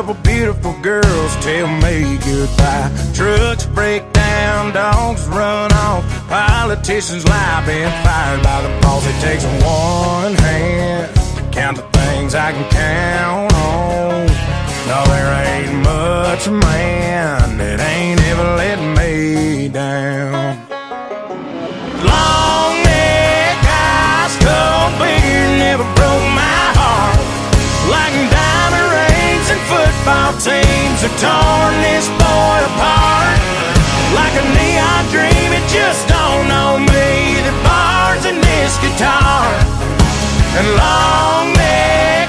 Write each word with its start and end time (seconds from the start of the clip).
couple 0.00 0.14
beautiful 0.22 0.72
girls 0.80 1.36
tell 1.44 1.68
me 1.82 2.16
goodbye. 2.24 2.90
Trucks 3.12 3.66
break 3.66 4.10
down, 4.14 4.72
dogs 4.72 5.28
run 5.28 5.70
off, 5.74 6.02
politicians 6.26 7.26
lie, 7.26 7.62
been 7.66 7.90
fired 8.02 8.42
by 8.42 8.62
the 8.62 8.80
boss. 8.80 9.04
It 9.06 9.20
takes 9.20 9.44
one 9.62 10.32
hand 10.32 11.14
to 11.36 11.42
count 11.52 11.76
the 11.76 11.82
things 11.98 12.34
I 12.34 12.50
can 12.50 12.70
count 12.70 13.52
on. 13.52 14.26
No, 14.88 15.04
there 15.04 15.34
ain't 15.44 15.74
much 15.84 16.48
man 16.48 17.58
that 17.58 17.80
ain't 17.80 18.22
ever 18.22 18.56
let 18.56 18.78
me 18.96 19.68
down. 19.68 20.69
Teams 30.40 31.04
have 31.04 31.16
torn 31.20 31.74
this 31.84 32.08
boy 32.16 32.58
apart. 32.72 33.36
Like 34.16 34.34
a 34.40 34.44
neon 34.56 35.04
dream, 35.12 35.52
it 35.52 35.66
just 35.68 36.08
dawned 36.08 36.50
on 36.50 36.80
me 36.88 37.36
the 37.44 37.52
bars 37.60 38.24
in 38.24 38.40
this 38.40 38.72
guitar. 38.80 39.44
And 40.56 40.66
long 40.80 41.52
neck, 41.52 42.19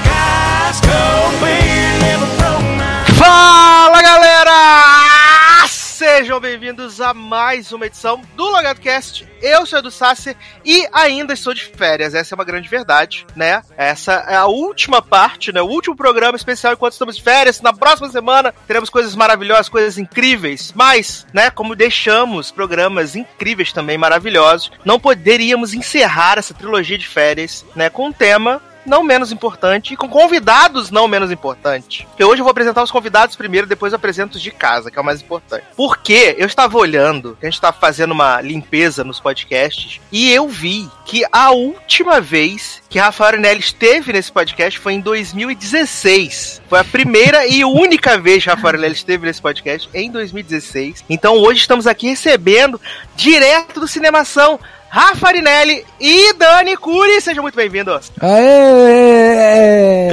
Sejam 6.32 6.40
bem-vindos 6.40 6.98
a 6.98 7.12
mais 7.12 7.72
uma 7.72 7.84
edição 7.84 8.22
do 8.34 8.44
LogadoCast. 8.44 9.28
Eu 9.42 9.66
sou 9.66 9.80
Edu 9.80 9.90
Sasser 9.90 10.34
e 10.64 10.88
ainda 10.90 11.34
estou 11.34 11.52
de 11.52 11.62
férias. 11.62 12.14
Essa 12.14 12.34
é 12.34 12.36
uma 12.36 12.44
grande 12.44 12.70
verdade, 12.70 13.26
né? 13.36 13.60
Essa 13.76 14.14
é 14.26 14.34
a 14.34 14.46
última 14.46 15.02
parte, 15.02 15.52
né? 15.52 15.60
O 15.60 15.66
último 15.66 15.94
programa 15.94 16.34
especial 16.34 16.72
enquanto 16.72 16.94
estamos 16.94 17.16
de 17.16 17.22
férias. 17.22 17.60
Na 17.60 17.74
próxima 17.74 18.08
semana 18.08 18.54
teremos 18.66 18.88
coisas 18.88 19.14
maravilhosas, 19.14 19.68
coisas 19.68 19.98
incríveis. 19.98 20.72
Mas, 20.74 21.26
né, 21.34 21.50
como 21.50 21.76
deixamos 21.76 22.50
programas 22.50 23.14
incríveis 23.14 23.70
também, 23.70 23.98
maravilhosos, 23.98 24.72
não 24.86 24.98
poderíamos 24.98 25.74
encerrar 25.74 26.38
essa 26.38 26.54
trilogia 26.54 26.96
de 26.96 27.06
férias, 27.06 27.62
né, 27.76 27.90
com 27.90 28.06
um 28.06 28.12
tema 28.12 28.58
não 28.84 29.02
menos 29.02 29.32
importante 29.32 29.94
e 29.94 29.96
com 29.96 30.08
convidados 30.08 30.90
não 30.90 31.08
menos 31.08 31.30
importantes. 31.30 32.04
Porque 32.06 32.24
hoje 32.24 32.40
eu 32.40 32.44
vou 32.44 32.50
apresentar 32.50 32.82
os 32.82 32.90
convidados 32.90 33.36
primeiro, 33.36 33.66
depois 33.66 33.92
eu 33.92 33.96
apresento 33.96 34.36
os 34.36 34.42
de 34.42 34.50
casa, 34.50 34.90
que 34.90 34.98
é 34.98 35.02
o 35.02 35.04
mais 35.04 35.20
importante. 35.20 35.64
Porque 35.76 36.34
eu 36.38 36.46
estava 36.46 36.76
olhando, 36.78 37.36
a 37.40 37.44
gente 37.44 37.54
estava 37.54 37.76
fazendo 37.76 38.12
uma 38.12 38.40
limpeza 38.40 39.04
nos 39.04 39.20
podcasts, 39.20 40.00
e 40.10 40.30
eu 40.30 40.48
vi 40.48 40.88
que 41.04 41.24
a 41.30 41.50
última 41.50 42.20
vez 42.20 42.82
que 42.88 42.98
Rafael 42.98 43.28
Arinelli 43.28 43.60
esteve 43.60 44.12
nesse 44.12 44.30
podcast 44.30 44.78
foi 44.78 44.94
em 44.94 45.00
2016. 45.00 46.62
Foi 46.68 46.78
a 46.78 46.84
primeira 46.84 47.46
e 47.46 47.64
única 47.64 48.18
vez 48.18 48.42
que 48.42 48.50
Rafael 48.50 48.74
Arinelli 48.74 48.94
esteve 48.94 49.26
nesse 49.26 49.40
podcast 49.40 49.88
em 49.94 50.10
2016. 50.10 51.04
Então 51.08 51.36
hoje 51.36 51.60
estamos 51.60 51.86
aqui 51.86 52.08
recebendo 52.08 52.80
direto 53.16 53.80
do 53.80 53.88
Cinemação 53.88 54.58
Rafa 54.94 55.28
Arinelli 55.28 55.82
e 55.98 56.34
Dani 56.34 56.76
Curi. 56.76 57.18
Sejam 57.22 57.40
muito 57.42 57.54
bem-vindos. 57.54 58.12
Aê! 58.20 60.10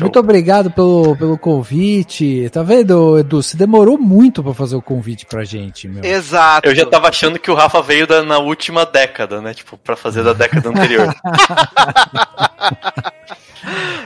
Muito 0.00 0.18
obrigado 0.18 0.72
pelo, 0.72 1.16
pelo 1.16 1.38
convite. 1.38 2.50
Tá 2.52 2.64
vendo, 2.64 3.16
Edu? 3.16 3.40
Você 3.40 3.56
demorou 3.56 3.96
muito 3.96 4.42
pra 4.42 4.52
fazer 4.52 4.74
o 4.74 4.82
convite 4.82 5.24
pra 5.24 5.44
gente, 5.44 5.86
meu. 5.86 6.02
Exato. 6.04 6.68
Eu 6.68 6.74
já 6.74 6.84
tava 6.84 7.08
achando 7.08 7.38
que 7.38 7.48
o 7.48 7.54
Rafa 7.54 7.80
veio 7.80 8.08
da- 8.08 8.24
na 8.24 8.38
última 8.38 8.84
década, 8.84 9.40
né? 9.40 9.54
Tipo, 9.54 9.78
pra 9.78 9.94
fazer 9.94 10.24
da 10.24 10.32
década 10.32 10.70
anterior. 10.70 11.14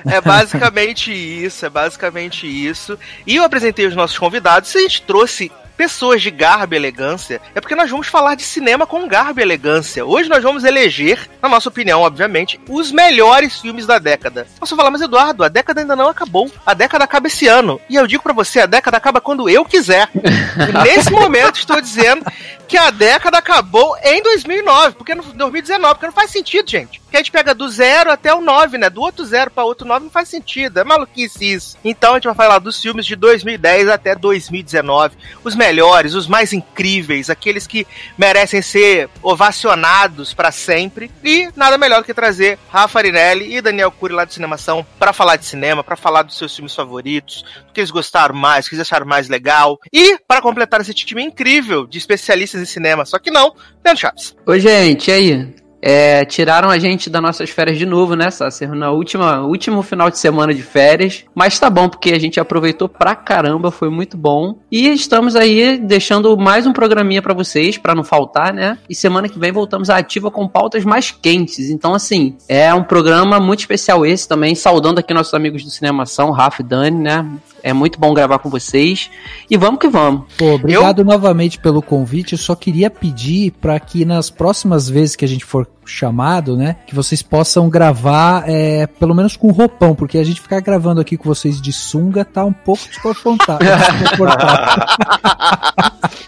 É 0.08 0.20
basicamente 0.20 1.10
isso, 1.12 1.66
é 1.66 1.68
basicamente 1.68 2.46
isso. 2.46 2.96
E 3.26 3.34
eu 3.36 3.42
apresentei 3.42 3.86
os 3.86 3.96
nossos 3.96 4.16
convidados. 4.16 4.70
Se 4.70 4.78
a 4.78 4.80
gente 4.82 5.02
trouxe 5.02 5.50
pessoas 5.78 6.20
de 6.20 6.32
garbo 6.32 6.74
e 6.74 6.76
elegância, 6.76 7.40
é 7.54 7.60
porque 7.60 7.76
nós 7.76 7.88
vamos 7.88 8.08
falar 8.08 8.34
de 8.34 8.42
cinema 8.42 8.84
com 8.84 9.06
garbo 9.06 9.38
e 9.38 9.42
elegância. 9.44 10.04
Hoje 10.04 10.28
nós 10.28 10.42
vamos 10.42 10.64
eleger, 10.64 11.30
na 11.40 11.48
nossa 11.48 11.68
opinião, 11.68 12.00
obviamente, 12.00 12.60
os 12.68 12.90
melhores 12.90 13.60
filmes 13.60 13.86
da 13.86 14.00
década. 14.00 14.48
Posso 14.58 14.74
falar, 14.74 14.90
mas 14.90 15.00
Eduardo, 15.00 15.44
a 15.44 15.48
década 15.48 15.80
ainda 15.80 15.94
não 15.94 16.08
acabou. 16.08 16.50
A 16.66 16.74
década 16.74 17.04
acaba 17.04 17.28
esse 17.28 17.46
ano. 17.46 17.80
E 17.88 17.94
eu 17.94 18.08
digo 18.08 18.24
pra 18.24 18.32
você, 18.32 18.58
a 18.58 18.66
década 18.66 18.96
acaba 18.96 19.20
quando 19.20 19.48
eu 19.48 19.64
quiser. 19.64 20.10
E 20.14 20.72
nesse 20.82 21.12
momento 21.12 21.60
estou 21.60 21.80
dizendo 21.80 22.24
que 22.66 22.76
a 22.76 22.90
década 22.90 23.38
acabou 23.38 23.96
em 24.02 24.22
2009, 24.22 24.96
porque 24.96 25.14
no 25.14 25.22
2019, 25.22 25.94
porque 25.94 26.06
não 26.06 26.12
faz 26.12 26.30
sentido, 26.30 26.68
gente. 26.68 27.00
Porque 27.00 27.16
a 27.16 27.20
gente 27.20 27.32
pega 27.32 27.54
do 27.54 27.66
zero 27.70 28.12
até 28.12 28.34
o 28.34 28.42
9, 28.42 28.76
né? 28.76 28.90
Do 28.90 29.00
outro 29.00 29.24
zero 29.24 29.50
para 29.50 29.64
outro 29.64 29.88
9 29.88 30.04
não 30.04 30.10
faz 30.10 30.28
sentido. 30.28 30.78
É 30.78 30.84
maluquice 30.84 31.52
isso. 31.52 31.78
Então 31.82 32.12
a 32.12 32.14
gente 32.16 32.26
vai 32.26 32.34
falar 32.34 32.58
dos 32.58 32.82
filmes 32.82 33.06
de 33.06 33.16
2010 33.16 33.88
até 33.88 34.14
2019. 34.14 35.16
Os 35.42 35.54
melhores, 35.54 35.67
os 36.14 36.26
mais 36.26 36.52
incríveis, 36.52 37.30
aqueles 37.30 37.66
que 37.66 37.86
merecem 38.16 38.62
ser 38.62 39.08
ovacionados 39.22 40.32
para 40.32 40.50
sempre. 40.50 41.10
E 41.22 41.48
nada 41.54 41.76
melhor 41.76 42.00
do 42.00 42.04
que 42.04 42.14
trazer 42.14 42.58
Rafa 42.70 42.98
Arinelli 42.98 43.54
e 43.54 43.60
Daniel 43.60 43.90
Cury 43.90 44.14
lá 44.14 44.24
do 44.24 44.32
Cinemação 44.32 44.86
para 44.98 45.12
falar 45.12 45.36
de 45.36 45.44
cinema, 45.44 45.84
para 45.84 45.96
falar 45.96 46.22
dos 46.22 46.38
seus 46.38 46.54
filmes 46.54 46.74
favoritos, 46.74 47.44
do 47.66 47.72
que 47.72 47.80
eles 47.80 47.90
gostaram 47.90 48.34
mais, 48.34 48.66
o 48.66 48.68
que 48.68 48.76
eles 48.76 48.86
acharam 48.86 49.06
mais 49.06 49.28
legal. 49.28 49.78
E 49.92 50.18
para 50.26 50.40
completar 50.40 50.80
esse 50.80 50.94
time 50.94 51.22
incrível 51.22 51.86
de 51.86 51.98
especialistas 51.98 52.60
em 52.60 52.66
cinema, 52.66 53.04
só 53.04 53.18
que 53.18 53.30
não, 53.30 53.54
Leandro 53.84 54.00
Chaves. 54.00 54.36
Oi, 54.46 54.60
gente, 54.60 55.10
e 55.10 55.12
aí? 55.12 55.67
É, 55.80 56.24
tiraram 56.24 56.70
a 56.70 56.78
gente 56.78 57.08
das 57.08 57.22
nossas 57.22 57.50
férias 57.50 57.78
de 57.78 57.86
novo, 57.86 58.14
né, 58.14 58.30
Sácer? 58.30 58.74
Na 58.74 58.90
última, 58.90 59.40
último 59.42 59.82
final 59.82 60.10
de 60.10 60.18
semana 60.18 60.52
de 60.52 60.62
férias. 60.62 61.24
Mas 61.34 61.58
tá 61.58 61.70
bom, 61.70 61.88
porque 61.88 62.12
a 62.12 62.18
gente 62.18 62.40
aproveitou 62.40 62.88
pra 62.88 63.14
caramba, 63.14 63.70
foi 63.70 63.88
muito 63.88 64.16
bom. 64.16 64.58
E 64.70 64.88
estamos 64.88 65.36
aí 65.36 65.78
deixando 65.78 66.36
mais 66.36 66.66
um 66.66 66.72
programinha 66.72 67.22
pra 67.22 67.34
vocês, 67.34 67.78
pra 67.78 67.94
não 67.94 68.04
faltar, 68.04 68.52
né? 68.52 68.78
E 68.88 68.94
semana 68.94 69.28
que 69.28 69.38
vem 69.38 69.52
voltamos 69.52 69.88
à 69.90 69.98
ativa 69.98 70.30
com 70.30 70.48
pautas 70.48 70.84
mais 70.84 71.10
quentes. 71.10 71.70
Então, 71.70 71.94
assim, 71.94 72.36
é 72.48 72.72
um 72.74 72.82
programa 72.82 73.38
muito 73.38 73.60
especial 73.60 74.04
esse 74.04 74.28
também. 74.28 74.54
Saudando 74.54 74.98
aqui 74.98 75.14
nossos 75.14 75.34
amigos 75.34 75.64
do 75.64 75.70
Cinemação, 75.70 76.30
Rafa 76.30 76.62
e 76.62 76.64
Dani, 76.64 76.98
né? 76.98 77.26
É 77.62 77.72
muito 77.72 77.98
bom 77.98 78.14
gravar 78.14 78.38
com 78.38 78.48
vocês. 78.48 79.10
E 79.50 79.56
vamos 79.56 79.80
que 79.80 79.88
vamos. 79.88 80.32
Pô, 80.36 80.54
obrigado 80.54 81.04
novamente 81.04 81.58
pelo 81.58 81.82
convite. 81.82 82.32
Eu 82.32 82.38
só 82.38 82.54
queria 82.54 82.90
pedir 82.90 83.52
para 83.52 83.78
que 83.78 84.04
nas 84.04 84.30
próximas 84.30 84.88
vezes 84.88 85.16
que 85.16 85.24
a 85.24 85.28
gente 85.28 85.44
for 85.44 85.66
chamado, 85.84 86.56
né, 86.56 86.76
que 86.86 86.94
vocês 86.94 87.22
possam 87.22 87.70
gravar 87.70 88.44
é, 88.46 88.86
pelo 88.86 89.14
menos 89.14 89.36
com 89.36 89.50
roupão, 89.50 89.94
porque 89.94 90.18
a 90.18 90.24
gente 90.24 90.40
ficar 90.40 90.60
gravando 90.60 91.00
aqui 91.00 91.16
com 91.16 91.24
vocês 91.24 91.62
de 91.62 91.72
sunga 91.72 92.26
tá 92.26 92.44
um 92.44 92.52
pouco 92.52 92.86
desconfortável. 92.86 93.66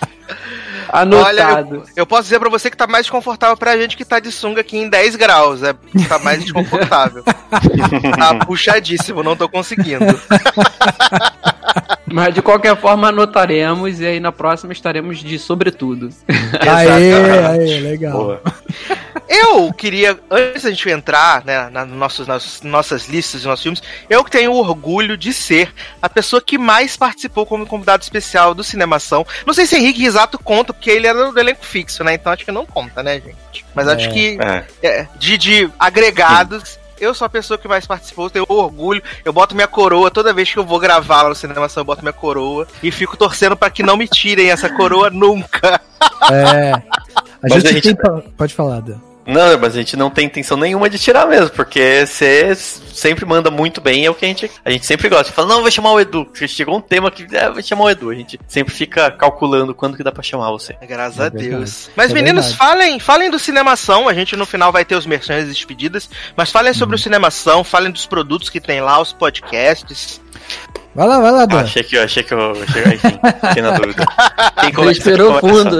desconfortável. 0.92 1.26
Olha, 1.26 1.46
Anotado. 1.46 1.74
eu, 1.76 1.84
eu 1.96 2.06
posso 2.06 2.22
dizer 2.24 2.38
pra 2.38 2.50
você 2.50 2.70
que 2.70 2.76
tá 2.76 2.86
mais 2.86 3.04
desconfortável 3.06 3.56
pra 3.56 3.76
gente 3.76 3.96
que 3.96 4.04
tá 4.04 4.20
de 4.20 4.30
sunga 4.30 4.60
aqui 4.60 4.76
em 4.76 4.88
10 4.88 5.16
graus. 5.16 5.62
É, 5.62 5.72
tá 6.08 6.18
mais 6.18 6.42
desconfortável. 6.42 7.24
tá 8.18 8.34
puxadíssimo, 8.46 9.22
não 9.22 9.36
tô 9.36 9.48
conseguindo. 9.48 10.04
Mas 12.12 12.34
de 12.34 12.42
qualquer 12.42 12.76
forma 12.76 13.08
anotaremos 13.08 14.00
e 14.00 14.06
aí 14.06 14.20
na 14.20 14.32
próxima 14.32 14.72
estaremos 14.72 15.18
de 15.18 15.38
sobretudo. 15.38 16.10
aê, 16.60 17.12
aê, 17.12 17.80
legal. 17.80 18.12
Boa. 18.12 18.42
Eu 19.28 19.72
queria, 19.72 20.18
antes 20.28 20.64
da 20.64 20.70
gente 20.70 20.88
entrar 20.90 21.44
né, 21.44 21.70
nossos, 21.86 22.26
nas 22.26 22.62
nossas 22.62 23.08
listas 23.08 23.42
de 23.42 23.46
nossos 23.46 23.62
filmes, 23.62 23.82
eu 24.08 24.24
que 24.24 24.30
tenho 24.30 24.50
o 24.50 24.56
orgulho 24.56 25.16
de 25.16 25.32
ser 25.32 25.72
a 26.02 26.08
pessoa 26.08 26.42
que 26.42 26.58
mais 26.58 26.96
participou 26.96 27.46
como 27.46 27.64
convidado 27.64 28.02
especial 28.02 28.54
do 28.54 28.64
Cinemação. 28.64 29.24
Não 29.46 29.54
sei 29.54 29.66
se 29.66 29.76
Henrique 29.76 30.00
Risato 30.00 30.36
conta, 30.36 30.72
porque 30.72 30.90
ele 30.90 31.06
era 31.06 31.30
do 31.30 31.38
elenco 31.38 31.64
fixo, 31.64 32.02
né? 32.02 32.14
Então 32.14 32.32
acho 32.32 32.44
que 32.44 32.50
não 32.50 32.66
conta, 32.66 33.04
né, 33.04 33.20
gente? 33.20 33.64
Mas 33.72 33.86
acho 33.86 34.08
É. 34.08 34.12
que 34.12 34.38
É. 34.40 34.64
é, 34.82 35.08
de, 35.16 35.38
de 35.38 35.70
agregados. 35.78 36.79
Eu 37.00 37.14
sou 37.14 37.24
a 37.24 37.28
pessoa 37.28 37.56
que 37.58 37.66
mais 37.66 37.86
participou, 37.86 38.28
tenho 38.28 38.44
orgulho. 38.48 39.02
Eu 39.24 39.32
boto 39.32 39.54
minha 39.54 39.66
coroa 39.66 40.10
toda 40.10 40.32
vez 40.32 40.52
que 40.52 40.58
eu 40.58 40.64
vou 40.64 40.78
gravar 40.78 41.22
lá 41.22 41.28
no 41.30 41.34
Cinemação, 41.34 41.80
eu 41.80 41.84
boto 41.84 42.02
minha 42.02 42.12
coroa 42.12 42.66
e 42.82 42.90
fico 42.90 43.16
torcendo 43.16 43.56
pra 43.56 43.70
que 43.70 43.82
não 43.82 43.96
me 43.96 44.06
tirem 44.06 44.50
essa 44.50 44.68
coroa 44.68 45.08
nunca. 45.10 45.80
É. 46.30 46.72
A 46.72 46.82
Mas 47.42 47.52
gente, 47.54 47.66
a 47.68 47.72
gente- 47.72 47.94
tem. 47.96 48.22
Pode 48.36 48.54
falar, 48.54 48.80
Dan. 48.80 48.98
Não, 49.26 49.58
mas 49.58 49.74
a 49.74 49.78
gente 49.78 49.96
não 49.96 50.10
tem 50.10 50.26
intenção 50.26 50.56
nenhuma 50.56 50.88
de 50.90 50.98
tirar 50.98 51.26
mesmo, 51.26 51.50
porque 51.50 52.04
você 52.06 52.54
sempre 52.54 53.24
manda 53.24 53.50
muito 53.50 53.80
bem, 53.80 54.04
é 54.04 54.10
o 54.10 54.14
que 54.14 54.24
a 54.24 54.28
gente, 54.28 54.50
a 54.64 54.70
gente 54.70 54.84
sempre 54.86 55.08
gosta. 55.08 55.32
Fala, 55.32 55.46
não, 55.48 55.62
vai 55.62 55.70
chamar 55.70 55.92
o 55.92 56.00
Edu. 56.00 56.24
Porque 56.24 56.48
Chegou 56.48 56.76
um 56.76 56.80
tema 56.80 57.10
que 57.10 57.24
é, 57.36 57.48
vai 57.50 57.62
chamar 57.62 57.84
o 57.84 57.90
Edu. 57.90 58.10
A 58.10 58.14
gente 58.14 58.40
sempre 58.48 58.72
fica 58.74 59.10
calculando 59.10 59.74
quando 59.74 59.96
que 59.96 60.02
dá 60.02 60.10
pra 60.10 60.22
chamar 60.22 60.50
você. 60.50 60.74
Graças 60.88 61.20
É 61.20 61.26
a. 61.26 61.28
Deus. 61.28 61.90
Mas, 61.94 62.10
É 62.10 62.14
meninos, 62.14 62.46
verdade. 62.46 62.58
falem, 62.58 62.98
falem 62.98 63.30
do 63.30 63.38
Cinemação. 63.38 64.08
A 64.08 64.14
gente 64.14 64.34
no 64.36 64.44
final 64.46 64.72
vai 64.72 64.84
ter 64.84 64.96
os 64.96 65.06
merchandising 65.06 65.50
despedidas. 65.52 66.10
Mas 66.36 66.50
falem 66.50 66.72
sobre 66.72 66.96
o 66.96 66.98
Uhum. 66.98 67.02
Cinemação, 67.02 67.62
falem 67.62 67.90
dos 67.92 68.06
produtos 68.06 68.48
que 68.48 68.60
tem 68.60 68.80
lá, 68.80 69.00
os 69.00 69.12
podcasts. 69.12 70.20
Vai 70.94 71.06
lá, 71.06 71.20
vai 71.20 71.30
lá, 71.30 71.42
Ah, 71.42 71.46
Dan. 71.46 71.60
achei 71.60 71.82
que, 71.84 71.96
achei 71.98 72.22
que 72.22 72.34
eu. 72.34 72.50
Achei, 72.52 72.82
enfim, 72.94 73.20
fiquei 73.46 73.62
na 73.62 73.72
dúvida. 73.72 74.04
Quem 74.60 74.72
começa? 74.72 74.98
esperou 74.98 75.38
fundo. 75.38 75.78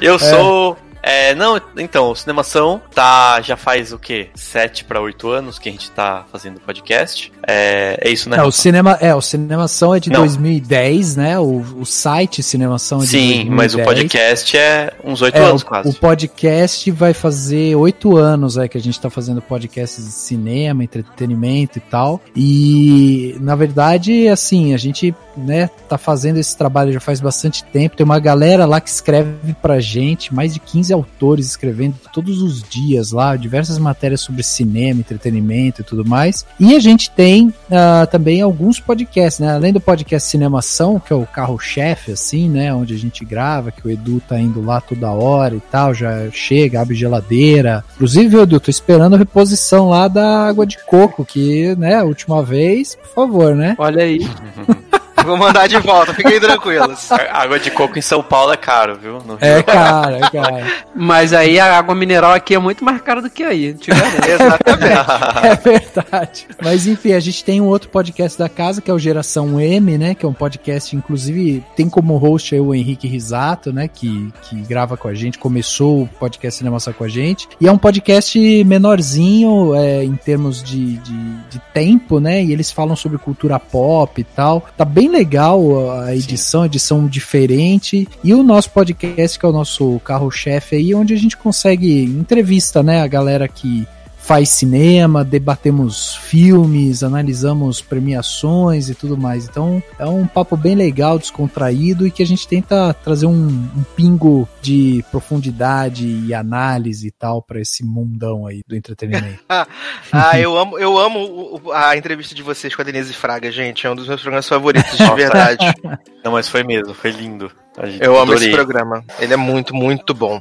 Eu 0.00 0.18
sou. 0.18 0.78
É, 1.08 1.36
não, 1.36 1.60
então, 1.78 2.10
o 2.10 2.16
Cinemação 2.16 2.82
tá, 2.92 3.40
já 3.40 3.56
faz 3.56 3.92
o 3.92 3.98
quê? 3.98 4.28
Sete 4.34 4.84
para 4.84 5.00
oito 5.00 5.30
anos 5.30 5.56
que 5.56 5.68
a 5.68 5.72
gente 5.72 5.88
tá 5.92 6.24
fazendo 6.32 6.58
podcast. 6.58 7.32
É, 7.46 7.96
é 8.00 8.10
isso, 8.10 8.28
né? 8.28 8.38
É, 8.38 8.42
o 8.42 8.50
cinema, 8.50 8.98
é, 9.00 9.14
o 9.14 9.20
Cinemação 9.20 9.94
é 9.94 10.00
de 10.00 10.10
Não. 10.10 10.20
2010, 10.22 11.14
né? 11.14 11.38
O, 11.38 11.64
o 11.78 11.86
site 11.86 12.42
Cinemação 12.42 12.98
é 12.98 13.02
de 13.02 13.06
Sim, 13.06 13.44
2010. 13.46 13.56
mas 13.56 13.74
o 13.76 13.84
podcast 13.84 14.56
é 14.56 14.92
uns 15.04 15.22
oito 15.22 15.36
É, 15.36 15.44
anos 15.44 15.62
o, 15.62 15.66
quase. 15.66 15.88
o 15.90 15.94
podcast 15.94 16.90
vai 16.90 17.14
fazer 17.14 17.76
oito 17.76 18.16
anos 18.16 18.58
é, 18.58 18.66
que 18.66 18.76
a 18.76 18.80
gente 18.80 19.00
tá 19.00 19.08
fazendo 19.08 19.40
podcasts 19.40 20.04
de 20.04 20.10
cinema, 20.10 20.82
entretenimento 20.82 21.78
e 21.78 21.80
tal. 21.82 22.20
E, 22.34 23.36
na 23.40 23.54
verdade, 23.54 24.26
assim, 24.28 24.74
a 24.74 24.76
gente, 24.76 25.14
né, 25.36 25.70
tá 25.88 25.96
fazendo 25.96 26.38
esse 26.38 26.56
trabalho 26.58 26.92
já 26.92 26.98
faz 26.98 27.20
bastante 27.20 27.62
tempo. 27.62 27.96
Tem 27.96 28.04
uma 28.04 28.18
galera 28.18 28.66
lá 28.66 28.80
que 28.80 28.90
escreve 28.90 29.54
pra 29.62 29.78
gente, 29.78 30.34
mais 30.34 30.52
de 30.52 30.58
15 30.58 30.95
autores 30.96 31.46
escrevendo 31.46 31.94
todos 32.12 32.42
os 32.42 32.62
dias 32.62 33.12
lá, 33.12 33.36
diversas 33.36 33.78
matérias 33.78 34.20
sobre 34.20 34.42
cinema, 34.42 35.00
entretenimento 35.00 35.80
e 35.80 35.84
tudo 35.84 36.04
mais. 36.04 36.46
E 36.58 36.74
a 36.74 36.80
gente 36.80 37.10
tem 37.10 37.52
ah, 37.70 38.06
também 38.10 38.40
alguns 38.40 38.80
podcasts, 38.80 39.40
né? 39.40 39.54
Além 39.54 39.72
do 39.72 39.80
podcast 39.80 40.28
Cinemação, 40.28 40.98
que 40.98 41.12
é 41.12 41.16
o 41.16 41.26
carro-chefe, 41.26 42.12
assim, 42.12 42.48
né? 42.48 42.72
Onde 42.74 42.94
a 42.94 42.98
gente 42.98 43.24
grava, 43.24 43.70
que 43.70 43.86
o 43.86 43.90
Edu 43.90 44.20
tá 44.26 44.38
indo 44.38 44.60
lá 44.60 44.80
toda 44.80 45.10
hora 45.10 45.54
e 45.54 45.60
tal, 45.60 45.94
já 45.94 46.30
chega, 46.30 46.80
abre 46.80 46.94
geladeira. 46.94 47.84
Inclusive, 47.94 48.38
Edu, 48.38 48.60
tô 48.60 48.70
esperando 48.70 49.14
a 49.14 49.18
reposição 49.18 49.88
lá 49.88 50.08
da 50.08 50.46
água 50.46 50.66
de 50.66 50.78
coco, 50.84 51.24
que, 51.24 51.74
né, 51.76 51.96
a 51.96 52.04
última 52.04 52.42
vez, 52.42 52.94
por 52.96 53.14
favor, 53.14 53.54
né? 53.54 53.74
Olha 53.78 54.02
aí. 54.02 54.20
Vou 55.26 55.36
mandar 55.36 55.66
de 55.66 55.76
volta, 55.78 56.14
fiquem 56.14 56.38
tranquilos. 56.38 57.10
Água 57.32 57.58
de 57.58 57.70
coco 57.70 57.98
em 57.98 58.02
São 58.02 58.22
Paulo 58.22 58.52
é 58.52 58.56
caro, 58.56 58.96
viu? 58.96 59.14
No 59.14 59.34
Rio 59.34 59.38
É 59.40 59.62
cara, 59.62 60.18
é 60.18 60.30
cara. 60.30 60.66
Mas 60.94 61.32
aí 61.32 61.58
a 61.58 61.76
água 61.76 61.94
mineral 61.94 62.32
aqui 62.32 62.54
é 62.54 62.58
muito 62.58 62.84
mais 62.84 63.00
cara 63.02 63.20
do 63.20 63.28
que 63.28 63.42
aí. 63.42 63.74
Te 63.74 63.90
garanto. 63.90 64.24
Exatamente. 64.28 65.46
É 65.46 65.56
verdade. 65.56 66.46
Mas 66.62 66.86
enfim, 66.86 67.12
a 67.12 67.20
gente 67.20 67.44
tem 67.44 67.60
um 67.60 67.66
outro 67.66 67.88
podcast 67.88 68.38
da 68.38 68.48
casa, 68.48 68.80
que 68.80 68.90
é 68.90 68.94
o 68.94 68.98
Geração 68.98 69.60
M, 69.60 69.98
né? 69.98 70.14
Que 70.14 70.24
é 70.24 70.28
um 70.28 70.32
podcast, 70.32 70.94
inclusive, 70.94 71.64
tem 71.74 71.88
como 71.88 72.16
host 72.16 72.54
aí 72.54 72.60
o 72.60 72.72
Henrique 72.72 73.08
Risato, 73.08 73.72
né? 73.72 73.88
Que, 73.88 74.32
que 74.42 74.56
grava 74.62 74.96
com 74.96 75.08
a 75.08 75.14
gente, 75.14 75.38
começou 75.38 76.02
o 76.02 76.06
podcast 76.06 76.58
Cinemação 76.58 76.92
com 76.92 77.04
a 77.04 77.08
gente. 77.08 77.48
E 77.60 77.66
é 77.66 77.72
um 77.72 77.78
podcast 77.78 78.38
menorzinho 78.64 79.74
é, 79.74 80.04
em 80.04 80.14
termos 80.14 80.62
de, 80.62 80.96
de, 80.98 81.34
de 81.50 81.58
tempo, 81.74 82.20
né? 82.20 82.44
E 82.44 82.52
eles 82.52 82.70
falam 82.70 82.94
sobre 82.94 83.18
cultura 83.18 83.58
pop 83.58 84.20
e 84.20 84.24
tal. 84.24 84.64
Tá 84.76 84.84
bem 84.84 85.08
legal 85.16 85.90
a 85.92 86.14
edição, 86.14 86.66
edição 86.66 87.06
diferente. 87.06 88.06
E 88.22 88.34
o 88.34 88.42
nosso 88.42 88.70
podcast, 88.70 89.38
que 89.38 89.46
é 89.46 89.48
o 89.48 89.52
nosso 89.52 89.98
carro-chefe 90.00 90.76
aí, 90.76 90.94
onde 90.94 91.14
a 91.14 91.16
gente 91.16 91.36
consegue 91.36 92.04
entrevista, 92.04 92.82
né? 92.82 93.00
A 93.00 93.06
galera 93.06 93.48
que 93.48 93.86
faz 94.26 94.48
cinema, 94.48 95.22
debatemos 95.24 96.16
filmes, 96.16 97.04
analisamos 97.04 97.80
premiações 97.80 98.88
e 98.88 98.94
tudo 98.94 99.16
mais. 99.16 99.44
Então 99.48 99.80
é 100.00 100.04
um 100.06 100.26
papo 100.26 100.56
bem 100.56 100.74
legal, 100.74 101.16
descontraído 101.16 102.04
e 102.04 102.10
que 102.10 102.24
a 102.24 102.26
gente 102.26 102.46
tenta 102.48 102.92
trazer 102.92 103.26
um, 103.26 103.46
um 103.46 103.84
pingo 103.94 104.48
de 104.60 105.04
profundidade 105.12 106.04
e 106.06 106.34
análise 106.34 107.06
e 107.06 107.10
tal 107.12 107.40
para 107.40 107.60
esse 107.60 107.84
mundão 107.84 108.46
aí 108.48 108.62
do 108.66 108.74
entretenimento. 108.74 109.44
Ah, 110.12 110.38
eu 110.38 110.56
amo, 110.56 110.78
eu 110.78 110.96
amo 110.98 111.60
a 111.74 111.96
entrevista 111.96 112.34
de 112.34 112.42
vocês 112.42 112.74
com 112.74 112.80
a 112.80 112.84
Denise 112.84 113.12
Fraga, 113.12 113.50
gente. 113.50 113.86
É 113.86 113.90
um 113.90 113.94
dos 113.96 114.06
meus 114.08 114.20
programas 114.22 114.48
favoritos, 114.48 114.96
de 114.96 115.14
verdade. 115.14 115.66
Não, 116.24 116.32
mas 116.32 116.48
foi 116.48 116.62
mesmo, 116.62 116.94
foi 116.94 117.10
lindo. 117.10 117.50
A 117.76 117.86
gente- 117.86 118.02
Eu 118.02 118.12
amo 118.14 118.32
adorei. 118.32 118.48
esse 118.48 118.56
programa. 118.56 119.04
Ele 119.18 119.34
é 119.34 119.36
muito, 119.36 119.74
muito 119.74 120.14
bom. 120.14 120.40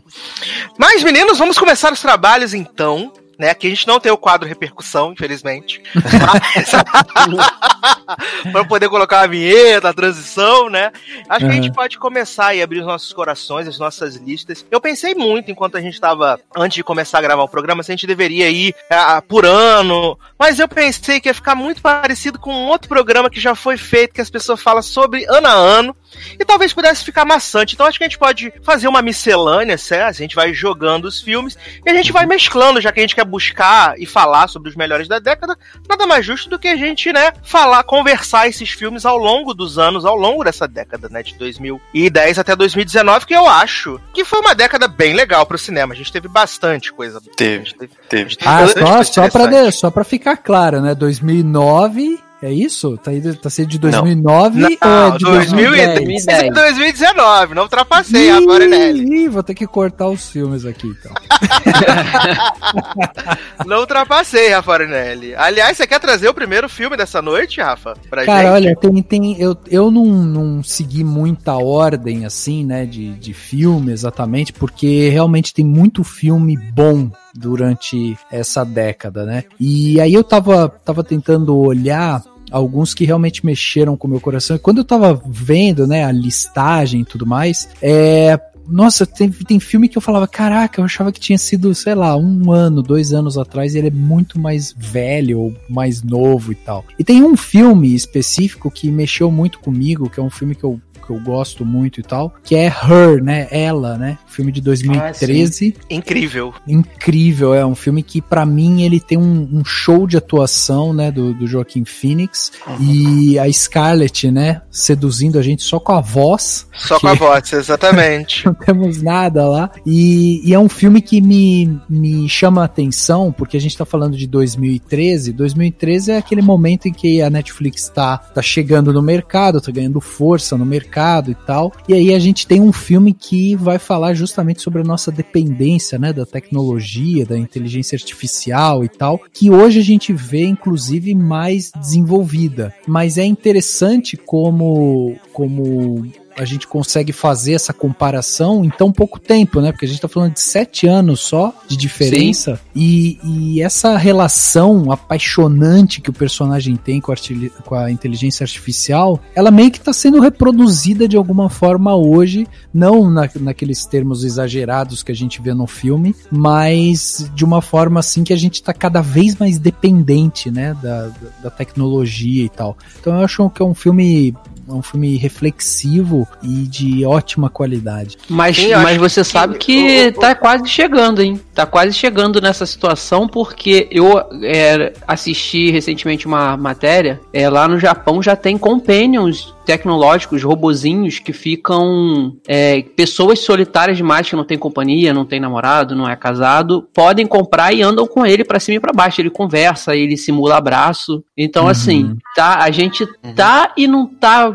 Mas, 0.78 1.04
meninos, 1.04 1.38
vamos 1.38 1.58
começar 1.58 1.92
os 1.92 2.00
trabalhos 2.02 2.54
então. 2.54 3.12
Né, 3.38 3.50
aqui 3.50 3.68
a 3.68 3.70
gente 3.70 3.88
não 3.88 4.00
tem 4.00 4.12
o 4.12 4.18
quadro 4.18 4.48
repercussão, 4.48 5.12
infelizmente. 5.12 5.82
Mas... 5.94 6.72
para 8.52 8.66
poder 8.66 8.90
colocar 8.90 9.22
a 9.22 9.28
vinheta, 9.28 9.90
a 9.90 9.94
transição, 9.94 10.70
né? 10.70 10.92
Acho 11.30 11.46
que 11.46 11.52
a 11.52 11.56
gente 11.56 11.72
pode 11.72 11.98
começar 11.98 12.54
e 12.54 12.62
abrir 12.62 12.80
os 12.80 12.86
nossos 12.86 13.12
corações, 13.12 13.68
as 13.68 13.80
nossas 13.80 14.16
listas. 14.16 14.66
Eu 14.70 14.80
pensei 14.80 15.14
muito 15.16 15.52
enquanto 15.52 15.78
a 15.78 15.82
gente 15.82 15.94
estava 15.94 16.40
antes 16.56 16.76
de 16.76 16.84
começar 16.84 17.20
a 17.20 17.22
gravar 17.22 17.44
o 17.44 17.50
programa, 17.50 17.84
se 17.84 17.92
a 17.92 17.96
gente 17.96 18.08
deveria 18.08 18.50
ir 18.50 18.74
ah, 18.90 19.22
por 19.22 19.46
ano. 19.46 20.18
Mas 20.38 20.60
eu 20.60 20.68
pensei 20.68 21.20
que 21.20 21.30
ia 21.30 21.34
ficar 21.34 21.56
muito 21.56 21.82
parecido 21.82 22.40
com 22.40 22.54
um 22.54 22.68
outro 22.68 22.88
programa 22.88 23.30
que 23.30 23.40
já 23.40 23.56
foi 23.56 23.78
feito, 23.78 24.14
que 24.14 24.22
as 24.22 24.30
pessoas 24.30 24.62
falam 24.62 24.82
sobre 24.82 25.26
ano 25.26 25.48
a 25.48 25.54
ano 25.54 25.96
e 26.40 26.46
talvez 26.46 26.74
pudesse 26.74 27.04
ficar 27.04 27.26
maçante. 27.26 27.74
Então 27.74 27.86
acho 27.86 27.98
que 27.98 28.04
a 28.04 28.08
gente 28.08 28.18
pode 28.18 28.54
fazer 28.64 28.88
uma 28.88 29.02
miscelânea, 29.02 29.78
certo? 29.78 30.10
A 30.10 30.12
gente 30.12 30.36
vai 30.36 30.54
jogando 30.54 31.06
os 31.06 31.22
filmes 31.22 31.58
e 31.86 31.90
a 31.90 31.94
gente 31.94 32.12
vai 32.12 32.26
mesclando, 32.26 32.80
já 32.82 32.92
que 32.92 33.00
a 33.00 33.04
gente 33.04 33.16
quer 33.16 33.26
buscar 33.26 34.00
e 34.00 34.06
falar 34.06 34.48
sobre 34.48 34.70
os 34.70 34.76
melhores 34.76 35.08
da 35.08 35.20
década, 35.20 35.58
nada 35.88 36.06
mais 36.08 36.26
justo 36.26 36.50
do 36.50 36.60
que 36.60 36.68
a 36.68 36.76
gente, 36.76 37.12
né, 37.12 37.32
falar, 37.44 37.84
conversar 37.84 38.48
esses 38.48 38.70
filmes 38.70 39.06
ao 39.06 39.18
longo 39.18 39.54
dos 39.54 39.78
anos, 39.78 40.06
ao 40.06 40.16
longo 40.16 40.44
dessa 40.44 40.68
década, 40.68 41.08
né, 41.10 41.22
de 41.24 41.36
2010 41.38 42.40
até 42.40 42.56
2019, 42.56 43.26
que 43.26 43.36
eu 43.36 43.48
acho 43.48 44.00
que 44.14 44.24
foi 44.26 44.40
uma 44.40 44.56
década 44.56 44.88
bem 44.88 45.14
legal 45.14 45.46
pro 45.46 45.58
cinema. 45.58 45.94
A 45.94 45.98
gente 45.98 46.12
teve 46.12 46.28
bastante 46.28 46.92
coisa. 46.94 47.22
Teve, 47.36 47.74
teve- 47.74 47.94
teve. 48.10 48.38
Ah, 48.46 48.68
só, 48.68 48.74
coisa 48.80 49.04
só, 49.04 49.30
pra, 49.30 49.46
de- 49.48 49.72
só 49.72 49.92
pra 49.92 50.04
ficar 50.04 50.38
claro, 50.38 50.82
né? 50.82 50.96
2009, 50.96 52.20
é 52.42 52.52
isso? 52.52 52.98
Tá, 52.98 53.14
indo- 53.14 53.36
tá 53.36 53.50
sendo 53.50 53.70
de 53.70 53.80
2009 53.80 54.60
Não, 54.60 54.68
ou 54.68 55.14
é 55.14 55.18
de 55.18 55.24
2010. 55.26 55.94
2010? 56.06 56.54
2019, 56.54 57.56
não 57.56 57.64
ultrapassei 57.64 58.30
a 58.30 58.42
Marinelli. 58.42 59.24
Ih, 59.24 59.28
vou 59.30 59.42
ter 59.44 59.56
que 59.56 59.66
cortar 59.66 60.10
os 60.10 60.30
filmes 60.30 60.66
aqui, 60.66 60.88
então. 60.88 61.14
Não 63.66 63.80
ultrapassei, 63.80 64.50
Rafa 64.50 64.72
Marinelli. 64.72 65.36
Aliás, 65.36 65.78
você 65.78 65.88
quer 65.88 66.00
trazer 66.00 66.28
o 66.30 66.34
primeiro 66.34 66.68
filme 66.70 66.96
dessa 66.98 67.22
noite, 67.22 67.62
Rafa? 67.62 67.96
Pra 68.10 68.26
Cara, 68.26 68.60
gente? 68.60 68.68
olha, 68.68 68.76
tem, 68.76 69.02
tem, 69.02 69.40
eu, 69.42 69.56
eu 69.70 69.90
não, 69.92 70.06
não 70.06 70.64
segui 70.64 71.04
muita 71.04 71.54
ordem, 71.56 72.26
assim, 72.26 72.66
né, 72.66 72.86
de, 72.86 73.14
de 73.14 73.34
filme 73.34 73.92
exatamente, 73.92 74.54
porque 74.54 75.10
realmente 75.10 75.54
tem 75.54 75.66
muito 75.66 76.04
filme 76.04 76.58
bom 76.74 77.10
durante 77.36 78.18
essa 78.32 78.64
década, 78.64 79.26
né? 79.26 79.44
E 79.60 80.00
aí 80.00 80.14
eu 80.14 80.24
tava, 80.24 80.70
tava 80.70 81.04
tentando 81.04 81.56
olhar 81.56 82.24
alguns 82.52 82.94
que 82.94 83.06
realmente 83.06 83.46
mexeram 83.46 83.98
com 83.98 84.08
o 84.08 84.12
meu 84.12 84.22
coração. 84.22 84.56
E 84.56 84.60
quando 84.60 84.80
eu 84.80 84.86
tava 84.86 85.22
vendo, 85.28 85.86
né, 85.88 86.06
a 86.06 86.12
listagem 86.12 87.02
e 87.02 87.06
tudo 87.06 87.26
mais, 87.26 87.68
é. 87.82 88.40
Nossa, 88.68 89.06
tem, 89.06 89.30
tem 89.30 89.60
filme 89.60 89.88
que 89.88 89.96
eu 89.96 90.02
falava, 90.02 90.28
caraca, 90.28 90.82
eu 90.82 90.86
achava 90.86 91.12
que 91.12 91.20
tinha 91.20 91.38
sido, 91.38 91.76
sei 91.76 91.94
lá, 91.94 92.18
um 92.18 92.52
ano, 92.52 92.82
dois 92.82 93.14
anos 93.14 93.38
atrás, 93.38 93.76
e 93.76 93.78
ele 93.78 93.90
é 93.90 93.92
muito 93.92 94.40
mais 94.40 94.74
velho 94.76 95.40
ou 95.40 95.56
mais 95.70 96.02
novo 96.02 96.52
e 96.52 96.56
tal. 96.56 96.84
E 96.98 97.04
tem 97.04 97.22
um 97.22 97.38
filme 97.38 97.94
específico 97.94 98.72
que 98.72 98.90
mexeu 98.90 99.30
muito 99.30 99.60
comigo, 99.60 100.10
que 100.10 100.20
é 100.20 100.24
um 100.24 100.32
filme 100.32 100.56
que 100.56 100.64
eu, 100.64 100.82
que 101.06 101.12
eu 101.12 101.20
gosto 101.20 101.66
muito 101.66 102.00
e 102.00 102.04
tal, 102.04 102.34
que 102.44 102.56
é 102.56 102.66
Her, 102.66 103.24
né? 103.24 103.48
Ela, 103.52 103.98
né? 103.98 104.18
Filme 104.28 104.52
de 104.52 104.62
2013 104.62 105.76
Incrível. 105.90 106.54
incrível. 106.68 107.54
É 107.54 107.66
um 107.66 107.76
filme 107.76 108.02
que, 108.04 108.22
pra 108.22 108.46
mim, 108.46 108.82
ele 108.82 109.00
tem 109.00 109.18
um, 109.18 109.48
um 109.52 109.64
show 109.64 110.08
de 110.08 110.18
atuação, 110.18 110.94
né, 110.94 111.12
do, 111.12 111.34
do 111.34 111.48
Joaquim 111.48 111.86
Phoenix 111.86 112.52
e 112.80 113.38
a 113.38 113.52
Scarlett, 113.52 114.32
né, 114.32 114.62
seduzindo 114.70 115.38
a 115.38 115.42
gente 115.42 115.64
só 115.64 115.80
com 115.80 115.92
a 115.92 116.02
voz. 116.02 116.68
Só 116.74 117.00
com 117.00 117.08
a 117.08 117.14
voz, 117.16 117.54
exatamente. 117.54 118.46
Não 118.46 118.54
temos 118.54 119.02
nada 119.02 119.48
lá. 119.48 119.72
E, 119.86 120.42
e 120.48 120.54
é 120.54 120.60
um 120.60 120.70
filme 120.70 121.02
que 121.02 121.22
me, 121.22 121.80
me 121.88 122.28
chama 122.28 122.62
a 122.62 122.66
atenção, 122.66 123.32
porque 123.32 123.58
a 123.58 123.62
gente 123.62 123.78
tá 123.78 123.86
falando 123.86 124.18
de 124.18 124.28
2013. 124.28 125.32
2013 125.34 126.12
é 126.12 126.18
aquele 126.18 126.42
momento 126.42 126.88
em 126.88 126.94
que 126.94 127.22
a 127.22 127.30
Netflix 127.30 127.90
tá, 127.90 128.18
tá 128.18 128.42
chegando 128.42 128.92
no 128.92 129.02
mercado, 129.02 129.62
tá 129.62 129.72
ganhando 129.72 130.02
força 130.02 130.58
no 130.58 130.66
mercado 130.66 130.95
e 131.32 131.36
tal. 131.36 131.74
E 131.88 131.94
aí 131.94 132.14
a 132.14 132.20
gente 132.20 132.48
tem 132.48 132.62
um 132.62 132.72
filme 132.72 133.14
que 133.14 133.56
vai 133.56 133.78
falar 133.78 134.14
justamente 134.14 134.62
sobre 134.62 134.82
a 134.82 134.86
nossa 134.86 135.12
dependência, 135.12 136.00
né, 136.00 136.14
da 136.14 136.26
tecnologia, 136.26 137.26
da 137.26 137.38
inteligência 137.38 137.96
artificial 137.96 138.84
e 138.84 138.90
tal, 138.90 139.20
que 139.34 139.50
hoje 139.50 139.80
a 139.80 139.84
gente 139.84 140.14
vê, 140.14 140.46
inclusive, 140.46 141.14
mais 141.14 141.72
desenvolvida. 141.78 142.74
Mas 142.88 143.18
é 143.18 143.26
interessante 143.26 144.16
como, 144.16 145.16
como 145.34 146.06
a 146.38 146.46
gente 146.46 146.68
consegue 146.68 147.12
fazer 147.12 147.54
essa 147.54 147.74
comparação 147.74 148.64
em 148.64 148.70
tão 148.70 148.92
pouco 148.92 149.20
tempo, 149.20 149.62
né? 149.62 149.72
Porque 149.72 149.86
a 149.86 149.88
gente 149.88 150.02
tá 150.02 150.08
falando 150.08 150.34
de 150.34 150.42
sete 150.42 150.88
anos 150.88 151.22
só 151.22 151.54
de 151.68 151.78
diferença. 151.78 152.60
E, 152.76 153.18
e 153.24 153.62
essa 153.62 153.98
relação 153.98 154.92
apaixonante 154.92 156.02
que 156.02 156.10
o 156.10 156.14
personagem 156.14 156.76
tem 156.76 157.00
com 157.00 157.12
a, 157.12 157.16
com 157.64 157.76
a 157.76 157.92
inteligência 157.92 158.44
artificial, 158.44 159.20
ela 159.34 159.52
meio 159.52 159.72
que 159.72 159.80
tá 159.80 159.94
sendo 159.94 160.20
reproduzida 160.20 161.08
de 161.08 161.16
alguma 161.16 161.50
forma 161.50 161.96
hoje, 161.96 162.48
não 162.74 163.10
na, 163.10 163.30
naqueles 163.40 163.86
termos 163.86 164.24
exagerados 164.24 165.04
que 165.04 165.12
a 165.12 165.16
gente 165.16 165.42
vê 165.42 165.54
no 165.54 165.68
filme, 165.68 166.16
mas 166.32 167.30
de 167.34 167.46
uma 167.46 167.62
forma 167.62 168.00
assim 168.00 168.24
que 168.24 168.34
a 168.34 168.38
gente 168.38 168.62
tá 168.62 168.74
cada 168.74 169.02
vez 169.02 169.36
mais 169.36 169.58
dependente, 169.58 170.52
né? 170.52 170.76
Da, 170.82 171.12
da 171.44 171.50
tecnologia 171.50 172.44
e 172.44 172.50
tal. 172.50 172.78
Então 173.00 173.16
eu 173.16 173.24
acho 173.24 173.50
que 173.50 173.62
é 173.62 173.66
um 173.66 173.74
filme 173.74 174.34
é 174.68 174.74
um 174.74 174.82
filme 174.82 175.16
reflexivo 175.18 176.28
e 176.44 176.48
de 176.68 177.06
ótima 177.06 177.50
qualidade. 177.50 178.18
Mas, 178.30 178.58
Sim, 178.58 178.74
mas 178.76 178.98
você 178.98 179.22
que- 179.22 179.28
sabe 179.28 179.58
que 179.58 180.08
o- 180.16 180.20
tá 180.20 180.36
quase 180.36 180.68
chegando, 180.68 181.22
hein? 181.22 181.40
Tá 181.54 181.66
quase 181.66 181.94
chegando 181.94 182.42
nessa 182.42 182.66
situação, 182.66 183.28
porque 183.28 183.88
eu 183.92 184.20
é, 184.44 184.94
assisti 185.08 185.72
recentemente 185.72 186.26
uma 186.28 186.58
matéria. 186.58 187.22
É, 187.32 187.50
lá 187.50 187.68
no 187.68 187.80
Japão 187.80 188.22
já 188.22 188.36
tem 188.36 188.58
companions 188.58 189.55
tecnológicos, 189.66 190.44
robozinhos 190.44 191.20
que 191.20 191.34
ficam. 191.34 192.36
é, 192.48 192.82
pessoas 192.96 193.40
solitárias 193.40 193.98
demais 193.98 194.30
que 194.30 194.36
não 194.36 194.44
tem 194.46 194.58
companhia, 194.58 195.14
não 195.14 195.26
tem 195.26 195.40
namorado, 195.40 195.96
não 195.96 196.08
é 196.10 196.16
casado, 196.16 196.88
podem 196.94 197.26
comprar 197.26 197.74
e 197.74 197.82
andam 197.82 198.06
com 198.08 198.26
ele 198.26 198.44
pra 198.44 198.60
cima 198.60 198.78
e 198.78 198.80
pra 198.80 198.94
baixo. 198.94 199.20
Ele 199.22 199.30
conversa, 199.30 199.96
ele 199.96 200.16
simula 200.16 200.58
abraço. 200.58 201.24
Então, 201.36 201.64
Uhum. 201.66 201.70
assim, 201.70 202.16
tá, 202.36 202.60
a 202.64 202.72
gente 202.72 203.06
tá 203.36 203.74
e 203.76 203.88
não 203.88 204.06
tá 204.06 204.50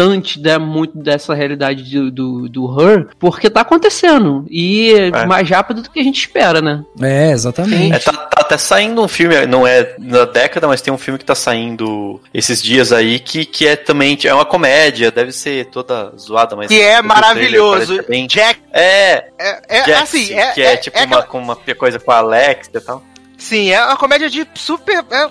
distante 0.00 0.40
né, 0.40 0.58
muito 0.58 0.96
dessa 0.98 1.34
realidade 1.34 1.82
do, 1.82 2.10
do, 2.10 2.48
do 2.48 2.80
Her, 2.80 3.08
porque 3.18 3.50
tá 3.50 3.60
acontecendo. 3.60 4.44
E 4.50 4.92
É. 4.94 5.26
mais 5.26 5.48
rápido 5.48 5.82
do 5.82 5.90
que 5.90 6.00
a 6.00 6.02
gente 6.02 6.18
espera, 6.20 6.60
né? 6.60 6.82
É, 7.00 7.30
exatamente. 7.30 7.94
É, 7.94 7.98
tá, 7.98 8.12
tá 8.12 8.40
até 8.40 8.56
saindo 8.56 9.02
um 9.02 9.08
filme, 9.08 9.46
não 9.46 9.66
é 9.66 9.94
na 9.98 10.24
década, 10.24 10.66
mas 10.66 10.80
tem 10.80 10.92
um 10.92 10.98
filme 10.98 11.18
que 11.18 11.24
tá 11.24 11.34
saindo 11.34 12.20
esses 12.32 12.62
dias 12.62 12.92
aí 12.92 13.18
que, 13.18 13.44
que 13.44 13.66
é 13.66 13.76
também 13.76 14.18
é 14.24 14.34
uma 14.34 14.44
comédia, 14.44 15.10
deve 15.10 15.32
ser 15.32 15.66
toda 15.66 16.12
zoada, 16.18 16.56
mas. 16.56 16.68
Que 16.68 16.80
é 16.80 17.00
pelo 17.00 17.08
trailer 17.08 17.22
maravilhoso. 17.22 17.92
parece 17.94 18.08
bem- 18.08 18.26
Jack. 18.26 18.60
É, 18.72 19.24
É, 19.38 19.60
é 19.90 19.94
assim, 19.94 20.32
é, 20.34 20.52
que 20.52 20.62
é, 20.62 20.72
é- 20.72 20.76
tipo 20.76 20.98
é 20.98 21.04
uma, 21.04 21.18
aquela- 21.20 21.42
uma 21.42 21.56
coisa 21.56 21.98
com 21.98 22.10
a 22.10 22.16
Alex 22.18 22.70
e 22.72 22.80
tal. 22.80 23.02
Sim, 23.40 23.70
é 23.70 23.82
uma 23.82 23.96
comédia 23.96 24.28
de 24.28 24.46
super. 24.54 25.02
É, 25.10 25.22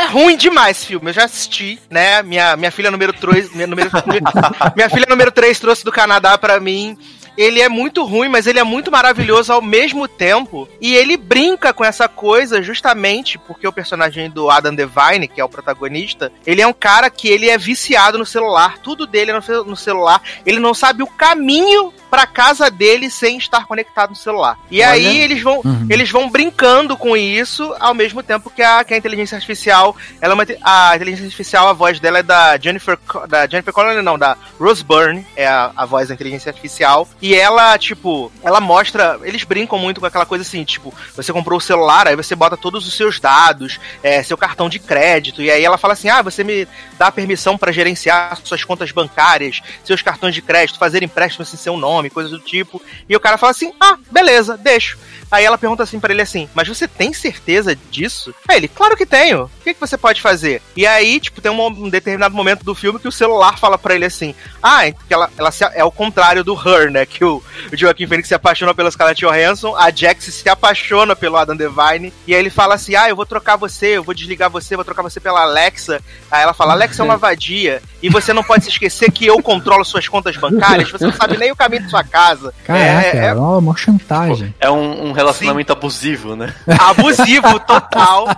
é 0.00 0.06
ruim 0.06 0.36
demais 0.36 0.76
esse 0.76 0.86
filme. 0.86 1.08
Eu 1.08 1.14
já 1.14 1.24
assisti, 1.24 1.78
né? 1.88 2.20
Minha, 2.22 2.56
minha 2.56 2.70
filha 2.72 2.90
número 2.90 3.12
3. 3.12 3.54
Minha, 3.54 3.68
número, 3.68 3.90
minha 4.74 4.90
filha 4.90 5.06
número 5.08 5.30
3 5.30 5.58
trouxe 5.60 5.84
do 5.84 5.92
Canadá 5.92 6.36
pra 6.36 6.58
mim. 6.58 6.98
Ele 7.36 7.60
é 7.60 7.68
muito 7.68 8.04
ruim, 8.04 8.28
mas 8.28 8.46
ele 8.46 8.58
é 8.58 8.64
muito 8.64 8.90
maravilhoso 8.90 9.52
ao 9.52 9.62
mesmo 9.62 10.06
tempo. 10.06 10.68
E 10.80 10.94
ele 10.94 11.16
brinca 11.16 11.72
com 11.72 11.84
essa 11.84 12.08
coisa 12.08 12.62
justamente 12.62 13.38
porque 13.38 13.66
o 13.66 13.72
personagem 13.72 14.30
do 14.30 14.50
Adam 14.50 14.74
Devine, 14.74 15.28
que 15.28 15.40
é 15.40 15.44
o 15.44 15.48
protagonista, 15.48 16.32
ele 16.46 16.60
é 16.60 16.66
um 16.66 16.72
cara 16.72 17.08
que 17.08 17.28
ele 17.28 17.48
é 17.48 17.58
viciado 17.58 18.18
no 18.18 18.26
celular. 18.26 18.78
Tudo 18.78 19.06
dele 19.06 19.30
é 19.30 19.34
no, 19.34 19.64
no 19.64 19.76
celular. 19.76 20.20
Ele 20.44 20.60
não 20.60 20.74
sabe 20.74 21.02
o 21.02 21.08
caminho 21.08 21.92
pra 22.14 22.28
casa 22.28 22.70
dele 22.70 23.10
sem 23.10 23.36
estar 23.38 23.66
conectado 23.66 24.10
no 24.10 24.16
celular. 24.16 24.56
E 24.70 24.80
Olha. 24.80 24.90
aí 24.90 25.20
eles 25.20 25.42
vão, 25.42 25.60
Uhum. 25.64 25.88
eles 25.90 26.08
vão 26.08 26.30
brincando 26.30 26.96
com 26.96 27.16
isso 27.16 27.74
ao 27.80 27.92
mesmo 27.92 28.22
tempo 28.22 28.48
que 28.50 28.62
a, 28.62 28.84
que 28.84 28.94
a 28.94 28.96
inteligência 28.96 29.34
artificial, 29.34 29.96
ela 30.20 30.32
é 30.32 30.36
uma, 30.36 30.46
a 30.62 30.94
inteligência 30.94 31.24
artificial, 31.24 31.66
a 31.68 31.72
voz 31.72 31.98
dela 31.98 32.20
é 32.20 32.22
da 32.22 32.56
Jennifer, 32.56 32.96
da 33.28 33.48
Jennifer 33.48 33.72
Connelly, 33.74 34.00
não, 34.00 34.16
da 34.16 34.36
Rose 34.60 34.84
Byrne, 34.84 35.26
é 35.34 35.44
a, 35.48 35.72
a 35.76 35.84
voz 35.84 36.06
da 36.06 36.14
inteligência 36.14 36.50
artificial. 36.50 37.08
E 37.20 37.34
ela, 37.34 37.76
tipo, 37.78 38.30
ela 38.44 38.60
mostra, 38.60 39.18
eles 39.24 39.42
brincam 39.42 39.76
muito 39.76 39.98
com 40.00 40.06
aquela 40.06 40.24
coisa 40.24 40.42
assim, 40.42 40.62
tipo, 40.62 40.94
você 41.16 41.32
comprou 41.32 41.58
o 41.58 41.60
celular, 41.60 42.06
aí 42.06 42.14
você 42.14 42.36
bota 42.36 42.56
todos 42.56 42.86
os 42.86 42.94
seus 42.96 43.18
dados, 43.18 43.80
é, 44.04 44.22
seu 44.22 44.36
cartão 44.36 44.68
de 44.68 44.78
crédito, 44.78 45.42
e 45.42 45.50
aí 45.50 45.64
ela 45.64 45.76
fala 45.78 45.94
assim, 45.94 46.08
ah, 46.08 46.22
você 46.22 46.44
me 46.44 46.68
dá 46.96 47.10
permissão 47.10 47.58
pra 47.58 47.72
gerenciar 47.72 48.38
suas 48.44 48.62
contas 48.62 48.92
bancárias, 48.92 49.60
seus 49.84 50.00
cartões 50.00 50.32
de 50.34 50.42
crédito, 50.42 50.78
fazer 50.78 51.02
empréstimos 51.02 51.52
em 51.52 51.56
seu 51.56 51.76
nome, 51.76 52.03
coisas 52.10 52.30
do 52.30 52.38
tipo. 52.38 52.80
E 53.08 53.16
o 53.16 53.20
cara 53.20 53.38
fala 53.38 53.50
assim, 53.50 53.72
ah, 53.80 53.96
beleza, 54.10 54.56
deixo. 54.56 54.98
Aí 55.30 55.44
ela 55.44 55.58
pergunta 55.58 55.82
assim 55.82 55.98
pra 55.98 56.12
ele 56.12 56.22
assim, 56.22 56.48
mas 56.54 56.68
você 56.68 56.86
tem 56.86 57.12
certeza 57.12 57.76
disso? 57.90 58.32
Aí 58.48 58.58
ele, 58.58 58.68
claro 58.68 58.96
que 58.96 59.06
tenho. 59.06 59.44
O 59.44 59.50
que, 59.64 59.74
que 59.74 59.80
você 59.80 59.96
pode 59.96 60.20
fazer? 60.20 60.62
E 60.76 60.86
aí, 60.86 61.18
tipo, 61.18 61.40
tem 61.40 61.50
um, 61.50 61.88
determinado 61.88 62.34
momento 62.34 62.62
do 62.64 62.74
filme 62.74 63.00
que 63.00 63.08
o 63.08 63.12
celular 63.12 63.58
fala 63.58 63.76
pra 63.76 63.94
ele 63.94 64.04
assim, 64.04 64.34
ah, 64.62 64.82
que 64.92 65.12
ela, 65.12 65.28
ela 65.36 65.50
se- 65.50 65.64
é 65.74 65.82
o 65.82 65.90
contrário 65.90 66.44
do 66.44 66.54
Her, 66.54 66.90
né? 66.90 67.04
Que 67.04 67.24
o, 67.24 67.42
o 67.72 67.76
Joaquim 67.76 68.06
Phoenix 68.06 68.28
se 68.28 68.34
apaixona 68.34 68.74
pela 68.74 68.90
Scarlett 68.90 69.24
Johansson, 69.24 69.74
a 69.74 69.90
Jax 69.90 70.24
se 70.24 70.48
apaixona 70.48 71.16
pelo 71.16 71.36
Adam 71.36 71.56
Devine, 71.56 72.12
e 72.26 72.34
aí 72.34 72.40
ele 72.40 72.50
fala 72.50 72.74
assim, 72.74 72.94
ah, 72.94 73.08
eu 73.08 73.16
vou 73.16 73.26
trocar 73.26 73.56
você, 73.56 73.96
eu 73.96 74.04
vou 74.04 74.14
desligar 74.14 74.50
você, 74.50 74.76
vou 74.76 74.84
trocar 74.84 75.02
você 75.02 75.18
pela 75.18 75.42
Alexa. 75.42 76.00
Aí 76.30 76.42
ela 76.42 76.54
fala, 76.54 76.74
Alexa 76.74 77.02
é 77.02 77.04
uma 77.04 77.16
vadia, 77.18 77.82
e 78.02 78.08
você 78.08 78.32
não 78.32 78.44
pode 78.44 78.64
se 78.64 78.70
esquecer 78.70 79.10
que 79.10 79.26
eu 79.26 79.42
controlo 79.42 79.84
suas 79.84 80.06
contas 80.06 80.36
bancárias, 80.36 80.90
você 80.90 81.06
não 81.06 81.12
sabe 81.12 81.36
nem 81.38 81.50
o 81.50 81.56
caminho 81.56 81.83
de 81.84 81.90
sua 81.90 82.02
casa. 82.04 82.52
Caraca, 82.64 82.84
É- 82.84 83.16
é, 83.16 83.26
é 83.26 83.34
uma, 83.34 83.76
chantagem. 83.76 84.54
É 84.60 84.70
um, 84.70 85.08
um 85.08 85.12
relacionamento 85.12 85.72
abusivo, 85.72 86.34
né? 86.36 86.54
abusivo 86.80 87.58
total. 87.60 88.28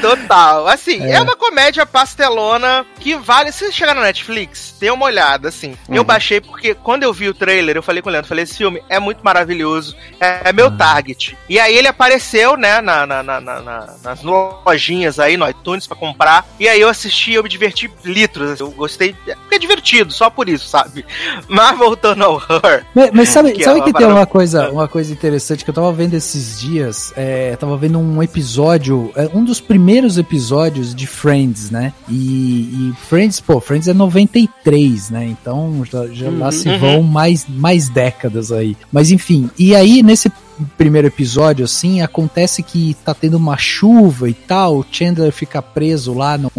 Total. 0.00 0.68
Assim, 0.68 1.04
é. 1.10 1.20
uma 1.20 1.34
comédia 1.36 1.84
pastelona 1.84 2.86
que 3.00 3.16
vale. 3.16 3.50
Se 3.50 3.72
chegar 3.72 3.94
na 3.94 4.02
Netflix, 4.02 4.74
dê 4.78 4.90
uma 4.90 5.06
olhada, 5.06 5.48
assim. 5.48 5.76
Eu 5.88 5.98
Uhum. 6.02 6.04
baixei 6.04 6.40
porque 6.40 6.74
quando 6.74 7.02
eu 7.02 7.12
vi 7.12 7.28
o 7.28 7.34
trailer, 7.34 7.76
eu 7.76 7.82
falei 7.82 8.00
com 8.02 8.08
o 8.08 8.12
Leandro, 8.12 8.28
falei, 8.28 8.44
esse 8.44 8.56
filme 8.56 8.82
é 8.88 8.98
muito 9.00 9.24
maravilhoso, 9.24 9.96
é, 10.20 10.48
é 10.50 10.52
meu 10.52 10.70
target. 10.76 11.36
E 11.48 11.58
aí 11.58 11.76
ele 11.76 11.88
apareceu, 11.88 12.56
né, 12.56 12.80
na, 12.80 13.04
na- 13.06 13.22
na- 13.22 13.40
na- 13.40 13.60
na- 13.60 13.94
nas 14.02 14.22
lojinhas 14.22 15.18
aí, 15.18 15.36
no 15.36 15.48
iTunes, 15.48 15.86
pra 15.86 15.96
comprar. 15.96 16.46
E 16.60 16.68
aí 16.68 16.80
eu 16.80 16.88
assisti, 16.88 17.32
eu 17.32 17.42
me 17.42 17.48
diverti 17.48 17.90
litros. 18.04 18.50
assim. 18.50 18.62
Eu 18.62 18.70
gostei, 18.70 19.12
porque 19.14 19.54
é 19.54 19.58
divertido, 19.58 20.12
só 20.12 20.30
por 20.30 20.48
isso, 20.48 20.68
sabe? 20.68 21.04
Mas 21.48 21.63
voltando 21.72 22.22
ao 22.22 22.36
Her. 22.36 22.84
Mas, 22.94 23.10
mas 23.12 23.28
sabe, 23.28 23.52
Que 23.52 23.64
sabe 23.64 23.82
que 23.82 23.92
tem 23.92 24.06
uma 24.06 24.26
coisa, 24.26 24.70
uma 24.70 24.88
coisa 24.88 25.12
interessante 25.12 25.64
que 25.64 25.70
eu 25.70 25.74
tava 25.74 25.92
vendo 25.92 26.14
esses 26.14 26.60
dias? 26.60 27.12
É, 27.16 27.56
tava 27.56 27.76
vendo 27.76 27.98
um 27.98 28.22
episódio, 28.22 29.10
é, 29.16 29.28
um 29.34 29.44
dos 29.44 29.60
primeiros 29.60 30.18
episódios 30.18 30.94
de 30.94 31.06
Friends, 31.06 31.70
né? 31.70 31.92
E, 32.08 32.14
e 32.14 32.94
Friends, 33.08 33.40
pô, 33.40 33.60
Friends 33.60 33.88
é 33.88 33.94
93, 33.94 35.10
né? 35.10 35.26
Então 35.26 35.84
já, 35.84 36.06
já 36.08 36.30
lá 36.30 36.50
se 36.52 36.68
uhum. 36.68 36.78
vão 36.78 37.02
mais, 37.02 37.46
mais 37.48 37.88
décadas 37.88 38.52
aí. 38.52 38.76
Mas 38.92 39.10
enfim, 39.10 39.50
e 39.58 39.74
aí 39.74 40.02
nesse 40.02 40.30
primeiro 40.76 41.06
episódio, 41.08 41.64
assim, 41.64 42.00
acontece 42.02 42.62
que 42.62 42.96
tá 43.04 43.14
tendo 43.14 43.36
uma 43.36 43.56
chuva 43.56 44.28
e 44.28 44.34
tal, 44.34 44.78
o 44.78 44.86
Chandler 44.90 45.32
fica 45.32 45.60
preso 45.62 46.14
lá 46.14 46.36
num, 46.38 46.50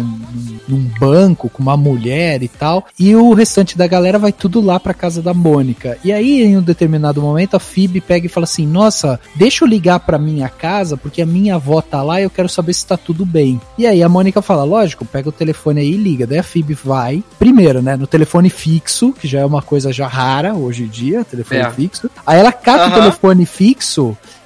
num- 0.68 0.86
banco 0.98 1.48
com 1.50 1.62
uma 1.62 1.76
mulher 1.76 2.42
e 2.42 2.48
tal, 2.48 2.86
e 2.98 3.14
o 3.14 3.32
restante 3.34 3.76
da 3.76 3.86
galera 3.86 4.18
vai 4.18 4.32
tudo 4.32 4.60
lá 4.60 4.78
pra 4.80 4.94
casa 4.94 5.20
da 5.20 5.34
Mônica. 5.34 5.98
E 6.02 6.12
aí, 6.12 6.42
em 6.42 6.56
um 6.56 6.62
determinado 6.62 7.20
momento, 7.20 7.54
a 7.56 7.60
Phoebe 7.60 8.00
pega 8.00 8.26
e 8.26 8.30
fala 8.30 8.44
assim, 8.44 8.66
nossa, 8.66 9.20
deixa 9.34 9.64
eu 9.64 9.68
ligar 9.68 10.00
pra 10.00 10.18
minha 10.18 10.48
casa, 10.48 10.96
porque 10.96 11.20
a 11.20 11.26
minha 11.26 11.56
avó 11.56 11.80
tá 11.82 12.02
lá 12.02 12.20
e 12.20 12.24
eu 12.24 12.30
quero 12.30 12.48
saber 12.48 12.72
se 12.72 12.86
tá 12.86 12.96
tudo 12.96 13.26
bem. 13.26 13.60
E 13.76 13.86
aí 13.86 14.02
a 14.02 14.08
Mônica 14.08 14.40
fala, 14.40 14.64
lógico, 14.64 15.04
pega 15.04 15.28
o 15.28 15.32
telefone 15.32 15.80
aí 15.80 15.90
e 15.92 15.96
liga. 15.96 16.26
Daí 16.26 16.38
a 16.38 16.42
Phoebe 16.42 16.74
vai, 16.74 17.22
primeiro, 17.38 17.82
né, 17.82 17.96
no 17.96 18.06
telefone 18.06 18.48
fixo, 18.48 19.12
que 19.12 19.28
já 19.28 19.40
é 19.40 19.44
uma 19.44 19.60
coisa 19.62 19.92
já 19.92 20.06
rara 20.06 20.54
hoje 20.54 20.84
em 20.84 20.88
dia, 20.88 21.24
telefone 21.24 21.60
É. 21.60 21.70
fixo. 21.70 22.10
Aí 22.26 22.38
ela 22.38 22.52
cata 22.52 22.88
o 22.88 23.00
telefone 23.00 23.44
fixo 23.44 23.85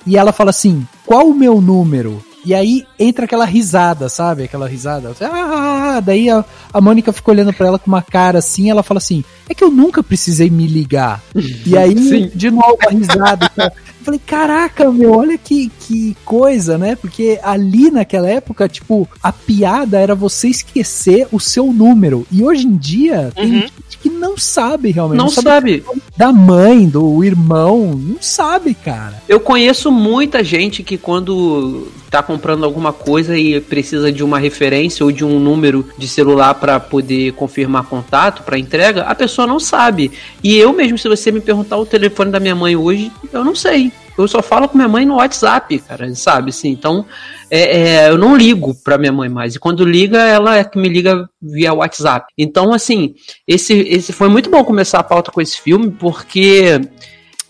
e 0.06 0.16
ela 0.16 0.32
fala 0.32 0.50
assim: 0.50 0.86
qual 1.06 1.28
o 1.28 1.34
meu 1.34 1.60
número? 1.60 2.22
E 2.42 2.54
aí 2.54 2.86
entra 2.98 3.26
aquela 3.26 3.44
risada, 3.44 4.08
sabe? 4.08 4.44
Aquela 4.44 4.66
risada. 4.66 5.14
Ah, 5.20 6.00
daí 6.02 6.30
a, 6.30 6.42
a 6.72 6.80
Mônica 6.80 7.12
fica 7.12 7.30
olhando 7.30 7.52
pra 7.52 7.66
ela 7.66 7.78
com 7.78 7.86
uma 7.90 8.00
cara 8.00 8.38
assim, 8.38 8.70
ela 8.70 8.82
fala 8.82 8.96
assim: 8.98 9.22
é 9.48 9.54
que 9.54 9.62
eu 9.62 9.70
nunca 9.70 10.02
precisei 10.02 10.48
me 10.48 10.66
ligar. 10.66 11.22
E 11.66 11.76
aí, 11.76 11.94
Sim. 12.00 12.30
de 12.34 12.50
novo, 12.50 12.78
a 12.86 12.90
risada. 12.90 13.50
e. 13.58 13.60
Eu 14.00 14.04
falei, 14.04 14.20
caraca, 14.26 14.90
meu, 14.90 15.12
olha 15.12 15.36
que, 15.36 15.70
que 15.80 16.16
coisa, 16.24 16.78
né? 16.78 16.96
Porque 16.96 17.38
ali 17.42 17.90
naquela 17.90 18.30
época, 18.30 18.66
tipo, 18.66 19.06
a 19.22 19.30
piada 19.30 19.98
era 19.98 20.14
você 20.14 20.48
esquecer 20.48 21.28
o 21.30 21.38
seu 21.38 21.70
número. 21.70 22.26
E 22.32 22.42
hoje 22.42 22.66
em 22.66 22.76
dia, 22.78 23.30
tem 23.34 23.44
Uhum. 23.52 23.60
gente 23.60 23.89
que 24.00 24.08
não 24.08 24.36
sabe 24.36 24.90
realmente. 24.90 25.18
Não 25.18 25.28
sabe. 25.28 25.84
Da 26.16 26.32
mãe, 26.32 26.88
do 26.88 27.22
irmão, 27.22 27.94
não 27.94 28.16
sabe, 28.20 28.74
cara. 28.74 29.22
Eu 29.28 29.40
conheço 29.40 29.90
muita 29.90 30.42
gente 30.42 30.82
que 30.82 30.96
quando 30.96 31.88
tá 32.10 32.22
comprando 32.22 32.64
alguma 32.64 32.92
coisa 32.92 33.38
e 33.38 33.60
precisa 33.60 34.10
de 34.10 34.24
uma 34.24 34.38
referência 34.38 35.04
ou 35.04 35.12
de 35.12 35.24
um 35.24 35.38
número 35.38 35.86
de 35.96 36.08
celular 36.08 36.54
para 36.54 36.80
poder 36.80 37.32
confirmar 37.34 37.84
contato 37.84 38.42
para 38.42 38.58
entrega, 38.58 39.02
a 39.02 39.14
pessoa 39.14 39.46
não 39.46 39.60
sabe. 39.60 40.10
E 40.42 40.56
eu 40.56 40.72
mesmo, 40.72 40.98
se 40.98 41.08
você 41.08 41.30
me 41.30 41.40
perguntar 41.40 41.76
o 41.76 41.86
telefone 41.86 42.32
da 42.32 42.40
minha 42.40 42.54
mãe 42.54 42.74
hoje, 42.74 43.12
eu 43.32 43.44
não 43.44 43.54
sei. 43.54 43.92
Eu 44.18 44.28
só 44.28 44.42
falo 44.42 44.68
com 44.68 44.76
minha 44.76 44.88
mãe 44.88 45.06
no 45.06 45.16
WhatsApp, 45.16 45.78
cara, 45.78 46.14
sabe? 46.14 46.50
Assim, 46.50 46.68
então, 46.68 47.06
é, 47.50 47.78
é, 48.06 48.08
eu 48.10 48.18
não 48.18 48.36
ligo 48.36 48.74
pra 48.84 48.98
minha 48.98 49.12
mãe 49.12 49.28
mais. 49.28 49.54
E 49.54 49.58
quando 49.58 49.84
liga, 49.84 50.18
ela 50.18 50.56
é 50.58 50.64
que 50.64 50.78
me 50.78 50.88
liga 50.88 51.28
via 51.40 51.72
WhatsApp. 51.72 52.26
Então, 52.36 52.72
assim, 52.74 53.14
esse, 53.48 53.72
esse 53.80 54.12
foi 54.12 54.28
muito 54.28 54.50
bom 54.50 54.62
começar 54.64 54.98
a 54.98 55.04
pauta 55.04 55.30
com 55.30 55.40
esse 55.40 55.60
filme, 55.60 55.90
porque 55.90 56.80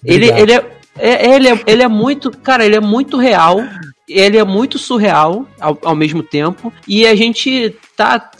ele, 0.04 0.30
Obrigado. 0.30 0.38
ele, 0.38 0.52
é, 0.52 0.64
é- 0.98 1.34
ele, 1.34 1.48
é, 1.48 1.60
ele 1.66 1.82
é 1.82 1.88
muito. 1.88 2.30
Cara, 2.30 2.64
ele 2.64 2.76
é 2.76 2.80
muito 2.80 3.16
real. 3.16 3.60
Ele 4.08 4.36
é 4.38 4.44
muito 4.44 4.76
surreal 4.78 5.46
ao, 5.60 5.78
ao 5.84 5.94
mesmo 5.94 6.22
tempo. 6.22 6.72
E 6.86 7.06
a 7.06 7.14
gente 7.14 7.76
tá, 7.96 8.30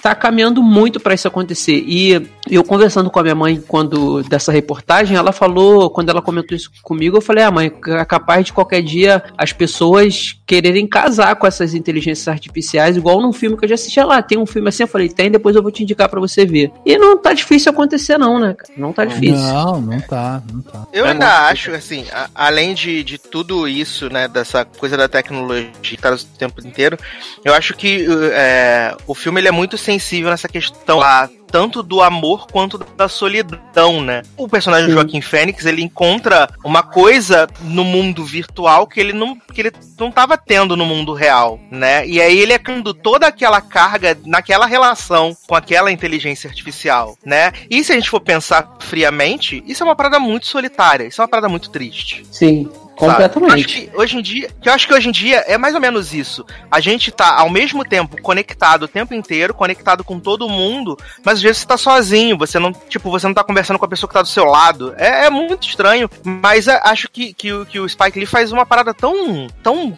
tá 0.00 0.14
caminhando 0.14 0.62
muito 0.62 1.00
pra 1.00 1.14
isso 1.14 1.26
acontecer. 1.26 1.82
E 1.86 2.14
eu 2.50 2.62
conversando 2.64 3.10
com 3.10 3.18
a 3.18 3.22
minha 3.22 3.34
mãe 3.34 3.62
quando 3.66 4.22
dessa 4.24 4.52
reportagem, 4.52 5.16
ela 5.16 5.32
falou, 5.32 5.90
quando 5.90 6.08
ela 6.10 6.22
comentou 6.22 6.56
isso 6.56 6.70
comigo, 6.82 7.16
eu 7.16 7.20
falei: 7.20 7.44
"Ah, 7.44 7.50
mãe, 7.50 7.72
é 7.88 8.04
capaz 8.04 8.46
de 8.46 8.52
qualquer 8.52 8.82
dia 8.82 9.22
as 9.36 9.52
pessoas 9.52 10.36
quererem 10.46 10.86
casar 10.86 11.34
com 11.36 11.46
essas 11.46 11.74
inteligências 11.74 12.28
artificiais, 12.28 12.96
igual 12.96 13.20
num 13.20 13.32
filme 13.32 13.56
que 13.56 13.64
eu 13.64 13.68
já 13.68 13.74
assisti 13.74 14.00
lá. 14.00 14.22
Tem 14.22 14.38
um 14.38 14.46
filme 14.46 14.68
assim, 14.68 14.82
eu 14.84 14.88
falei: 14.88 15.08
"Tem, 15.08 15.30
depois 15.30 15.56
eu 15.56 15.62
vou 15.62 15.70
te 15.72 15.82
indicar 15.82 16.08
para 16.08 16.20
você 16.20 16.44
ver". 16.46 16.70
E 16.84 16.96
não 16.98 17.18
tá 17.18 17.32
difícil 17.32 17.70
acontecer 17.70 18.18
não, 18.18 18.38
né? 18.38 18.54
Não 18.76 18.92
tá 18.92 19.04
difícil. 19.04 19.36
Não, 19.36 19.80
não 19.80 20.00
tá, 20.00 20.42
não 20.52 20.60
tá. 20.62 20.86
Eu 20.92 21.04
É 21.06 21.10
ainda 21.10 21.48
acho, 21.48 21.72
assim, 21.72 22.04
a- 22.12 22.28
além 22.34 22.74
de, 22.74 23.02
de 23.02 23.18
tudo 23.18 23.66
isso, 23.68 24.08
né, 24.10 24.28
dessa 24.28 24.64
coisa 24.64 24.96
da 24.96 25.08
tecnologia 25.08 25.70
que 25.82 25.96
tá 25.96 26.12
o 26.12 26.18
tempo 26.38 26.66
inteiro, 26.66 26.96
eu 27.44 27.52
acho 27.54 27.74
que 27.74 28.06
é, 28.32 28.94
o 29.06 29.14
filme 29.14 29.40
ele 29.40 29.48
é 29.48 29.52
muito 29.52 29.76
sensível 29.76 30.30
nessa 30.30 30.48
questão 30.48 30.98
lá, 30.98 31.28
tanto 31.50 31.82
do 31.82 32.02
amor 32.02 32.46
quanto 32.46 32.78
da 32.78 33.08
solidão, 33.08 34.00
né? 34.02 34.22
O 34.36 34.48
personagem 34.48 34.88
Sim. 34.88 34.94
Joaquim 34.94 35.20
Fênix, 35.20 35.64
ele 35.64 35.82
encontra 35.82 36.48
uma 36.64 36.82
coisa 36.82 37.48
no 37.62 37.84
mundo 37.84 38.24
virtual 38.24 38.86
que 38.86 39.00
ele 39.00 39.12
não, 39.12 39.36
que 39.36 39.60
ele 39.60 39.72
não 39.98 40.10
tava 40.10 40.36
tendo 40.36 40.76
no 40.76 40.84
mundo 40.84 41.12
real, 41.12 41.58
né? 41.70 42.06
E 42.06 42.20
aí 42.20 42.38
ele 42.38 42.52
é 42.52 42.58
tendo 42.58 42.92
toda 42.92 43.26
aquela 43.26 43.60
carga 43.60 44.16
naquela 44.24 44.66
relação 44.66 45.36
com 45.46 45.54
aquela 45.54 45.90
inteligência 45.90 46.48
artificial, 46.48 47.16
né? 47.24 47.52
E 47.70 47.82
se 47.84 47.92
a 47.92 47.94
gente 47.94 48.10
for 48.10 48.20
pensar 48.20 48.76
friamente, 48.80 49.62
isso 49.66 49.82
é 49.82 49.86
uma 49.86 49.96
parada 49.96 50.18
muito 50.18 50.46
solitária, 50.46 51.04
isso 51.04 51.20
é 51.20 51.22
uma 51.22 51.28
parada 51.28 51.48
muito 51.48 51.70
triste. 51.70 52.24
Sim, 52.30 52.68
completamente. 52.96 53.90
hoje 53.94 54.16
em 54.18 54.22
dia, 54.22 54.50
que 54.60 54.68
eu 54.68 54.72
acho 54.72 54.86
que 54.86 54.94
hoje 54.94 55.08
em 55.08 55.12
dia 55.12 55.44
é 55.46 55.56
mais 55.58 55.74
ou 55.74 55.80
menos 55.80 56.12
isso. 56.14 56.44
A 56.70 56.80
gente 56.80 57.10
tá 57.12 57.38
ao 57.38 57.48
mesmo 57.50 57.84
tempo 57.84 58.20
conectado 58.20 58.84
o 58.84 58.88
tempo 58.88 59.14
inteiro, 59.14 59.54
conectado 59.54 60.02
com 60.02 60.18
todo 60.18 60.48
mundo, 60.48 60.96
mas 61.24 61.34
às 61.34 61.42
vezes 61.42 61.58
você 61.58 61.66
tá 61.66 61.76
sozinho, 61.76 62.36
você 62.38 62.58
não, 62.58 62.72
tipo, 62.72 63.10
você 63.10 63.26
não 63.26 63.34
tá 63.34 63.44
conversando 63.44 63.78
com 63.78 63.84
a 63.84 63.88
pessoa 63.88 64.08
que 64.08 64.14
tá 64.14 64.22
do 64.22 64.28
seu 64.28 64.44
lado. 64.44 64.94
É, 64.96 65.26
é 65.26 65.30
muito 65.30 65.66
estranho, 65.68 66.08
mas 66.24 66.66
acho 66.68 67.08
que, 67.10 67.32
que, 67.32 67.52
o- 67.52 67.66
que 67.66 67.78
o 67.78 67.88
Spike 67.88 68.18
Lee 68.18 68.26
faz 68.26 68.50
uma 68.52 68.64
parada 68.66 68.92
tão, 68.94 69.46
tão 69.62 69.96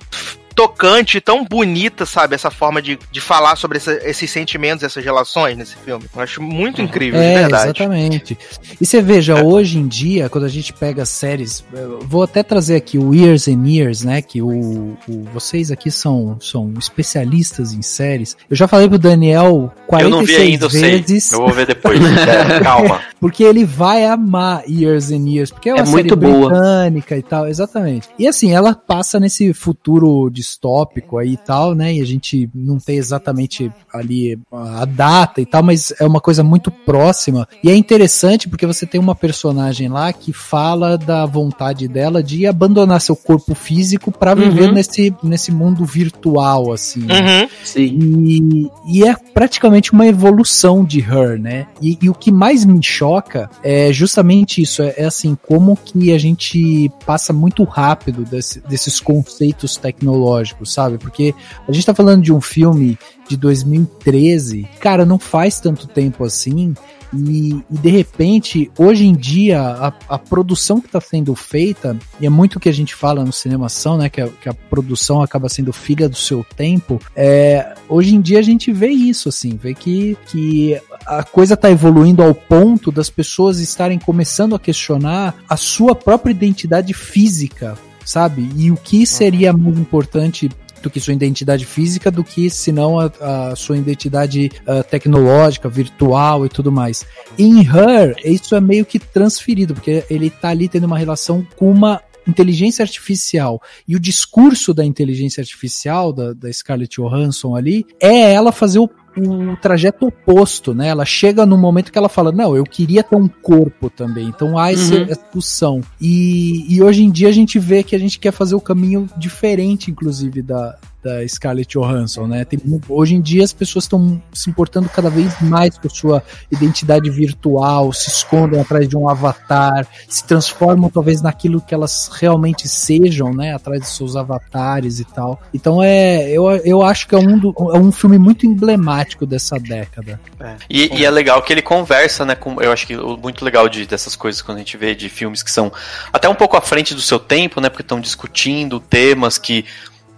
tocante, 0.59 1.21
tão 1.21 1.45
bonita, 1.45 2.05
sabe? 2.05 2.35
Essa 2.35 2.51
forma 2.51 2.83
de, 2.83 2.99
de 3.11 3.21
falar 3.21 3.57
sobre 3.57 3.79
essa- 3.79 3.99
esses 4.09 4.31
sentimentos, 4.31 4.83
essas 4.83 5.05
relações 5.05 5.57
nesse 5.57 5.77
filme. 5.77 6.05
Eu 6.15 6.21
acho 6.23 6.43
muito 6.43 6.83
incrível, 6.83 7.21
de 7.21 7.27
É, 7.27 7.39
verdade. 7.41 7.65
exatamente. 7.65 8.39
E 8.81 8.85
você 8.85 9.01
veja, 9.01 9.43
hoje 9.45 9.79
em 9.79 9.87
dia, 9.87 10.29
quando 10.29 10.45
a 10.45 10.49
gente 10.49 10.73
pega 10.73 11.05
séries, 11.07 11.65
eu 11.73 12.01
vou 12.03 12.23
até 12.23 12.43
trazer 12.43 12.77
aqui 12.77 12.99
o 12.99 13.15
Years 13.15 13.49
and 13.49 13.65
Years, 13.67 14.03
né? 14.05 14.21
Que 14.21 14.43
o, 14.43 14.97
o- 15.09 15.25
vocês 15.33 15.71
aqui 15.71 15.91
são, 15.91 16.37
são 16.41 16.73
especialistas 16.79 17.73
em 17.73 17.83
séries. 17.83 18.37
Eu 18.51 18.57
já 18.57 18.67
falei 18.69 18.89
pro 18.89 18.99
Daniel 18.99 19.73
Eu 19.77 19.83
46 19.87 20.11
não 20.11 20.25
vi 20.25 20.37
ainda, 20.37 20.67
eu 20.67 20.71
sei. 20.71 21.01
vezes, 21.01 21.33
Eu 21.33 21.39
vou 21.41 21.53
ver 21.53 21.67
depois. 21.67 21.99
Pera, 22.01 22.61
calma. 22.63 23.01
porque 23.21 23.43
ele 23.45 23.65
vai 23.65 24.05
amar 24.05 24.63
Years 24.69 25.11
and 25.11 25.29
Years, 25.29 25.51
porque 25.51 25.69
é 25.71 25.75
uma 25.75 25.83
É 25.83 25.87
série 25.87 25.95
muito 25.95 26.17
boa. 26.17 26.49
britânica 26.51 27.17
e 27.17 27.23
tal, 27.23 27.47
exatamente. 27.47 28.09
E 28.19 28.27
assim, 28.27 28.53
ela 28.53 28.75
passa 28.75 29.19
nesse 29.21 29.53
futuro 29.55 30.29
distópico 30.49 31.19
aí 31.19 31.33
e 31.33 31.37
tal, 31.37 31.75
né? 31.75 31.95
E 31.95 32.01
a 32.01 32.05
gente 32.07 32.49
não 32.55 32.79
tem 32.79 32.97
exatamente 32.97 33.71
ali 33.93 34.39
a 34.53 34.85
data 34.85 35.41
e 35.41 35.47
tal, 35.47 35.63
mas 35.63 35.93
é 36.01 36.07
uma 36.07 36.21
coisa 36.21 36.43
muito 36.43 36.71
próxima. 36.71 37.47
E 37.63 37.71
é 37.71 37.77
interessante 37.77 38.49
porque 38.49 38.67
você 38.67 38.87
tem 38.87 39.01
uma 39.01 39.15
personagem 39.15 39.89
lá 39.89 40.13
que 40.13 40.33
fala 40.33 40.97
da 40.97 41.27
vontade 41.27 41.87
dela 41.89 42.23
de 42.23 42.47
abandonar 42.47 43.01
seu 43.01 43.15
corpo 43.17 43.55
físico 43.55 44.11
para 44.11 44.35
viver 44.35 44.69
Uhum. 44.69 44.73
nesse, 44.75 45.15
nesse 45.23 45.53
mundo 45.53 45.85
virtual, 45.85 46.73
assim. 46.73 47.01
né? 47.01 47.43
Uhum. 47.43 47.49
Sim. 47.65 47.99
E, 48.25 48.71
e 48.99 49.05
é 49.05 49.15
praticamente 49.15 49.93
uma 49.93 50.07
evolução 50.07 50.85
de 50.85 51.01
Her, 51.01 51.39
né? 51.41 51.67
E, 51.81 51.99
e 52.03 52.11
o 52.11 52.15
que 52.15 52.33
mais 52.33 52.65
me 52.65 52.83
choca 52.83 53.49
é 53.63 53.93
justamente 53.93 54.61
isso, 54.63 54.83
é, 54.83 54.95
é 54.97 55.05
assim, 55.05 55.37
como 55.47 55.77
que 55.77 56.13
a 56.13 56.19
gente 56.19 56.91
passa 57.07 57.33
muito 57.33 57.63
rápido 57.65 58.25
desse- 58.25 58.61
desses 58.61 59.01
conceitos 59.01 59.77
tecnológicos, 59.77 60.38
sabe? 60.65 60.99
Porque 60.99 61.35
a 61.67 61.73
gente 61.73 61.87
tá 61.87 61.95
falando 61.95 62.23
de 62.23 62.33
um 62.33 62.41
filme 62.41 62.99
de 63.29 63.37
2013, 63.37 64.69
cara, 64.81 65.05
não 65.05 65.19
faz 65.19 65.61
tanto 65.61 65.87
tempo 65.87 66.25
assim, 66.25 66.75
e, 67.13 67.65
e, 67.71 67.79
de 67.79 67.89
repente, 67.89 68.71
hoje 68.79 69.07
em 69.07 69.15
dia, 69.15 69.61
a, 69.61 69.93
a 70.09 70.19
produção 70.19 70.81
que 70.81 70.87
está 70.87 71.01
sendo 71.01 71.35
feita, 71.35 71.97
e 72.21 72.27
é 72.27 72.31
muito 72.31 72.57
o 72.57 72.61
que 72.61 72.69
a 72.69 72.73
gente 72.73 72.95
fala 72.95 73.25
no 73.25 73.33
cinemação, 73.33 73.97
né? 73.97 74.09
Que 74.09 74.21
a, 74.21 74.29
que 74.29 74.49
a 74.49 74.55
produção 74.55 75.23
acaba 75.23 75.49
sendo 75.49 75.73
filha 75.73 76.09
do 76.09 76.17
seu 76.17 76.45
tempo. 76.57 77.01
É, 77.17 77.75
hoje 77.89 78.15
em 78.15 78.21
dia 78.21 78.39
a 78.39 78.43
gente 78.43 78.73
vê 78.73 78.89
isso, 78.89 79.29
assim, 79.29 79.57
vê 79.57 79.75
que, 79.75 80.17
que 80.27 80.79
a 81.07 81.23
coisa 81.23 81.55
está 81.55 81.71
evoluindo 81.71 82.23
ao 82.23 82.35
ponto 82.35 82.93
das 82.93 83.09
pessoas 83.09 83.59
estarem 83.59 83.99
começando 83.99 84.55
a 84.55 84.59
questionar 84.59 85.35
a 85.49 85.57
sua 85.57 85.95
própria 85.95 86.31
identidade 86.31 86.93
física, 86.93 87.79
sabe? 88.09 88.49
E 88.57 88.71
o 88.71 88.77
que 88.77 89.07
seria 89.07 89.53
mais 89.53 89.79
importante 89.79 90.49
do 90.83 90.89
que 90.89 91.01
sua 91.01 91.13
identidade 91.13 91.67
física, 91.67 92.11
do 92.11 92.25
que 92.25 92.49
senão 92.49 92.99
a, 92.99 93.11
a 93.51 93.57
sua 93.57 93.77
identidade 93.77 94.51
uh, 94.63 94.83
tecnológica, 94.85 95.69
virtual 95.69 96.47
e 96.47 96.49
tudo 96.49 96.73
mais. 96.73 97.05
Em 97.37 97.61
Her, 97.61 98.15
isso 98.25 98.55
é 98.55 98.61
meio 98.61 98.87
que 98.87 98.99
transferido, 98.99 99.75
porque 99.75 100.05
ele 100.09 100.31
tá 100.31 100.49
ali 100.51 100.69
tendo 100.69 100.85
uma 100.85 100.97
relação 100.97 101.47
com 101.57 101.71
uma 101.71 102.01
inteligência 102.27 102.83
artificial. 102.83 103.61
E 103.87 103.97
o 103.97 104.01
discurso 104.01 104.73
da 104.73 104.85
inteligência 104.85 105.41
artificial, 105.41 106.13
da, 106.13 106.33
da 106.33 106.53
Scarlett 106.53 106.97
Johansson 106.97 107.57
ali, 107.57 107.85
é 108.01 108.33
ela 108.33 108.53
fazer 108.53 108.79
o 108.79 108.89
o 109.21 109.57
trajeto 109.57 110.07
oposto, 110.07 110.75
né? 110.75 110.89
Ela 110.89 111.05
chega 111.05 111.45
num 111.47 111.57
momento 111.59 111.91
que 111.93 111.99
ela 111.99 112.09
fala, 112.09 112.31
não, 112.33 112.57
eu 112.57 112.65
queria 112.65 113.03
ter 113.03 113.17
um 113.17 113.29
corpo 113.29 113.91
também. 113.91 114.27
Então 114.29 114.59
há 114.59 114.73
essa 114.73 114.95
Uhum. 114.95 115.05
discussão. 115.07 115.81
E, 116.01 116.65
e 116.69 116.83
hoje 116.83 117.03
em 117.03 117.11
dia 117.11 117.29
a 117.29 117.33
gente 117.33 117.59
vê 117.59 117.83
que 117.83 117.95
a 117.95 117.99
gente 117.99 118.19
quer 118.19 118.33
fazer 118.33 118.55
o 118.55 118.61
caminho 118.61 119.09
diferente, 119.17 119.91
inclusive, 119.91 120.43
da, 120.43 120.77
da 121.03 121.27
Scarlett 121.27 121.79
Johansson, 121.79 122.27
né? 122.27 122.45
Tem, 122.45 122.61
hoje 122.89 123.15
em 123.15 123.21
dia 123.21 123.45
as 123.45 123.53
pessoas 123.53 123.85
estão 123.85 124.21
se 124.33 124.51
importando 124.51 124.89
cada 124.89 125.09
vez 125.09 125.41
mais 125.41 125.79
com 125.79 125.87
a 125.87 125.91
sua 125.91 126.23
identidade 126.51 127.09
virtual, 127.11 127.93
se 127.93 128.11
escondem 128.11 128.61
atrás 128.61 128.89
de 128.89 128.97
um 128.97 129.09
avatar, 129.09 129.87
se 130.09 130.25
transformam 130.25 130.91
talvez 130.91 131.23
naquilo 131.23 131.61
que 131.61 131.75
elas 131.75 132.11
realmente 132.13 132.69
sejam, 132.69 133.33
né? 133.33 133.55
Atrás 133.55 133.81
de 133.81 133.89
seus 133.89 134.17
avatares 134.17 134.99
e 134.99 135.05
tal. 135.05 135.41
Então 135.55 135.83
é, 135.83 136.29
eu, 136.31 136.51
eu 136.65 136.83
acho 136.83 137.07
que 137.07 137.15
é 137.15 137.19
um, 137.19 137.39
do, 137.39 137.55
é 137.73 137.79
um 137.79 137.93
filme 137.93 138.19
muito 138.19 138.47
emblemático 138.47 139.25
dessa 139.25 139.59
década. 139.59 140.21
É. 140.41 140.57
E, 140.69 141.01
e, 141.01 141.05
é 141.05 141.11
legal 141.11 141.43
que 141.43 141.53
ele 141.53 141.63
conversa, 141.63 142.25
né? 142.25 142.35
Com, 142.35 142.61
eu 142.61 142.73
acho 142.73 142.87
que 142.87 142.97
o 142.97 143.17
muito 143.17 143.45
legal 143.45 143.69
de, 143.69 143.87
dessas 143.87 144.17
coisas 144.17 144.43
quando 144.43 144.57
a 144.57 144.61
gente 144.61 144.77
vê 144.77 144.95
de 144.95 145.09
filmes 145.09 145.43
que 145.43 145.51
são 145.51 145.73
até 146.13 146.29
um 146.29 146.35
pouco 146.35 146.57
à 146.57 146.61
frente 146.61 146.95
do 146.95 147.01
seu 147.01 147.19
tempo, 147.19 147.61
né? 147.61 147.69
Porque 147.69 147.83
estão 147.83 148.01
discutindo 148.01 148.81
temas 148.81 149.39
que 149.39 149.65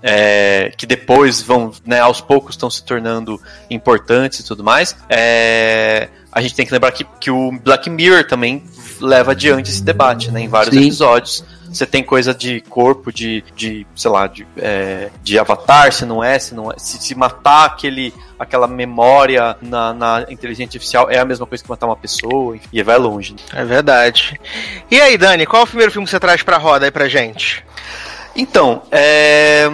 é, 0.03 0.73
que 0.77 0.87
depois 0.87 1.43
vão, 1.43 1.73
né, 1.85 2.01
aos 2.01 2.21
poucos 2.21 2.55
estão 2.55 2.71
se 2.71 2.83
tornando 2.85 3.41
importantes 3.69 4.41
e 4.41 4.45
tudo 4.45 4.65
mais. 4.65 4.97
É, 5.09 6.09
a 6.33 6.41
gente 6.41 6.55
tem 6.55 6.67
que 6.67 6.73
lembrar 6.73 6.93
que, 6.93 7.05
que 7.21 7.31
o 7.31 7.53
Black 7.53 7.91
Mirror 7.91 8.25
também 8.25 8.63
leva 9.01 9.33
adiante 9.33 9.71
esse 9.71 9.83
debate, 9.83 10.31
né, 10.31 10.41
em 10.43 10.49
vários 10.49 10.75
Sim. 10.75 10.83
episódios. 10.83 11.45
Você 11.73 11.87
tem 11.87 12.03
coisa 12.03 12.35
de 12.35 12.61
corpo, 12.63 13.13
de, 13.13 13.45
de 13.55 13.87
sei 13.95 14.11
lá, 14.11 14.27
de, 14.27 14.45
é, 14.57 15.09
de 15.23 15.39
avatar, 15.39 15.93
se 15.93 16.05
não 16.05 16.23
é, 16.23 16.37
se 16.37 16.53
não 16.53 16.71
é. 16.71 16.75
Se, 16.77 16.99
se 16.99 17.15
matar 17.15 17.67
aquele, 17.67 18.13
aquela 18.37 18.67
memória 18.67 19.57
na, 19.63 19.93
na 19.95 20.27
inteligência 20.29 20.65
artificial 20.65 21.09
é 21.09 21.19
a 21.21 21.25
mesma 21.25 21.47
coisa 21.47 21.63
que 21.63 21.71
matar 21.71 21.87
uma 21.87 21.97
pessoa, 21.97 22.57
enfim, 22.57 22.67
e 22.73 22.83
vai 22.83 22.99
longe. 22.99 23.37
É 23.55 23.65
verdade. 23.65 24.41
E 24.91 25.01
aí, 25.01 25.17
Dani, 25.17 25.47
qual 25.47 25.63
é 25.63 25.65
o 25.65 25.69
primeiro 25.69 25.93
filme 25.93 26.07
que 26.07 26.11
você 26.11 26.19
traz 26.19 26.43
pra 26.43 26.59
roda 26.59 26.87
aí 26.87 26.91
pra 26.91 27.09
gente? 27.09 27.65
Então, 28.35 28.83
é, 28.91 29.69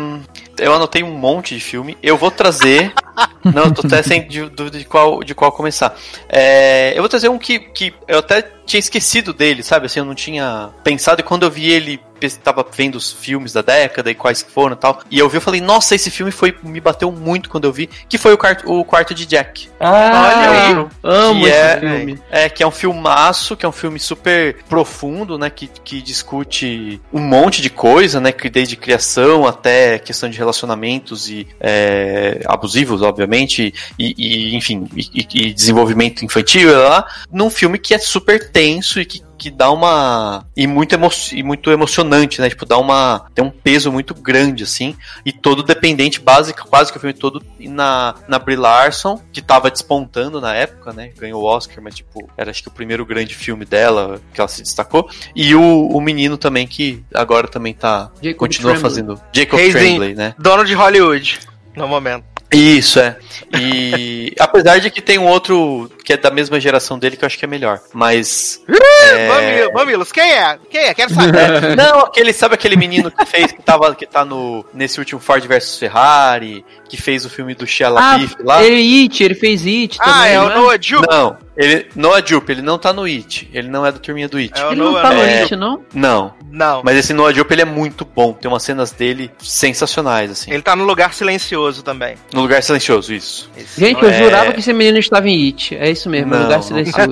eu 0.58 0.72
anotei 0.72 1.02
um 1.02 1.12
monte 1.12 1.54
de 1.54 1.60
filme. 1.60 1.96
Eu 2.02 2.16
vou 2.16 2.30
trazer. 2.30 2.92
Não, 3.44 3.64
eu 3.64 3.74
tô 3.74 3.86
até 3.86 4.02
sem 4.02 4.26
dúvida 4.26 4.78
de 4.78 4.84
qual, 4.84 5.22
de 5.22 5.34
qual 5.34 5.52
começar. 5.52 5.96
É, 6.28 6.92
eu 6.94 7.02
vou 7.02 7.08
trazer 7.08 7.28
um 7.28 7.38
que, 7.38 7.58
que 7.58 7.94
eu 8.08 8.18
até 8.18 8.42
tinha 8.64 8.80
esquecido 8.80 9.32
dele, 9.32 9.62
sabe? 9.62 9.86
Assim, 9.86 10.00
eu 10.00 10.04
não 10.04 10.14
tinha 10.14 10.70
pensado. 10.82 11.20
E 11.20 11.24
quando 11.24 11.44
eu 11.44 11.50
vi 11.50 11.70
ele, 11.70 12.00
tava 12.42 12.66
vendo 12.76 12.96
os 12.96 13.12
filmes 13.12 13.52
da 13.52 13.62
década 13.62 14.10
e 14.10 14.14
quais 14.14 14.42
que 14.42 14.50
foram 14.50 14.74
e 14.74 14.78
tal. 14.78 15.00
E 15.10 15.18
eu 15.18 15.28
vi, 15.28 15.36
eu 15.36 15.40
falei, 15.40 15.60
nossa, 15.60 15.94
esse 15.94 16.10
filme 16.10 16.32
foi 16.32 16.56
me 16.62 16.80
bateu 16.80 17.10
muito 17.12 17.48
quando 17.48 17.64
eu 17.64 17.72
vi. 17.72 17.88
Que 18.08 18.18
foi 18.18 18.32
o, 18.32 18.38
quarto, 18.38 18.70
o 18.70 18.84
Quarto 18.84 19.14
de 19.14 19.26
Jack. 19.26 19.68
Ah, 19.80 20.32
Olha 20.36 20.50
aí. 20.50 20.86
amo 21.02 21.40
que 21.40 21.48
esse 21.48 21.58
é, 21.58 21.80
filme. 21.80 22.18
é, 22.30 22.48
que 22.48 22.62
é 22.62 22.66
um 22.66 22.70
filmaço, 22.70 23.56
que 23.56 23.66
é 23.66 23.68
um 23.68 23.72
filme 23.72 23.98
super 23.98 24.56
profundo, 24.68 25.38
né? 25.38 25.50
Que, 25.50 25.66
que 25.66 26.02
discute 26.02 27.00
um 27.12 27.20
monte 27.20 27.60
de 27.60 27.70
coisa, 27.70 28.20
né? 28.20 28.32
Que 28.32 28.48
desde 28.48 28.76
criação 28.76 29.46
até 29.46 29.98
questão 29.98 30.28
de 30.28 30.38
relacionamentos 30.38 31.28
e 31.28 31.46
é, 31.60 32.40
abusivos, 32.46 33.02
obviamente, 33.02 33.72
e, 33.98 34.14
e, 34.16 34.56
enfim, 34.56 34.88
e, 34.96 35.26
e 35.34 35.52
desenvolvimento 35.52 36.24
infantil, 36.24 36.70
lá, 36.72 37.06
num 37.30 37.50
filme 37.50 37.78
que 37.78 37.94
é 37.94 37.98
super 37.98 38.50
tenso 38.50 39.00
e 39.00 39.04
que 39.04 39.25
que 39.36 39.50
dá 39.50 39.70
uma. 39.70 40.46
E 40.56 40.66
muito, 40.66 40.94
emo... 40.94 41.10
e 41.32 41.42
muito 41.42 41.70
emocionante, 41.70 42.40
né? 42.40 42.48
Tipo, 42.48 42.64
dá 42.64 42.78
uma. 42.78 43.26
Tem 43.34 43.44
um 43.44 43.50
peso 43.50 43.92
muito 43.92 44.14
grande, 44.14 44.64
assim. 44.64 44.96
E 45.24 45.32
todo 45.32 45.62
dependente, 45.62 46.20
básico, 46.20 46.66
quase 46.68 46.90
que 46.90 46.98
o 46.98 47.00
filme 47.00 47.14
todo 47.14 47.42
na, 47.60 48.14
na 48.26 48.38
Brie 48.38 48.56
Larson, 48.56 49.20
que 49.32 49.40
tava 49.40 49.70
despontando 49.70 50.40
na 50.40 50.54
época, 50.54 50.92
né? 50.92 51.10
Ganhou 51.18 51.42
o 51.42 51.44
Oscar, 51.44 51.82
mas, 51.82 51.94
tipo, 51.94 52.28
era 52.36 52.50
acho 52.50 52.62
que 52.62 52.68
o 52.68 52.72
primeiro 52.72 53.04
grande 53.04 53.34
filme 53.34 53.64
dela, 53.64 54.20
que 54.32 54.40
ela 54.40 54.48
se 54.48 54.62
destacou. 54.62 55.08
E 55.34 55.54
o, 55.54 55.88
o 55.88 56.00
menino 56.00 56.36
também, 56.36 56.66
que 56.66 57.04
agora 57.14 57.48
também 57.48 57.74
tá. 57.74 58.10
Jacob 58.22 58.38
continua 58.38 58.72
Tremblay. 58.72 58.90
fazendo. 58.90 59.20
Jacob 59.32 59.58
Hazing, 59.58 59.72
Tremblay, 59.72 60.14
né? 60.14 60.34
Dono 60.38 60.64
de 60.64 60.74
Hollywood, 60.74 61.40
no 61.74 61.86
momento. 61.86 62.24
Isso, 62.52 63.00
é. 63.00 63.16
E 63.58 64.32
apesar 64.38 64.78
de 64.78 64.90
que 64.90 65.02
tem 65.02 65.18
um 65.18 65.26
outro 65.26 65.90
que 66.06 66.12
é 66.12 66.16
da 66.16 66.30
mesma 66.30 66.60
geração 66.60 66.96
dele 67.00 67.16
que 67.16 67.24
eu 67.24 67.26
acho 67.26 67.36
que 67.36 67.44
é 67.44 67.48
melhor. 67.48 67.80
Mas. 67.92 68.62
é, 68.68 69.26
Mamilo- 69.28 69.72
Mamilos, 69.74 70.12
quem 70.12 70.22
é? 70.32 70.56
Quem 70.70 70.80
é? 70.84 70.94
Quero 70.94 71.12
saber. 71.12 71.74
Não, 71.76 71.98
aquele, 72.02 72.32
sabe 72.32 72.54
aquele 72.54 72.76
menino 72.76 73.10
que 73.10 73.26
fez, 73.26 73.50
que, 73.50 73.60
tava, 73.60 73.92
que 73.92 74.06
tá 74.06 74.24
no, 74.24 74.64
nesse 74.72 75.00
último 75.00 75.20
Ford 75.20 75.44
vs 75.44 75.78
Ferrari, 75.80 76.64
que 76.88 76.96
fez 76.96 77.26
o 77.26 77.28
filme 77.28 77.56
do 77.56 77.66
Shia 77.66 77.88
Ah, 77.88 77.90
LaBeouf 77.90 78.36
lá? 78.44 78.62
ele 78.62 79.02
It, 79.02 79.24
ele 79.24 79.34
fez 79.34 79.66
It 79.66 79.98
também. 79.98 80.14
ah, 80.14 80.26
é 80.28 80.40
o 80.40 80.48
não 80.48 80.62
Noah 80.62 80.78
Jupe. 80.80 81.08
Não, 81.10 81.36
ele, 81.56 81.88
Noah 81.96 82.22
Jupe, 82.24 82.52
ele 82.52 82.62
não 82.62 82.78
tá 82.78 82.92
no 82.92 83.02
It. 83.02 83.50
Ele 83.52 83.66
não 83.66 83.84
é 83.84 83.90
da 83.90 83.98
turminha 83.98 84.28
do 84.28 84.36
It. 84.38 84.52
É 84.60 84.66
Ele 84.68 84.76
não 84.76 84.94
tá 84.94 85.12
no 85.12 85.22
é. 85.22 85.42
It, 85.42 85.56
não? 85.56 85.82
Não. 85.92 86.34
Não. 86.52 86.82
Mas 86.84 86.96
esse 86.96 87.12
Noah 87.12 87.34
Jupe, 87.34 87.52
ele 87.52 87.62
é 87.62 87.66
muito 87.66 88.04
bom. 88.04 88.32
Tem 88.32 88.48
umas 88.48 88.62
cenas 88.62 88.92
dele 88.92 89.30
sensacionais, 89.40 90.30
assim. 90.30 90.52
Ele 90.52 90.62
tá 90.62 90.76
no 90.76 90.84
lugar 90.84 91.12
silencioso 91.12 91.82
também. 91.82 92.14
No 92.32 92.42
Lugar 92.42 92.62
Silencioso, 92.62 93.12
isso. 93.12 93.50
Esse 93.56 93.80
Gente, 93.80 94.02
eu 94.02 94.08
é- 94.08 94.18
jurava 94.22 94.52
que 94.52 94.60
esse 94.60 94.72
menino 94.72 94.98
estava 94.98 95.28
em 95.28 95.46
It. 95.46 95.74
É 95.76 95.90
isso 95.96 96.08
mesmo, 96.10 96.30
Não, 96.30 96.42
lugar 96.42 96.56
não. 96.56 96.62
silencioso. 96.62 97.10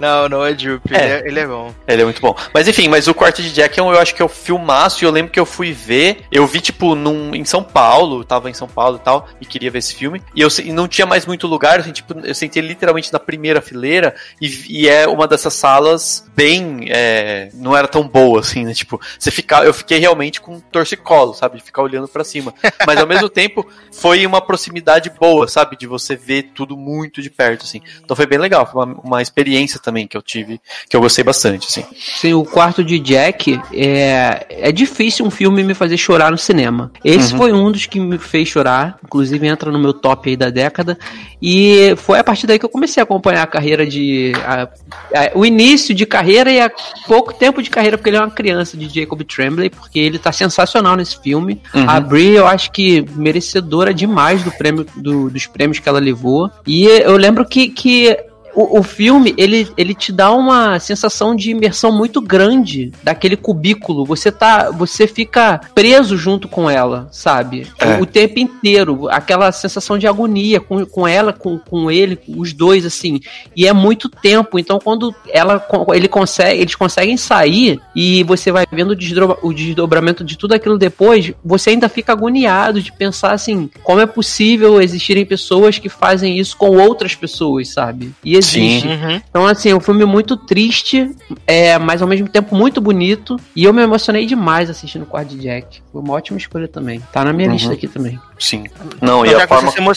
Não, 0.00 0.28
Noah 0.28 0.54
Jupe. 0.56 0.94
É. 0.94 1.04
Ele, 1.04 1.12
é, 1.12 1.28
ele 1.28 1.40
é 1.40 1.46
bom. 1.46 1.74
Ele 1.86 2.02
é 2.02 2.04
muito 2.04 2.20
bom. 2.20 2.36
Mas 2.52 2.68
enfim, 2.68 2.88
mas 2.88 3.08
o 3.08 3.14
Quarto 3.14 3.42
de 3.42 3.52
Jack 3.52 3.78
é 3.78 3.82
um- 3.82 3.92
eu 3.92 3.98
acho 3.98 4.14
que 4.14 4.22
é 4.22 4.24
o 4.24 4.28
filmaço. 4.28 5.04
E 5.04 5.06
eu 5.06 5.10
lembro 5.10 5.30
que 5.32 5.40
eu 5.40 5.46
fui 5.46 5.72
ver. 5.72 6.22
Eu 6.30 6.46
vi, 6.46 6.60
tipo, 6.60 6.94
num, 6.94 7.34
em 7.34 7.44
São 7.44 7.62
Paulo. 7.62 8.20
Eu 8.20 8.24
tava 8.24 8.50
em 8.50 8.54
São 8.54 8.68
Paulo 8.68 8.96
e 8.96 9.00
tal. 9.04 9.28
E 9.40 9.46
queria 9.46 9.70
ver 9.70 9.78
esse 9.78 9.94
filme. 9.94 10.22
E 10.34 10.40
eu 10.40 10.48
e 10.62 10.72
não 10.72 10.88
tinha 10.88 11.06
mais 11.06 11.26
muito 11.26 11.46
lugar. 11.46 11.84
Eu, 11.86 11.92
tipo, 11.92 12.14
eu 12.24 12.34
sentei 12.34 12.62
literalmente 12.62 13.12
na 13.12 13.18
primeira 13.18 13.60
fileira. 13.60 14.14
E, 14.40 14.82
e 14.82 14.88
é 14.88 15.06
uma 15.06 15.26
dessas 15.26 15.54
salas 15.54 16.24
bem. 16.34 16.86
é, 16.90 17.48
não 17.54 17.76
era 17.76 17.88
tão 17.88 18.06
boa, 18.06 18.40
assim, 18.40 18.64
né? 18.64 18.74
Tipo, 18.74 19.00
você 19.18 19.30
ficar. 19.30 19.64
Eu 19.64 19.74
fiquei 19.74 19.98
realmente 19.98 20.40
com 20.40 20.54
um 20.54 20.60
torcicolo, 20.60 21.34
sabe? 21.34 21.58
De 21.58 21.62
ficar 21.64 21.82
olhando 21.82 22.08
pra 22.08 22.24
cima. 22.24 22.52
Mas 22.86 22.98
ao 22.98 23.06
mesmo 23.06 23.28
tempo, 23.30 23.66
foi 23.92 24.24
uma 24.26 24.40
proximidade 24.40 25.10
boa, 25.10 25.48
sabe? 25.48 25.76
De 25.76 25.86
você 25.86 26.16
ver 26.16 26.50
tudo 26.54 26.76
muito 26.76 27.20
de 27.22 27.30
perto, 27.30 27.63
assim. 27.64 27.80
Então 28.04 28.16
foi 28.16 28.26
bem 28.26 28.38
legal. 28.38 28.66
Foi 28.70 28.84
uma, 28.84 28.94
uma 29.02 29.22
experiência 29.22 29.78
também 29.80 30.06
que 30.06 30.16
eu 30.16 30.22
tive. 30.22 30.60
Que 30.88 30.96
eu 30.96 31.00
gostei 31.00 31.24
bastante, 31.24 31.66
assim. 31.68 31.84
Sim, 31.96 32.34
o 32.34 32.44
quarto 32.44 32.82
de 32.84 32.98
Jack 32.98 33.60
é, 33.72 34.46
é 34.50 34.72
difícil 34.72 35.24
um 35.26 35.30
filme 35.30 35.62
me 35.62 35.74
fazer 35.74 35.96
chorar 35.96 36.30
no 36.30 36.38
cinema. 36.38 36.90
Esse 37.04 37.32
Uhum. 37.32 37.38
foi 37.38 37.52
um 37.52 37.70
dos 37.72 37.86
que 37.86 37.98
me 38.00 38.18
fez 38.18 38.48
chorar, 38.48 38.98
inclusive 39.04 39.46
entra 39.46 39.70
no 39.70 39.78
meu 39.78 39.92
top 39.92 40.28
aí 40.30 40.36
da 40.36 40.50
década. 40.50 40.98
E 41.40 41.94
foi 41.98 42.18
a 42.18 42.24
partir 42.24 42.46
daí 42.46 42.58
que 42.58 42.64
eu 42.64 42.68
comecei 42.70 43.00
a 43.00 43.04
acompanhar 43.04 43.42
a 43.42 43.46
carreira 43.46 43.86
de. 43.86 44.32
a- 44.46 44.68
a- 45.14 45.30
o 45.34 45.44
início 45.44 45.94
de 45.94 46.06
carreira 46.06 46.50
e 46.50 46.60
a 46.60 46.70
pouco 47.06 47.32
tempo 47.34 47.62
de 47.62 47.70
carreira, 47.70 47.96
porque 47.98 48.10
ele 48.10 48.16
é 48.16 48.20
uma 48.20 48.30
criança 48.30 48.76
de 48.76 48.88
Jacob 48.88 49.22
Tremblay, 49.24 49.68
porque 49.70 49.98
ele 49.98 50.18
tá 50.18 50.32
sensacional 50.32 50.96
nesse 50.96 51.20
filme. 51.20 51.60
Uhum. 51.74 51.88
A 51.88 52.00
Brie, 52.00 52.34
eu 52.34 52.46
acho 52.46 52.70
que 52.72 53.04
merecedora 53.16 53.92
demais 53.92 54.42
do 54.42 54.50
prêmio, 54.52 54.86
do- 54.96 55.28
dos 55.30 55.46
prêmios 55.46 55.78
que 55.78 55.88
ela 55.88 55.98
levou. 55.98 56.50
E 56.66 56.84
eu 56.86 57.16
lembro 57.16 57.44
que. 57.44 57.53
Que 57.54 58.16
o, 58.54 58.78
o 58.78 58.82
filme, 58.82 59.34
ele, 59.36 59.68
ele 59.76 59.94
te 59.94 60.12
dá 60.12 60.30
uma 60.30 60.78
sensação 60.78 61.34
de 61.34 61.50
imersão 61.50 61.92
muito 61.92 62.20
grande 62.20 62.92
daquele 63.02 63.36
cubículo. 63.36 64.04
Você 64.04 64.30
tá. 64.30 64.70
Você 64.70 65.06
fica 65.06 65.60
preso 65.74 66.16
junto 66.16 66.48
com 66.48 66.68
ela, 66.70 67.08
sabe? 67.10 67.66
É. 67.78 67.96
O, 67.98 68.02
o 68.02 68.06
tempo 68.06 68.38
inteiro. 68.38 69.08
Aquela 69.08 69.50
sensação 69.52 69.98
de 69.98 70.06
agonia 70.06 70.60
com, 70.60 70.84
com 70.86 71.06
ela, 71.06 71.32
com, 71.32 71.58
com 71.58 71.90
ele, 71.90 72.18
os 72.28 72.52
dois, 72.52 72.84
assim. 72.86 73.20
E 73.56 73.66
é 73.66 73.72
muito 73.72 74.08
tempo. 74.08 74.58
Então, 74.58 74.78
quando 74.78 75.14
ela 75.28 75.64
ele 75.94 76.08
consegue, 76.08 76.60
eles 76.60 76.74
conseguem 76.74 77.16
sair 77.16 77.80
e 77.94 78.22
você 78.24 78.52
vai 78.52 78.64
vendo 78.70 78.90
o, 78.90 78.96
desdobra- 78.96 79.38
o 79.42 79.52
desdobramento 79.52 80.24
de 80.24 80.36
tudo 80.36 80.54
aquilo 80.54 80.78
depois, 80.78 81.32
você 81.44 81.70
ainda 81.70 81.88
fica 81.88 82.12
agoniado 82.12 82.80
de 82.80 82.92
pensar 82.92 83.32
assim, 83.32 83.70
como 83.82 84.00
é 84.00 84.06
possível 84.06 84.80
existirem 84.80 85.24
pessoas 85.24 85.78
que 85.78 85.88
fazem 85.88 86.38
isso 86.38 86.56
com 86.56 86.76
outras 86.76 87.14
pessoas, 87.14 87.68
sabe? 87.68 88.12
E 88.24 88.36
existe. 88.44 88.86
Uhum. 88.88 89.20
Então, 89.28 89.46
assim, 89.46 89.70
é 89.70 89.74
um 89.74 89.80
filme 89.80 90.04
muito 90.04 90.36
triste, 90.36 91.10
é, 91.46 91.78
mas 91.78 92.02
ao 92.02 92.08
mesmo 92.08 92.28
tempo 92.28 92.54
muito 92.54 92.80
bonito. 92.80 93.36
E 93.56 93.64
eu 93.64 93.72
me 93.72 93.82
emocionei 93.82 94.26
demais 94.26 94.68
assistindo 94.70 95.02
o 95.02 95.06
Quarto 95.06 95.28
de 95.30 95.38
Jack. 95.38 95.82
Foi 95.92 96.00
uma 96.02 96.14
ótima 96.14 96.38
escolha 96.38 96.68
também. 96.68 97.00
Tá 97.12 97.24
na 97.24 97.32
minha 97.32 97.48
Uhum. 97.48 97.54
lista 97.54 97.72
aqui 97.72 97.88
também. 97.88 98.18
Sim. 98.38 98.64
Não, 99.00 99.24
e 99.24 99.28
Então, 99.28 99.38
já 99.40 99.44
a 99.44 99.48
forma. 99.48 99.70
você 99.70 99.78
emo- 99.80 99.92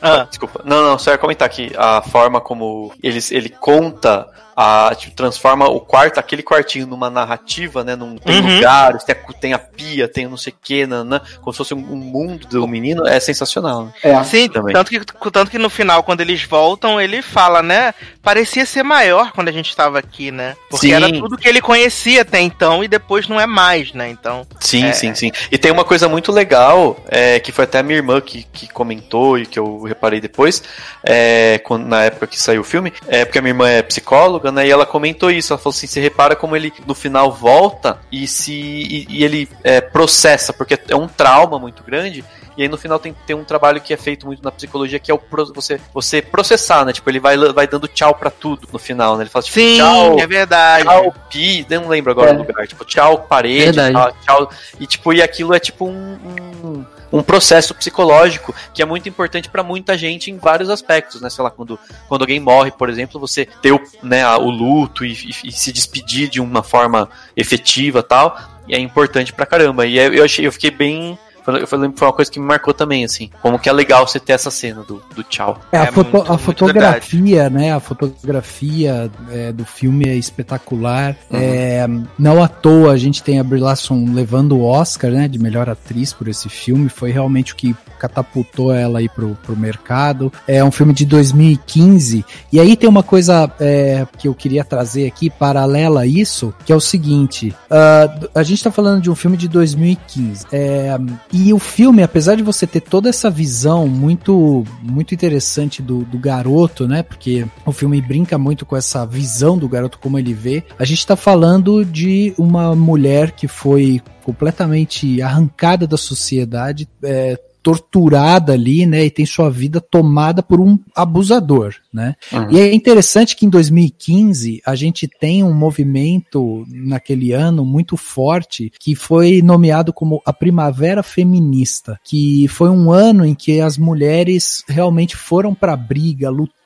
Ah, 0.00 0.26
Desculpa. 0.28 0.60
Não, 0.64 0.82
não, 0.82 0.96
só 0.98 1.10
ia 1.10 1.18
comentar 1.18 1.48
que 1.48 1.72
a 1.76 2.00
forma 2.02 2.40
como 2.40 2.92
eles, 3.02 3.32
ele 3.32 3.48
conta, 3.48 4.26
a, 4.60 4.92
tipo, 4.96 5.14
transforma 5.14 5.68
o 5.68 5.78
quarto, 5.78 6.18
aquele 6.18 6.42
quartinho 6.42 6.84
numa 6.84 7.08
narrativa, 7.08 7.84
né? 7.84 7.94
Num, 7.94 8.16
tem 8.18 8.40
Uhum. 8.40 8.56
lugares, 8.56 9.04
tem 9.04 9.14
a, 9.14 9.32
tem 9.34 9.52
a 9.52 9.58
pia, 9.58 10.08
tem 10.08 10.26
não 10.26 10.36
sei 10.36 10.52
o 10.52 10.56
que, 10.60 10.84
nanã, 10.84 11.20
como 11.40 11.52
se 11.52 11.58
fosse 11.58 11.74
um, 11.74 11.78
um 11.78 11.96
mundo 11.96 12.44
do 12.48 12.66
menino, 12.66 13.06
é 13.06 13.20
sensacional. 13.20 13.84
Né? 13.84 13.92
É. 14.02 14.24
Sim, 14.24 14.48
Também. 14.48 14.74
tanto 14.74 14.90
que, 14.90 14.98
tanto 15.30 15.48
que 15.48 15.58
no 15.58 15.70
final, 15.70 16.02
quando 16.02 16.22
eles 16.22 16.42
voltam, 16.42 17.00
ele 17.00 17.22
fala, 17.22 17.62
né? 17.62 17.94
Parecia 18.20 18.66
ser 18.66 18.82
maior 18.82 19.30
quando 19.30 19.46
a 19.48 19.52
gente 19.52 19.74
tava 19.76 19.96
aqui, 20.00 20.32
né? 20.32 20.56
Porque 20.68 20.88
Sim. 20.88 20.92
era 20.94 21.08
tudo 21.12 21.38
que 21.38 21.48
ele 21.48 21.60
conhecia 21.60 22.22
até 22.22 22.40
então 22.40 22.82
e 22.82 22.88
depois 22.88 23.28
não 23.28 23.40
é 23.40 23.46
mais, 23.46 23.92
né? 23.92 24.10
Então. 24.10 24.44
Sim, 24.58 24.86
É. 24.86 24.92
sim, 24.92 25.14
sim. 25.14 25.30
E 25.52 25.56
tem 25.56 25.70
uma 25.70 25.84
coisa 25.84 26.08
muito 26.08 26.32
legal, 26.32 26.96
é, 27.08 27.38
que 27.38 27.52
foi 27.52 27.62
até 27.62 27.78
a 27.78 27.82
minha 27.84 27.96
irmã 27.98 28.20
que, 28.20 28.42
que 28.52 28.66
comentou 28.66 29.38
e 29.38 29.46
que 29.46 29.56
eu 29.58 29.82
reparei 29.84 30.20
depois, 30.20 30.64
é, 31.04 31.60
quando, 31.64 31.86
na 31.86 32.02
época 32.04 32.26
que 32.26 32.40
saiu 32.40 32.62
o 32.62 32.64
filme, 32.64 32.92
é 33.06 33.24
porque 33.24 33.38
a 33.38 33.42
minha 33.42 33.52
irmã 33.52 33.68
é 33.68 33.82
psicóloga, 33.82 34.47
E 34.66 34.70
ela 34.70 34.86
comentou 34.86 35.30
isso. 35.30 35.52
Ela 35.52 35.58
falou 35.58 35.74
assim: 35.74 35.86
você 35.86 36.00
repara 36.00 36.34
como 36.36 36.56
ele 36.56 36.72
no 36.86 36.94
final 36.94 37.32
volta 37.32 37.98
e 38.10 38.26
se 38.26 38.52
e, 38.52 39.06
e 39.08 39.24
ele 39.24 39.48
é, 39.62 39.80
processa, 39.80 40.52
porque 40.52 40.78
é 40.88 40.96
um 40.96 41.08
trauma 41.08 41.58
muito 41.58 41.82
grande. 41.82 42.24
E 42.58 42.62
aí 42.62 42.68
no 42.68 42.76
final 42.76 42.98
tem, 42.98 43.14
tem 43.24 43.36
um 43.36 43.44
trabalho 43.44 43.80
que 43.80 43.94
é 43.94 43.96
feito 43.96 44.26
muito 44.26 44.42
na 44.42 44.50
psicologia, 44.50 44.98
que 44.98 45.12
é 45.12 45.14
o 45.14 45.18
pro- 45.18 45.52
você, 45.54 45.80
você 45.94 46.20
processar, 46.20 46.84
né? 46.84 46.92
Tipo, 46.92 47.08
ele 47.08 47.20
vai, 47.20 47.36
vai 47.52 47.68
dando 47.68 47.86
tchau 47.86 48.12
pra 48.16 48.30
tudo 48.30 48.66
no 48.72 48.80
final, 48.80 49.16
né? 49.16 49.22
Ele 49.22 49.30
fala, 49.30 49.44
tipo, 49.44 49.54
Sim, 49.60 49.76
tchau, 49.76 50.18
é 50.18 50.26
verdade. 50.26 50.82
tchau 50.84 51.14
pi, 51.30 51.64
eu 51.70 51.80
não 51.82 51.88
lembro 51.88 52.10
agora 52.10 52.30
É. 52.30 52.34
o 52.34 52.38
lugar, 52.38 52.66
tipo, 52.66 52.84
tchau 52.84 53.18
parede, 53.20 53.78
tchau, 53.92 54.12
tchau, 54.24 54.50
e 54.80 54.86
tipo, 54.88 55.12
e 55.12 55.22
aquilo 55.22 55.54
é 55.54 55.60
tipo 55.60 55.86
um, 55.88 56.18
um, 56.64 56.84
um 57.12 57.22
processo 57.22 57.72
psicológico 57.76 58.52
que 58.74 58.82
é 58.82 58.84
muito 58.84 59.08
importante 59.08 59.48
pra 59.48 59.62
muita 59.62 59.96
gente 59.96 60.28
em 60.30 60.36
vários 60.36 60.68
aspectos, 60.68 61.20
né, 61.20 61.30
sei 61.30 61.44
lá, 61.44 61.50
quando, 61.52 61.78
quando 62.08 62.22
alguém 62.22 62.40
morre, 62.40 62.72
por 62.72 62.90
exemplo, 62.90 63.20
você 63.20 63.46
ter 63.62 63.70
o, 63.70 63.80
né, 64.02 64.26
o 64.36 64.50
luto 64.50 65.04
e, 65.04 65.12
e- 65.12 65.48
e 65.48 65.52
se 65.52 65.70
despedir 65.72 66.28
de 66.28 66.40
uma 66.40 66.64
forma 66.64 67.08
efetiva 67.36 68.02
tal, 68.02 68.36
e 68.66 68.74
é 68.74 68.78
importante 68.80 69.32
pra 69.32 69.46
caramba, 69.46 69.86
e 69.86 69.96
eu, 69.96 70.12
eu 70.12 70.24
achei, 70.24 70.44
eu 70.44 70.50
fiquei 70.52 70.72
bem... 70.72 71.16
foi- 71.52 71.62
Eu 71.62 71.78
lembro 71.80 71.92
que 71.94 71.98
foi 71.98 72.08
uma 72.08 72.14
coisa 72.14 72.30
que 72.30 72.38
me 72.40 72.46
marcou 72.46 72.72
também, 72.74 73.04
assim. 73.04 73.30
Como 73.42 73.58
que 73.58 73.68
é 73.68 73.72
legal 73.72 74.06
você 74.06 74.18
ter 74.20 74.32
essa 74.32 74.50
cena 74.50 74.82
do, 74.82 75.02
do 75.14 75.22
tchau. 75.22 75.60
É, 75.72 75.78
a, 75.78 75.82
É 75.84 75.92
foto- 75.92 76.12
muito- 76.16 76.32
a 76.32 76.38
fotografia, 76.38 77.50
né? 77.50 77.72
A 77.72 77.80
fotografia 77.80 79.10
é, 79.30 79.52
do 79.52 79.64
filme 79.64 80.08
é 80.08 80.14
espetacular. 80.14 81.16
Uhum. 81.30 81.38
É, 81.40 81.86
não 82.18 82.42
à 82.42 82.48
toa 82.48 82.92
a 82.92 82.96
gente 82.96 83.22
tem 83.22 83.38
a 83.40 83.44
Brie 83.44 83.60
Larson 83.60 84.06
levando 84.12 84.52
o 84.56 84.64
Oscar, 84.64 85.10
né? 85.10 85.28
De 85.28 85.38
melhor 85.38 85.68
atriz 85.68 86.12
por 86.12 86.28
esse 86.28 86.48
filme. 86.48 86.88
Foi 86.88 87.10
realmente 87.10 87.52
o 87.52 87.56
que 87.56 87.74
catapultou 87.98 88.72
ela 88.72 89.00
aí 89.00 89.08
pro, 89.08 89.36
pro 89.44 89.56
mercado. 89.56 90.32
É 90.46 90.62
um 90.62 90.70
filme 90.70 90.92
de 90.92 91.04
2015. 91.04 92.24
E 92.52 92.60
aí 92.60 92.76
tem 92.76 92.88
uma 92.88 93.02
coisa 93.02 93.50
é, 93.58 94.06
que 94.16 94.28
eu 94.28 94.34
queria 94.34 94.64
trazer 94.64 95.06
aqui, 95.06 95.28
paralela 95.30 96.02
a 96.02 96.06
isso, 96.06 96.54
que 96.64 96.72
é 96.72 96.76
o 96.76 96.80
seguinte: 96.80 97.54
ah, 97.70 98.08
a 98.34 98.42
gente 98.42 98.62
tá 98.62 98.70
falando 98.70 99.02
de 99.02 99.10
um 99.10 99.14
filme 99.14 99.36
de 99.36 99.48
2015. 99.48 100.46
É, 100.52 100.96
e 101.32 101.37
o 101.52 101.58
filme, 101.58 102.02
apesar 102.02 102.36
de 102.36 102.42
você 102.42 102.66
ter 102.66 102.80
toda 102.80 103.08
essa 103.08 103.30
visão 103.30 103.86
muito 103.86 104.64
muito 104.82 105.14
interessante 105.14 105.82
do, 105.82 106.04
do 106.04 106.18
garoto, 106.18 106.86
né? 106.86 107.02
Porque 107.02 107.46
o 107.64 107.72
filme 107.72 108.00
brinca 108.00 108.38
muito 108.38 108.66
com 108.66 108.76
essa 108.76 109.06
visão 109.06 109.56
do 109.56 109.68
garoto 109.68 109.98
como 109.98 110.18
ele 110.18 110.34
vê. 110.34 110.64
A 110.78 110.84
gente 110.84 111.06
tá 111.06 111.16
falando 111.16 111.84
de 111.84 112.34
uma 112.38 112.74
mulher 112.74 113.32
que 113.32 113.46
foi 113.46 114.00
completamente 114.22 115.22
arrancada 115.22 115.86
da 115.86 115.96
sociedade, 115.96 116.88
é, 117.02 117.38
torturada 117.62 118.52
ali, 118.52 118.86
né? 118.86 119.04
E 119.04 119.10
tem 119.10 119.26
sua 119.26 119.50
vida 119.50 119.80
tomada 119.80 120.42
por 120.42 120.60
um 120.60 120.78
abusador, 120.94 121.74
né? 121.92 122.14
Uhum. 122.32 122.50
E 122.50 122.60
é 122.60 122.74
interessante 122.74 123.34
que 123.34 123.46
em 123.46 123.48
2015 123.48 124.60
a 124.64 124.74
gente 124.74 125.08
tem 125.08 125.42
um 125.42 125.54
movimento 125.54 126.64
naquele 126.68 127.32
ano 127.32 127.64
muito 127.64 127.96
forte 127.96 128.72
que 128.78 128.94
foi 128.94 129.40
nomeado 129.42 129.92
como 129.92 130.20
a 130.24 130.32
Primavera 130.32 131.02
Feminista, 131.02 131.98
que 132.04 132.46
foi 132.48 132.68
um 132.68 132.90
ano 132.92 133.24
em 133.24 133.34
que 133.34 133.60
as 133.60 133.78
mulheres 133.78 134.62
realmente 134.68 135.16
foram 135.16 135.54
para 135.54 135.72
a 135.72 135.76
briga, 135.76 136.30
lutaram 136.30 136.58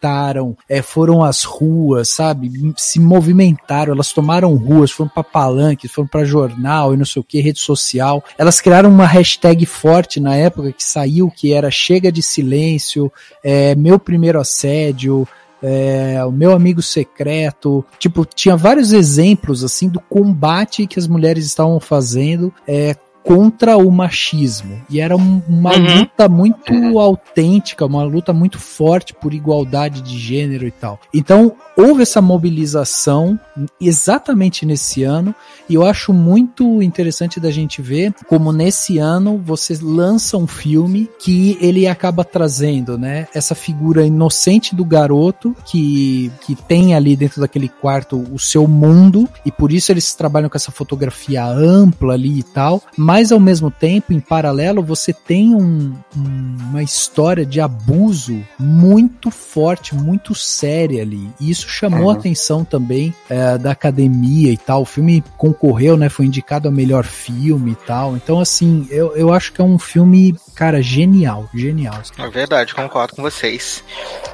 é, 0.68 0.82
foram 0.82 1.22
às 1.22 1.44
ruas, 1.44 2.08
sabe? 2.08 2.50
Se 2.76 2.98
movimentaram, 2.98 3.92
elas 3.92 4.12
tomaram 4.12 4.54
ruas, 4.56 4.90
foram 4.90 5.10
para 5.10 5.22
palanque, 5.22 5.86
foram 5.86 6.08
para 6.08 6.24
jornal 6.24 6.92
e 6.92 6.96
não 6.96 7.04
sei 7.04 7.20
o 7.20 7.24
que, 7.24 7.40
rede 7.40 7.60
social. 7.60 8.22
Elas 8.36 8.60
criaram 8.60 8.90
uma 8.90 9.06
hashtag 9.06 9.64
forte 9.64 10.18
na 10.18 10.34
época 10.34 10.72
que 10.72 10.82
saiu, 10.82 11.30
que 11.30 11.52
era 11.52 11.70
Chega 11.70 12.10
de 12.10 12.22
Silêncio, 12.22 13.12
é, 13.44 13.74
Meu 13.76 13.98
Primeiro 13.98 14.40
Assédio, 14.40 15.21
é, 15.62 16.24
o 16.24 16.32
meu 16.32 16.52
amigo 16.52 16.82
secreto, 16.82 17.84
tipo, 17.98 18.24
tinha 18.24 18.56
vários 18.56 18.92
exemplos 18.92 19.62
assim 19.62 19.88
do 19.88 20.00
combate 20.00 20.86
que 20.86 20.98
as 20.98 21.06
mulheres 21.06 21.46
estavam 21.46 21.78
fazendo. 21.78 22.52
É, 22.66 22.96
contra 23.22 23.76
o 23.76 23.90
machismo. 23.90 24.80
E 24.90 25.00
era 25.00 25.16
uma 25.16 25.74
uhum. 25.74 25.98
luta 26.00 26.28
muito 26.28 26.72
é. 26.72 26.98
autêntica, 26.98 27.86
uma 27.86 28.02
luta 28.04 28.32
muito 28.32 28.58
forte 28.58 29.14
por 29.14 29.32
igualdade 29.32 30.02
de 30.02 30.18
gênero 30.18 30.66
e 30.66 30.70
tal. 30.70 31.00
Então, 31.14 31.54
houve 31.76 32.02
essa 32.02 32.20
mobilização 32.20 33.38
exatamente 33.80 34.66
nesse 34.66 35.02
ano, 35.02 35.34
e 35.68 35.74
eu 35.74 35.84
acho 35.84 36.12
muito 36.12 36.82
interessante 36.82 37.40
da 37.40 37.50
gente 37.50 37.80
ver 37.80 38.12
como 38.26 38.52
nesse 38.52 38.98
ano 38.98 39.40
você 39.42 39.78
lança 39.80 40.36
um 40.36 40.46
filme 40.46 41.08
que 41.18 41.56
ele 41.60 41.86
acaba 41.86 42.24
trazendo, 42.24 42.98
né, 42.98 43.26
essa 43.34 43.54
figura 43.54 44.04
inocente 44.06 44.74
do 44.74 44.84
garoto 44.84 45.54
que, 45.64 46.30
que 46.42 46.54
tem 46.54 46.94
ali 46.94 47.16
dentro 47.16 47.40
daquele 47.40 47.68
quarto 47.68 48.22
o 48.32 48.38
seu 48.38 48.66
mundo, 48.66 49.28
e 49.44 49.50
por 49.50 49.72
isso 49.72 49.92
eles 49.92 50.14
trabalham 50.14 50.48
com 50.48 50.56
essa 50.56 50.70
fotografia 50.70 51.44
ampla 51.44 52.14
ali 52.14 52.38
e 52.38 52.42
tal, 52.42 52.82
mas 52.96 53.11
ao 53.32 53.40
mesmo 53.40 53.70
tempo, 53.70 54.12
em 54.12 54.20
paralelo, 54.20 54.82
você 54.82 55.12
tem 55.12 55.54
um, 55.54 55.94
um, 56.16 56.56
uma 56.70 56.82
história 56.82 57.44
de 57.44 57.60
abuso 57.60 58.40
muito 58.58 59.30
forte, 59.30 59.94
muito 59.94 60.34
séria 60.34 61.02
ali, 61.02 61.28
e 61.40 61.50
isso 61.50 61.68
chamou 61.68 62.04
uhum. 62.04 62.10
a 62.10 62.14
atenção 62.14 62.64
também 62.64 63.14
é, 63.28 63.58
da 63.58 63.72
academia 63.72 64.52
e 64.52 64.56
tal. 64.56 64.82
O 64.82 64.86
filme 64.86 65.22
concorreu, 65.36 65.96
né? 65.96 66.08
Foi 66.08 66.26
indicado 66.26 66.68
a 66.68 66.72
melhor 66.72 67.04
filme 67.04 67.72
e 67.72 67.86
tal. 67.86 68.16
Então, 68.16 68.40
assim, 68.40 68.86
eu, 68.90 69.14
eu 69.16 69.32
acho 69.32 69.52
que 69.52 69.60
é 69.60 69.64
um 69.64 69.78
filme, 69.78 70.34
cara, 70.54 70.80
genial. 70.80 71.48
Genial. 71.54 72.00
É 72.18 72.28
verdade, 72.30 72.74
concordo 72.74 73.14
com 73.14 73.22
vocês. 73.22 73.84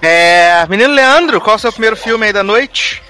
É, 0.00 0.66
menino 0.68 0.92
Leandro, 0.92 1.40
qual 1.40 1.54
é 1.54 1.56
o 1.56 1.60
seu 1.60 1.72
primeiro 1.72 1.96
filme 1.96 2.26
aí 2.26 2.32
da 2.32 2.42
noite? 2.42 3.02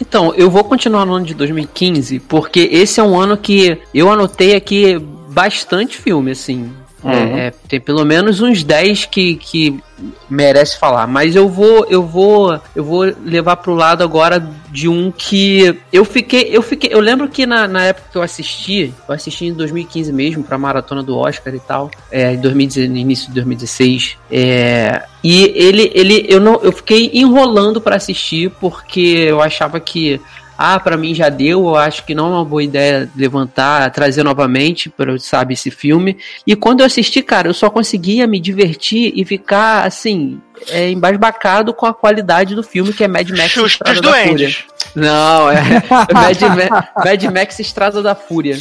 Então, 0.00 0.32
eu 0.34 0.50
vou 0.50 0.64
continuar 0.64 1.04
no 1.04 1.14
ano 1.14 1.26
de 1.26 1.34
2015, 1.34 2.20
porque 2.20 2.60
esse 2.72 3.00
é 3.00 3.02
um 3.02 3.18
ano 3.18 3.36
que 3.36 3.78
eu 3.92 4.10
anotei 4.10 4.54
aqui 4.54 4.98
bastante 5.28 5.96
filme, 5.96 6.30
assim. 6.30 6.72
Uhum. 7.02 7.12
É, 7.12 7.52
tem 7.68 7.80
pelo 7.80 8.04
menos 8.04 8.40
uns 8.40 8.64
10 8.64 9.06
que, 9.06 9.36
que 9.36 9.80
merece 10.28 10.78
falar, 10.78 11.06
mas 11.06 11.36
eu 11.36 11.48
vou 11.48 11.86
eu 11.88 12.02
vou 12.02 12.60
eu 12.74 12.82
vou 12.82 13.02
levar 13.24 13.56
pro 13.56 13.74
lado 13.74 14.02
agora 14.02 14.44
de 14.70 14.88
um 14.88 15.10
que 15.10 15.78
eu 15.92 16.04
fiquei 16.04 16.48
eu 16.52 16.62
fiquei 16.62 16.90
eu 16.92 17.00
lembro 17.00 17.28
que 17.28 17.46
na, 17.46 17.66
na 17.66 17.84
época 17.84 18.08
que 18.12 18.18
eu 18.18 18.22
assisti, 18.22 18.92
eu 19.08 19.14
assisti 19.14 19.46
em 19.46 19.52
2015 19.52 20.12
mesmo 20.12 20.44
pra 20.44 20.58
maratona 20.58 21.02
do 21.02 21.16
Oscar 21.16 21.54
e 21.54 21.60
tal, 21.60 21.90
é, 22.10 22.34
em 22.34 22.40
2016, 22.40 22.90
no 22.90 22.96
início 22.96 23.28
de 23.28 23.34
2016, 23.34 24.16
é, 24.30 25.02
e 25.22 25.52
ele 25.54 25.90
ele 25.94 26.26
eu 26.28 26.40
não 26.40 26.60
eu 26.62 26.72
fiquei 26.72 27.10
enrolando 27.14 27.80
para 27.80 27.96
assistir 27.96 28.50
porque 28.60 29.00
eu 29.00 29.40
achava 29.40 29.80
que 29.80 30.20
ah, 30.60 30.80
para 30.80 30.96
mim 30.96 31.14
já 31.14 31.28
deu, 31.28 31.68
eu 31.68 31.76
acho 31.76 32.04
que 32.04 32.16
não 32.16 32.26
é 32.26 32.30
uma 32.30 32.44
boa 32.44 32.64
ideia 32.64 33.08
levantar, 33.14 33.88
trazer 33.92 34.24
novamente 34.24 34.90
para 34.90 35.16
sabe 35.20 35.54
esse 35.54 35.70
filme. 35.70 36.18
E 36.44 36.56
quando 36.56 36.80
eu 36.80 36.86
assisti, 36.86 37.22
cara, 37.22 37.48
eu 37.48 37.54
só 37.54 37.70
conseguia 37.70 38.26
me 38.26 38.40
divertir 38.40 39.12
e 39.14 39.24
ficar 39.24 39.86
assim, 39.86 40.40
é, 40.70 40.90
embasbacado 40.90 41.72
com 41.72 41.86
a 41.86 41.94
qualidade 41.94 42.56
do 42.56 42.64
filme 42.64 42.92
que 42.92 43.04
é 43.04 43.08
Mad 43.08 43.30
Max 43.30 43.56
Estrada 43.56 44.00
da 44.00 44.12
Fúria. 44.24 44.56
Não, 44.96 45.48
é 45.48 45.62
Mad, 46.12 46.40
Ma 46.40 46.88
Mad 47.04 47.22
Max 47.32 47.60
Estrada 47.60 48.02
da 48.02 48.16
Fúria. 48.16 48.58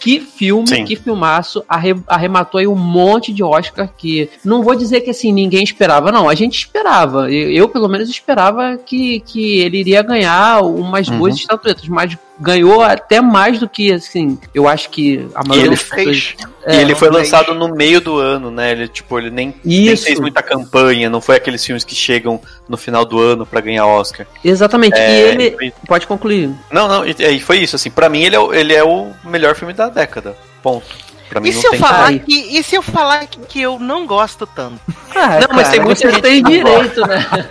Que 0.00 0.20
filme, 0.20 0.68
Sim. 0.68 0.84
que 0.84 0.96
filmaço, 0.96 1.64
arrematou 2.06 2.58
aí 2.58 2.66
um 2.66 2.76
monte 2.76 3.32
de 3.32 3.42
Oscar 3.42 3.90
que 3.96 4.28
não 4.44 4.62
vou 4.62 4.74
dizer 4.74 5.00
que 5.00 5.10
assim 5.10 5.32
ninguém 5.32 5.62
esperava, 5.62 6.12
não, 6.12 6.28
a 6.28 6.34
gente 6.34 6.58
esperava. 6.58 7.30
Eu, 7.30 7.68
pelo 7.68 7.88
menos 7.88 8.08
esperava 8.08 8.76
que, 8.76 9.20
que 9.20 9.58
ele 9.60 9.78
iria 9.78 10.02
ganhar 10.02 10.62
umas 10.62 11.08
uhum. 11.08 11.18
duas 11.18 11.34
estatuetas, 11.34 11.88
mas 11.88 12.16
ganhou 12.38 12.82
até 12.82 13.20
mais 13.20 13.58
do 13.58 13.68
que, 13.68 13.92
assim, 13.92 14.38
eu 14.54 14.68
acho 14.68 14.90
que 14.90 15.26
a 15.34 15.42
maioria 15.46 15.70
ele 15.70 15.76
fez. 15.76 16.36
É, 16.64 16.76
e 16.76 16.80
ele 16.80 16.94
foi 16.94 17.08
lançado 17.10 17.54
no 17.54 17.68
meio 17.74 18.00
do 18.00 18.18
ano, 18.18 18.50
né? 18.50 18.72
Ele, 18.72 18.88
tipo, 18.88 19.18
ele 19.18 19.30
nem, 19.30 19.54
nem, 19.64 19.96
fez 19.96 20.20
muita 20.20 20.42
campanha, 20.42 21.08
não 21.08 21.20
foi 21.20 21.36
aqueles 21.36 21.64
filmes 21.64 21.84
que 21.84 21.94
chegam 21.94 22.40
no 22.68 22.76
final 22.76 23.04
do 23.04 23.18
ano 23.18 23.46
para 23.46 23.60
ganhar 23.60 23.86
Oscar. 23.86 24.26
Exatamente, 24.44 24.98
é, 24.98 25.10
e 25.10 25.22
ele... 25.22 25.50
Foi... 25.52 25.72
Pode 25.86 26.06
concluir. 26.06 26.50
Não, 26.70 26.88
não, 26.88 27.06
e, 27.06 27.14
e 27.18 27.40
foi 27.40 27.58
isso, 27.58 27.76
assim, 27.76 27.90
para 27.90 28.08
mim 28.08 28.22
ele 28.22 28.36
é, 28.36 28.40
ele 28.52 28.74
é 28.74 28.84
o 28.84 29.12
melhor 29.24 29.54
filme 29.54 29.72
da 29.72 29.88
década, 29.88 30.36
ponto. 30.62 31.06
Pra 31.28 31.40
mim 31.40 31.48
e, 31.48 31.52
se 31.52 31.66
eu 31.66 31.74
falar 31.74 32.18
que, 32.20 32.58
e 32.58 32.62
se 32.62 32.76
eu 32.76 32.82
falar 32.82 33.26
que, 33.26 33.40
que 33.40 33.60
eu 33.60 33.78
não 33.78 34.06
gosto 34.06 34.46
tanto? 34.46 34.80
Ah, 35.14 35.40
não, 35.40 35.40
cara, 35.40 35.54
mas 35.54 35.68
tem 35.70 35.80
muita 35.80 36.10
gente 36.10 36.22
tem 36.22 36.42
direito, 36.42 37.00
né? 37.06 37.48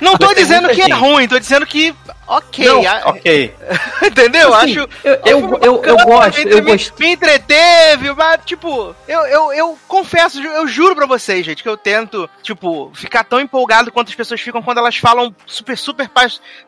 Não 0.00 0.16
tô 0.16 0.34
dizendo 0.34 0.68
que 0.70 0.82
é 0.82 0.92
ruim, 0.92 1.28
tô 1.28 1.38
dizendo 1.38 1.64
que 1.64 1.94
ok. 2.36 2.66
Não, 2.66 3.10
ok. 3.10 3.54
Entendeu? 4.02 4.54
Assim, 4.54 4.78
Acho. 4.78 4.88
Eu, 5.04 5.14
eu, 5.24 5.58
eu, 5.62 5.84
eu, 5.84 5.96
gosto, 6.04 6.38
eu 6.40 6.62
me, 6.62 6.72
me 6.98 7.12
entreteve, 7.12 8.12
mas, 8.12 8.40
tipo, 8.44 8.94
eu, 9.06 9.20
eu, 9.26 9.52
eu 9.52 9.78
confesso, 9.88 10.42
eu 10.42 10.66
juro 10.66 10.94
pra 10.94 11.06
vocês, 11.06 11.44
gente, 11.44 11.62
que 11.62 11.68
eu 11.68 11.76
tento, 11.76 12.28
tipo, 12.42 12.90
ficar 12.94 13.24
tão 13.24 13.40
empolgado 13.40 13.92
quanto 13.92 14.08
as 14.08 14.14
pessoas 14.14 14.40
ficam 14.40 14.62
quando 14.62 14.78
elas 14.78 14.96
falam 14.96 15.34
super, 15.46 15.76
super, 15.76 16.10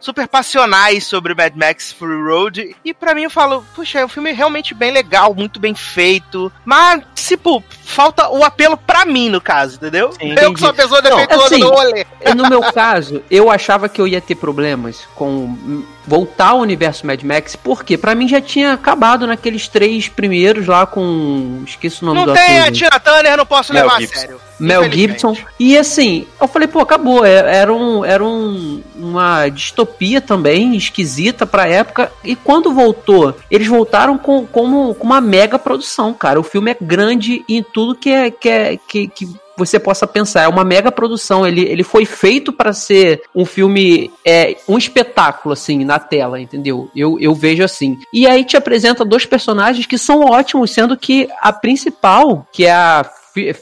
super 0.00 0.28
passionais 0.28 1.04
sobre 1.04 1.34
Mad 1.34 1.54
Max 1.54 1.92
Fury 1.92 2.22
Road. 2.22 2.76
E 2.84 2.94
pra 2.94 3.14
mim 3.14 3.22
eu 3.22 3.30
falo, 3.30 3.64
puxa, 3.74 4.00
é 4.00 4.04
um 4.04 4.08
filme 4.08 4.32
realmente 4.32 4.74
bem 4.74 4.90
legal, 4.90 5.34
muito 5.34 5.58
bem 5.60 5.74
feito. 5.74 6.52
Mas, 6.64 7.02
tipo, 7.14 7.62
falta 7.84 8.28
o 8.30 8.42
apelo 8.42 8.76
pra 8.76 9.04
mim, 9.04 9.28
no 9.28 9.40
caso, 9.40 9.76
entendeu? 9.76 10.12
Sim, 10.12 10.34
eu 10.40 10.54
que 10.54 10.60
sou 10.60 10.68
uma 10.68 10.74
pessoa 10.74 11.02
defeituosa 11.02 11.44
assim, 11.44 11.58
no 11.58 11.70
rolê. 11.70 12.06
No 12.34 12.48
meu 12.48 12.62
caso, 12.72 13.22
eu 13.30 13.50
achava 13.50 13.88
que 13.88 14.00
eu 14.00 14.08
ia 14.08 14.20
ter 14.20 14.34
problemas 14.34 15.06
com 15.14 15.84
voltar 16.06 16.50
ao 16.50 16.60
universo 16.60 17.06
Mad 17.06 17.22
Max, 17.22 17.56
porque 17.56 17.96
para 17.96 18.14
mim 18.14 18.28
já 18.28 18.40
tinha 18.40 18.72
acabado 18.72 19.26
naqueles 19.26 19.68
três 19.68 20.08
primeiros 20.08 20.66
lá 20.66 20.86
com. 20.86 21.62
Esqueci 21.66 22.02
o 22.02 22.06
nome 22.06 22.20
não 22.20 22.26
do 22.26 22.32
tem 22.34 22.60
a 22.60 22.70
Tina 22.70 23.00
Turner, 23.00 23.36
não 23.36 23.46
posso 23.46 23.72
Mel 23.72 23.84
levar 23.84 24.00
Gibson. 24.00 24.14
a 24.14 24.20
sério. 24.20 24.40
Mel 24.58 24.90
Gibson. 24.90 25.36
E 25.58 25.76
assim, 25.76 26.26
eu 26.40 26.46
falei, 26.46 26.68
pô, 26.68 26.80
acabou. 26.80 27.24
É, 27.24 27.56
era, 27.56 27.72
um, 27.72 28.04
era 28.04 28.24
um, 28.24 28.82
uma 28.94 29.48
distopia 29.48 30.20
também, 30.20 30.76
esquisita 30.76 31.46
pra 31.46 31.66
época. 31.68 32.12
E 32.22 32.36
quando 32.36 32.72
voltou, 32.72 33.36
eles 33.50 33.66
voltaram 33.66 34.16
com, 34.16 34.46
com, 34.46 34.94
com 34.94 35.04
uma 35.04 35.20
mega 35.20 35.58
produção, 35.58 36.14
cara. 36.14 36.38
O 36.38 36.44
filme 36.44 36.70
é 36.70 36.76
grande 36.80 37.44
em 37.48 37.62
tudo 37.62 37.94
que 37.94 38.10
é, 38.10 38.30
que, 38.30 38.48
é, 38.48 38.76
que, 38.76 39.08
que 39.08 39.43
você 39.56 39.78
possa 39.78 40.06
pensar. 40.06 40.42
É 40.42 40.48
uma 40.48 40.64
mega 40.64 40.90
produção. 40.90 41.46
Ele, 41.46 41.62
ele 41.62 41.82
foi 41.82 42.04
feito 42.04 42.52
para 42.52 42.72
ser 42.72 43.22
um 43.34 43.44
filme, 43.44 44.10
é, 44.26 44.56
um 44.68 44.78
espetáculo, 44.78 45.52
assim, 45.52 45.84
na 45.84 45.98
tela, 45.98 46.40
entendeu? 46.40 46.90
Eu, 46.94 47.18
eu 47.20 47.34
vejo 47.34 47.62
assim. 47.62 47.96
E 48.12 48.26
aí 48.26 48.44
te 48.44 48.56
apresenta 48.56 49.04
dois 49.04 49.26
personagens 49.26 49.86
que 49.86 49.98
são 49.98 50.20
ótimos, 50.20 50.70
sendo 50.70 50.96
que 50.96 51.28
a 51.40 51.52
principal, 51.52 52.46
que 52.52 52.64
é 52.66 52.72
a 52.72 53.04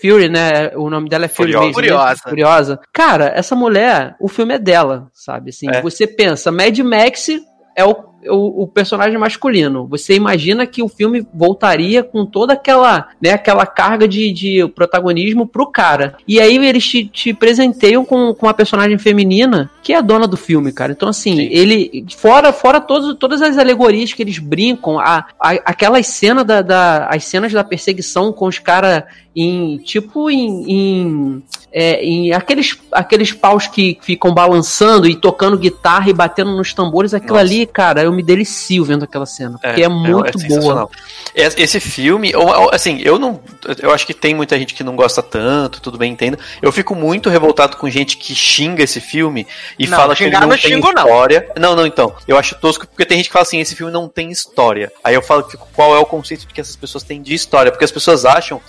Fury, 0.00 0.28
né? 0.28 0.70
O 0.76 0.90
nome 0.90 1.08
dela 1.08 1.24
é 1.24 1.28
Fury 1.28 1.52
Furiosa. 1.52 1.72
Furiosa. 1.72 2.22
Furiosa. 2.28 2.80
Cara, 2.92 3.32
essa 3.34 3.56
mulher, 3.56 4.14
o 4.20 4.28
filme 4.28 4.54
é 4.54 4.58
dela, 4.58 5.08
sabe? 5.14 5.50
Assim, 5.50 5.66
é. 5.70 5.80
você 5.80 6.06
pensa, 6.06 6.52
Mad 6.52 6.78
Max 6.80 7.28
é 7.74 7.84
o 7.84 8.11
o, 8.28 8.62
o, 8.62 8.66
personagem 8.66 9.18
masculino. 9.18 9.86
Você 9.86 10.14
imagina 10.14 10.66
que 10.66 10.82
o 10.82 10.88
filme 10.88 11.26
voltaria 11.32 12.02
com 12.02 12.24
toda 12.24 12.52
aquela, 12.52 13.08
né, 13.20 13.30
aquela 13.30 13.66
carga 13.66 14.06
de, 14.06 14.32
de 14.32 14.66
protagonismo 14.68 15.46
pro 15.46 15.66
cara. 15.66 16.16
E 16.26 16.40
aí 16.40 16.56
eles 16.56 16.86
te, 16.86 17.04
te 17.06 17.32
presenteiam 17.32 18.04
com, 18.04 18.34
com 18.34 18.46
uma 18.46 18.54
personagem 18.54 18.98
feminina 18.98 19.70
que 19.82 19.92
é 19.92 19.96
a 19.96 20.00
dona 20.00 20.26
do 20.26 20.36
filme, 20.36 20.72
cara. 20.72 20.92
Então, 20.92 21.08
assim, 21.08 21.36
Sim. 21.36 21.48
ele. 21.50 22.06
Fora, 22.16 22.52
fora 22.52 22.80
todos, 22.80 23.16
todas 23.18 23.42
as 23.42 23.58
alegorias 23.58 24.12
que 24.12 24.22
eles 24.22 24.38
brincam, 24.38 24.98
a, 24.98 25.26
a, 25.40 25.50
aquelas 25.64 26.06
cenas 26.06 26.44
da, 26.44 26.62
da, 26.62 27.06
as 27.06 27.24
cenas 27.24 27.52
da 27.52 27.64
perseguição 27.64 28.32
com 28.32 28.46
os 28.46 28.58
caras 28.58 29.04
em. 29.34 29.78
Tipo 29.78 30.30
em. 30.30 30.64
em, 30.70 31.42
é, 31.72 32.04
em 32.04 32.32
aqueles, 32.32 32.78
aqueles 32.92 33.32
paus 33.32 33.66
que 33.66 33.98
ficam 34.02 34.34
balançando 34.34 35.08
e 35.08 35.16
tocando 35.16 35.56
guitarra 35.56 36.10
e 36.10 36.12
batendo 36.12 36.54
nos 36.54 36.74
tambores, 36.74 37.14
aquilo 37.14 37.34
Nossa. 37.34 37.46
ali, 37.46 37.66
cara, 37.66 38.02
eu 38.02 38.12
me 38.12 38.22
delicio 38.22 38.84
vendo 38.84 39.04
aquela 39.04 39.24
cena. 39.24 39.58
Porque 39.58 39.80
é, 39.80 39.84
é, 39.84 39.86
é 39.86 39.88
muito 39.88 40.38
é 40.38 40.48
boa. 40.48 40.90
Esse 41.34 41.80
filme, 41.80 42.32
assim, 42.70 43.00
eu 43.02 43.18
não. 43.18 43.40
Eu 43.80 43.90
acho 43.90 44.06
que 44.06 44.12
tem 44.12 44.34
muita 44.34 44.58
gente 44.58 44.74
que 44.74 44.84
não 44.84 44.94
gosta 44.94 45.22
tanto, 45.22 45.80
tudo 45.80 45.96
bem, 45.96 46.12
entendo. 46.12 46.38
Eu 46.60 46.70
fico 46.70 46.94
muito 46.94 47.30
revoltado 47.30 47.76
com 47.78 47.88
gente 47.88 48.18
que 48.18 48.34
xinga 48.34 48.82
esse 48.82 49.00
filme 49.00 49.46
e 49.78 49.86
não, 49.86 49.96
fala 49.96 50.14
que 50.14 50.24
ele 50.24 50.38
não, 50.38 50.48
não 50.48 50.58
tem 50.58 50.78
história. 50.78 51.48
Não. 51.56 51.70
não, 51.70 51.76
não, 51.76 51.86
então. 51.86 52.14
Eu 52.28 52.36
acho 52.36 52.54
tosco 52.56 52.86
porque 52.86 53.06
tem 53.06 53.16
gente 53.16 53.28
que 53.28 53.32
fala 53.32 53.44
assim: 53.44 53.60
esse 53.60 53.74
filme 53.74 53.92
não 53.92 54.08
tem 54.08 54.30
história. 54.30 54.92
Aí 55.02 55.14
eu 55.14 55.22
falo, 55.22 55.46
qual 55.72 55.94
é 55.96 55.98
o 55.98 56.04
conceito 56.04 56.46
que 56.46 56.60
essas 56.60 56.76
pessoas 56.76 57.02
têm 57.02 57.22
de 57.22 57.34
história? 57.34 57.72
Porque 57.72 57.84
as 57.84 57.90
pessoas 57.90 58.24
acham 58.24 58.60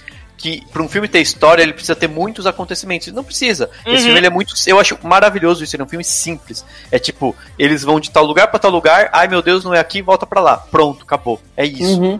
que 0.43 0.61
pra 0.73 0.83
um 0.83 0.89
filme 0.89 1.07
ter 1.07 1.21
história, 1.21 1.63
ele 1.63 1.71
precisa 1.71 1.95
ter 1.95 2.09
muitos 2.09 2.45
acontecimentos. 2.45 3.07
Não 3.13 3.23
precisa. 3.23 3.69
Esse 3.85 3.89
Uhum. 3.95 4.01
filme 4.03 4.19
ele 4.19 4.27
é 4.27 4.29
muito. 4.29 4.53
Eu 4.67 4.77
acho 4.77 4.97
maravilhoso 5.01 5.63
isso. 5.63 5.73
Ele 5.73 5.83
é 5.83 5.85
um 5.85 5.89
filme 5.89 6.03
simples. 6.03 6.65
É 6.91 6.99
tipo, 6.99 7.33
eles 7.57 7.81
vão 7.81 7.97
de 7.97 8.11
tal 8.11 8.25
lugar 8.25 8.47
pra 8.49 8.59
tal 8.59 8.69
lugar. 8.69 9.09
Ai 9.13 9.25
meu 9.29 9.41
Deus, 9.41 9.63
não 9.63 9.73
é 9.73 9.79
aqui, 9.79 10.01
volta 10.01 10.25
pra 10.25 10.41
lá. 10.41 10.57
Pronto, 10.57 11.03
acabou. 11.03 11.39
É 11.55 11.65
isso. 11.65 12.01
Uhum. 12.01 12.19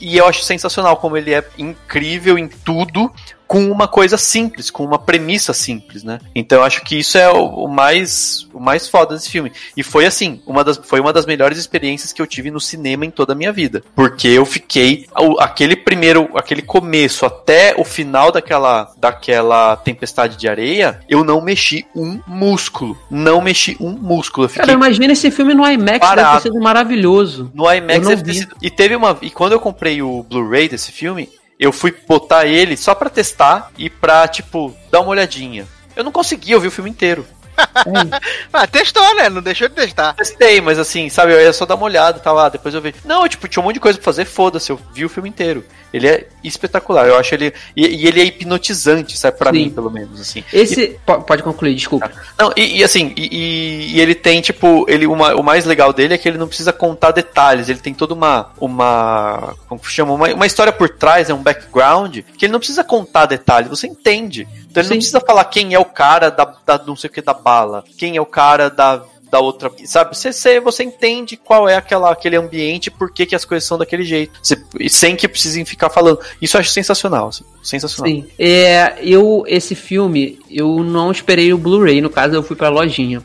E 0.00 0.16
eu 0.16 0.26
acho 0.26 0.42
sensacional 0.42 0.96
como 0.96 1.16
ele 1.16 1.32
é 1.32 1.44
incrível 1.56 2.36
em 2.36 2.48
tudo, 2.48 3.12
com 3.54 3.70
uma 3.70 3.86
coisa 3.86 4.16
simples, 4.16 4.68
com 4.68 4.84
uma 4.84 4.98
premissa 4.98 5.52
simples, 5.52 6.02
né? 6.02 6.18
Então 6.34 6.58
eu 6.58 6.64
acho 6.64 6.82
que 6.82 6.98
isso 6.98 7.16
é 7.16 7.30
o, 7.30 7.46
o 7.46 7.68
mais 7.68 8.48
o 8.52 8.58
mais 8.58 8.88
foda 8.88 9.14
desse 9.14 9.30
filme. 9.30 9.52
E 9.76 9.82
foi 9.84 10.06
assim, 10.06 10.42
uma 10.44 10.64
das, 10.64 10.76
foi 10.76 10.98
uma 10.98 11.12
das 11.12 11.24
melhores 11.24 11.56
experiências 11.56 12.12
que 12.12 12.20
eu 12.20 12.26
tive 12.26 12.50
no 12.50 12.60
cinema 12.60 13.06
em 13.06 13.12
toda 13.12 13.32
a 13.32 13.36
minha 13.36 13.52
vida. 13.52 13.84
Porque 13.94 14.26
eu 14.26 14.44
fiquei 14.44 15.06
aquele 15.38 15.76
primeiro, 15.76 16.28
aquele 16.34 16.62
começo 16.62 17.24
até 17.24 17.76
o 17.78 17.84
final 17.84 18.32
daquela 18.32 18.92
daquela 18.96 19.76
tempestade 19.76 20.36
de 20.36 20.48
areia, 20.48 20.98
eu 21.08 21.22
não 21.22 21.40
mexi 21.40 21.86
um 21.94 22.20
músculo, 22.26 22.98
não 23.08 23.40
mexi 23.40 23.76
um 23.78 23.92
músculo. 23.92 24.48
Cara, 24.48 24.72
imagina 24.72 25.12
esse 25.12 25.30
filme 25.30 25.54
no 25.54 25.64
IMAX, 25.64 26.00
deve 26.00 26.00
Parado. 26.00 26.42
ter 26.42 26.48
sido 26.48 26.60
maravilhoso. 26.60 27.52
no 27.54 27.72
IMAX 27.72 28.08
deve 28.08 28.22
ter 28.24 28.34
sido. 28.34 28.56
E 28.60 28.68
teve 28.68 28.96
uma. 28.96 29.16
E 29.22 29.30
quando 29.30 29.52
eu 29.52 29.60
comprei 29.60 30.02
o 30.02 30.24
Blu-ray 30.24 30.68
desse 30.68 30.90
filme, 30.90 31.28
eu 31.64 31.72
fui 31.72 31.94
botar 32.06 32.46
ele 32.46 32.76
só 32.76 32.94
pra 32.94 33.10
testar 33.10 33.70
e 33.78 33.88
pra, 33.88 34.28
tipo, 34.28 34.74
dar 34.90 35.00
uma 35.00 35.10
olhadinha. 35.10 35.66
Eu 35.96 36.04
não 36.04 36.12
conseguia 36.12 36.56
ouvir 36.56 36.68
o 36.68 36.70
filme 36.70 36.90
inteiro. 36.90 37.26
Ah, 38.52 38.66
testou, 38.66 39.14
né? 39.16 39.28
Não 39.28 39.42
deixou 39.42 39.68
de 39.68 39.74
testar. 39.74 40.12
Testei, 40.14 40.60
mas 40.60 40.78
assim, 40.78 41.08
sabe, 41.08 41.32
eu 41.32 41.40
ia 41.40 41.52
só 41.52 41.66
dar 41.66 41.74
uma 41.74 41.84
olhada, 41.86 42.18
tá 42.20 42.30
lá, 42.32 42.48
depois 42.48 42.74
eu 42.74 42.80
vi. 42.80 42.94
Não, 43.04 43.26
tipo, 43.28 43.48
tinha 43.48 43.60
um 43.60 43.64
monte 43.66 43.74
de 43.74 43.80
coisa 43.80 43.98
pra 43.98 44.04
fazer, 44.04 44.24
foda-se, 44.24 44.70
eu 44.70 44.78
vi 44.92 45.04
o 45.04 45.08
filme 45.08 45.28
inteiro. 45.28 45.64
Ele 45.92 46.08
é 46.08 46.26
espetacular, 46.42 47.06
eu 47.06 47.16
acho 47.16 47.34
ele. 47.34 47.52
E, 47.76 47.86
e 47.86 48.06
ele 48.08 48.20
é 48.20 48.24
hipnotizante, 48.24 49.16
sabe, 49.16 49.38
pra 49.38 49.50
Sim. 49.52 49.56
mim, 49.58 49.70
pelo 49.70 49.90
menos, 49.90 50.20
assim. 50.20 50.42
Esse. 50.52 50.98
po- 51.06 51.22
Pode 51.22 51.42
concluir, 51.42 51.74
desculpa. 51.74 52.10
Não, 52.38 52.52
e, 52.56 52.78
e 52.78 52.84
assim, 52.84 53.12
e, 53.16 53.28
e- 53.30 53.92
e 53.96 54.00
ele 54.00 54.14
tem, 54.14 54.40
tipo, 54.40 54.84
ele, 54.88 55.06
uma, 55.06 55.34
o 55.36 55.42
mais 55.42 55.64
legal 55.64 55.92
dele 55.92 56.14
é 56.14 56.18
que 56.18 56.28
ele 56.28 56.38
não 56.38 56.48
precisa 56.48 56.72
contar 56.72 57.12
detalhes, 57.12 57.68
ele 57.68 57.78
tem 57.78 57.94
toda 57.94 58.12
uma. 58.14 58.50
uma 58.60 59.54
como 59.68 59.80
que 59.80 59.88
chama? 59.90 60.12
Uma, 60.12 60.28
uma 60.34 60.46
história 60.46 60.72
por 60.72 60.88
trás, 60.88 61.30
é 61.30 61.34
um 61.34 61.42
background, 61.42 62.18
que 62.36 62.46
ele 62.46 62.52
não 62.52 62.58
precisa 62.58 62.82
contar 62.82 63.26
detalhes, 63.26 63.68
você 63.70 63.86
entende. 63.86 64.46
Então 64.74 64.80
ele 64.82 64.88
Sim. 64.88 64.94
não 64.94 64.98
precisa 64.98 65.20
falar 65.20 65.44
quem 65.44 65.72
é 65.72 65.78
o 65.78 65.84
cara 65.84 66.30
da, 66.30 66.52
da 66.66 66.82
não 66.84 66.96
sei 66.96 67.08
o 67.08 67.12
que 67.12 67.22
da 67.22 67.32
bala, 67.32 67.84
quem 67.96 68.16
é 68.16 68.20
o 68.20 68.26
cara 68.26 68.68
da. 68.68 69.02
Da 69.30 69.40
outra, 69.40 69.68
sabe? 69.86 70.16
Você, 70.16 70.60
você, 70.60 70.84
entende 70.84 71.36
qual 71.36 71.68
é 71.68 71.74
aquela, 71.74 72.12
aquele 72.12 72.36
ambiente, 72.36 72.88
por 72.88 73.12
que, 73.12 73.26
que 73.26 73.34
as 73.34 73.44
coisas 73.44 73.66
são 73.66 73.76
daquele 73.76 74.04
jeito. 74.04 74.32
Você- 74.40 74.62
sem 74.88 75.16
que 75.16 75.26
precisem 75.26 75.64
ficar 75.64 75.90
falando. 75.90 76.20
Isso 76.40 76.56
eu 76.56 76.60
acho 76.60 76.70
sensacional. 76.70 77.28
assim, 77.28 77.42
sensacional. 77.60 78.12
Sim. 78.12 78.26
É, 78.38 78.94
eu, 79.02 79.42
esse 79.48 79.74
filme, 79.74 80.38
eu 80.48 80.84
não 80.84 81.10
esperei 81.10 81.52
o 81.52 81.58
Blu-ray, 81.58 82.00
no 82.00 82.10
caso 82.10 82.32
eu 82.34 82.44
fui 82.44 82.54
pra 82.54 82.68
lojinha. 82.68 83.22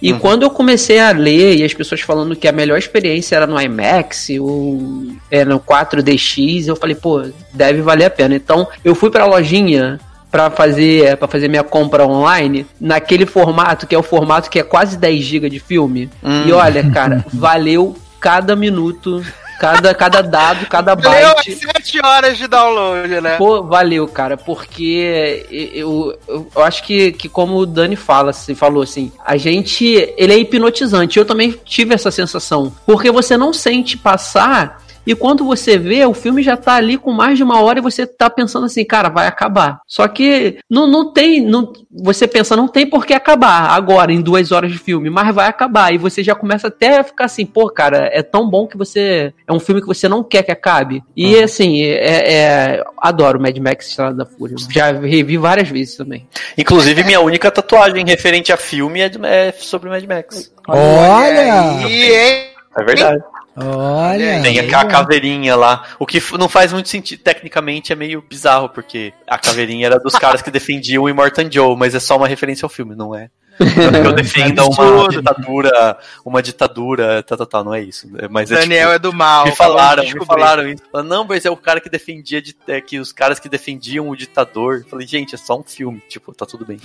E 0.00 0.12
Uhum. 0.12 0.20
quando 0.20 0.44
eu 0.44 0.50
comecei 0.50 1.00
a 1.00 1.10
ler 1.10 1.56
e 1.56 1.64
as 1.64 1.74
pessoas 1.74 2.02
falando 2.02 2.36
que 2.36 2.46
a 2.46 2.52
melhor 2.52 2.78
experiência 2.78 3.34
era 3.34 3.46
no 3.46 3.60
IMAX 3.60 4.28
ou 4.40 5.08
é, 5.28 5.44
no 5.44 5.58
4DX, 5.58 6.68
eu 6.68 6.76
falei, 6.76 6.94
pô, 6.94 7.22
deve 7.52 7.82
valer 7.82 8.04
a 8.04 8.10
pena. 8.10 8.36
Então 8.36 8.68
eu 8.84 8.94
fui 8.94 9.10
pra 9.10 9.26
lojinha 9.26 9.98
pra 10.38 10.50
fazer 10.50 11.16
para 11.16 11.26
fazer 11.26 11.48
minha 11.48 11.64
compra 11.64 12.06
online 12.06 12.64
naquele 12.80 13.26
formato 13.26 13.86
que 13.86 13.94
é 13.94 13.98
o 13.98 14.02
formato 14.02 14.48
que 14.48 14.60
é 14.60 14.62
quase 14.62 14.96
10 14.96 15.24
GB 15.24 15.50
de 15.50 15.58
filme. 15.58 16.08
Hum. 16.22 16.44
E 16.46 16.52
olha, 16.52 16.88
cara, 16.90 17.24
valeu 17.32 17.96
cada 18.20 18.54
minuto, 18.54 19.24
cada 19.58 19.92
cada 19.94 20.22
dado, 20.22 20.66
cada 20.66 20.94
Valeu 20.94 21.34
byte. 21.34 21.52
as 21.52 21.58
7 21.82 22.00
horas 22.04 22.38
de 22.38 22.46
download, 22.46 23.20
né? 23.20 23.36
Pô, 23.36 23.64
valeu, 23.64 24.06
cara, 24.06 24.36
porque 24.36 25.44
eu, 25.74 26.16
eu, 26.26 26.48
eu 26.54 26.62
acho 26.62 26.84
que, 26.84 27.12
que 27.12 27.28
como 27.28 27.56
o 27.56 27.66
Dani 27.66 27.96
fala, 27.96 28.30
assim, 28.30 28.54
falou 28.54 28.82
assim, 28.82 29.10
a 29.24 29.36
gente, 29.36 29.84
ele 30.16 30.32
é 30.32 30.38
hipnotizante. 30.38 31.18
Eu 31.18 31.24
também 31.24 31.54
tive 31.64 31.94
essa 31.94 32.10
sensação, 32.10 32.72
porque 32.86 33.10
você 33.10 33.36
não 33.36 33.52
sente 33.52 33.96
passar 33.96 34.82
e 35.10 35.14
quando 35.14 35.42
você 35.42 35.78
vê, 35.78 36.04
o 36.04 36.12
filme 36.12 36.42
já 36.42 36.54
tá 36.54 36.74
ali 36.74 36.98
com 36.98 37.12
mais 37.12 37.38
de 37.38 37.42
uma 37.42 37.62
hora 37.62 37.78
e 37.78 37.82
você 37.82 38.06
tá 38.06 38.28
pensando 38.28 38.66
assim, 38.66 38.84
cara, 38.84 39.08
vai 39.08 39.26
acabar. 39.26 39.80
Só 39.86 40.06
que 40.06 40.58
não, 40.68 40.86
não 40.86 41.12
tem, 41.12 41.40
não, 41.40 41.72
você 41.90 42.28
pensa, 42.28 42.54
não 42.54 42.68
tem 42.68 42.86
por 42.86 43.06
que 43.06 43.14
acabar 43.14 43.70
agora, 43.70 44.12
em 44.12 44.20
duas 44.20 44.52
horas 44.52 44.70
de 44.70 44.78
filme, 44.78 45.08
mas 45.08 45.34
vai 45.34 45.48
acabar. 45.48 45.94
E 45.94 45.98
você 45.98 46.22
já 46.22 46.34
começa 46.34 46.68
até 46.68 46.98
a 46.98 47.04
ficar 47.04 47.24
assim, 47.24 47.46
pô, 47.46 47.70
cara, 47.70 48.10
é 48.12 48.22
tão 48.22 48.48
bom 48.50 48.66
que 48.66 48.76
você. 48.76 49.32
É 49.46 49.52
um 49.52 49.58
filme 49.58 49.80
que 49.80 49.86
você 49.86 50.08
não 50.08 50.22
quer 50.22 50.42
que 50.42 50.52
acabe. 50.52 51.02
E 51.16 51.38
assim, 51.42 51.82
é, 51.82 52.34
é- 52.34 52.84
adoro 52.98 53.40
Mad 53.40 53.56
Max 53.56 53.88
Estrada 53.88 54.14
da 54.14 54.26
Fúria. 54.26 54.56
Já 54.70 54.92
revi 54.92 55.38
várias 55.38 55.68
vezes 55.70 55.96
também. 55.96 56.26
Inclusive, 56.58 57.02
minha 57.02 57.20
única 57.20 57.50
tatuagem 57.50 58.04
referente 58.04 58.52
a 58.52 58.56
filme 58.58 59.00
é, 59.00 59.08
de- 59.08 59.24
é 59.26 59.52
sobre 59.52 59.88
Mad 59.88 60.04
Max. 60.04 60.52
Olha! 60.68 61.86
E, 61.88 62.12
hein? 62.12 62.44
É 62.76 62.84
verdade. 62.84 63.22
Olha! 63.60 64.42
Tem 64.42 64.58
a, 64.58 64.80
a 64.80 64.84
caveirinha 64.86 65.56
lá. 65.56 65.84
O 65.98 66.06
que 66.06 66.22
não 66.38 66.48
faz 66.48 66.72
muito 66.72 66.88
sentido. 66.88 67.20
Tecnicamente 67.20 67.92
é 67.92 67.96
meio 67.96 68.22
bizarro, 68.22 68.68
porque 68.68 69.12
a 69.26 69.38
caveirinha 69.38 69.86
era 69.86 69.98
dos 69.98 70.14
caras 70.18 70.42
que 70.42 70.50
defendiam 70.50 71.04
o 71.04 71.08
Immortan 71.08 71.50
Joe, 71.50 71.76
mas 71.76 71.94
é 71.94 72.00
só 72.00 72.16
uma 72.16 72.28
referência 72.28 72.64
ao 72.64 72.70
filme, 72.70 72.94
não 72.94 73.14
é? 73.14 73.30
Não 73.58 73.98
é 73.98 74.02
que 74.02 74.06
eu 74.08 74.12
defenda 74.16 74.64
uma 74.64 75.08
ditadura, 75.08 75.98
uma 76.24 76.42
ditadura, 76.42 77.22
tal, 77.22 77.38
tal, 77.38 77.46
tal, 77.46 77.64
não 77.64 77.74
é 77.74 77.82
isso. 77.82 78.08
É- 78.18 78.28
Mas 78.28 78.50
é 78.50 78.56
Daniel 78.60 78.92
tipo, 78.92 78.94
é 78.94 78.98
do 78.98 79.12
mal. 79.12 79.46
me 79.46 79.52
falaram, 79.54 80.02
acabamos 80.02 80.12
de 80.12 80.18
me 80.20 80.24
falaram 80.26 80.68
isso. 80.68 80.82
Falaram, 80.90 81.08
não, 81.08 81.24
mas 81.24 81.44
é 81.44 81.50
o 81.50 81.56
cara 81.56 81.80
que 81.80 81.88
defendia 81.90 82.40
de- 82.40 82.54
é, 82.66 82.80
que 82.80 82.98
os 82.98 83.12
caras 83.12 83.38
que 83.38 83.48
defendiam 83.48 84.08
o 84.08 84.16
ditador. 84.16 84.82
Eu 84.84 84.88
falei, 84.88 85.06
gente, 85.06 85.34
é 85.34 85.38
só 85.38 85.58
um 85.58 85.62
filme, 85.62 86.02
tipo, 86.08 86.32
tá 86.34 86.46
tudo 86.46 86.64
bem. 86.64 86.78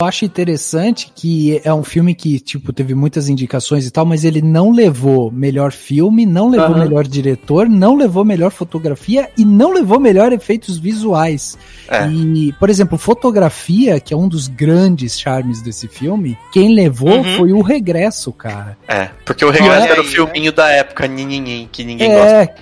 Eu 0.00 0.06
acho 0.06 0.24
interessante 0.24 1.12
que 1.14 1.60
é 1.64 1.72
um 1.74 1.84
filme 1.84 2.14
que, 2.14 2.40
tipo, 2.40 2.72
teve 2.72 2.94
muitas 2.94 3.28
indicações 3.28 3.86
e 3.86 3.90
tal, 3.90 4.06
mas 4.06 4.24
ele 4.24 4.40
não 4.40 4.70
levou 4.72 5.30
melhor 5.30 5.72
filme, 5.72 6.24
não 6.24 6.48
levou 6.48 6.68
Aham. 6.74 6.78
melhor 6.84 7.06
diretor, 7.06 7.68
não 7.68 7.96
levou 7.96 8.24
melhor 8.24 8.50
fotografia 8.50 9.28
e 9.36 9.44
não 9.44 9.72
levou 9.72 10.00
melhor 10.00 10.32
efeitos 10.32 10.78
visuais. 10.78 11.58
É. 11.88 12.08
E, 12.08 12.52
por 12.54 12.70
exemplo, 12.70 12.96
fotografia, 12.96 14.00
que 14.00 14.14
é 14.14 14.16
um 14.16 14.28
dos 14.28 14.48
grandes 14.48 15.18
charmes 15.20 15.60
desse 15.60 15.86
filme, 15.86 15.99
quem 16.52 16.74
levou 16.74 17.18
Uhum. 17.18 17.36
foi 17.36 17.52
o 17.52 17.60
regresso, 17.60 18.32
cara. 18.32 18.76
É, 18.88 19.08
porque 19.24 19.44
o 19.44 19.50
Regresso 19.50 19.82
Olha 19.82 19.90
era 19.92 20.00
o 20.00 20.04
aí, 20.04 20.08
filminho 20.10 20.52
da 20.52 20.70
época, 20.70 21.06
ninguém, 21.06 21.68
que 21.70 21.84
ninguém 21.84 22.10
gosta. 22.12 22.54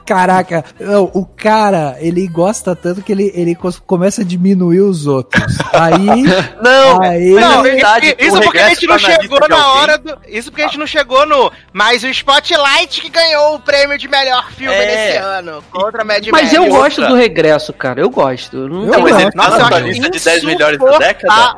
É, 0.00 0.04
caraca, 0.06 0.64
não, 0.78 1.04
o 1.14 1.24
cara, 1.24 1.96
ele 2.00 2.26
gosta 2.26 2.74
tanto 2.74 3.02
que 3.02 3.12
ele, 3.12 3.30
ele 3.34 3.56
começa 3.86 4.22
a 4.22 4.24
diminuir 4.24 4.80
os 4.80 5.06
outros. 5.06 5.42
Aí, 5.72 6.22
Não, 6.62 7.00
aí, 7.02 7.32
Mas 7.32 7.40
Não, 7.44 7.60
é 7.60 7.70
verdade, 7.70 8.16
isso 8.18 8.40
porque 8.40 8.58
a 8.58 8.66
regresso 8.68 8.80
gente 8.80 8.86
não 8.86 8.94
na 8.94 8.98
chegou 8.98 9.48
na 9.48 9.72
hora 9.74 9.98
do. 9.98 10.18
Isso 10.28 10.50
porque 10.50 10.62
a 10.62 10.66
gente 10.66 10.78
não 10.78 10.86
chegou 10.86 11.26
no. 11.26 11.50
Mas 11.72 12.02
o 12.02 12.08
Spotlight 12.08 13.00
que 13.00 13.08
ganhou 13.08 13.54
o 13.54 13.60
prêmio 13.60 13.96
de 13.98 14.08
melhor 14.08 14.50
filme 14.52 14.74
É. 14.74 14.86
nesse 14.86 15.16
ano. 15.18 15.62
Contra 15.70 16.04
Mad 16.04 16.26
Mas 16.32 16.42
Max. 16.42 16.52
eu 16.54 16.62
outra. 16.64 16.78
gosto 16.78 17.06
do 17.06 17.14
regresso, 17.14 17.72
cara. 17.72 18.00
Eu 18.00 18.10
gosto. 18.10 18.56
Eu 18.56 18.68
não 18.68 18.84
Eu 18.84 18.92
Não, 18.92 19.00
mas 19.00 19.12
gosto. 19.12 19.26
ele 19.26 19.30
Nossa, 19.36 19.50
eu 19.56 19.58
na 19.70 19.76
acho 19.76 19.86
lista 19.86 20.10
de 20.10 20.20
10 20.20 20.44
melhores 20.44 20.78
da 20.78 20.98
década. 20.98 21.56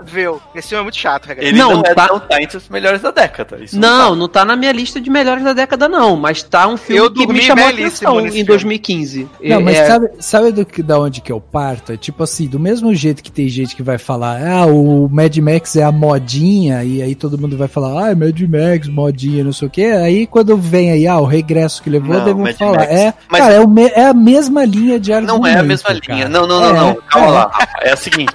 Esse 0.55 0.68
filme 0.68 0.81
é 0.81 0.83
muito 0.83 0.96
chato, 0.98 1.26
Regra. 1.26 1.44
Ele 1.44 1.59
Não, 1.59 1.74
não, 1.74 1.83
é, 1.85 1.94
tá- 1.94 2.09
não 2.09 2.20
tá 2.20 2.42
entre 2.42 2.57
os 2.57 2.68
melhores 2.68 3.00
da 3.00 3.11
década. 3.11 3.59
Isso 3.62 3.78
Não, 3.78 4.11
tá. 4.11 4.16
não 4.16 4.28
tá 4.28 4.44
na 4.44 4.57
minha 4.57 4.72
lista 4.72 5.00
de 5.00 5.11
melhores 5.11 5.42
da 5.44 5.52
década, 5.52 5.88
não. 5.88 6.16
Mas 6.16 6.42
tá 6.42 6.66
um 6.66 6.76
filme 6.76 7.00
Eu 7.02 7.11
que 7.11 7.20
me 7.20 7.26
dormi 7.26 7.42
chamou 7.42 7.64
a 7.64 7.68
belíssimo 7.68 8.09
atenção 8.11 8.31
em 8.32 8.44
filme. 8.44 8.48
2015. 8.48 9.28
Não, 9.42 9.60
mas 9.60 9.76
É, 9.76 9.86
sabe, 9.86 10.10
sabe 10.18 10.52
do 10.52 10.64
que, 10.64 10.82
da 10.82 10.98
onde 10.98 11.20
que 11.20 11.30
eu 11.32 11.40
parto? 11.40 11.92
É 11.92 11.96
tipo 11.96 12.22
assim, 12.22 12.46
do 12.46 12.58
mesmo 12.58 12.94
jeito 12.94 13.22
que 13.22 13.30
tem 13.32 13.48
gente 13.48 13.74
que 13.76 13.82
vai 13.82 13.98
falar, 13.98 14.40
ah, 14.46 14.66
o 14.66 15.08
Mad 15.08 15.36
Max 15.38 15.76
é 15.76 15.82
a 15.82 15.92
modinha, 15.92 16.82
e 16.84 17.02
aí 17.02 17.14
todo 17.14 17.38
mundo 17.38 17.56
vai 17.56 17.68
falar, 17.68 18.10
ah, 18.10 18.14
Mad 18.14 18.38
Max, 18.42 18.88
modinha, 18.88 19.44
não 19.44 19.52
sei 19.52 19.68
o 19.68 19.70
quê. 19.70 19.84
Aí 19.84 20.26
quando 20.26 20.56
vem 20.56 20.90
aí, 20.90 21.06
ah, 21.06 21.18
o 21.18 21.24
regresso 21.24 21.82
que 21.82 21.90
levou, 21.90 22.16
Não, 22.16 22.24
devo 22.24 22.40
Mad 22.40 22.56
falar. 22.56 22.78
Max. 22.78 22.90
É, 22.92 23.14
Mas- 23.30 23.40
cara, 23.40 23.54
é, 23.54 23.60
o 23.60 23.68
me- 23.68 23.92
é 23.94 24.04
a 24.06 24.14
mesma 24.14 24.64
linha 24.64 24.98
de 24.98 25.12
argumento. 25.12 25.38
Não 25.38 25.46
é 25.46 25.58
a 25.58 25.62
mesma 25.62 25.88
cara. 25.90 26.00
linha. 26.08 26.28
Não, 26.28 26.46
não, 26.46 26.60
não, 26.60 26.70
É, 26.70 26.72
não. 26.80 26.94
Calma 27.10 27.28
é. 27.28 27.30
lá. 27.30 27.50
É 27.82 27.94
o 27.94 27.96
seguinte. 27.96 28.32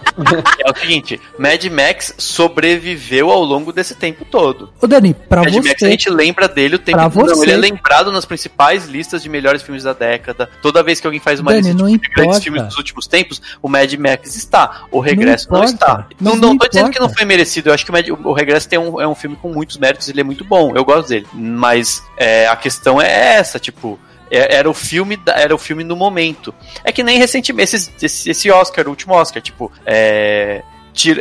é 0.66 0.70
o 0.72 0.76
seguinte. 0.78 1.22
Mad 1.40 1.64
Max 1.72 2.14
sobreviveu 2.18 3.30
ao 3.32 3.42
longo 3.44 3.72
desse 3.72 3.96
tempo 3.96 4.26
todo. 4.26 4.70
Ô, 4.82 4.88
Dani, 4.88 5.14
pra 5.14 5.42
Mad 5.42 5.54
Max 5.56 5.68
a 5.68 5.74
você, 5.80 5.90
gente 5.92 6.10
lembra 6.10 6.48
dele 6.50 6.76
o 6.76 6.80
tempo 6.80 6.98
todo. 7.10 7.28
Não, 7.28 7.36
você. 7.36 7.44
ele 7.46 7.52
é 7.54 7.58
lembrado 7.58 8.12
nas 8.12 8.26
principais 8.26 8.88
listas 8.88 9.24
de 9.24 9.30
melhores 9.30 9.62
filmes 9.62 9.86
da 9.88 9.94
década. 9.94 10.50
Toda 10.62 10.84
vez 10.84 11.00
que 11.00 11.08
alguém 11.08 11.20
faz 11.20 11.40
uma 11.40 11.52
Dani, 11.52 11.68
lista 11.70 11.84
não 11.84 11.90
de 11.92 11.98
grandes 12.10 12.44
filmes 12.44 12.64
dos 12.64 12.78
últimos 12.78 13.08
tempos, 13.08 13.42
o 13.62 13.68
Mad 13.70 13.92
Max 13.96 14.36
está. 14.36 14.84
O 14.92 15.00
Regresso 15.00 15.48
não, 15.52 15.64
importa. 15.64 15.74
está. 15.74 16.08
Mas 16.10 16.22
Não, 16.22 16.36
não, 16.36 16.50
não 16.50 16.58
tô 16.58 16.68
dizendo 16.68 16.90
que 16.92 17.00
não 17.00 17.10
foi 17.10 17.26
merecido. 17.26 17.70
Eu 17.70 17.74
acho 17.74 17.84
que 17.86 17.92
o, 17.92 17.94
Mad- 17.94 18.10
o 18.10 18.34
Regresso 18.34 18.68
tem 18.70 18.78
um, 18.80 19.00
é 19.02 19.08
um 19.08 19.16
filme 19.16 19.36
com 19.36 19.52
muitos 19.52 19.78
méritos. 19.78 20.08
Ele 20.10 20.22
é 20.22 20.24
muito 20.24 20.44
bom. 20.46 20.76
Eu 20.76 20.84
gosto 20.86 21.10
dele. 21.10 21.28
Mas 21.34 22.04
é, 22.18 22.48
a 22.48 22.56
questão 22.56 23.02
é 23.02 23.36
essa, 23.36 23.58
tipo. 23.60 24.00
é- 24.30 24.56
Era 24.56 24.70
o 24.70 24.74
filme, 24.74 25.20
era 25.28 25.54
o 25.56 25.58
filme 25.58 25.84
no 25.84 25.96
momento. 25.96 26.54
É 26.84 26.92
que 26.92 27.02
nem 27.04 27.18
recentemente 27.18 27.76
esse, 27.76 27.92
esse, 28.02 28.30
esse 28.30 28.52
Oscar, 28.52 28.86
o 28.88 28.90
último 28.90 29.14
Oscar, 29.14 29.42
tipo, 29.42 29.72
é, 29.86 30.62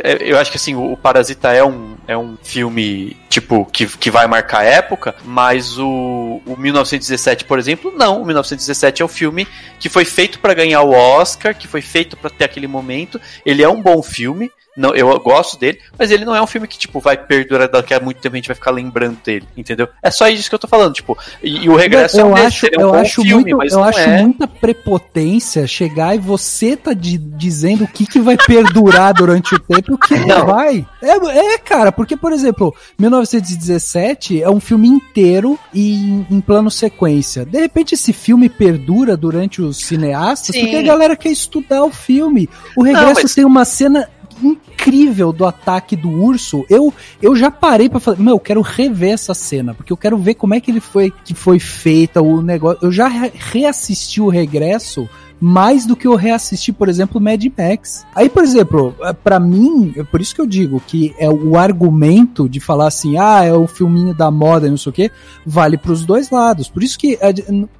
é, 0.03 0.17
eu 0.21 0.37
acho 0.39 0.49
que 0.49 0.57
assim 0.57 0.75
o, 0.75 0.93
o 0.93 0.97
Parasita 0.97 1.53
é 1.53 1.63
um 1.63 1.97
é 2.07 2.17
um 2.17 2.37
filme, 2.41 3.17
tipo, 3.29 3.65
que, 3.65 3.85
que 3.85 4.09
vai 4.09 4.25
marcar 4.27 4.63
época, 4.63 5.13
mas 5.25 5.77
o, 5.77 6.41
o 6.45 6.55
1917, 6.57 7.43
por 7.43 7.59
exemplo, 7.59 7.93
não. 7.95 8.21
O 8.21 8.25
1917 8.25 9.01
é 9.01 9.05
um 9.05 9.09
filme 9.09 9.45
que 9.77 9.89
foi 9.89 10.05
feito 10.05 10.39
para 10.39 10.53
ganhar 10.53 10.81
o 10.83 10.91
Oscar, 10.91 11.53
que 11.53 11.67
foi 11.67 11.81
feito 11.81 12.15
para 12.15 12.29
ter 12.29 12.45
aquele 12.45 12.65
momento. 12.65 13.19
Ele 13.45 13.61
é 13.61 13.67
um 13.67 13.81
bom 13.81 14.01
filme, 14.01 14.49
não, 14.77 14.95
eu 14.95 15.19
gosto 15.19 15.59
dele, 15.59 15.79
mas 15.97 16.11
ele 16.11 16.23
não 16.23 16.35
é 16.35 16.41
um 16.41 16.47
filme 16.47 16.67
que, 16.67 16.77
tipo, 16.77 16.99
vai 16.99 17.17
perdurar 17.17 17.67
daqui 17.69 17.93
a 17.93 17.99
muito 17.99 18.21
tempo 18.21 18.35
a 18.35 18.37
gente 18.37 18.47
vai 18.47 18.55
ficar 18.55 18.71
lembrando 18.71 19.17
dele, 19.25 19.47
entendeu? 19.57 19.87
É 20.01 20.11
só 20.11 20.27
isso 20.29 20.47
que 20.47 20.55
eu 20.55 20.59
tô 20.59 20.67
falando, 20.67 20.93
tipo, 20.93 21.17
e, 21.41 21.65
e 21.65 21.69
o 21.69 21.75
regresso 21.75 22.19
eu 22.19 22.27
é 22.27 22.29
um, 22.29 22.35
acho, 22.35 22.65
é 22.67 22.77
um 22.77 22.81
eu 22.81 22.91
bom 22.91 22.97
acho 22.99 23.21
filme, 23.21 23.43
muito, 23.53 23.57
mas 23.57 23.71
eu 23.73 23.79
não 23.79 23.85
acho 23.85 23.99
é. 23.99 24.21
muita 24.21 24.47
prepotência 24.47 25.65
chegar 25.67 26.15
e 26.15 26.19
você 26.19 26.77
tá 26.77 26.93
di- 26.93 27.17
dizendo 27.17 27.83
o 27.83 27.87
que, 27.87 28.05
que 28.05 28.19
vai 28.19 28.37
perdurar 28.37 29.13
durante 29.13 29.55
o 29.55 29.59
tempo 29.59 29.91
e 29.91 29.93
o 29.95 29.97
que 29.97 30.15
não, 30.19 30.27
Não. 30.39 30.45
vai. 30.45 30.85
É, 31.01 31.53
é, 31.53 31.57
cara, 31.57 31.91
porque, 31.91 32.15
por 32.15 32.31
exemplo, 32.31 32.73
1917 32.99 34.41
é 34.41 34.49
um 34.49 34.59
filme 34.59 34.87
inteiro 34.87 35.57
e 35.73 36.23
em, 36.29 36.41
plano 36.41 36.69
sequência. 36.69 37.45
De 37.45 37.59
repente, 37.59 37.93
esse 37.95 38.13
filme 38.13 38.47
perdura 38.49 39.17
durante 39.17 39.61
os 39.61 39.77
cineastas 39.77 40.55
Sim. 40.55 40.61
porque 40.61 40.75
a 40.77 40.81
galera 40.81 41.15
quer 41.15 41.29
estudar 41.29 41.83
o 41.83 41.91
filme. 41.91 42.49
O 42.75 42.83
Regresso 42.83 43.21
mas- 43.23 43.35
tem 43.35 43.45
uma 43.45 43.65
cena 43.65 44.07
incrível 44.41 45.31
do 45.31 45.45
ataque 45.45 45.95
do 45.95 46.09
urso. 46.09 46.65
Eu 46.69 46.93
eu 47.21 47.35
já 47.35 47.49
parei 47.51 47.89
pra 47.89 47.99
falar, 47.99 48.17
meu, 48.17 48.35
eu 48.35 48.39
quero 48.39 48.61
rever 48.61 49.13
essa 49.13 49.33
cena, 49.33 49.73
porque 49.73 49.91
eu 49.91 49.97
quero 49.97 50.17
ver 50.17 50.35
como 50.35 50.53
é 50.53 50.59
que 50.59 50.71
ele 50.71 50.79
foi 50.79 51.11
que 51.23 51.33
foi 51.33 51.59
feita 51.59 52.21
o 52.21 52.41
negócio. 52.41 52.79
Eu 52.81 52.91
já 52.91 53.07
re- 53.07 53.31
reassisti 53.35 54.21
o 54.21 54.29
regresso 54.29 55.07
mais 55.39 55.85
do 55.85 55.95
que 55.95 56.07
eu 56.07 56.15
reassisti, 56.15 56.73
por 56.73 56.89
exemplo, 56.89 57.21
Mad 57.21 57.43
Max. 57.55 58.03
Aí, 58.15 58.27
por 58.27 58.43
exemplo, 58.43 58.95
eh, 59.03 59.13
pra 59.13 59.39
mim, 59.39 59.93
é 59.95 60.03
por 60.03 60.19
isso 60.19 60.33
que 60.33 60.41
eu 60.41 60.47
digo 60.47 60.81
que 60.87 61.13
é 61.19 61.29
o 61.29 61.55
argumento 61.55 62.49
de 62.49 62.59
falar 62.59 62.87
assim, 62.87 63.17
ah, 63.19 63.43
é 63.43 63.53
o 63.53 63.67
filminho 63.67 64.15
da 64.15 64.31
moda 64.31 64.65
e 64.65 64.71
não 64.71 64.77
sei 64.77 64.89
o 64.89 64.93
quê, 64.93 65.11
vale 65.45 65.77
pros 65.77 66.03
dois 66.05 66.31
lados. 66.31 66.69
Por 66.69 66.81
isso 66.81 66.97
que 66.97 67.19
eh, 67.21 67.33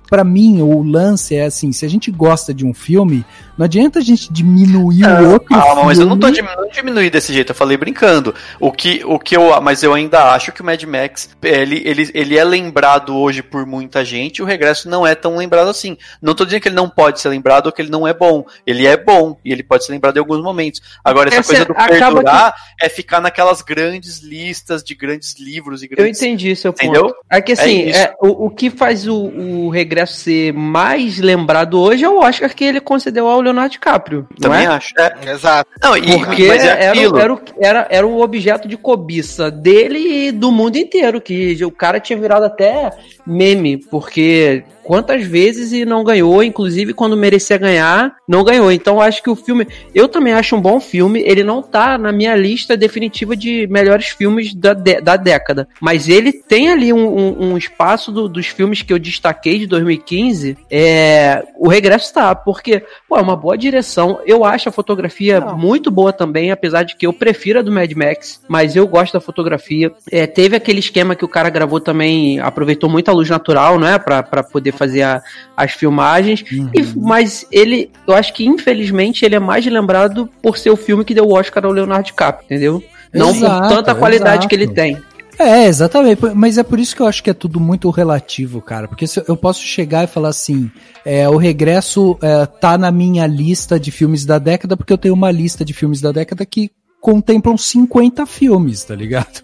pra 0.07 0.23
mim 0.23 0.61
o 0.61 0.83
lance 0.83 1.33
é 1.33 1.45
assim, 1.45 1.71
se 1.71 1.83
a 1.83 1.89
gente 1.89 2.11
gosta 2.11 2.53
de 2.53 2.63
um 2.63 2.75
filme, 2.75 3.25
não 3.57 3.65
adianta 3.65 3.99
a 3.99 4.01
gente 4.01 4.31
diminuir 4.31 5.03
o 5.05 5.31
outro 5.31 5.49
Calma, 5.49 5.65
filme. 5.67 5.85
mas 5.85 5.99
eu 5.99 6.05
não 6.05 6.17
tô 6.17 6.29
diminu- 6.29 6.55
não 6.55 6.69
diminui 6.69 7.09
desse 7.09 7.33
jeito, 7.33 7.51
eu 7.51 7.55
falei 7.55 7.77
brincando. 7.77 8.33
O 8.59 8.71
que, 8.71 9.01
o 9.05 9.17
que 9.19 9.35
eu, 9.35 9.59
mas 9.61 9.83
eu 9.83 9.93
ainda 9.93 10.31
acho 10.33 10.51
que 10.51 10.61
o 10.61 10.65
Mad 10.65 10.81
Max, 10.83 11.29
ele, 11.41 11.81
ele, 11.85 12.09
ele 12.13 12.37
é 12.37 12.43
lembrado 12.43 13.15
hoje 13.15 13.41
por 13.41 13.65
muita 13.65 14.03
gente, 14.05 14.37
e 14.37 14.41
o 14.41 14.45
regresso 14.45 14.89
não 14.89 15.05
é 15.05 15.15
tão 15.15 15.35
lembrado 15.37 15.69
assim. 15.69 15.97
Não 16.21 16.33
tô 16.35 16.45
dizendo 16.45 16.61
que 16.61 16.67
ele 16.69 16.75
não 16.75 16.89
pode 16.89 17.19
ser 17.19 17.29
lembrado 17.29 17.65
ou 17.67 17.71
que 17.71 17.81
ele 17.81 17.89
não 17.89 18.07
é 18.07 18.13
bom. 18.13 18.45
Ele 18.65 18.85
é 18.85 18.95
bom, 18.95 19.37
e 19.43 19.51
ele 19.51 19.63
pode 19.63 19.85
ser 19.85 19.91
lembrado 19.91 20.17
em 20.17 20.19
alguns 20.19 20.41
momentos. 20.41 20.81
Agora, 21.03 21.29
essa 21.29 21.39
Essa 21.39 21.47
coisa 21.47 21.65
do 21.65 21.73
perdurar 21.73 22.53
é 22.81 22.89
ficar 22.89 23.19
naquelas 23.21 23.61
grandes 23.61 24.19
listas 24.21 24.83
de 24.83 24.93
grandes 24.95 25.35
livros 25.39 25.81
e 25.81 25.85
Eu 25.85 25.95
grandes. 25.97 26.21
entendi 26.21 26.55
seu 26.55 26.71
ponto. 26.73 26.83
Entendeu? 26.83 27.13
É 27.29 27.41
que 27.41 27.53
assim, 27.53 27.83
É 27.83 27.97
é, 27.97 28.15
o, 28.21 28.45
o 28.45 28.49
que 28.49 28.69
faz 28.69 29.07
o, 29.07 29.15
o 29.15 29.69
regresso 29.69 30.13
ser 30.13 30.53
mais 30.53 31.17
lembrado 31.19 31.79
hoje 31.79 32.03
é 32.03 32.09
o 32.09 32.19
Oscar 32.19 32.53
que 32.53 32.63
ele 32.63 32.79
concedeu 32.79 33.27
ao 33.27 33.41
Leonardo 33.47 33.71
DiCaprio. 33.71 34.27
Não 34.31 34.49
Também 34.49 34.65
é? 34.65 34.67
acho. 34.67 34.93
É. 34.97 35.31
Exato. 35.31 35.69
Não, 35.81 35.97
e, 35.97 36.17
Porque 36.17 36.47
mas 36.47 36.63
é 36.63 36.67
era, 36.67 36.97
era, 37.19 37.33
o- 37.33 37.39
era, 37.59 37.87
era 37.89 38.07
o 38.07 38.21
objeto 38.21 38.67
de 38.67 38.77
cobiça 38.77 39.49
dele 39.51 40.27
e 40.27 40.31
do 40.31 40.51
mundo 40.51 40.77
inteiro, 40.77 41.19
que 41.21 41.63
o 41.65 41.71
cara 41.71 41.99
tinha 41.99 42.17
virado 42.19 42.45
até 42.45 42.91
meme, 43.25 43.77
porque 43.77 44.63
quantas 44.87 45.23
vezes 45.25 45.73
e 45.73 45.83
não 45.83 46.01
ganhou, 46.01 46.41
inclusive 46.41 46.93
quando 46.93 47.17
merecia 47.17 47.57
ganhar, 47.57 48.15
não 48.25 48.41
ganhou. 48.41 48.71
Então 48.71 48.95
eu 48.95 49.01
acho 49.01 49.21
que 49.21 49.29
o 49.29 49.35
filme, 49.35 49.67
eu 49.93 50.07
também 50.07 50.31
acho 50.31 50.55
um 50.55 50.61
bom 50.61 50.79
filme, 50.79 51.21
ele 51.25 51.43
não 51.43 51.61
tá 51.61 51.97
na 51.97 52.09
minha 52.13 52.33
lista 52.37 52.77
definitiva 52.77 53.35
de 53.35 53.67
melhores 53.67 54.07
filmes 54.07 54.53
da, 54.53 54.73
dé- 54.73 55.01
da 55.01 55.17
década, 55.17 55.67
mas 55.81 56.07
ele 56.07 56.31
tem 56.31 56.69
ali 56.69 56.93
um, 56.93 57.05
um- 57.17 57.51
um 57.51 57.57
espaço 57.57 58.13
do- 58.13 58.29
dos 58.29 58.47
filmes 58.47 58.81
que 58.81 58.93
eu 58.93 58.97
destaquei 58.99 59.59
de 59.59 59.67
2015, 59.67 60.57
é, 60.71 61.43
o 61.57 61.67
Regresso 61.67 62.13
tá, 62.13 62.33
porque 62.33 62.81
pô, 63.09 63.17
é 63.17 63.21
uma 63.21 63.35
boa 63.35 63.57
direção, 63.57 64.19
eu 64.25 64.45
acho 64.45 64.69
a 64.69 64.71
fotografia 64.71 65.41
muito 65.41 65.91
boa 65.91 66.13
também, 66.13 66.49
apesar 66.51 66.83
de 66.83 66.95
que 66.95 67.05
eu 67.05 67.11
prefiro 67.11 67.59
a 67.59 67.61
do 67.61 67.71
Mad 67.73 67.91
Max, 67.91 68.41
mas 68.47 68.75
eu 68.75 68.87
gosto 68.87 69.13
da 69.13 69.19
fotografia. 69.19 69.91
É, 70.09 70.25
teve 70.25 70.55
aquele 70.55 70.79
esquema 70.79 71.13
que 71.15 71.25
o 71.25 71.27
cara 71.27 71.49
gravou 71.49 71.81
também, 71.81 72.39
aproveitou 72.39 72.89
muita 72.89 73.11
luz 73.11 73.29
natural, 73.29 73.77
não 73.77 73.87
é, 73.87 73.97
Pra 73.97 74.21
pra 74.23 74.43
poder 74.43 74.71
fazer 74.77 75.01
a- 75.01 75.21
as 75.55 75.71
filmagens, 75.73 76.43
E- 76.51 76.69
mas 76.95 77.45
ele, 77.51 77.91
eu 78.07 78.13
acho 78.13 78.33
que 78.33 78.45
infelizmente 78.45 79.25
ele 79.25 79.35
é 79.35 79.39
mais 79.39 79.65
lembrado 79.65 80.29
por 80.41 80.57
ser 80.57 80.69
o 80.69 80.77
filme 80.77 81.03
que 81.03 81.13
deu 81.13 81.25
o 81.25 81.33
Oscar 81.37 81.65
ao 81.65 81.71
Leonardo 81.71 82.05
DiCaprio, 82.05 82.45
entendeu? 82.45 82.83
Não 83.13 83.29
Exato, 83.31 83.61
por 83.67 83.75
tanta 83.75 83.95
qualidade 83.95 84.31
exato. 84.33 84.47
que 84.49 84.55
ele 84.55 84.67
tem. 84.67 84.97
É, 85.39 85.65
exatamente. 85.65 86.19
Mas 86.33 86.57
é 86.57 86.63
por 86.63 86.79
isso 86.79 86.95
que 86.95 87.01
eu 87.01 87.05
acho 87.05 87.23
que 87.23 87.29
é 87.29 87.33
tudo 87.33 87.59
muito 87.59 87.89
relativo, 87.91 88.59
cara. 88.59 88.87
Porque 88.87 89.05
eu 89.27 89.37
posso 89.37 89.61
chegar 89.61 90.03
e 90.03 90.07
falar 90.07 90.29
assim: 90.29 90.69
é, 91.05 91.29
o 91.29 91.37
regresso 91.37 92.17
é, 92.23 92.45
tá 92.47 92.75
na 92.75 92.91
minha 92.91 93.27
lista 93.27 93.79
de 93.79 93.91
filmes 93.91 94.25
da 94.25 94.39
década, 94.39 94.75
porque 94.75 94.91
eu 94.91 94.97
tenho 94.97 95.13
uma 95.13 95.29
lista 95.29 95.63
de 95.63 95.73
filmes 95.73 96.01
da 96.01 96.11
década 96.11 96.43
que 96.43 96.71
contemplam 96.99 97.55
50 97.55 98.25
filmes, 98.25 98.83
tá 98.83 98.95
ligado? 98.95 99.43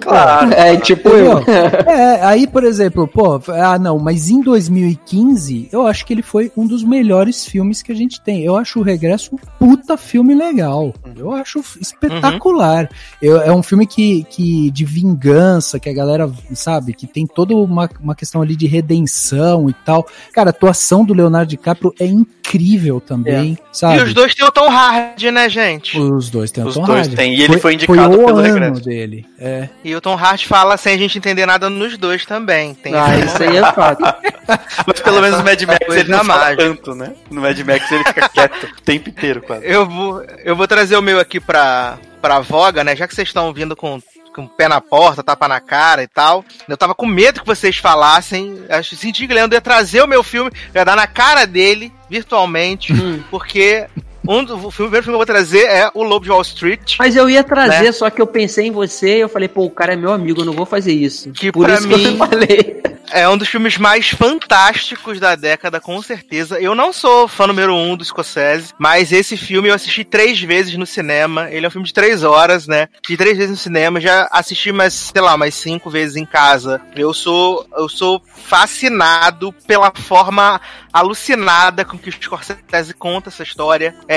Claro. 0.00 0.52
É, 0.52 0.76
tipo 0.76 1.08
eu. 1.08 1.38
É, 1.38 2.22
aí, 2.24 2.46
por 2.46 2.64
exemplo, 2.64 3.06
pô, 3.08 3.40
ah, 3.48 3.78
não, 3.78 3.98
mas 3.98 4.28
em 4.30 4.40
2015, 4.42 5.68
eu 5.72 5.86
acho 5.86 6.04
que 6.04 6.12
ele 6.12 6.22
foi 6.22 6.50
um 6.56 6.66
dos 6.66 6.82
melhores 6.84 7.46
filmes 7.46 7.82
que 7.82 7.90
a 7.92 7.94
gente 7.94 8.20
tem. 8.20 8.42
Eu 8.42 8.56
acho 8.56 8.78
o 8.78 8.82
Regresso 8.82 9.34
um 9.34 9.38
puta 9.58 9.96
filme 9.96 10.34
legal. 10.34 10.92
Eu 11.16 11.32
acho 11.32 11.60
espetacular. 11.80 12.88
Eu- 13.20 13.40
é 13.40 13.52
um 13.52 13.62
filme 13.62 13.86
que, 13.86 14.24
que 14.30 14.70
de 14.70 14.84
vingança, 14.84 15.78
que 15.78 15.88
a 15.88 15.94
galera, 15.94 16.30
sabe, 16.52 16.92
que 16.92 17.06
tem 17.06 17.26
toda 17.26 17.54
uma, 17.54 17.88
uma 18.00 18.14
questão 18.14 18.42
ali 18.42 18.56
de 18.56 18.66
redenção 18.66 19.68
e 19.68 19.72
tal. 19.84 20.06
Cara, 20.32 20.50
a 20.50 20.52
atuação 20.52 21.04
do 21.04 21.14
Leonardo 21.14 21.48
DiCaprio 21.50 21.92
é 21.98 22.06
incrível 22.06 23.00
também, 23.00 23.56
sabe? 23.72 23.98
E 23.98 24.02
os 24.02 24.14
dois 24.14 24.34
têm 24.34 24.46
o 24.46 24.50
Tom 24.52 24.68
Hardy, 24.70 25.30
né, 25.30 25.48
gente? 25.48 25.98
Os 25.98 26.30
dois 26.30 26.50
têm 26.50 26.62
o 26.64 26.68
Os 26.68 26.74
Tom 26.74 26.84
dois 26.84 27.00
Hardy. 27.06 27.16
têm, 27.16 27.34
e 27.34 27.42
ele 27.42 27.58
foi 27.58 27.74
indicado 27.74 28.14
foi 28.14 28.22
o 28.22 28.26
pelo 28.26 28.38
ano 28.38 28.52
Regresso. 28.52 28.84
dele. 28.84 29.26
É. 29.38 29.53
E 29.84 29.94
o 29.94 30.00
Tom 30.00 30.16
Hardy 30.16 30.46
fala 30.46 30.76
sem 30.76 30.94
a 30.94 30.98
gente 30.98 31.18
entender 31.18 31.46
nada 31.46 31.68
nos 31.70 31.96
dois 31.98 32.24
também. 32.24 32.74
Tem 32.74 32.94
Ah, 32.94 33.16
esse 33.16 33.26
isso 33.26 33.42
aí 33.42 33.56
é 33.56 33.72
fato. 33.72 34.00
Mas 34.86 35.00
pelo 35.00 35.20
menos 35.20 35.38
no 35.38 35.44
Mad 35.44 35.62
Max 35.62 35.80
ele 35.88 36.08
não 36.10 36.24
fala 36.24 36.56
tanto, 36.56 36.94
né? 36.94 37.12
No 37.30 37.40
Mad 37.40 37.58
Max 37.60 37.90
ele 37.90 38.04
fica 38.04 38.28
quieto 38.28 38.64
o 38.64 38.80
tempo 38.82 39.08
inteiro, 39.08 39.42
quase. 39.42 39.66
Eu 39.66 39.88
vou, 39.88 40.22
eu 40.44 40.54
vou 40.56 40.66
trazer 40.66 40.96
o 40.96 41.02
meu 41.02 41.18
aqui 41.18 41.40
pra, 41.40 41.98
pra 42.20 42.40
voga, 42.40 42.84
né? 42.84 42.94
Já 42.96 43.06
que 43.06 43.14
vocês 43.14 43.28
estão 43.28 43.52
vindo 43.52 43.74
com, 43.74 44.00
com 44.34 44.42
o 44.42 44.48
pé 44.48 44.68
na 44.68 44.80
porta, 44.80 45.22
tapa 45.22 45.48
na 45.48 45.60
cara 45.60 46.02
e 46.02 46.08
tal. 46.08 46.44
Eu 46.68 46.76
tava 46.76 46.94
com 46.94 47.06
medo 47.06 47.40
que 47.40 47.46
vocês 47.46 47.76
falassem. 47.78 48.64
Acho 48.68 48.96
senti 48.96 49.26
que 49.26 49.32
o 49.32 49.36
Leandro 49.36 49.56
ia 49.56 49.60
trazer 49.60 50.02
o 50.02 50.08
meu 50.08 50.22
filme, 50.22 50.50
ia 50.74 50.84
dar 50.84 50.96
na 50.96 51.06
cara 51.06 51.46
dele, 51.46 51.92
virtualmente, 52.08 52.92
porque 53.30 53.86
um 54.26 54.42
do, 54.44 54.54
o, 54.54 54.70
filme, 54.70 54.88
o 54.88 54.90
primeiro 54.90 55.02
filme 55.04 55.04
que 55.04 55.10
eu 55.10 55.16
vou 55.18 55.26
trazer 55.26 55.64
é 55.66 55.90
O 55.94 56.02
Lobo 56.02 56.24
de 56.24 56.30
Wall 56.30 56.42
Street. 56.42 56.96
Mas 56.98 57.16
eu 57.16 57.28
ia 57.28 57.42
trazer, 57.44 57.84
Né? 57.84 57.92
só 57.92 58.08
que 58.10 58.20
eu 58.22 58.26
pensei 58.26 58.66
em 58.66 58.70
você 58.72 59.16
e 59.18 59.20
eu 59.20 59.28
falei, 59.28 59.48
pô, 59.48 59.64
o 59.64 59.70
cara 59.70 59.92
é 59.92 59.96
meu 59.96 60.12
amigo, 60.12 60.40
eu 60.40 60.44
não 60.44 60.52
vou 60.52 60.66
fazer 60.66 60.92
isso. 60.92 61.30
Que 61.32 61.52
Por 61.52 61.64
pra 61.66 61.74
isso 61.74 61.86
que 61.88 61.94
eu 61.94 61.98
mim- 61.98 62.16
falei. 62.18 62.82
É 63.12 63.28
um 63.28 63.36
dos 63.36 63.48
filmes 63.48 63.76
mais 63.76 64.08
fantásticos 64.08 65.20
da 65.20 65.36
década, 65.36 65.78
com 65.80 66.00
certeza. 66.02 66.58
Eu 66.58 66.74
não 66.74 66.92
sou 66.92 67.28
fã 67.28 67.46
número 67.46 67.72
um 67.74 67.96
do 67.96 68.04
Scorsese, 68.04 68.72
mas 68.78 69.12
esse 69.12 69.36
filme 69.36 69.68
eu 69.68 69.74
assisti 69.74 70.02
três 70.04 70.40
vezes 70.40 70.74
no 70.76 70.86
cinema. 70.86 71.48
Ele 71.50 71.64
é 71.64 71.68
um 71.68 71.70
filme 71.70 71.86
de 71.86 71.92
três 71.92 72.24
horas, 72.24 72.66
né? 72.66 72.88
Assisti 72.94 73.16
três 73.16 73.36
vezes 73.36 73.50
no 73.50 73.56
cinema, 73.56 74.00
já 74.00 74.26
assisti 74.32 74.72
mais, 74.72 74.94
sei 74.94 75.20
lá, 75.22 75.36
mais 75.36 75.54
cinco 75.54 75.90
vezes 75.90 76.16
em 76.16 76.24
casa. 76.24 76.80
Eu 76.96 77.12
sou, 77.14 77.64
eu 77.76 77.88
sou 77.88 78.20
fascinado 78.34 79.52
pela 79.66 79.92
forma 79.94 80.60
alucinada 80.92 81.84
com 81.84 81.98
que 81.98 82.08
o 82.08 82.12
Scorsese 82.12 82.94
conta 82.98 83.28
essa 83.28 83.42
história. 83.42 83.94
É, 84.08 84.13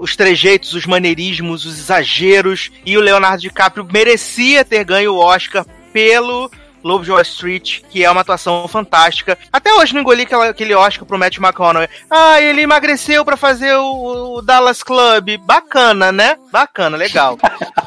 os 0.00 0.16
trejeitos, 0.16 0.74
os 0.74 0.86
maneirismos, 0.86 1.64
os 1.64 1.78
exageros. 1.78 2.70
E 2.84 2.96
o 2.96 3.00
Leonardo 3.00 3.42
DiCaprio 3.42 3.86
merecia 3.90 4.64
ter 4.64 4.84
ganho 4.84 5.14
o 5.14 5.18
Oscar 5.18 5.64
pelo 5.92 6.50
Lobo 6.82 7.04
de 7.04 7.10
Wall 7.10 7.22
Street, 7.22 7.80
que 7.90 8.04
é 8.04 8.10
uma 8.10 8.20
atuação 8.20 8.66
fantástica. 8.68 9.36
Até 9.52 9.72
hoje 9.74 9.94
não 9.94 10.00
engoli 10.00 10.26
aquele 10.48 10.74
Oscar 10.74 11.04
pro 11.04 11.18
Matt 11.18 11.38
McConaughey. 11.38 11.88
Ah, 12.10 12.40
ele 12.40 12.62
emagreceu 12.62 13.24
pra 13.24 13.36
fazer 13.36 13.74
o, 13.74 14.36
o 14.36 14.42
Dallas 14.42 14.82
Club. 14.82 15.36
Bacana, 15.40 16.12
né? 16.12 16.36
Bacana, 16.52 16.96
legal. 16.96 17.38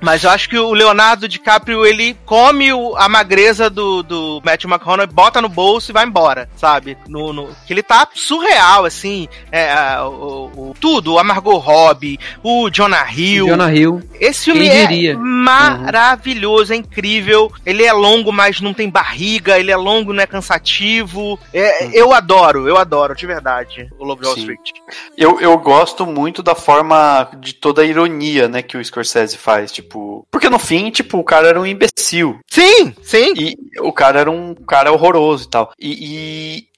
Mas 0.00 0.24
eu 0.24 0.30
acho 0.30 0.48
que 0.48 0.58
o 0.58 0.72
Leonardo 0.72 1.28
DiCaprio, 1.28 1.84
ele 1.84 2.16
come 2.24 2.72
o- 2.72 2.96
a 2.96 3.08
magreza 3.08 3.68
do, 3.68 4.02
do 4.02 4.40
Matt 4.44 4.64
McConaughey, 4.64 5.12
bota 5.14 5.40
no 5.42 5.48
bolso 5.48 5.90
e 5.90 5.94
vai 5.94 6.06
embora, 6.06 6.48
sabe? 6.56 6.96
No, 7.08 7.32
no- 7.32 7.48
que 7.66 7.72
ele 7.72 7.82
tá 7.82 8.08
surreal, 8.14 8.84
assim. 8.84 9.28
É, 9.52 9.72
o, 10.00 10.50
o- 10.70 10.74
tudo, 10.80 11.18
a 11.18 11.24
Margot 11.24 11.56
Robbie, 11.58 12.18
o 12.42 12.70
Jonah 12.70 13.06
Hill. 13.12 13.46
Jonah 13.48 13.72
Hill. 13.74 14.02
Esse 14.18 14.46
filme 14.46 14.68
é 14.68 15.14
maravilhoso, 15.14 16.72
é 16.72 16.76
incrível. 16.76 17.52
Ele 17.64 17.84
é 17.84 17.92
longo, 17.92 18.32
mas 18.32 18.60
não 18.60 18.72
tem 18.72 18.88
barriga. 18.88 19.58
Ele 19.58 19.70
é 19.70 19.76
longo, 19.76 20.12
não 20.12 20.22
é 20.22 20.26
cansativo. 20.26 21.38
É, 21.52 21.98
Eu 21.98 22.12
adoro, 22.12 22.68
eu 22.68 22.76
adoro, 22.76 23.14
de 23.14 23.26
verdade, 23.26 23.88
o 23.98 24.04
Lobo 24.04 24.22
de 24.22 24.28
Wall. 24.28 24.36
Street. 24.38 24.70
Eu, 25.16 25.40
eu 25.40 25.56
gosto 25.58 26.06
muito 26.06 26.42
da 26.42 26.54
forma 26.54 27.28
de 27.38 27.52
toda 27.54 27.82
a 27.82 27.84
ironia, 27.84 28.48
né, 28.48 28.62
que 28.62 28.76
o 28.76 28.84
Scorsese 28.84 29.36
faz. 29.36 29.72
Tipo, 29.72 29.89
tipo. 29.90 30.26
Porque 30.30 30.48
no 30.48 30.58
fim, 30.58 30.90
tipo, 30.90 31.18
o 31.18 31.24
cara 31.24 31.48
era 31.48 31.60
um 31.60 31.66
imbecil. 31.66 32.38
Sim, 32.48 32.94
sim. 33.02 33.34
E 33.36 33.56
o 33.80 33.92
cara 33.92 34.20
era 34.20 34.30
um 34.30 34.54
cara 34.54 34.92
horroroso 34.92 35.44
e 35.44 35.48
tal. 35.48 35.72
E, 35.78 35.90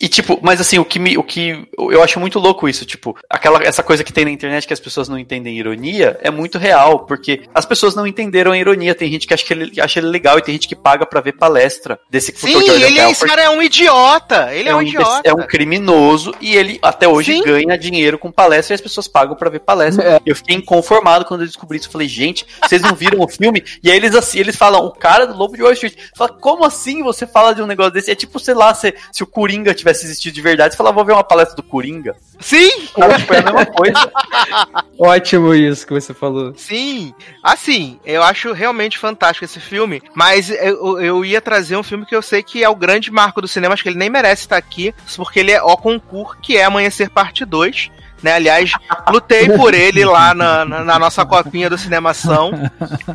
e, 0.01 0.07
e, 0.07 0.09
tipo, 0.09 0.39
mas 0.43 0.61
assim, 0.61 0.79
o 0.79 0.85
que 0.85 0.99
me. 0.99 1.19
O 1.19 1.23
que. 1.23 1.69
Eu 1.79 2.03
acho 2.03 2.19
muito 2.19 2.39
louco 2.39 2.69
isso, 2.69 2.87
tipo, 2.87 3.17
aquela 3.29 3.63
essa 3.63 3.83
coisa 3.83 4.03
que 4.03 4.13
tem 4.13 4.25
na 4.25 4.31
internet 4.31 4.67
que 4.67 4.73
as 4.73 4.81
pessoas 4.81 5.09
não 5.09 5.19
entendem 5.19 5.59
ironia 5.59 6.19
é 6.23 6.31
muito 6.31 6.59
real, 6.59 7.01
porque 7.01 7.43
as 7.55 7.67
pessoas 7.67 7.95
não 7.95 8.07
entenderam 8.07 8.53
a 8.53 8.59
ironia. 8.59 8.95
Tem 8.95 9.11
gente 9.11 9.27
que 9.27 9.35
acha 9.35 9.45
que 9.45 9.53
ele 9.53 9.81
acha 9.81 9.99
ele 9.99 10.09
legal 10.09 10.39
e 10.39 10.43
tem 10.43 10.55
gente 10.55 10.69
que 10.69 10.77
paga 10.77 11.05
para 11.05 11.21
ver 11.21 11.33
palestra 11.33 11.99
desse 12.09 12.33
Sim, 12.35 12.69
ele, 12.69 12.99
esse 12.99 13.27
cara 13.27 13.43
é 13.43 13.51
um 13.51 13.63
idiota. 13.63 14.53
Ele 14.55 14.69
é, 14.69 14.73
é 14.73 14.75
um, 14.75 14.79
um 14.79 14.83
idiota. 14.83 15.21
É 15.25 15.35
um 15.35 15.47
criminoso 15.47 16.35
e 16.41 16.57
ele 16.57 16.79
até 16.83 17.07
hoje 17.07 17.35
Sim. 17.35 17.43
ganha 17.43 17.77
dinheiro 17.77 18.19
com 18.19 18.33
palestra 18.33 18.75
e 18.75 18.77
as 18.77 18.81
pessoas 18.81 19.07
pagam 19.07 19.37
para 19.37 19.51
ver 19.51 19.61
palestra. 19.61 20.17
É. 20.17 20.21
Eu 20.25 20.35
fiquei 20.35 20.57
inconformado 20.57 21.25
quando 21.25 21.43
eu 21.43 21.47
descobri 21.47 21.79
isso. 21.79 21.89
Eu 21.89 21.93
falei, 21.93 22.09
gente, 22.09 22.47
vocês 22.63 22.81
não 22.83 22.95
viram 23.03 23.21
o 23.21 23.29
filme? 23.29 23.65
E 23.83 23.91
aí 23.91 23.97
eles 23.97 24.15
assim, 24.15 24.39
eles 24.39 24.55
falam, 24.57 24.85
o 24.85 24.93
cara 24.93 25.27
do 25.27 25.37
Lobo 25.37 25.57
de 25.57 25.63
Wall 25.63 25.73
Street. 25.73 25.97
Fala, 26.15 26.33
como 26.33 26.65
assim 26.65 27.03
você 27.03 27.27
fala 27.27 27.53
de 27.53 27.61
um 27.61 27.67
negócio 27.67 27.93
desse? 27.93 28.11
É 28.11 28.15
tipo, 28.15 28.39
sei 28.39 28.55
lá, 28.55 28.73
se, 28.75 28.95
se 29.11 29.23
o 29.23 29.27
Coringa 29.27 29.75
tivesse 29.75 30.05
existido 30.05 30.35
de 30.35 30.41
verdade, 30.41 30.73
você 30.73 30.79
fala, 30.79 30.93
vou 30.93 31.05
ver 31.05 31.13
uma 31.13 31.25
palestra 31.25 31.57
do 31.57 31.63
Coringa. 31.63 32.15
Sim, 32.41 32.87
Cara, 32.95 33.19
tipo, 33.19 33.35
é 33.35 33.39
a 33.39 33.43
mesma 33.43 33.67
coisa. 33.67 34.13
Ótimo 34.99 35.55
isso 35.55 35.87
que 35.87 35.93
você 35.93 36.15
falou. 36.15 36.55
sim. 36.57 37.15
Assim, 37.43 37.99
eu 38.05 38.23
acho 38.23 38.53
realmente 38.53 38.99
fantástico 38.99 39.45
esse 39.45 39.59
filme, 39.59 40.01
mas 40.15 40.51
eu, 40.51 41.01
eu 41.01 41.25
ia 41.25 41.41
trazer 41.41 41.77
um 41.77 41.83
filme 41.83 42.07
que 42.07 42.15
eu 42.15 42.23
sei 42.23 42.43
que 42.43 42.63
é 42.63 42.69
o 42.69 42.75
grande 42.77 43.11
marco 43.11 43.41
do 43.41 43.49
cinema, 43.49 43.75
acho 43.75 43.83
que 43.83 43.89
ele 43.89 43.99
nem 43.99 44.11
merece 44.11 44.43
estar 44.43 44.57
aqui, 44.57 44.95
porque 45.17 45.41
ele 45.41 45.51
é 45.51 45.63
o 45.63 45.77
concurso, 45.77 46.37
que 46.41 46.57
é 46.57 46.65
Amanhecer 46.65 47.11
Parte 47.11 47.45
2. 47.45 47.91
Né? 48.23 48.33
Aliás, 48.35 48.73
lutei 49.09 49.49
por 49.51 49.75
ele 49.75 50.05
lá 50.05 50.33
na, 50.35 50.65
na, 50.65 50.85
na 50.85 50.99
nossa 50.99 51.25
copinha 51.27 51.69
do 51.69 51.77
Cinemação 51.77 52.53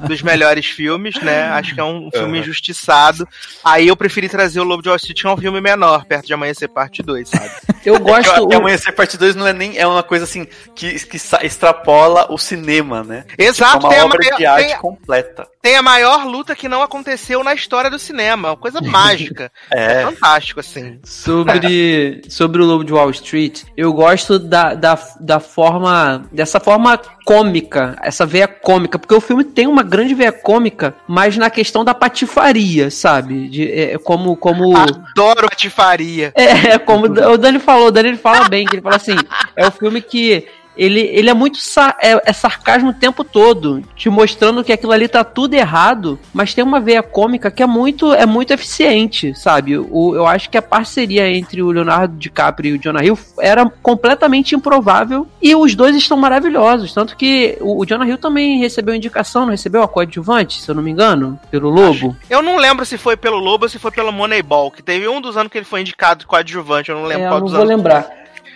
dos 0.07 0.21
melhores 0.21 0.65
filmes, 0.65 1.15
né? 1.21 1.43
Acho 1.49 1.73
que 1.73 1.79
é 1.79 1.83
um 1.83 2.09
filme 2.11 2.39
injustiçado. 2.39 3.27
Aí 3.63 3.87
eu 3.87 3.95
preferi 3.95 4.27
trazer 4.27 4.59
o 4.59 4.63
Lobo 4.63 4.83
de 4.83 4.89
Wall 4.89 4.97
Street, 4.97 5.21
que 5.21 5.27
é 5.27 5.29
um 5.29 5.37
filme 5.37 5.61
menor, 5.61 6.05
perto 6.05 6.25
de 6.27 6.33
Amanhecer 6.33 6.67
Parte 6.69 7.01
2, 7.01 7.29
sabe? 7.29 7.49
Eu 7.85 7.99
gosto. 7.99 8.31
É 8.31 8.47
que 8.47 8.55
Amanhecer 8.55 8.93
Parte 8.93 9.17
2 9.17 9.35
não 9.35 9.47
é 9.47 9.53
nem 9.53 9.77
é 9.77 9.87
uma 9.87 10.03
coisa 10.03 10.25
assim 10.25 10.45
que, 10.75 10.93
que 11.05 11.17
extrapola 11.43 12.27
o 12.29 12.37
cinema, 12.37 13.03
né? 13.03 13.23
Exato, 13.37 13.77
é 13.77 13.79
uma 13.79 13.89
tem 13.89 13.99
a 13.99 14.05
obra 14.05 14.19
maior- 14.19 14.37
de 14.37 14.45
arte 14.45 14.67
tem- 14.67 14.77
completa. 14.77 15.47
Tem 15.61 15.75
a 15.75 15.81
maior 15.81 16.25
luta 16.25 16.55
que 16.55 16.69
não 16.69 16.81
aconteceu 16.81 17.43
na 17.43 17.53
história 17.53 17.89
do 17.89 17.99
cinema. 17.99 18.49
Uma 18.49 18.57
coisa 18.57 18.81
mágica. 18.81 19.51
É. 19.69 20.03
Fantástico, 20.03 20.59
assim. 20.59 20.99
Sobre, 21.03 22.21
sobre 22.29 22.61
o 22.61 22.65
Lobo 22.65 22.83
de 22.83 22.93
Wall 22.93 23.09
Street, 23.11 23.63
eu 23.75 23.91
gosto 23.93 24.39
da, 24.39 24.73
da, 24.73 24.96
da 25.19 25.39
forma. 25.39 26.23
dessa 26.31 26.59
forma 26.59 26.99
cômica, 27.25 27.95
essa 28.01 28.25
veia 28.25 28.47
cômica, 28.47 28.97
porque 28.97 29.13
o 29.13 29.21
filme 29.21 29.43
tem 29.43 29.67
uma 29.67 29.83
grande 29.83 30.13
veia 30.13 30.31
cômica, 30.31 30.95
mas 31.07 31.37
na 31.37 31.49
questão 31.49 31.83
da 31.83 31.93
patifaria, 31.93 32.89
sabe? 32.89 33.49
De, 33.49 33.71
é, 33.71 33.97
como. 33.97 34.35
como... 34.35 34.75
Adoro 34.77 35.49
patifaria. 35.49 36.31
É, 36.35 36.77
como 36.77 37.05
o 37.05 37.37
Dani 37.37 37.59
falou, 37.59 37.87
o 37.87 37.91
Dani 37.91 38.15
fala 38.17 38.47
bem, 38.49 38.65
que 38.65 38.75
ele 38.75 38.81
fala 38.81 38.95
assim, 38.95 39.15
é 39.55 39.67
um 39.67 39.71
filme 39.71 40.01
que 40.01 40.47
ele, 40.77 40.99
ele 41.01 41.29
é 41.29 41.33
muito 41.33 41.57
sa- 41.57 41.95
é, 42.01 42.21
é 42.29 42.33
sarcasmo 42.33 42.89
o 42.89 42.93
tempo 42.93 43.23
todo, 43.23 43.83
te 43.95 44.09
mostrando 44.09 44.63
que 44.63 44.71
aquilo 44.71 44.91
ali 44.91 45.07
tá 45.07 45.23
tudo 45.23 45.53
errado, 45.53 46.19
mas 46.33 46.53
tem 46.53 46.63
uma 46.63 46.79
veia 46.79 47.01
cômica 47.03 47.49
que 47.51 47.63
é 47.63 47.65
muito 47.67 48.13
é 48.13 48.25
muito 48.25 48.51
eficiente, 48.53 49.33
sabe? 49.35 49.77
O, 49.77 50.15
eu 50.15 50.25
acho 50.27 50.49
que 50.49 50.57
a 50.57 50.61
parceria 50.61 51.29
entre 51.29 51.61
o 51.61 51.71
Leonardo 51.71 52.15
DiCaprio 52.15 52.75
e 52.75 52.77
o 52.77 52.81
Jonah 52.81 53.03
Hill 53.03 53.17
era 53.39 53.65
completamente 53.81 54.55
improvável 54.55 55.27
e 55.41 55.55
os 55.55 55.75
dois 55.75 55.95
estão 55.95 56.17
maravilhosos, 56.17 56.93
tanto 56.93 57.15
que 57.17 57.57
o, 57.61 57.81
o 57.81 57.85
Jonah 57.85 58.07
Hill 58.07 58.17
também 58.17 58.59
recebeu 58.59 58.93
indicação, 58.95 59.43
não 59.43 59.51
recebeu 59.51 59.81
a 59.83 59.87
coadjuvante, 59.87 60.61
se 60.61 60.69
eu 60.69 60.75
não 60.75 60.83
me 60.83 60.91
engano, 60.91 61.39
pelo 61.49 61.69
Lobo. 61.69 62.15
Eu 62.29 62.41
não 62.41 62.57
lembro 62.57 62.85
se 62.85 62.97
foi 62.97 63.15
pelo 63.17 63.37
Lobo 63.37 63.65
ou 63.65 63.69
se 63.69 63.79
foi 63.79 63.91
pelo 63.91 64.11
Moneyball, 64.11 64.71
que 64.71 64.83
teve 64.83 65.07
um 65.07 65.19
dos 65.21 65.35
anos 65.37 65.51
que 65.51 65.57
ele 65.57 65.65
foi 65.65 65.81
indicado 65.81 66.25
com 66.27 66.35
adjuvante, 66.35 66.89
eu 66.89 66.97
não 66.97 67.05
lembro 67.05 67.25
É, 67.25 67.27
qual 67.27 67.35
eu 67.35 67.39
não 67.39 67.45
dos 67.45 67.53
vou 67.53 67.61
anos. 67.63 67.75
lembrar. 67.75 68.07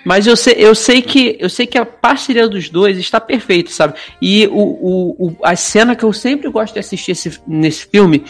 Mas 0.03 0.25
eu 0.27 0.35
sei, 0.35 0.55
eu 0.57 0.73
sei 0.73 1.01
que 1.01 1.37
eu 1.39 1.49
sei 1.49 1.67
que 1.67 1.77
a 1.77 1.85
parceria 1.85 2.47
dos 2.47 2.69
dois 2.69 2.97
está 2.97 3.19
perfeita, 3.19 3.69
sabe? 3.71 3.93
E 4.21 4.47
o, 4.47 4.53
o, 4.53 5.27
o- 5.27 5.37
a 5.43 5.55
cena 5.55 5.95
que 5.95 6.03
eu 6.03 6.11
sempre 6.13 6.49
gosto 6.49 6.73
de 6.73 6.79
assistir 6.79 7.11
esse- 7.11 7.39
nesse 7.47 7.85
filme 7.85 8.23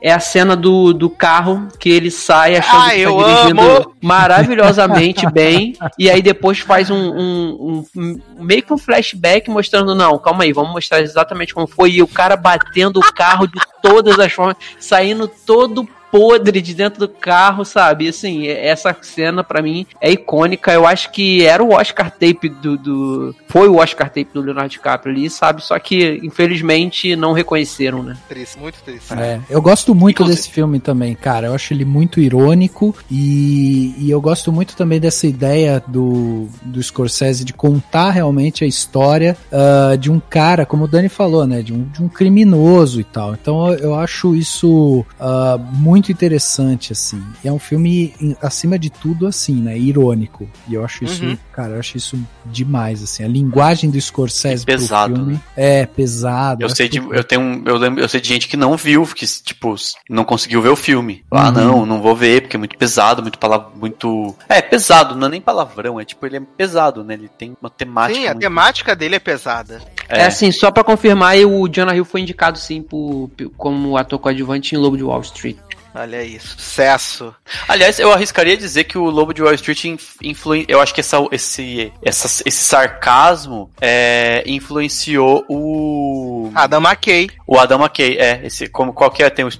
é 0.00 0.12
a 0.12 0.20
cena 0.20 0.54
do, 0.54 0.92
do 0.94 1.10
carro 1.10 1.66
que 1.80 1.88
ele 1.90 2.08
sai 2.10 2.56
achando 2.56 2.84
Ah, 2.86 2.90
que 2.90 3.00
eu 3.00 3.16
tá 3.16 3.24
dirigindo 3.34 3.60
amo! 3.60 3.94
maravilhosamente 4.00 5.26
bem 5.32 5.74
e 5.98 6.08
aí 6.08 6.22
depois 6.22 6.60
faz 6.60 6.88
um, 6.88 6.96
um- 6.96 7.84
um- 7.96 8.20
meio 8.38 8.62
que 8.62 8.72
um 8.72 8.78
flashback 8.78 9.50
mostrando 9.50 9.94
não, 9.96 10.16
calma 10.18 10.44
aí, 10.44 10.52
vamos 10.52 10.72
mostrar 10.72 11.00
exatamente 11.00 11.52
como 11.52 11.66
foi 11.66 11.90
e 11.90 12.02
o 12.02 12.06
cara 12.06 12.36
batendo 12.36 12.98
o 13.00 13.12
carro 13.12 13.46
de 13.48 13.60
todas 13.82 14.18
as 14.20 14.32
formas, 14.32 14.56
saindo 14.78 15.28
todo 15.44 15.86
podre 16.10 16.60
de 16.60 16.74
dentro 16.74 17.00
do 17.00 17.08
carro, 17.08 17.64
sabe? 17.64 18.04
E, 18.04 18.08
assim, 18.08 18.46
essa 18.46 18.96
cena 19.00 19.42
pra 19.42 19.62
mim 19.62 19.86
é 20.00 20.10
icônica. 20.10 20.72
Eu 20.72 20.86
acho 20.86 21.10
que 21.10 21.44
era 21.44 21.62
o 21.62 21.72
Oscar 21.72 22.10
tape 22.10 22.48
do, 22.48 22.76
do 22.76 23.34
foi 23.48 23.68
o 23.68 23.76
Oscar 23.76 24.08
tape 24.08 24.28
do 24.32 24.40
Leonardo 24.40 24.70
DiCaprio 24.70 25.14
ali, 25.14 25.30
sabe? 25.30 25.62
Só 25.62 25.78
que 25.78 26.20
infelizmente 26.22 27.16
não 27.16 27.32
reconheceram, 27.32 28.02
né? 28.02 28.16
Triste, 28.28 28.58
muito 28.58 28.78
triste. 28.84 29.12
É, 29.14 29.40
eu 29.48 29.60
gosto 29.62 29.94
muito 29.94 30.22
Inclusive- 30.22 30.36
desse 30.36 30.50
filme 30.50 30.78
também, 30.80 31.14
cara. 31.14 31.48
Eu 31.48 31.54
acho 31.54 31.72
ele 31.72 31.84
muito 31.84 32.20
irônico 32.20 32.94
e, 33.10 33.94
e 33.98 34.10
eu 34.10 34.20
gosto 34.20 34.52
muito 34.52 34.76
também 34.76 35.00
dessa 35.00 35.26
ideia 35.26 35.82
do, 35.86 36.48
do 36.62 36.82
Scorsese 36.82 37.44
de 37.44 37.52
contar 37.52 38.10
realmente 38.10 38.64
a 38.64 38.66
história 38.66 39.36
ah, 39.52 39.96
de 39.96 40.10
um 40.10 40.20
cara, 40.20 40.66
como 40.66 40.84
o 40.84 40.88
Dani 40.88 41.08
falou, 41.08 41.46
né? 41.46 41.62
De 41.62 41.72
um, 41.72 41.84
de 41.84 42.02
um 42.02 42.08
criminoso 42.08 43.00
e 43.00 43.04
tal. 43.04 43.32
Então 43.34 43.72
eu, 43.72 43.78
eu 43.78 43.94
acho 43.94 44.34
isso 44.34 45.04
ah, 45.18 45.58
muito 45.72 45.97
interessante, 46.10 46.92
assim. 46.92 47.22
E 47.44 47.48
é 47.48 47.52
um 47.52 47.58
filme, 47.58 48.14
acima 48.42 48.78
de 48.78 48.90
tudo, 48.90 49.26
assim, 49.26 49.54
né? 49.60 49.76
Irônico. 49.78 50.48
E 50.68 50.74
eu 50.74 50.84
acho 50.84 51.04
isso, 51.04 51.24
Uhum. 51.24 51.36
cara, 51.52 51.74
eu 51.74 51.80
acho 51.80 51.96
isso 51.96 52.18
demais, 52.46 53.02
assim. 53.02 53.24
A 53.24 53.28
linguagem 53.28 53.90
do 53.90 54.00
Scorsese 54.00 54.62
E 54.62 54.66
pesado, 54.66 55.14
pro 55.14 55.22
filme 55.22 55.34
né? 55.34 55.40
é 55.56 55.86
pesado. 55.86 56.62
Eu 56.62 56.68
sei 56.68 56.88
de, 56.88 57.00
que- 57.00 57.14
eu 57.16 57.24
tenho, 57.24 57.40
um- 57.40 57.62
eu 57.66 57.76
lembro, 57.76 58.00
eu 58.02 58.08
sei 58.08 58.20
de 58.20 58.28
gente 58.28 58.48
que 58.48 58.56
não 58.56 58.76
viu, 58.76 59.04
que 59.06 59.26
tipo 59.26 59.74
não 60.08 60.24
conseguiu 60.24 60.62
ver 60.62 60.68
o 60.70 60.76
filme. 60.76 61.24
Ah, 61.30 61.46
Uhum. 61.46 61.52
não, 61.52 61.86
não 61.86 62.02
vou 62.02 62.14
ver 62.16 62.42
porque 62.42 62.56
é 62.56 62.58
muito 62.58 62.76
pesado, 62.78 63.22
muito 63.22 63.38
palavra, 63.38 63.68
muito 63.74 64.34
é 64.48 64.62
pesado, 64.62 65.14
não 65.14 65.26
é 65.26 65.30
nem 65.30 65.40
palavrão, 65.40 65.98
é 66.00 66.04
tipo 66.04 66.24
ele 66.26 66.36
é 66.36 66.40
pesado, 66.40 67.02
né? 67.04 67.14
Ele 67.14 67.28
tem 67.28 67.56
uma 67.60 67.70
temática. 67.70 68.18
Sim, 68.20 68.26
a 68.26 68.30
muito- 68.30 68.40
temática 68.40 68.94
dele 68.96 69.16
é 69.16 69.18
pesada. 69.18 69.80
É, 70.08 70.24
assim, 70.24 70.50
só 70.50 70.70
pra 70.70 70.82
confirmar, 70.82 71.36
o 71.38 71.68
Jonah 71.68 71.94
Hill 71.94 72.04
foi 72.04 72.22
indicado 72.22 72.58
sim 72.58 72.80
por, 72.82 73.30
como 73.56 73.96
ator 73.96 74.18
coadjuvante 74.18 74.74
em 74.74 74.78
Lobo 74.78 74.96
de 74.96 75.02
Wall 75.02 75.20
Street. 75.20 75.56
Olha 75.98 76.18
aí, 76.18 76.38
sucesso. 76.38 77.34
Aliás, 77.66 77.98
eu 77.98 78.12
arriscaria 78.12 78.56
dizer 78.56 78.84
que 78.84 78.96
o 78.96 79.10
Lobo 79.10 79.34
de 79.34 79.42
Wall 79.42 79.54
Street 79.54 79.84
influi, 80.22 80.64
eu 80.68 80.80
acho 80.80 80.94
que 80.94 81.00
essa, 81.00 81.16
esse, 81.32 81.92
essa, 82.04 82.42
esse 82.46 82.64
sarcasmo 82.64 83.68
é, 83.80 84.44
influenciou 84.46 85.44
o 85.48 86.52
Adam 86.54 86.80
McKay. 86.80 87.28
o 87.44 87.58
Adam 87.58 87.80
McKay, 87.80 88.16
é, 88.16 88.46
esse 88.46 88.68
como 88.68 88.92
qualquer 88.92 89.30
tem 89.30 89.44
o 89.44 89.50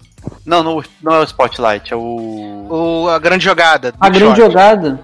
não, 0.45 0.63
não, 0.63 0.83
não 1.03 1.15
é 1.15 1.21
o 1.21 1.25
Spotlight, 1.25 1.93
é 1.93 1.97
o 1.97 2.67
O, 2.71 3.09
a 3.09 3.19
grande 3.19 3.45
jogada. 3.45 3.95
A 4.01 4.09
grande 4.09 4.37
Short. 4.37 4.41
jogada. 4.41 5.01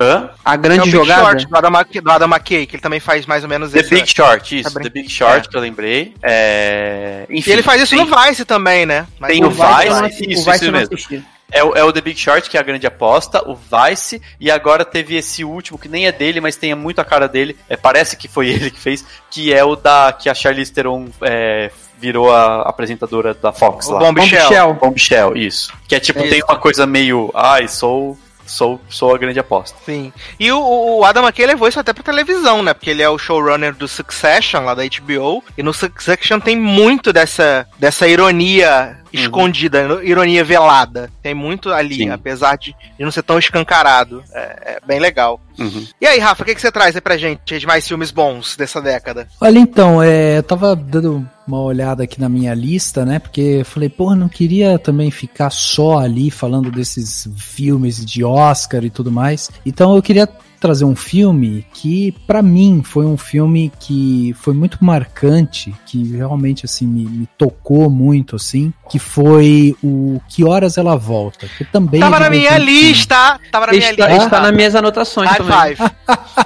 Hã? 0.00 0.30
A 0.44 0.54
É 0.54 0.56
grande 0.56 0.80
o 0.80 0.84
Big 0.84 0.96
jogada. 0.96 1.22
Short 1.22 1.46
do 1.46 1.56
Adam, 1.56 1.70
Mc- 1.70 2.00
do 2.00 2.10
Adam 2.10 2.28
McKay, 2.28 2.66
que 2.66 2.76
ele 2.76 2.82
também 2.82 3.00
faz 3.00 3.26
mais 3.26 3.42
ou 3.42 3.48
menos 3.50 3.72
The 3.72 3.80
esse. 3.80 3.90
Big 3.90 4.08
Short, 4.08 4.58
isso, 4.60 4.68
É 4.68 4.72
brin- 4.72 4.84
The 4.84 4.90
Big 4.90 5.08
Short 5.10 5.46
é. 5.46 5.50
que 5.50 5.56
eu 5.56 5.60
lembrei. 5.60 6.14
É... 6.22 7.26
Enfim, 7.28 7.50
E 7.50 7.52
ele 7.52 7.62
faz 7.62 7.82
isso 7.82 7.94
tem, 7.96 8.04
no 8.06 8.16
Vice 8.22 8.44
também, 8.44 8.86
né? 8.86 9.06
Mas 9.18 9.30
Tem 9.32 9.40
no 9.40 9.48
o 9.48 9.50
Vice 9.50 9.62
Vice, 9.62 10.06
isso, 10.08 10.22
o 10.28 10.32
isso 10.32 10.50
Vice 10.52 10.64
não 10.66 10.72
mesmo. 10.72 10.94
assisti. 10.94 11.24
É 11.52 11.64
o, 11.64 11.74
é 11.76 11.82
o 11.82 11.92
The 11.92 12.00
Big 12.00 12.18
Short, 12.18 12.48
que 12.48 12.56
é 12.56 12.60
a 12.60 12.62
grande 12.62 12.86
aposta, 12.86 13.42
o 13.48 13.56
Vice, 13.56 14.22
e 14.38 14.50
agora 14.50 14.84
teve 14.84 15.16
esse 15.16 15.42
último, 15.44 15.76
que 15.78 15.88
nem 15.88 16.06
é 16.06 16.12
dele, 16.12 16.40
mas 16.40 16.54
tem 16.54 16.72
muito 16.76 17.00
a 17.00 17.04
cara 17.04 17.26
dele, 17.28 17.56
é, 17.68 17.76
parece 17.76 18.16
que 18.16 18.28
foi 18.28 18.46
ele 18.50 18.70
que 18.70 18.78
fez, 18.78 19.04
que 19.28 19.52
é 19.52 19.64
o 19.64 19.74
da 19.74 20.12
que 20.16 20.28
a 20.28 20.34
Charlize 20.34 20.72
Theron 20.72 21.08
é, 21.20 21.70
virou 21.98 22.32
a 22.32 22.62
apresentadora 22.62 23.34
da 23.34 23.52
Fox 23.52 23.88
O 23.88 23.92
lá. 23.94 23.98
Bomb 23.98 24.20
Shell. 24.24 24.46
Shell. 24.48 24.74
Bombshell, 24.74 25.36
isso. 25.36 25.72
Que 25.88 25.96
é 25.96 26.00
tipo, 26.00 26.20
É 26.20 26.28
tem 26.28 26.38
isso. 26.38 26.46
uma 26.48 26.56
coisa 26.56 26.86
meio, 26.86 27.32
ai, 27.34 27.66
sou, 27.66 28.16
sou, 28.50 28.80
sou 28.88 29.14
a 29.14 29.18
grande 29.18 29.38
aposta. 29.38 29.76
Sim. 29.84 30.12
E 30.38 30.50
o, 30.50 30.60
o 30.98 31.04
Adam 31.04 31.24
McKay 31.24 31.46
levou 31.46 31.68
isso 31.68 31.80
até 31.80 31.92
pra 31.92 32.02
televisão, 32.02 32.62
né? 32.62 32.74
Porque 32.74 32.90
ele 32.90 33.02
é 33.02 33.08
o 33.08 33.18
showrunner 33.18 33.74
do 33.74 33.88
Succession, 33.88 34.64
lá 34.64 34.74
da 34.74 34.82
HBO. 34.82 35.42
E 35.56 35.62
no 35.62 35.72
Succession 35.72 36.40
tem 36.40 36.56
muito 36.56 37.12
dessa, 37.12 37.66
dessa 37.78 38.06
ironia 38.06 38.98
escondida, 39.12 40.00
ironia 40.02 40.44
velada. 40.44 41.10
Tem 41.22 41.34
muito 41.34 41.72
ali, 41.72 41.96
Sim. 41.96 42.10
apesar 42.10 42.56
de, 42.56 42.74
de 42.98 43.04
não 43.04 43.10
ser 43.10 43.22
tão 43.22 43.38
escancarado. 43.38 44.22
É, 44.32 44.76
é 44.76 44.80
bem 44.86 45.00
legal. 45.00 45.40
Uhum. 45.58 45.86
E 46.00 46.06
aí, 46.06 46.18
Rafa, 46.18 46.42
o 46.42 46.46
que, 46.46 46.54
que 46.54 46.60
você 46.60 46.72
traz 46.72 46.94
aí 46.94 47.00
pra 47.00 47.18
gente 47.18 47.58
de 47.58 47.66
mais 47.66 47.86
filmes 47.86 48.10
bons 48.10 48.56
dessa 48.56 48.80
década? 48.80 49.28
Olha, 49.40 49.58
então, 49.58 50.02
é, 50.02 50.38
eu 50.38 50.42
tava 50.42 50.74
dando 50.74 51.26
uma 51.46 51.60
olhada 51.60 52.04
aqui 52.04 52.20
na 52.20 52.28
minha 52.28 52.54
lista, 52.54 53.04
né? 53.04 53.18
Porque 53.18 53.40
eu 53.40 53.64
falei, 53.64 53.88
porra, 53.88 54.16
não 54.16 54.28
queria 54.28 54.78
também 54.78 55.10
ficar 55.10 55.50
só 55.50 55.98
ali 55.98 56.30
falando 56.30 56.70
desses 56.70 57.28
filmes 57.36 58.04
de 58.04 58.24
Oscar 58.24 58.84
e 58.84 58.90
tudo 58.90 59.10
mais. 59.10 59.50
Então 59.66 59.94
eu 59.94 60.02
queria 60.02 60.28
trazer 60.60 60.84
um 60.84 60.94
filme 60.94 61.64
que, 61.72 62.12
para 62.26 62.42
mim, 62.42 62.82
foi 62.84 63.06
um 63.06 63.16
filme 63.16 63.72
que 63.80 64.34
foi 64.38 64.52
muito 64.52 64.78
marcante, 64.84 65.74
que 65.86 66.16
realmente, 66.16 66.66
assim, 66.66 66.86
me, 66.86 67.04
me 67.06 67.28
tocou 67.38 67.88
muito, 67.90 68.36
assim, 68.36 68.72
que 68.90 68.98
foi 68.98 69.74
o 69.82 70.20
Que 70.28 70.44
Horas 70.44 70.76
Ela 70.76 70.96
Volta, 70.96 71.48
que 71.56 71.64
também... 71.64 72.00
Tava 72.00 72.16
é 72.16 72.20
na 72.20 72.30
minha 72.30 72.50
2015. 72.56 72.88
lista! 72.90 73.40
Tava 73.50 73.66
na 73.66 73.72
minha 73.72 73.90
Está, 73.90 74.06
lista. 74.08 74.24
está 74.24 74.40
nas 74.40 74.52
minhas 74.52 74.74
anotações 74.74 75.30
High 75.30 75.38
também. 75.38 75.76
five. 75.76 75.90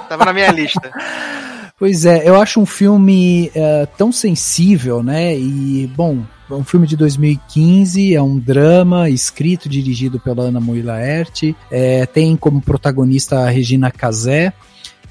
Tava 0.09 0.25
na 0.25 0.33
minha 0.33 0.51
lista. 0.51 0.91
Pois 1.77 2.05
é, 2.05 2.27
eu 2.27 2.41
acho 2.41 2.61
um 2.61 2.65
filme 2.65 3.51
eh, 3.53 3.85
tão 3.97 4.09
sensível, 4.09 5.03
né? 5.03 5.37
E, 5.37 5.91
bom, 5.93 6.23
é 6.49 6.53
um 6.53 6.63
filme 6.63 6.85
de 6.85 6.95
2015, 6.95 8.13
é 8.13 8.21
um 8.21 8.37
drama 8.37 9.09
escrito 9.09 9.67
e 9.67 9.69
dirigido 9.69 10.19
pela 10.19 10.43
Ana 10.43 10.59
Moura 10.59 10.85
Laerte, 10.85 11.55
eh, 11.71 12.05
tem 12.05 12.35
como 12.35 12.61
protagonista 12.61 13.39
a 13.39 13.49
Regina 13.49 13.89
Casé, 13.91 14.53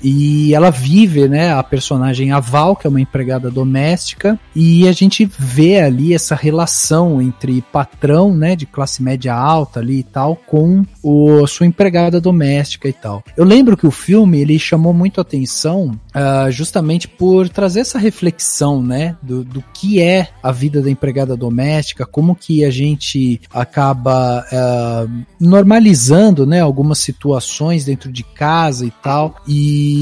e 0.04 0.52
ela 0.52 0.70
vive, 0.70 1.26
né, 1.26 1.54
a 1.54 1.62
personagem 1.62 2.30
Aval, 2.30 2.76
que 2.76 2.86
é 2.86 2.90
uma 2.90 3.00
empregada 3.00 3.50
doméstica, 3.50 4.38
e 4.54 4.86
a 4.86 4.92
gente 4.92 5.24
vê 5.38 5.80
ali 5.80 6.12
essa 6.12 6.34
relação 6.34 7.22
entre 7.22 7.62
patrão, 7.72 8.36
né, 8.36 8.54
de 8.54 8.66
classe 8.66 9.02
média 9.02 9.34
alta 9.34 9.80
ali 9.80 10.00
e 10.00 10.02
tal, 10.02 10.36
com 10.36 10.84
o, 11.02 11.46
sua 11.46 11.64
empregada 11.64 12.20
doméstica 12.20 12.86
e 12.86 12.92
tal. 12.92 13.24
Eu 13.34 13.46
lembro 13.46 13.78
que 13.78 13.86
o 13.86 13.90
filme, 13.90 14.40
ele 14.40 14.58
chamou 14.58 14.92
muito 14.92 15.22
atenção 15.22 15.98
ah, 16.12 16.50
justamente 16.50 17.08
por 17.08 17.48
trazer 17.48 17.80
essa 17.80 17.98
reflexão, 17.98 18.82
né, 18.82 19.16
do, 19.22 19.42
do 19.42 19.64
que 19.72 20.02
é 20.02 20.28
a 20.42 20.52
vida 20.52 20.82
da 20.82 20.90
empregada 20.90 21.34
doméstica, 21.34 22.04
como 22.04 22.36
que 22.36 22.62
a 22.62 22.70
gente 22.70 23.40
acaba 23.50 24.44
ah, 24.52 25.06
normalizando, 25.40 26.44
né, 26.46 26.60
algumas 26.60 26.98
situações 26.98 27.86
dentro 27.86 28.12
de 28.12 28.22
casa 28.22 28.84
e 28.84 28.90
tal, 28.90 29.36
e, 29.48 29.93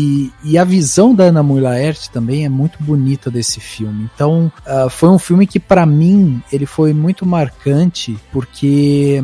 e 0.45 0.59
a 0.59 0.65
visão 0.65 1.15
da 1.15 1.25
Ana 1.25 1.43
Mulaert 1.43 2.09
também 2.11 2.45
é 2.45 2.49
muito 2.49 2.83
bonita 2.83 3.31
desse 3.31 3.61
filme. 3.61 4.09
Então, 4.15 4.51
ah, 4.67 4.89
foi 4.89 5.09
um 5.09 5.19
filme 5.19 5.47
que 5.47 5.61
para 5.61 5.85
mim 5.87 6.43
ele 6.53 6.67
foi 6.67 6.93
muito 6.93 7.27
marcante 7.27 8.17
porque 8.33 9.23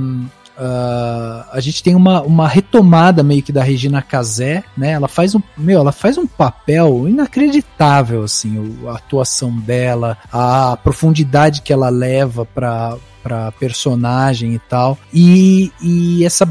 Uh, 0.58 1.46
a 1.52 1.60
gente 1.60 1.84
tem 1.84 1.94
uma, 1.94 2.20
uma 2.22 2.48
retomada 2.48 3.22
meio 3.22 3.44
que 3.44 3.52
da 3.52 3.62
Regina 3.62 4.02
Casé, 4.02 4.64
né? 4.76 4.90
Ela 4.90 5.06
faz 5.06 5.36
um, 5.36 5.40
meu, 5.56 5.78
ela 5.78 5.92
faz 5.92 6.18
um 6.18 6.26
papel 6.26 7.08
inacreditável, 7.08 8.24
assim, 8.24 8.76
a 8.88 8.96
atuação 8.96 9.56
dela, 9.56 10.18
a 10.32 10.76
profundidade 10.82 11.62
que 11.62 11.72
ela 11.72 11.88
leva 11.90 12.44
pra, 12.44 12.96
pra 13.22 13.52
personagem 13.52 14.52
e 14.54 14.58
tal. 14.58 14.98
E, 15.14 15.70
e 15.80 16.24
essa 16.24 16.44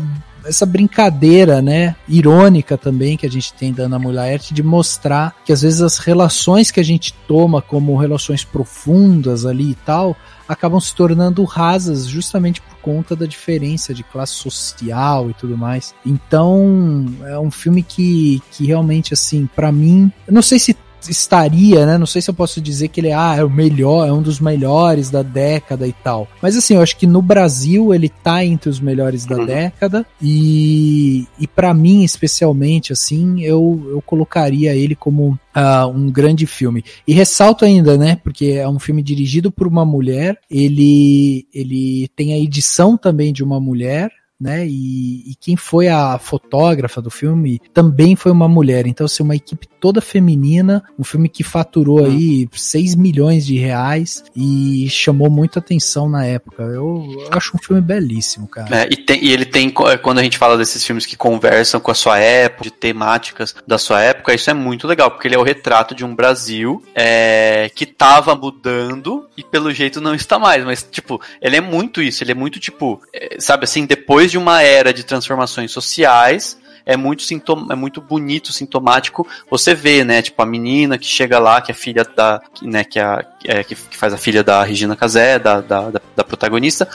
essa 0.48 0.66
brincadeira, 0.66 1.62
né, 1.62 1.96
irônica 2.08 2.78
também 2.78 3.18
que 3.18 3.26
a 3.26 3.30
gente 3.30 3.54
tem 3.54 3.74
da 3.74 3.84
Ana 3.84 4.00
Mulaert 4.00 4.52
de 4.52 4.64
mostrar 4.64 5.36
que 5.46 5.52
às 5.52 5.62
vezes 5.62 5.82
as 5.82 5.98
relações 5.98 6.72
que 6.72 6.80
a 6.80 6.84
gente 6.84 7.14
toma 7.28 7.62
como 7.62 7.98
relações 7.98 8.44
profundas 8.44 9.46
ali 9.46 9.72
e 9.72 9.76
tal, 9.76 10.16
acabam 10.48 10.80
se 10.80 10.96
tornando 10.96 11.44
rasas 11.44 12.06
justamente 12.06 12.62
por 12.62 12.78
conta 12.78 13.16
da 13.16 13.26
diferença 13.26 13.94
de 13.94 14.04
classe 14.04 14.34
social 14.34 15.30
e 15.30 15.34
tudo 15.34 15.58
mais. 15.58 15.94
Então, 16.06 17.06
é 17.26 17.38
um 17.38 17.52
filme 17.52 17.84
que, 17.84 18.42
que 18.52 18.66
realmente, 18.66 19.14
assim, 19.14 19.48
pra 19.54 19.72
mim, 19.72 20.12
eu 20.26 20.34
não 20.34 20.42
sei 20.42 20.58
se 20.58 20.76
estaria, 21.08 21.86
né? 21.86 21.98
Não 21.98 22.06
sei 22.06 22.22
se 22.22 22.30
eu 22.30 22.34
posso 22.34 22.60
dizer 22.60 22.88
que 22.90 23.00
ele 23.00 23.12
ah, 23.12 23.36
é 23.38 23.44
o 23.44 23.50
melhor, 23.50 24.08
é 24.08 24.12
um 24.12 24.22
dos 24.22 24.40
melhores 24.40 25.10
da 25.10 25.22
década 25.22 25.88
e 25.88 25.94
tal. 25.94 26.28
Mas 26.42 26.56
assim, 26.56 26.76
eu 26.76 26.82
acho 26.82 26.98
que 26.98 27.08
no 27.08 27.22
Brasil 27.22 27.94
ele 27.94 28.10
tá 28.10 28.44
entre 28.44 28.70
os 28.70 28.80
melhores 28.80 29.26
da 29.26 29.38
Uhum. 29.38 29.46
década 29.46 30.06
e, 30.22 31.28
e 31.40 31.48
para 31.48 31.74
mim 31.74 32.04
especialmente 32.04 32.92
assim, 32.92 33.42
eu, 33.42 33.88
eu 33.90 34.02
colocaria 34.02 34.76
ele 34.76 34.96
como 34.96 35.38
ah, 35.54 35.88
um 35.88 36.12
grande 36.12 36.46
filme. 36.46 36.84
E 37.08 37.14
ressalto 37.14 37.66
ainda, 37.66 37.98
né? 37.98 38.20
Porque 38.24 38.46
é 38.48 38.68
um 38.68 38.80
filme 38.80 39.02
dirigido 39.02 39.52
por 39.52 39.68
uma 39.68 39.86
mulher, 39.86 40.38
ele, 40.50 41.48
ele 41.54 42.08
tem 42.16 42.34
a 42.34 42.38
edição 42.38 42.98
também 42.98 43.34
de 43.34 43.44
uma 43.44 43.60
mulher, 43.60 44.12
né? 44.40 44.68
E, 44.68 45.32
e 45.32 45.36
quem 45.40 45.56
foi 45.56 45.88
a 45.88 46.20
fotógrafa 46.20 47.02
do 47.02 47.10
filme 47.10 47.60
também 47.74 48.16
foi 48.16 48.32
uma 48.32 48.48
mulher. 48.48 48.86
Então, 48.86 49.06
assim, 49.06 49.24
uma 49.24 49.36
equipe 49.36 49.68
toda 49.80 50.02
feminina, 50.02 50.84
um 50.98 51.04
filme 51.04 51.30
que 51.30 51.44
faturou 51.44 52.06
aí 52.06 52.48
6 52.52 52.96
milhões 52.96 53.46
de 53.46 53.58
reais 53.58 54.24
e 54.36 54.88
chamou 54.90 55.30
muita 55.30 55.60
atenção 55.60 56.10
na 56.10 56.26
época. 56.26 56.64
Eu, 56.64 57.06
eu 57.20 57.28
acho 57.32 57.56
um 57.56 57.60
filme 57.60 57.82
belíssimo, 57.82 58.48
cara. 58.48 58.84
É, 58.84 58.88
e, 58.92 58.98
tem- 58.98 59.24
e 59.24 59.32
ele 59.32 59.46
tem, 59.46 59.70
co- 59.70 59.86
quando 60.00 60.20
a 60.20 60.24
gente 60.24 60.38
fala 60.38 60.58
desses 60.58 60.84
filmes 60.84 61.06
que 61.06 61.16
conversam 61.16 61.80
com 61.80 61.92
a 61.92 61.96
sua 61.96 62.20
época, 62.20 62.64
de 62.64 62.72
temáticas 62.72 63.56
da 63.66 63.78
sua 63.78 64.02
época, 64.02 64.34
isso 64.34 64.50
é 64.50 64.54
muito 64.54 64.88
legal, 64.88 65.12
porque 65.12 65.28
ele 65.28 65.36
é 65.36 65.40
o 65.40 65.44
retrato 65.44 65.94
de 65.96 66.04
um 66.06 66.16
Brasil 66.16 66.82
é, 66.96 67.70
que 67.76 67.86
tava 67.86 68.36
mudando 68.36 69.28
e 69.38 69.44
pelo 69.44 69.72
jeito 69.74 70.02
não 70.02 70.16
está 70.16 70.40
mais. 70.40 70.64
Mas, 70.64 70.88
tipo, 70.90 71.22
ele 71.42 71.56
é 71.56 71.62
muito 71.62 72.02
isso, 72.02 72.24
ele 72.24 72.32
é 72.32 72.36
muito, 72.36 72.60
tipo, 72.60 73.02
é, 73.14 73.38
sabe 73.40 73.64
assim, 73.66 73.86
depois 73.86 74.32
de 74.32 74.38
uma 74.38 74.62
era 74.62 74.94
de 74.94 75.04
transformações 75.04 75.72
sociais. 75.72 76.58
É 76.88 76.96
muito, 76.96 77.22
sintoma, 77.22 77.74
é 77.74 77.76
muito 77.76 78.02
bonito, 78.02 78.54
sintomático. 78.54 79.28
Você 79.52 79.76
vê, 79.76 80.04
né? 80.04 80.22
Tipo, 80.22 80.42
a 80.42 80.46
menina 80.46 80.98
que 80.98 81.06
chega 81.06 81.38
lá, 81.38 81.62
que 81.62 81.72
é 81.72 81.76
filha 81.76 82.04
da. 82.04 82.42
Né, 82.62 82.84
que, 82.84 82.98
é 82.98 83.04
a, 83.04 83.26
é, 83.44 83.64
que, 83.64 83.76
que 83.76 83.98
faz 83.98 84.14
a 84.14 84.18
filha 84.18 84.44
da 84.44 84.64
Regina 84.64 84.96
Casé, 84.96 85.38
da, 85.38 85.60
da, 85.60 85.90
da, 85.90 86.02
da 86.16 86.24
protagonista, 86.24 86.88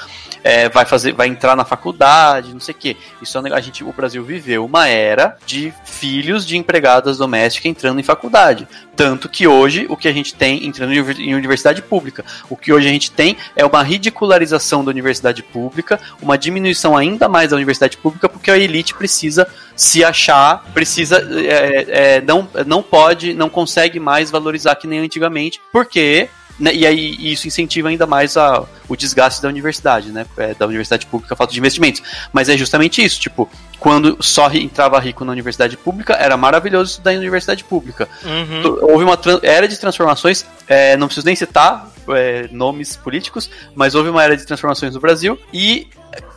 é, 0.43 0.69
vai 0.69 0.85
fazer, 0.85 1.13
vai 1.13 1.29
entrar 1.29 1.57
na 1.57 1.65
faculdade, 1.65 2.53
não 2.53 2.61
sei 2.61 2.75
o 2.75 2.79
quê. 2.79 2.97
Isso 3.21 3.39
é 3.39 3.53
a 3.53 3.61
gente, 3.61 3.85
o 3.85 3.93
Brasil 3.93 4.25
viveu 4.25 4.65
uma 4.65 4.89
era 4.89 5.37
de 5.47 5.73
filhos 5.85 6.47
de 6.47 6.57
empregadas 6.57 7.19
domésticas 7.19 7.71
entrando 7.71 8.01
em 8.01 8.03
faculdade. 8.03 8.67
Tanto 8.97 9.29
que 9.29 9.47
hoje 9.47 9.87
o 9.89 9.97
que 9.97 10.09
a 10.09 10.13
gente 10.13 10.35
tem 10.35 10.67
entrando 10.67 10.93
em 10.93 11.35
universidade 11.35 11.81
pública, 11.81 12.25
o 12.51 12.57
que 12.57 12.73
hoje 12.73 12.89
a 12.89 12.91
gente 12.91 13.11
tem 13.11 13.37
é 13.57 13.65
uma 13.65 13.83
ridicularização 13.83 14.85
da 14.85 14.91
universidade 14.91 15.43
pública, 15.43 15.99
uma 16.21 16.37
diminuição 16.37 16.97
ainda 16.97 17.29
mais 17.29 17.51
da 17.51 17.57
universidade 17.57 17.97
pública, 17.97 18.29
porque 18.29 18.51
a 18.51 18.59
elite 18.59 18.95
precisa 18.95 19.47
se 19.83 20.05
achar, 20.05 20.65
precisa 20.73 21.19
é, 21.19 21.87
é, 21.89 22.21
não, 22.21 22.49
não 22.65 22.81
pode, 22.83 23.35
não 23.35 23.49
consegue 23.49 23.99
mais 23.99 24.31
valorizar 24.31 24.77
que 24.77 24.87
nem 24.87 25.01
antigamente, 25.01 25.61
porque 25.73 26.29
né, 26.61 26.73
e 26.73 26.87
aí 26.87 27.33
isso 27.33 27.49
incentiva 27.49 27.89
ainda 27.89 28.07
mais 28.07 28.37
a, 28.37 28.65
o 28.89 28.95
desgaste 28.95 29.43
da 29.43 29.49
universidade, 29.49 30.13
né? 30.13 30.25
é, 30.37 30.55
da 30.55 30.67
universidade 30.67 31.07
pública, 31.07 31.35
a 31.35 31.37
falta 31.37 31.53
de 31.53 31.59
investimentos. 31.59 32.01
Mas 32.33 32.49
é 32.49 32.57
justamente 32.57 33.03
isso, 33.03 33.19
tipo, 33.19 33.51
quando 33.81 34.17
só 34.21 34.49
entrava 34.53 35.01
rico 35.01 35.25
na 35.25 35.33
universidade 35.33 35.77
pública, 35.77 36.13
era 36.15 36.37
maravilhoso 36.37 36.93
estudar 36.93 37.15
em 37.15 37.19
universidade 37.19 37.65
pública. 37.65 38.09
Uhum. 38.25 38.79
Houve 38.83 39.03
uma 39.03 39.19
era 39.43 39.67
de 39.67 39.77
transformações, 39.77 40.47
é, 40.69 40.97
não 40.97 41.09
preciso 41.09 41.27
nem 41.27 41.35
citar 41.35 41.91
é, 42.11 42.49
nomes 42.53 42.95
políticos, 42.95 43.51
mas 43.75 43.97
houve 43.97 44.11
uma 44.11 44.23
era 44.23 44.37
de 44.37 44.47
transformações 44.47 44.95
no 44.95 45.01
Brasil 45.01 45.37
e 45.53 45.89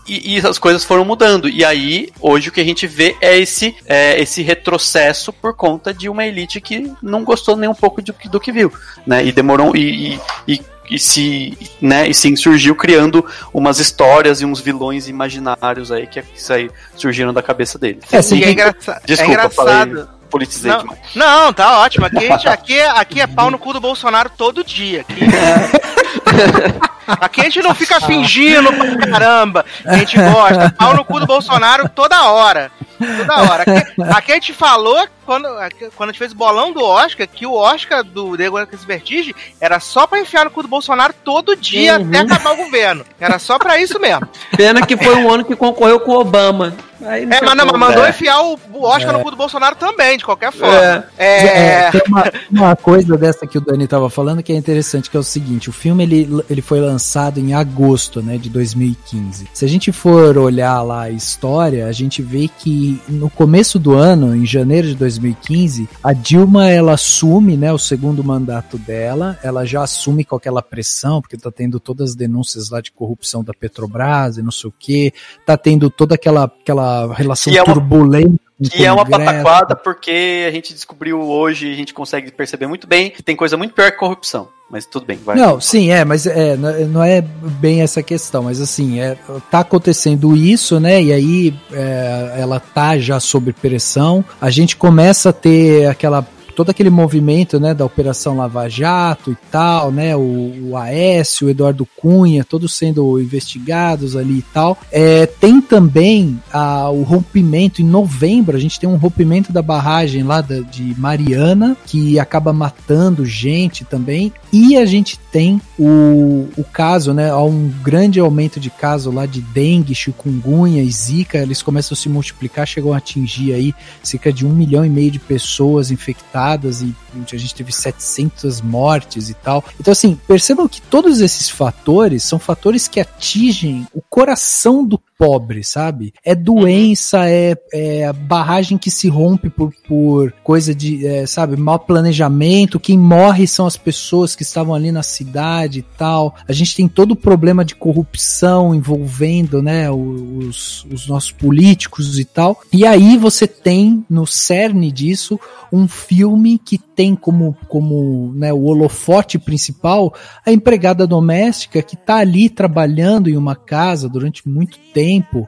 e, 0.07 0.35
e 0.37 0.47
as 0.47 0.57
coisas 0.57 0.83
foram 0.83 1.03
mudando. 1.05 1.47
E 1.49 1.63
aí, 1.65 2.09
hoje 2.19 2.49
o 2.49 2.51
que 2.51 2.61
a 2.61 2.63
gente 2.65 2.85
vê 2.87 3.15
é 3.21 3.37
esse, 3.37 3.75
é, 3.85 4.19
esse 4.21 4.41
retrocesso 4.43 5.31
por 5.33 5.55
conta 5.55 5.93
de 5.93 6.07
uma 6.09 6.25
elite 6.25 6.59
que 6.61 6.91
não 7.01 7.23
gostou 7.23 7.55
nem 7.55 7.69
um 7.69 7.73
pouco 7.75 8.01
do, 8.01 8.13
que- 8.13 8.29
do 8.29 8.39
que 8.39 8.51
viu, 8.51 8.71
né? 9.05 9.25
E 9.25 9.31
demorou 9.31 9.75
e, 9.75 10.15
e, 10.15 10.55
e, 10.55 10.61
e 10.91 10.99
se, 10.99 11.57
né? 11.81 12.07
E 12.07 12.13
sim 12.13 12.35
surgiu 12.35 12.75
criando 12.75 13.25
umas 13.53 13.79
histórias 13.79 14.41
e 14.41 14.45
uns 14.45 14.59
vilões 14.59 15.07
imaginários 15.07 15.91
aí 15.91 16.05
que, 16.07 16.21
que 16.21 16.53
aí 16.53 16.69
surgiram 16.95 17.33
da 17.33 17.41
cabeça 17.41 17.77
deles. 17.79 18.03
É, 18.11 18.15
E 18.15 18.17
é, 18.17 18.19
a 18.19 18.21
gente- 18.23 18.49
engraça- 18.51 18.91
é 19.03 19.07
Desculpa, 19.07 19.31
engraçado. 19.33 19.55
falei, 19.91 20.05
politizei 20.29 20.71
Não, 20.71 20.79
demais. 20.79 20.99
não, 21.15 21.53
tá 21.53 21.79
ótimo. 21.79 22.05
Aqui, 22.05 22.27
aqui, 22.47 22.73
é- 22.77 22.89
aqui 22.89 23.21
é 23.21 23.27
pau 23.27 23.49
no 23.49 23.57
cu 23.57 23.73
do 23.73 23.79
Bolsonaro 23.79 24.29
todo 24.37 24.63
dia. 24.63 25.05
Aqui, 25.09 25.25
aqui 27.07 27.41
a 27.41 27.43
gente 27.45 27.61
não 27.61 27.73
fica 27.75 27.99
fingindo 28.01 28.71
pra 28.73 29.07
caramba. 29.09 29.65
A 29.85 29.97
gente 29.97 30.17
gosta. 30.17 30.73
Pau 30.77 30.93
no 30.95 31.05
cu 31.05 31.19
do 31.19 31.25
Bolsonaro 31.27 31.89
toda 31.89 32.29
hora. 32.31 32.71
Toda 32.97 33.35
hora. 33.51 33.61
Aqui, 33.63 34.01
aqui 34.01 34.31
a 34.31 34.35
gente 34.35 34.53
falou, 34.53 35.05
quando, 35.25 35.47
aqui- 35.59 35.89
quando 35.95 36.09
a 36.09 36.11
gente 36.13 36.19
fez 36.19 36.31
o 36.31 36.35
bolão 36.35 36.71
do 36.71 36.81
Oscar, 36.81 37.27
que 37.27 37.45
o 37.45 37.53
Oscar 37.53 38.03
do 38.03 38.37
The 38.37 38.49
Greatest 38.49 38.85
Vertigem 38.85 39.35
era 39.59 39.79
só 39.81 40.07
pra 40.07 40.19
enfiar 40.19 40.45
no 40.45 40.51
cu 40.51 40.61
do 40.61 40.67
Bolsonaro 40.69 41.13
todo 41.23 41.55
dia 41.57 41.99
Uhum. 41.99 42.07
até 42.07 42.19
acabar 42.19 42.53
o 42.53 42.57
governo. 42.57 43.05
Era 43.19 43.37
só 43.37 43.57
pra 43.59 43.77
isso 43.79 43.99
mesmo. 43.99 44.27
Pena 44.55 44.85
que 44.85 44.95
foi 44.95 45.15
um 45.15 45.29
ano 45.29 45.43
que 45.43 45.55
concorreu 45.57 45.99
com 45.99 46.11
o 46.13 46.19
Obama. 46.21 46.73
Aí 47.05 47.23
É, 47.23 47.41
mas, 47.41 47.55
não, 47.57 47.65
mandou 47.77 48.05
É. 48.05 48.09
enfiar 48.09 48.41
o 48.41 48.57
Oscar 48.81 49.11
no 49.11 49.19
cu 49.19 49.29
do 49.29 49.35
Bolsonaro 49.37 49.75
também, 49.75 50.17
de 50.17 50.23
qualquer 50.23 50.53
forma. 50.53 50.73
É. 50.73 51.03
É. 51.17 51.45
É, 51.87 51.91
tem 51.91 52.01
uma, 52.07 52.23
uma 52.49 52.75
coisa 52.77 53.17
dessa 53.17 53.45
que 53.45 53.57
o 53.57 53.61
Dani 53.61 53.85
tava 53.87 54.09
falando 54.09 54.41
que 54.41 54.53
é 54.53 54.55
interessante, 54.55 55.09
que 55.09 55.17
é 55.17 55.19
o 55.19 55.23
seguinte, 55.23 55.69
o 55.69 55.73
filme 55.73 56.03
ele, 56.03 56.43
ele 56.49 56.61
foi 56.61 56.79
lançado 56.79 56.94
em 57.39 57.53
agosto, 57.53 58.21
né, 58.21 58.37
de 58.37 58.49
2015. 58.49 59.47
Se 59.53 59.65
a 59.65 59.67
gente 59.67 59.91
for 59.91 60.37
olhar 60.37 60.81
lá 60.81 61.03
a 61.03 61.09
história, 61.11 61.87
a 61.87 61.91
gente 61.91 62.21
vê 62.21 62.47
que 62.47 62.99
no 63.07 63.29
começo 63.29 63.77
do 63.79 63.93
ano, 63.93 64.35
em 64.35 64.45
janeiro 64.45 64.87
de 64.87 64.95
2015, 64.95 65.87
a 66.03 66.13
Dilma 66.13 66.69
ela 66.69 66.93
assume, 66.93 67.57
né, 67.57 67.71
o 67.71 67.77
segundo 67.77 68.23
mandato 68.23 68.77
dela, 68.77 69.37
ela 69.43 69.65
já 69.65 69.83
assume 69.83 70.23
com 70.23 70.35
aquela 70.35 70.61
pressão, 70.61 71.21
porque 71.21 71.37
tá 71.37 71.51
tendo 71.51 71.79
todas 71.79 72.11
as 72.11 72.15
denúncias 72.15 72.69
lá 72.69 72.81
de 72.81 72.91
corrupção 72.91 73.43
da 73.43 73.53
Petrobras 73.53 74.37
e 74.37 74.41
não 74.41 74.51
sei 74.51 74.69
o 74.69 74.73
que, 74.77 75.13
tá 75.45 75.57
tendo 75.57 75.89
toda 75.89 76.15
aquela, 76.15 76.45
aquela 76.45 77.13
relação 77.13 77.51
uma- 77.63 77.73
turbulenta. 77.73 78.45
Que 78.71 78.85
é 78.85 78.91
uma 78.91 79.05
pataquada 79.05 79.75
porque 79.75 80.45
a 80.47 80.51
gente 80.51 80.73
descobriu 80.73 81.21
hoje, 81.21 81.71
a 81.71 81.75
gente 81.75 81.93
consegue 81.93 82.31
perceber 82.31 82.67
muito 82.67 82.87
bem 82.87 83.09
que 83.09 83.21
tem 83.21 83.35
coisa 83.35 83.57
muito 83.57 83.73
pior 83.73 83.91
que 83.91 83.97
corrupção. 83.97 84.47
Mas 84.69 84.85
tudo 84.85 85.05
bem, 85.05 85.19
vai. 85.23 85.35
Não, 85.35 85.61
sim, 85.61 85.91
é, 85.91 86.03
mas 86.03 86.25
não 86.25 86.69
é- 86.69 86.85
não 86.85 87.03
é 87.03 87.21
bem 87.21 87.81
essa 87.81 88.01
questão, 88.01 88.43
mas 88.43 88.59
assim, 88.59 88.99
é, 88.99 89.15
tá 89.51 89.59
acontecendo 89.59 90.35
isso, 90.35 90.79
né? 90.79 91.03
E 91.03 91.13
aí 91.13 91.53
é, 91.71 92.37
ela 92.39 92.59
tá 92.59 92.97
já 92.97 93.19
sob 93.19 93.53
pressão. 93.53 94.25
A 94.41 94.49
gente 94.49 94.75
começa 94.75 95.29
a 95.29 95.33
ter 95.33 95.87
aquela 95.87 96.25
todo 96.55 96.69
aquele 96.69 96.89
movimento, 96.89 97.59
né, 97.59 97.73
da 97.73 97.85
Operação 97.85 98.37
Lava 98.37 98.69
Jato 98.69 99.31
e 99.31 99.37
tal, 99.51 99.91
né, 99.91 100.15
o, 100.15 100.69
o 100.69 100.77
Aécio, 100.77 101.47
o 101.47 101.49
Eduardo 101.49 101.85
Cunha, 101.97 102.43
todos 102.43 102.73
sendo 102.73 103.19
investigados 103.19 104.15
ali 104.15 104.39
e 104.39 104.45
tal. 104.53 104.77
É, 104.91 105.25
tem 105.25 105.61
também 105.61 106.39
a, 106.51 106.89
o 106.89 107.03
rompimento 107.03 107.81
em 107.81 107.85
novembro, 107.85 108.55
a 108.55 108.59
gente 108.59 108.79
tem 108.79 108.89
um 108.89 108.95
rompimento 108.95 109.51
da 109.51 109.61
barragem 109.61 110.23
lá 110.23 110.41
da- 110.41 110.61
de 110.61 110.95
Mariana, 110.99 111.75
que 111.85 112.19
acaba 112.19 112.53
matando 112.53 113.25
gente 113.25 113.83
também, 113.83 114.31
e 114.57 114.77
a 114.77 114.85
gente 114.85 115.19
tem 115.19 115.59
o, 115.77 116.47
o 116.55 116.63
caso, 116.63 117.13
né, 117.13 117.29
há 117.29 117.43
um 117.43 117.67
grande 117.83 118.21
aumento 118.21 118.57
de 118.57 118.69
caso 118.69 119.11
lá 119.11 119.25
de 119.25 119.41
dengue, 119.41 119.93
chikungunya 119.93 120.81
e 120.81 120.89
zika, 120.89 121.39
eles 121.39 121.61
começam 121.61 121.93
a 121.93 121.97
se 121.97 122.07
multiplicar, 122.07 122.65
chegam 122.65 122.93
a 122.93 122.97
atingir 122.97 123.53
aí 123.53 123.75
cerca 124.01 124.31
de 124.31 124.45
um 124.45 124.53
milhão 124.53 124.85
e 124.85 124.89
meio 124.89 125.11
de 125.11 125.19
pessoas 125.19 125.91
infectadas 125.91 126.81
e 126.81 126.95
a 127.33 127.37
gente 127.37 127.53
teve 127.53 127.73
700 127.73 128.61
mortes 128.61 129.29
e 129.29 129.33
tal. 129.33 129.61
Então, 129.77 129.91
assim, 129.91 130.17
percebam 130.25 130.69
que 130.69 130.81
todos 130.81 131.19
esses 131.19 131.49
fatores 131.49 132.23
são 132.23 132.39
fatores 132.39 132.87
que 132.87 133.01
atingem 133.01 133.85
o 133.93 134.01
coração 134.01 134.85
do 134.85 134.97
pobre, 135.17 135.63
sabe? 135.63 136.13
É 136.23 136.35
doença, 136.35 137.29
é, 137.29 137.55
é 137.73 138.13
barragem 138.13 138.77
que 138.77 138.91
se 138.91 139.07
rompe 139.07 139.49
por, 139.49 139.73
por 139.87 140.31
coisa 140.43 140.73
de, 140.73 141.05
é, 141.05 141.25
sabe, 141.25 141.55
mau 141.57 141.79
planejamento. 141.79 142.79
Quem 142.79 142.97
morre 142.97 143.47
são 143.47 143.65
as 143.65 143.77
pessoas 143.77 144.35
que 144.35 144.43
estavam 144.43 144.73
ali 144.73 144.91
na 144.91 145.03
cidade 145.03 145.79
e 145.79 145.85
tal. 145.97 146.35
A 146.47 146.53
gente 146.53 146.75
tem 146.75 146.87
todo 146.87 147.11
o 147.11 147.15
problema 147.15 147.63
de 147.63 147.75
corrupção 147.75 148.75
envolvendo, 148.75 149.61
né, 149.61 149.89
os, 149.89 150.85
os 150.91 151.07
nossos 151.07 151.31
políticos 151.31 152.19
e 152.19 152.25
tal. 152.25 152.59
E 152.71 152.85
aí 152.85 153.17
você 153.17 153.47
tem 153.47 154.05
no 154.09 154.25
cerne 154.25 154.91
disso 154.91 155.39
um 155.71 155.87
filme 155.87 156.57
que 156.57 156.77
tem 156.77 157.15
como, 157.15 157.55
como 157.67 158.31
né, 158.35 158.53
o 158.53 158.63
holofote 158.63 159.37
principal 159.37 160.13
a 160.45 160.51
empregada 160.51 161.05
doméstica 161.05 161.81
que 161.81 161.97
tá 161.97 162.17
ali 162.17 162.49
trabalhando 162.49 163.29
em 163.29 163.35
uma 163.35 163.55
casa 163.55 164.07
durante 164.07 164.47
muito 164.47 164.77
tempo, 164.93 165.04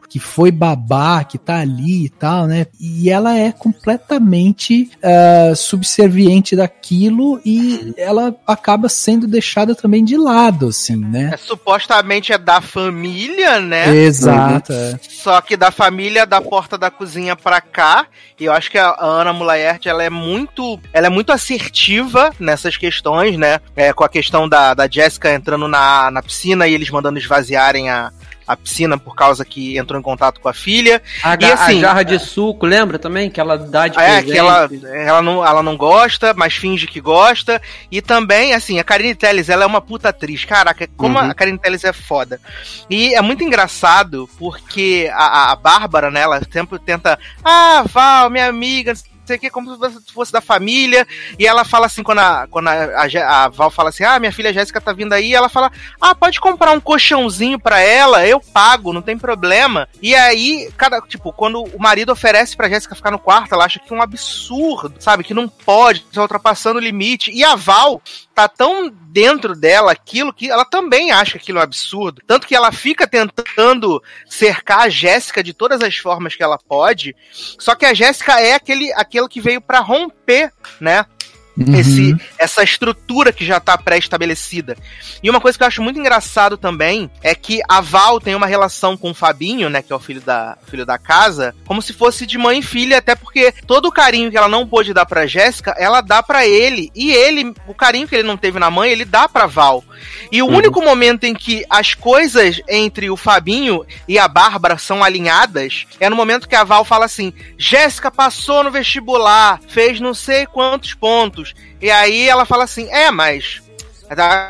que 0.09 0.19
foi 0.19 0.51
babá, 0.51 1.23
que 1.23 1.37
tá 1.37 1.59
ali 1.59 2.05
e 2.05 2.09
tal, 2.09 2.47
né? 2.47 2.67
E 2.79 3.09
ela 3.09 3.37
é 3.37 3.51
completamente 3.51 4.89
ah, 5.03 5.53
subserviente 5.55 6.55
daquilo 6.55 7.39
e 7.45 7.93
ela 7.97 8.35
acaba 8.45 8.89
sendo 8.89 9.27
deixada 9.27 9.75
também 9.75 10.03
de 10.03 10.17
lado, 10.17 10.67
assim, 10.67 10.95
né? 10.95 11.31
É, 11.33 11.37
supostamente 11.37 12.33
é 12.33 12.37
da 12.37 12.61
família, 12.61 13.59
né? 13.59 13.95
Exato. 13.95 14.73
é. 14.73 14.99
Só 15.07 15.41
que 15.41 15.57
da 15.57 15.71
família 15.71 16.25
da 16.25 16.41
porta 16.41 16.77
da 16.77 16.89
cozinha 16.89 17.35
pra 17.35 17.61
cá, 17.61 18.07
e 18.39 18.45
eu 18.45 18.53
acho 18.53 18.69
que 18.69 18.77
a 18.77 18.95
Ana 18.99 19.33
Mulaert, 19.33 19.85
ela 19.85 20.03
é 20.03 20.09
muito, 20.09 20.79
ela 20.93 21.07
é 21.07 21.09
muito 21.09 21.31
assertiva 21.31 22.31
nessas 22.39 22.77
questões, 22.77 23.37
né? 23.37 23.59
É, 23.75 23.93
com 23.93 24.03
a 24.03 24.09
questão 24.09 24.47
da, 24.47 24.73
da 24.73 24.87
Jessica 24.87 25.33
entrando 25.33 25.67
na, 25.67 26.11
na 26.11 26.21
piscina 26.21 26.67
e 26.67 26.73
eles 26.73 26.89
mandando 26.89 27.19
esvaziarem 27.19 27.89
a, 27.89 28.11
a 28.47 28.55
piscina 28.55 28.97
por 28.97 29.13
causa 29.15 29.43
que 29.43 29.77
entrou 29.77 29.99
em 29.99 30.03
contato 30.03 30.39
com 30.39 30.47
a 30.47 30.53
filha. 30.53 31.01
A, 31.21 31.35
E 31.39 31.45
assim, 31.51 31.77
a 31.79 31.81
jarra 31.81 32.03
de 32.03 32.17
suco, 32.17 32.65
lembra 32.65 32.97
também? 32.97 33.29
Que 33.29 33.39
ela 33.41 33.57
dá 33.57 33.87
de 33.87 33.99
É, 33.99 34.21
presente. 34.21 34.31
que 34.31 34.37
ela, 34.37 34.69
ela, 35.05 35.21
não, 35.21 35.45
ela 35.45 35.61
não 35.61 35.75
gosta, 35.75 36.33
mas 36.33 36.53
finge 36.55 36.87
que 36.87 37.01
gosta. 37.01 37.61
E 37.91 38.01
também, 38.01 38.53
assim, 38.53 38.79
a 38.79 38.83
Karine 38.83 39.13
Telles, 39.15 39.49
ela 39.49 39.63
é 39.63 39.67
uma 39.67 39.81
puta 39.81 40.09
atriz. 40.09 40.45
Caraca, 40.45 40.87
como 40.95 41.19
Uhum. 41.19 41.29
a 41.29 41.33
Karine 41.33 41.57
Telles 41.59 41.83
é 41.83 41.91
foda. 41.91 42.39
E 42.89 43.13
é 43.13 43.21
muito 43.21 43.43
engraçado, 43.43 44.29
porque 44.39 45.09
a, 45.13 45.51
a, 45.51 45.55
Bárbara, 45.55 46.09
né, 46.09 46.21
ela 46.21 46.41
sempre 46.51 46.79
tenta... 46.79 47.19
Ah, 47.43 47.83
Val, 47.91 48.29
minha 48.29 48.47
amiga, 48.47 48.93
sei 49.27 49.37
o 49.37 49.39
que, 49.39 49.49
como 49.49 49.75
se 49.75 50.13
fosse 50.13 50.31
da 50.31 50.41
família. 50.41 51.07
E 51.37 51.45
ela 51.45 51.63
fala 51.63 51.85
assim, 51.85 52.03
quando 52.03 52.19
a, 52.19 52.47
quando 52.49 52.67
a, 52.67 52.73
a, 52.73 53.45
a 53.45 53.49
Val 53.49 53.69
fala 53.69 53.89
assim, 53.89 54.03
ah, 54.03 54.19
minha 54.19 54.31
filha 54.31 54.53
Jéssica 54.53 54.81
tá 54.81 54.93
vindo 54.93 55.13
aí, 55.13 55.33
ela 55.33 55.49
fala, 55.49 55.71
ah, 55.99 56.15
pode 56.15 56.39
comprar 56.39 56.71
um 56.71 56.79
colchãozinho 56.79 57.59
pra 57.59 57.79
ela, 57.79 58.25
eu 58.25 58.39
pago, 58.39 58.93
não 58.93 59.01
tem 59.01 59.17
problema. 59.17 59.87
E 60.01 60.15
aí, 60.15 60.69
cada, 60.77 61.01
tipo, 61.01 61.31
quando 61.33 61.63
o 61.63 61.79
marido 61.79 62.11
oferece 62.11 62.55
pra 62.55 62.69
Jéssica 62.69 62.95
ficar 62.95 63.11
no 63.11 63.19
quarto, 63.19 63.53
ela 63.53 63.65
acha 63.65 63.79
que 63.79 63.93
é 63.93 63.95
um 63.95 64.01
absurdo, 64.01 64.95
sabe? 64.99 65.23
Que 65.23 65.33
não 65.33 65.47
pode, 65.47 66.01
tá 66.01 66.21
ultrapassando 66.21 66.79
o 66.79 66.81
limite. 66.81 67.31
E 67.31 67.43
a 67.43 67.55
Val 67.55 68.01
tá 68.37 68.47
tão 68.47 68.87
dentro 68.87 69.55
dela 69.55 69.91
aquilo 69.91 70.31
que 70.31 70.47
ela 70.47 70.63
também 70.63 71.11
acha 71.11 71.37
aquilo 71.37 71.57
um 71.57 71.63
absurdo. 71.63 72.21
Tanto 72.27 72.45
que 72.45 72.55
ela 72.55 72.71
fica 72.71 73.07
tentando 73.07 73.99
cercar 74.29 74.81
a 74.81 74.89
Jéssica 74.89 75.41
de 75.41 75.55
todas 75.55 75.81
as 75.81 75.97
formas 75.97 76.35
que 76.35 76.43
ela 76.43 76.59
pode. 76.59 77.15
Só 77.31 77.73
que 77.73 77.83
a 77.83 77.95
Jéssica 77.95 78.39
é 78.39 78.53
aquele, 78.53 78.93
aquele 78.93 79.27
que 79.27 79.41
veio 79.41 79.59
pra 79.59 79.79
romper, 79.79 80.53
né? 80.79 81.03
Uhum. 81.57 81.75
esse, 81.75 82.15
essa 82.37 82.63
estrutura 82.63 83.33
que 83.33 83.43
já 83.43 83.59
tá 83.59 83.77
pré-estabelecida. 83.77 84.77
E 85.23 85.29
uma 85.29 85.41
coisa 85.41 85.57
que 85.57 85.63
eu 85.63 85.67
acho 85.67 85.81
muito 85.81 85.99
engraçado 85.99 86.55
também 86.55 87.09
é 87.23 87.33
que 87.33 87.61
a 87.67 87.81
Val 87.81 88.19
tem 88.19 88.35
uma 88.35 88.45
relação 88.45 88.95
com 88.95 89.09
o 89.09 89.13
Fabinho, 89.13 89.69
né, 89.69 89.81
que 89.81 89.91
é 89.91 89.95
o 89.95 89.99
filho 89.99 90.21
da, 90.21 90.57
filho 90.67 90.85
da 90.85 90.97
casa, 90.99 91.55
como 91.65 91.81
se 91.81 91.93
fosse 91.93 92.25
de 92.27 92.37
mãe 92.37 92.59
e 92.59 92.63
filha, 92.63 92.99
até 92.99 93.15
porque 93.15 93.51
todo 93.65 93.87
o 93.87 93.91
carinho 93.91 94.29
que 94.29 94.37
ela 94.37 94.47
não 94.47 94.67
pôde 94.67 94.93
dar 94.93 95.05
pra 95.05 95.25
Jéssica, 95.25 95.73
ela 95.77 96.01
dá 96.01 96.21
pra 96.21 96.45
ele, 96.45 96.91
e 96.93 97.11
ele, 97.11 97.53
o 97.67 97.73
carinho 97.73 98.07
que 98.07 98.15
ele 98.15 98.27
não 98.27 98.37
teve 98.37 98.59
na 98.59 98.69
mãe, 98.69 98.91
ele 98.91 99.05
dá 99.05 99.27
pra 99.27 99.47
Val. 99.47 99.83
E 100.31 100.41
o 100.41 100.47
único 100.47 100.81
momento 100.81 101.23
em 101.23 101.33
que 101.33 101.65
as 101.69 101.93
coisas 101.93 102.61
entre 102.67 103.09
o 103.09 103.17
Fabinho 103.17 103.85
e 104.07 104.19
a 104.19 104.27
Bárbara 104.27 104.77
são 104.77 105.03
alinhadas 105.03 105.85
é 105.99 106.09
no 106.09 106.15
momento 106.15 106.47
que 106.47 106.55
a 106.55 106.63
Val 106.63 106.83
fala 106.83 107.05
assim: 107.05 107.33
Jéssica 107.57 108.11
passou 108.11 108.63
no 108.63 108.71
vestibular, 108.71 109.59
fez 109.67 109.99
não 109.99 110.13
sei 110.13 110.45
quantos 110.45 110.93
pontos. 110.93 111.46
E 111.81 111.89
aí 111.89 112.27
ela 112.27 112.45
fala 112.45 112.63
assim: 112.63 112.87
é, 112.89 113.11
mas. 113.11 113.61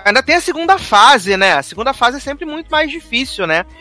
Ainda 0.05 0.21
tem 0.21 0.35
a 0.35 0.41
segunda 0.41 0.77
fase, 0.77 1.35
né? 1.35 1.53
A 1.53 1.63
segunda 1.63 1.91
fase 1.91 2.17
é 2.17 2.19
sempre 2.19 2.45
muito 2.45 2.69
mais 2.69 2.91
difícil, 2.91 3.47
né? 3.47 3.65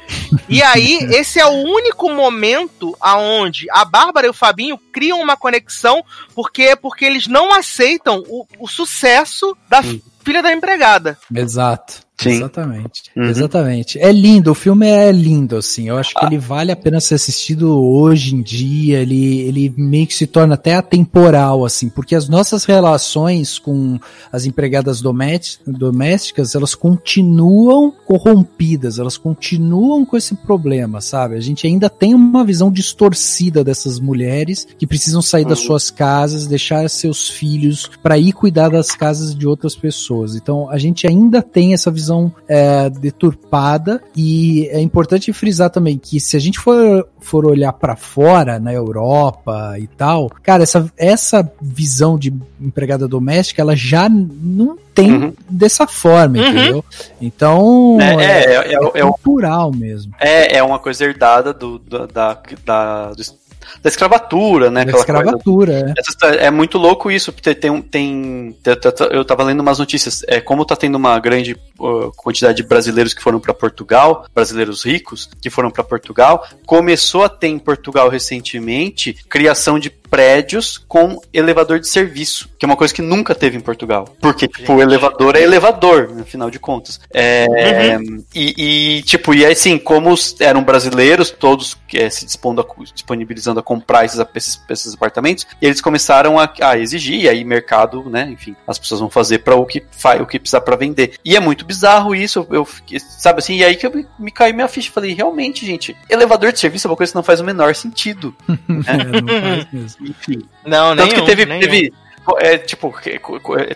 E 0.49 0.63
aí, 0.63 0.99
esse 1.11 1.41
é 1.41 1.45
o 1.45 1.51
único 1.51 2.09
momento 2.09 2.97
aonde 3.01 3.67
a 3.71 3.85
Bárbara 3.85 4.29
e 4.29 4.31
o 4.31 4.35
Fabinho 4.35 4.79
criam 4.93 5.21
uma 5.21 5.37
conexão, 5.37 6.05
porque 6.35 6.77
porque 6.77 7.05
eles 7.05 7.27
não 7.27 7.53
aceitam 7.53 8.23
o, 8.29 8.47
o 8.59 8.69
sucesso 8.69 9.57
da 9.69 9.83
filha 10.25 10.43
da 10.43 10.53
empregada. 10.53 11.19
Exato. 11.35 12.06
Sim. 12.19 12.31
Exatamente. 12.31 13.03
Uhum. 13.15 13.25
Exatamente. 13.25 13.99
É 13.99 14.11
lindo, 14.11 14.51
o 14.51 14.55
filme 14.55 14.87
é 14.87 15.13
lindo, 15.13 15.57
assim. 15.57 15.89
Eu 15.89 15.99
acho 15.99 16.15
que 16.15 16.25
ele 16.25 16.39
vale 16.39 16.73
a 16.73 16.77
pena 16.77 16.99
ser 16.99 17.17
assistido 17.17 17.79
hoje 17.79 18.35
em 18.35 18.41
dia. 18.43 19.01
Ele, 19.01 19.41
ele 19.41 19.75
meio 19.77 20.07
que 20.07 20.15
se 20.15 20.27
torna 20.27 20.55
até 20.55 20.75
atemporal, 20.75 21.65
assim, 21.65 21.91
porque 21.91 22.15
as 22.15 22.27
nossas 22.27 22.65
relações 22.65 23.59
com 23.59 23.99
as 24.33 24.47
empregadas 24.47 25.03
domés- 25.03 25.59
domésticas, 25.67 26.55
elas 26.55 26.75
continuam 26.75 27.93
corrompidas, 28.07 28.99
elas 28.99 29.19
continuam 29.19 30.05
com 30.05 30.17
esse 30.17 30.35
problema, 30.35 31.01
sabe? 31.03 31.37
A 31.37 31.41
gente 31.41 31.67
ainda 31.67 31.91
tem 31.91 32.15
uma 32.15 32.45
visão 32.45 32.71
distorcida 32.73 33.63
dessas 33.63 34.01
mulheres 34.01 34.67
que 34.79 34.87
precisam 34.87 35.21
sair 35.21 35.45
das 35.45 35.61
Uhum. 35.61 35.67
suas 35.67 35.91
casas, 35.91 36.47
deixar 36.47 36.89
seus 36.89 37.29
filhos 37.29 37.91
para 38.03 38.19
ir 38.19 38.33
cuidar 38.33 38.71
das 38.71 38.93
casas 38.93 39.35
de 39.35 39.47
outras 39.47 39.75
pessoas. 39.77 40.35
Então 40.35 40.71
a 40.71 40.79
gente 40.79 41.07
ainda 41.07 41.43
tem 41.43 41.75
essa 41.75 41.91
visão 41.91 42.06
é, 42.49 42.89
deturpada 42.91 44.03
e 44.15 44.69
é 44.71 44.81
importante 44.81 45.33
frisar 45.33 45.71
também 45.71 45.99
que 45.99 46.21
se 46.21 46.37
a 46.37 46.41
gente 46.41 46.59
for, 46.59 47.07
for 47.21 47.45
olhar 47.47 47.73
para 47.73 47.97
fora, 47.97 48.59
na 48.59 48.73
Europa 48.73 49.77
e 49.79 49.87
tal, 49.87 50.31
cara, 50.43 50.63
essa, 50.63 50.91
essa 50.97 51.51
visão 51.61 52.19
de 52.19 52.33
empregada 52.61 53.07
doméstica, 53.09 53.61
ela 53.63 53.75
já 53.77 54.09
não 54.09 54.77
tem 54.95 55.13
Uhum. 55.13 55.33
dessa 55.51 55.87
forma, 55.87 56.39
Uhum. 56.39 56.47
entendeu? 56.49 56.85
Então 57.21 57.99
É, 58.01 58.15
é, 58.15 58.45
é, 58.45 58.73
é, 58.73 58.73
é, 59.01 59.05
o- 59.05 59.13
cultural 59.13 59.71
mesmo. 59.73 60.13
é, 60.19 60.57
é 60.59 60.63
uma 60.63 60.79
coisa 60.79 61.05
herdada 61.05 61.53
do, 61.53 61.79
da, 61.79 62.07
da, 62.07 62.39
da, 62.65 63.11
do- 63.13 63.46
da 63.83 63.89
escravatura, 63.89 64.71
né? 64.71 64.85
Da 64.85 64.91
aquela 64.93 65.05
coisa 65.05 65.37
escravatura, 65.37 65.95
é. 66.41 66.47
É 66.47 66.51
muito 66.51 66.79
louco 66.79 67.11
isso, 67.11 67.33
porque 67.33 67.55
tem, 67.55 67.83
tem, 67.83 68.57
tem- 68.63 68.75
eu 69.11 69.25
tava 69.25 69.43
lendo 69.45 69.61
umas 69.61 69.79
notícias, 69.79 70.23
é, 70.27 70.41
como 70.41 70.65
tá 70.65 70.77
tendo 70.77 70.97
uma 70.97 71.19
grande 71.19 71.57
uh, 71.79 72.11
quantidade 72.17 72.57
de 72.57 72.63
brasileiros 72.63 73.15
que 73.15 73.23
foram 73.23 73.41
para 73.41 73.55
Portugal, 73.55 74.27
brasileiros 74.35 74.85
ricos 74.85 75.29
que 75.41 75.51
foram 75.51 75.71
para 75.71 75.85
Portugal, 75.85 76.47
começou 76.65 77.25
a 77.25 77.29
ter 77.29 77.49
em 77.49 77.59
Portugal 77.59 78.09
recentemente 78.09 79.15
criação 79.29 79.79
de 79.79 79.91
prédios 80.11 80.79
com 80.89 81.21
elevador 81.33 81.81
de 81.81 81.89
serviço, 81.89 82.49
que 82.59 82.65
é 82.65 82.67
uma 82.67 82.77
coisa 82.77 82.95
que 82.95 83.03
nunca 83.03 83.35
teve 83.35 83.57
em 83.57 83.61
Portugal. 83.61 84.09
Porque, 84.21 84.49
tipo, 84.49 84.75
o 84.75 84.83
elevador 84.83 85.37
é 85.37 85.43
elevador, 85.43 86.15
no 86.15 86.25
final 86.25 86.51
de 86.51 86.59
contas. 86.59 87.01
É, 87.13 87.97
uhum. 87.99 88.25
e, 88.35 88.99
e, 88.99 89.03
tipo, 89.03 89.35
e 89.35 89.45
assim, 89.45 89.79
como 89.79 90.15
eram 90.41 90.63
brasileiros, 90.63 91.31
todos 91.31 91.77
é, 91.95 92.09
se 92.11 92.25
dispondo 92.25 92.61
a, 92.61 92.85
disponibilizando 92.93 93.61
a 93.61 93.63
comprar 93.63 94.05
esses, 94.05 94.25
esses, 94.35 94.61
esses 94.69 94.95
apartamentos, 94.95 95.47
e 95.61 95.67
eles 95.67 95.81
começaram 95.81 96.39
a, 96.39 96.53
a, 96.61 96.79
exigir, 96.79 97.21
e 97.21 97.29
aí 97.29 97.45
mercado, 97.45 98.09
né, 98.09 98.29
enfim, 98.31 98.55
as 98.67 98.79
pessoas 98.79 99.01
vão 99.01 99.11
fazer 99.11 99.39
para 99.39 99.55
o 99.55 99.67
que 99.67 99.85
faz, 99.91 100.21
o 100.21 100.27
que 100.27 100.39
precisar 100.39 100.61
para 100.61 100.77
vender. 100.77 101.15
E 101.25 101.37
é 101.37 101.41
muito 101.41 101.65
bizarro 101.65 102.15
isso, 102.15 102.47
eu, 102.51 102.67
eu 102.89 103.01
sabe 103.01 103.39
assim, 103.39 103.57
e 103.57 103.65
aí 103.65 103.77
que 103.77 103.87
eu 103.87 103.95
me, 103.95 104.07
me 104.19 104.31
caiu 104.31 104.55
minha 104.55 104.69
ficha, 104.69 104.91
falei, 104.91 105.13
realmente, 105.13 105.65
gente, 105.65 105.97
elevador 106.09 106.53
de 106.53 106.61
serviço 106.61 106.87
é 106.87 106.91
uma 106.91 106.97
coisa 106.97 107.13
que 107.13 107.17
não 107.17 107.23
faz 107.23 107.41
o 107.41 107.45
menor 107.45 107.75
sentido. 107.75 108.35
né? 108.49 108.85
é, 108.87 109.21
não 109.21 109.41
faz 109.41 109.73
mesmo. 109.73 109.96
Enfim. 110.01 110.43
Não, 110.65 110.95
Tanto 110.97 111.13
nenhum, 111.13 111.25
que 111.25 111.27
teve, 111.27 111.47
teve, 111.47 111.93
é, 112.39 112.59
tipo, 112.59 112.93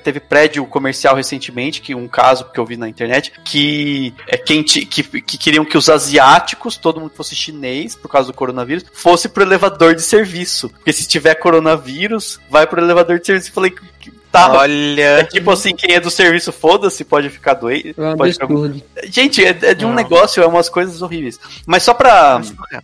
teve 0.03 0.19
prédio 0.19 0.67
comercial 0.67 1.15
recentemente, 1.15 1.81
que 1.81 1.95
um 1.95 2.09
caso 2.09 2.45
que 2.45 2.59
eu 2.59 2.67
vi 2.67 2.77
na 2.77 2.89
internet, 2.89 3.33
que 3.45 4.13
é 4.27 4.37
quem 4.37 4.63
que, 4.65 4.85
que 4.85 5.39
queriam 5.39 5.65
que 5.65 5.79
os 5.79 5.89
asiáticos, 5.89 6.77
todo 6.77 7.01
mundo 7.01 7.13
fosse 7.15 7.37
chinês 7.37 7.95
por 7.95 8.09
causa 8.09 8.29
do 8.29 8.35
coronavírus, 8.35 8.85
fosse 8.93 9.29
pro 9.29 9.45
elevador 9.45 9.95
de 9.95 10.03
serviço. 10.03 10.69
Porque 10.71 10.93
se 10.93 11.07
tiver 11.07 11.37
coronavírus, 11.37 12.41
vai 12.51 12.67
pro 12.67 12.83
elevador 12.83 13.21
de 13.21 13.27
serviço. 13.27 13.51
Eu 13.51 13.55
falei, 13.55 13.75
Tá. 14.31 14.53
Olha. 14.53 15.03
É 15.03 15.25
tipo 15.25 15.51
assim, 15.51 15.75
quem 15.75 15.95
é 15.97 16.01
do 16.01 16.11
serviço, 16.11 16.53
foda-se, 16.53 17.05
pode 17.05 17.29
ficar 17.29 17.55
doente. 17.55 17.95
É 17.99 18.17
pode 18.17 18.33
ficar... 18.35 18.47
Gente, 19.07 19.45
é, 19.45 19.49
é 19.49 19.75
de 19.75 19.85
um 19.85 19.89
Não. 19.89 19.97
negócio, 19.97 20.41
é 20.43 20.47
umas 20.47 20.69
coisas 20.69 21.03
horríveis. 21.03 21.39
Mas 21.67 21.83
só 21.83 21.93
pra. 21.93 22.41
É, 22.73 22.81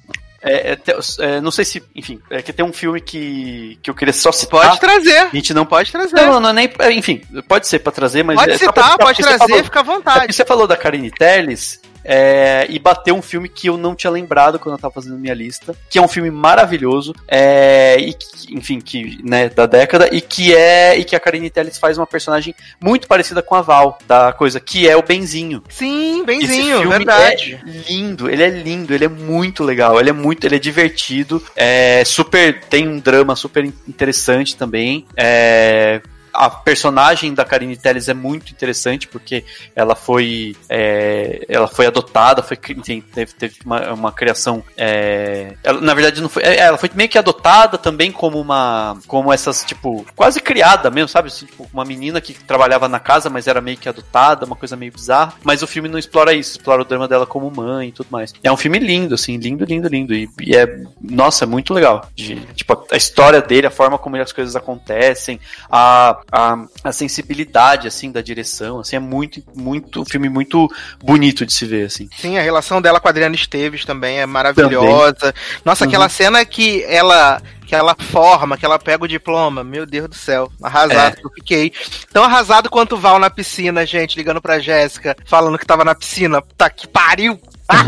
é, 0.46 0.78
é, 1.20 1.40
não 1.40 1.50
sei 1.50 1.64
se, 1.64 1.82
enfim, 1.94 2.20
é 2.30 2.40
que 2.40 2.52
tem 2.52 2.64
um 2.64 2.72
filme 2.72 3.00
que, 3.00 3.78
que 3.82 3.90
eu 3.90 3.94
queria 3.94 4.14
só 4.14 4.30
citar. 4.30 4.60
Pode 4.60 4.80
trazer. 4.80 5.18
A 5.18 5.28
gente 5.34 5.52
não 5.52 5.66
pode 5.66 5.90
trazer. 5.90 6.14
Não, 6.14 6.38
não, 6.38 6.50
é 6.50 6.52
nem. 6.52 6.72
É, 6.78 6.92
enfim, 6.92 7.22
pode 7.48 7.66
ser 7.66 7.80
pra 7.80 7.92
trazer, 7.92 8.22
mas. 8.22 8.36
Pode 8.36 8.58
citar, 8.58 8.72
pra, 8.72 8.98
pode 8.98 9.22
trazer, 9.22 9.38
falou, 9.38 9.64
fica 9.64 9.80
à 9.80 9.82
vontade. 9.82 10.32
Você 10.32 10.44
falou 10.44 10.66
da 10.66 10.76
Karine 10.76 11.10
Telles. 11.10 11.80
É, 12.08 12.66
e 12.70 12.78
bateu 12.78 13.16
um 13.16 13.22
filme 13.22 13.48
que 13.48 13.68
eu 13.68 13.76
não 13.76 13.94
tinha 13.94 14.10
lembrado 14.10 14.58
quando 14.58 14.76
eu 14.76 14.80
tava 14.80 14.94
fazendo 14.94 15.18
minha 15.18 15.34
lista, 15.34 15.74
que 15.90 15.98
é 15.98 16.02
um 16.02 16.06
filme 16.06 16.30
maravilhoso, 16.30 17.12
é, 17.26 17.96
e 17.98 18.14
que, 18.14 18.54
enfim, 18.54 18.80
que, 18.80 19.18
né, 19.24 19.48
da 19.48 19.66
década, 19.66 20.08
e 20.12 20.20
que 20.20 20.54
é, 20.54 20.96
e 20.96 21.04
que 21.04 21.16
a 21.16 21.20
Karine 21.20 21.50
Telles 21.50 21.78
faz 21.78 21.98
uma 21.98 22.06
personagem 22.06 22.54
muito 22.80 23.08
parecida 23.08 23.42
com 23.42 23.56
a 23.56 23.60
Val, 23.60 23.98
da 24.06 24.32
coisa, 24.32 24.60
que 24.60 24.88
é 24.88 24.96
o 24.96 25.02
Benzinho. 25.02 25.62
Sim, 25.68 26.24
Benzinho, 26.24 26.88
verdade. 26.88 27.60
É 27.66 27.92
lindo, 27.92 28.30
ele 28.30 28.42
é 28.42 28.48
lindo, 28.48 28.94
ele 28.94 29.04
é 29.04 29.08
muito 29.08 29.64
legal, 29.64 29.98
ele 29.98 30.10
é 30.10 30.12
muito, 30.12 30.46
ele 30.46 30.56
é 30.56 30.60
divertido, 30.60 31.42
é 31.56 32.04
super, 32.04 32.60
tem 32.60 32.86
um 32.88 32.98
drama 33.00 33.34
super 33.34 33.64
interessante 33.64 34.56
também, 34.56 35.06
é, 35.16 36.00
a 36.36 36.50
personagem 36.50 37.32
da 37.34 37.44
Karine 37.44 37.76
Telles 37.76 38.08
é 38.08 38.14
muito 38.14 38.52
interessante 38.52 39.08
porque 39.08 39.44
ela 39.74 39.94
foi 39.94 40.56
é, 40.68 41.44
ela 41.48 41.68
foi 41.68 41.86
adotada, 41.86 42.42
foi 42.42 42.56
teve, 42.56 43.32
teve 43.32 43.54
uma, 43.64 43.92
uma 43.92 44.12
criação 44.12 44.62
é, 44.76 45.54
ela, 45.62 45.80
na 45.80 45.94
verdade 45.94 46.20
não 46.20 46.28
foi, 46.28 46.42
é, 46.42 46.58
ela 46.58 46.78
foi 46.78 46.90
meio 46.94 47.08
que 47.08 47.18
adotada 47.18 47.78
também 47.78 48.12
como 48.12 48.40
uma 48.40 48.98
como 49.06 49.32
essas 49.32 49.64
tipo 49.64 50.04
quase 50.14 50.40
criada 50.40 50.90
mesmo, 50.90 51.08
sabe? 51.08 51.28
Assim, 51.28 51.46
tipo, 51.46 51.68
uma 51.72 51.84
menina 51.84 52.20
que 52.20 52.34
trabalhava 52.34 52.88
na 52.88 53.00
casa, 53.00 53.30
mas 53.30 53.46
era 53.46 53.60
meio 53.60 53.76
que 53.76 53.88
adotada, 53.88 54.46
uma 54.46 54.56
coisa 54.56 54.76
meio 54.76 54.92
bizarra. 54.92 55.34
Mas 55.42 55.62
o 55.62 55.66
filme 55.66 55.88
não 55.88 55.98
explora 55.98 56.32
isso, 56.32 56.52
explora 56.52 56.82
o 56.82 56.84
drama 56.84 57.08
dela 57.08 57.26
como 57.26 57.50
mãe 57.50 57.88
e 57.88 57.92
tudo 57.92 58.08
mais. 58.10 58.32
É 58.42 58.50
um 58.50 58.56
filme 58.56 58.78
lindo, 58.78 59.14
assim, 59.14 59.36
lindo, 59.36 59.64
lindo, 59.64 59.88
lindo 59.88 60.14
e, 60.14 60.28
e 60.40 60.56
é 60.56 60.82
nossa, 61.00 61.44
é 61.44 61.46
muito 61.46 61.72
legal. 61.72 62.08
De, 62.14 62.36
tipo 62.54 62.86
a 62.90 62.96
história 62.96 63.40
dele, 63.40 63.66
a 63.66 63.70
forma 63.70 63.98
como 63.98 64.16
as 64.16 64.32
coisas 64.32 64.56
acontecem, 64.56 65.40
a, 65.70 66.18
a, 66.30 66.64
a 66.84 66.92
sensibilidade, 66.92 67.86
assim, 67.86 68.10
da 68.10 68.20
direção, 68.20 68.80
assim, 68.80 68.96
é 68.96 69.00
muito, 69.00 69.42
muito, 69.54 70.02
um 70.02 70.04
filme 70.04 70.28
muito 70.28 70.68
bonito 71.02 71.46
de 71.46 71.52
se 71.52 71.64
ver, 71.64 71.86
assim. 71.86 72.08
Sim, 72.16 72.38
a 72.38 72.42
relação 72.42 72.80
dela 72.80 73.00
com 73.00 73.08
a 73.08 73.10
Adriana 73.10 73.34
Esteves 73.34 73.84
também 73.84 74.18
é 74.18 74.26
maravilhosa. 74.26 75.14
Também. 75.14 75.34
Nossa, 75.64 75.84
uhum. 75.84 75.88
aquela 75.88 76.08
cena 76.08 76.44
que 76.44 76.82
ela 76.84 77.40
que 77.66 77.74
ela 77.74 77.96
forma, 77.96 78.56
que 78.56 78.64
ela 78.64 78.78
pega 78.78 79.04
o 79.04 79.08
diploma. 79.08 79.64
Meu 79.64 79.84
Deus 79.84 80.08
do 80.08 80.14
céu, 80.14 80.50
arrasado 80.62 81.16
é. 81.16 81.20
que 81.20 81.26
eu 81.26 81.30
fiquei. 81.32 81.72
Tão 82.12 82.22
arrasado 82.22 82.70
quanto 82.70 82.94
o 82.94 82.98
Val 82.98 83.18
na 83.18 83.28
piscina, 83.28 83.84
gente, 83.84 84.16
ligando 84.16 84.40
pra 84.40 84.60
Jéssica, 84.60 85.16
falando 85.26 85.58
que 85.58 85.66
tava 85.66 85.84
na 85.84 85.94
piscina. 85.94 86.40
Tá 86.56 86.70
que 86.70 86.86
pariu! 86.86 87.40
Ah! 87.68 87.84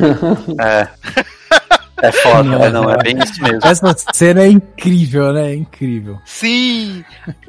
é. 0.60 0.88
É 2.02 2.12
foda, 2.12 2.42
não, 2.42 2.64
é, 2.64 2.70
não, 2.70 2.90
é 2.90 2.96
bem 2.98 3.18
isso 3.18 3.42
mesmo. 3.42 3.60
Essa 3.62 3.94
cena 4.12 4.42
é 4.42 4.48
incrível, 4.48 5.32
né? 5.32 5.50
É 5.50 5.54
incrível. 5.54 6.18
Sim! 6.24 7.04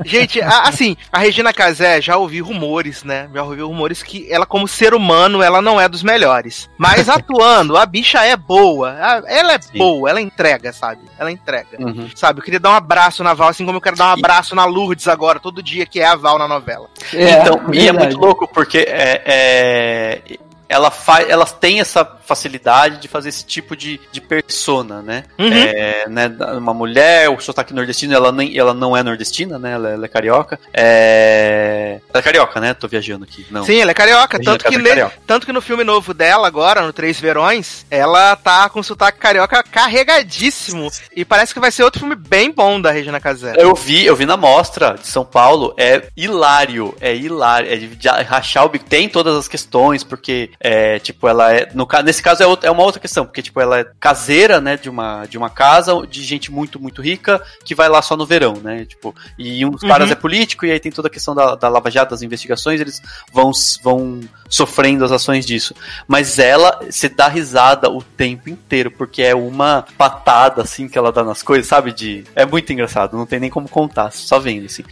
Gente, 0.05 0.41
assim, 0.41 0.97
a 1.11 1.19
Regina 1.19 1.53
Casé 1.53 2.01
já 2.01 2.17
ouvi 2.17 2.41
rumores, 2.41 3.03
né? 3.03 3.29
Já 3.33 3.43
ouvi 3.43 3.61
rumores 3.61 4.01
que 4.01 4.31
ela, 4.31 4.45
como 4.45 4.67
ser 4.67 4.93
humano, 4.93 5.41
ela 5.41 5.61
não 5.61 5.79
é 5.79 5.87
dos 5.87 6.03
melhores. 6.03 6.69
Mas 6.77 7.07
atuando, 7.09 7.77
a 7.77 7.85
bicha 7.85 8.23
é 8.25 8.35
boa. 8.35 8.97
Ela 9.27 9.53
é 9.53 9.61
Sim. 9.61 9.77
boa, 9.77 10.09
ela 10.09 10.21
entrega, 10.21 10.73
sabe? 10.73 11.01
Ela 11.17 11.31
entrega. 11.31 11.77
Uhum. 11.79 12.09
Sabe? 12.15 12.39
Eu 12.39 12.43
queria 12.43 12.59
dar 12.59 12.71
um 12.71 12.75
abraço 12.75 13.23
na 13.23 13.33
Val, 13.33 13.49
assim 13.49 13.65
como 13.65 13.77
eu 13.77 13.81
quero 13.81 13.95
dar 13.95 14.09
um 14.09 14.19
abraço 14.19 14.55
na 14.55 14.65
Lourdes 14.65 15.07
agora, 15.07 15.39
todo 15.39 15.61
dia, 15.61 15.85
que 15.85 15.99
é 15.99 16.05
a 16.05 16.15
Val 16.15 16.39
na 16.39 16.47
novela. 16.47 16.87
É, 17.13 17.41
então, 17.41 17.57
verdade. 17.57 17.77
e 17.77 17.87
é 17.87 17.91
muito 17.91 18.17
louco, 18.17 18.47
porque 18.47 18.79
é, 18.79 19.21
é 19.25 20.39
ela 20.69 20.91
faz, 20.91 21.27
ela 21.27 21.47
tem 21.47 21.79
essa 21.79 22.05
facilidade 22.05 22.99
de 22.99 23.07
fazer 23.07 23.29
esse 23.29 23.43
tipo 23.43 23.75
de, 23.75 23.99
de 24.11 24.21
persona, 24.21 25.01
né? 25.01 25.23
Uhum. 25.39 25.51
É, 25.51 26.07
né? 26.07 26.31
Uma 26.55 26.75
mulher, 26.75 27.27
o 27.27 27.39
sotaque 27.39 27.73
nordestino, 27.73 28.13
ela, 28.13 28.31
nem, 28.31 28.55
ela 28.55 28.71
não 28.71 28.95
é 28.95 29.01
nordestina, 29.01 29.57
né? 29.57 29.73
Ela, 29.73 29.89
ela 29.89 30.05
é 30.05 30.07
carioca. 30.07 30.59
É... 30.71 31.99
Ela 32.13 32.19
é 32.19 32.21
carioca, 32.21 32.59
né? 32.61 32.75
Tô 32.75 32.87
viajando 32.87 33.25
aqui. 33.25 33.47
Não. 33.49 33.63
Sim, 33.63 33.81
ela 33.81 33.89
é 33.89 33.95
carioca. 33.95 34.39
Tanto 34.39 34.63
que, 34.63 34.79
carioca. 34.79 35.17
tanto 35.25 35.47
que 35.47 35.51
no 35.51 35.61
filme 35.61 35.83
novo 35.83 36.13
dela, 36.13 36.47
agora, 36.47 36.83
no 36.83 36.93
Três 36.93 37.19
Verões, 37.19 37.83
ela 37.89 38.35
tá 38.35 38.69
com 38.69 38.83
sotaque 38.83 39.17
carioca 39.17 39.63
carregadíssimo. 39.63 40.91
E 41.15 41.25
parece 41.25 41.51
que 41.51 41.59
vai 41.59 41.71
ser 41.71 41.83
outro 41.83 41.99
filme 41.99 42.15
bem 42.15 42.51
bom 42.51 42.79
da 42.79 42.91
Regina 42.91 43.19
Casé. 43.19 43.55
Eu 43.57 43.73
vi, 43.73 44.05
eu 44.05 44.15
vi 44.15 44.27
na 44.27 44.37
mostra 44.37 44.93
de 44.93 45.07
São 45.07 45.25
Paulo. 45.25 45.73
É 45.77 46.03
hilário. 46.15 46.95
É 47.01 47.15
hilário. 47.15 47.73
É 47.73 47.75
de 47.75 48.07
rachar 48.07 48.65
o 48.65 48.69
bico. 48.69 48.85
Tem 48.85 49.09
todas 49.09 49.35
as 49.35 49.47
questões, 49.47 50.03
porque 50.03 50.51
é, 50.59 50.99
tipo, 50.99 51.27
ela 51.27 51.53
é. 51.53 51.69
No, 51.73 51.87
nesse 52.03 52.21
caso 52.21 52.43
é, 52.43 52.47
outra, 52.47 52.67
é 52.67 52.71
uma 52.71 52.83
outra 52.83 52.99
questão, 52.99 53.25
porque, 53.25 53.41
tipo, 53.41 53.61
ela 53.61 53.79
é 53.79 53.85
caseira, 53.99 54.59
né, 54.59 54.75
de 54.75 54.89
uma, 54.89 55.25
de 55.25 55.37
uma 55.37 55.49
casa 55.49 56.05
de 56.05 56.21
gente 56.23 56.51
muito, 56.51 56.79
muito 56.79 57.01
rica 57.01 57.41
que 57.63 57.73
vai 57.73 57.87
lá 57.87 58.01
só 58.01 58.17
no 58.17 58.25
verão, 58.25 58.55
né? 58.61 58.85
Tipo, 58.85 59.15
e 59.37 59.65
um 59.65 59.71
dos 59.71 59.83
uhum. 59.83 59.89
caras 59.89 60.11
é 60.11 60.15
político, 60.15 60.65
e 60.65 60.71
aí 60.71 60.79
tem 60.79 60.91
toda 60.91 61.07
a 61.07 61.11
questão 61.11 61.33
da, 61.33 61.55
da 61.55 61.69
Lava 61.69 61.89
Jato, 61.89 62.11
das 62.11 62.21
investigações, 62.21 62.81
eles 62.81 63.01
vão, 63.31 63.51
vão 63.81 64.21
sofrendo 64.49 65.05
as 65.05 65.11
ações 65.11 65.45
disso. 65.45 65.73
Mas 66.07 66.39
ela 66.39 66.79
se 66.89 67.07
dá 67.07 67.27
risada 67.27 67.89
o 67.89 68.01
tempo 68.01 68.49
inteiro, 68.49 68.91
porque 68.91 69.21
é 69.21 69.35
uma 69.35 69.85
patada, 69.97 70.61
assim, 70.63 70.89
que 70.89 70.97
ela 70.97 71.11
dá 71.11 71.23
nas 71.23 71.41
coisas, 71.41 71.67
sabe? 71.67 71.93
De. 71.93 72.23
É 72.35 72.45
muito 72.45 72.73
engraçado, 72.73 73.15
não 73.15 73.25
tem 73.25 73.39
nem 73.39 73.49
como 73.49 73.69
contar, 73.69 74.11
só 74.11 74.39
vendo, 74.39 74.65
assim. 74.65 74.83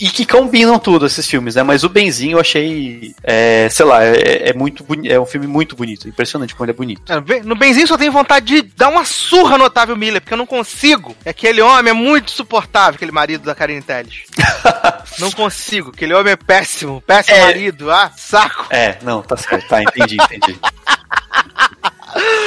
E 0.00 0.08
que 0.08 0.26
combinam 0.26 0.78
tudo 0.78 1.06
esses 1.06 1.28
filmes, 1.28 1.54
né? 1.54 1.62
Mas 1.62 1.84
o 1.84 1.88
Benzinho 1.88 2.36
eu 2.36 2.40
achei. 2.40 3.14
É, 3.22 3.68
sei 3.70 3.86
lá, 3.86 4.04
é, 4.04 4.50
é 4.50 4.52
muito 4.54 4.82
bonito. 4.82 5.03
É 5.08 5.18
um 5.18 5.26
filme 5.26 5.46
muito 5.46 5.76
bonito. 5.76 6.08
Impressionante 6.08 6.54
como 6.54 6.64
ele 6.64 6.72
é 6.72 6.76
bonito. 6.76 7.12
É, 7.12 7.42
no 7.42 7.54
Benzinho 7.54 7.86
só 7.86 7.96
tenho 7.96 8.12
vontade 8.12 8.46
de 8.46 8.62
dar 8.76 8.88
uma 8.88 9.04
surra 9.04 9.58
no 9.58 9.64
Otávio 9.64 9.96
Miller, 9.96 10.20
porque 10.20 10.34
eu 10.34 10.38
não 10.38 10.46
consigo. 10.46 11.16
Aquele 11.24 11.60
homem 11.60 11.90
é 11.90 11.94
muito 11.94 12.30
suportável, 12.30 12.96
aquele 12.96 13.12
marido 13.12 13.44
da 13.44 13.54
Karine 13.54 13.82
Telles. 13.82 14.24
não 15.18 15.30
consigo. 15.30 15.90
Aquele 15.90 16.14
homem 16.14 16.32
é 16.32 16.36
péssimo. 16.36 17.02
Péssimo 17.02 17.36
é... 17.36 17.40
marido. 17.42 17.90
Ah, 17.90 18.10
saco. 18.16 18.66
É, 18.70 18.98
não, 19.02 19.22
tá 19.22 19.36
certo. 19.36 19.68
Tá, 19.68 19.82
entendi, 19.82 20.16
entendi. 20.16 20.58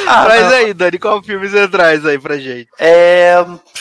Ah, 0.07 0.23
Traz 0.25 0.53
aí, 0.53 0.73
Dani, 0.73 0.97
qual 0.97 1.21
filme 1.21 1.47
você 1.47 1.67
traz 1.67 2.05
aí 2.05 2.17
pra 2.17 2.37
gente? 2.37 2.69
É. 2.79 3.33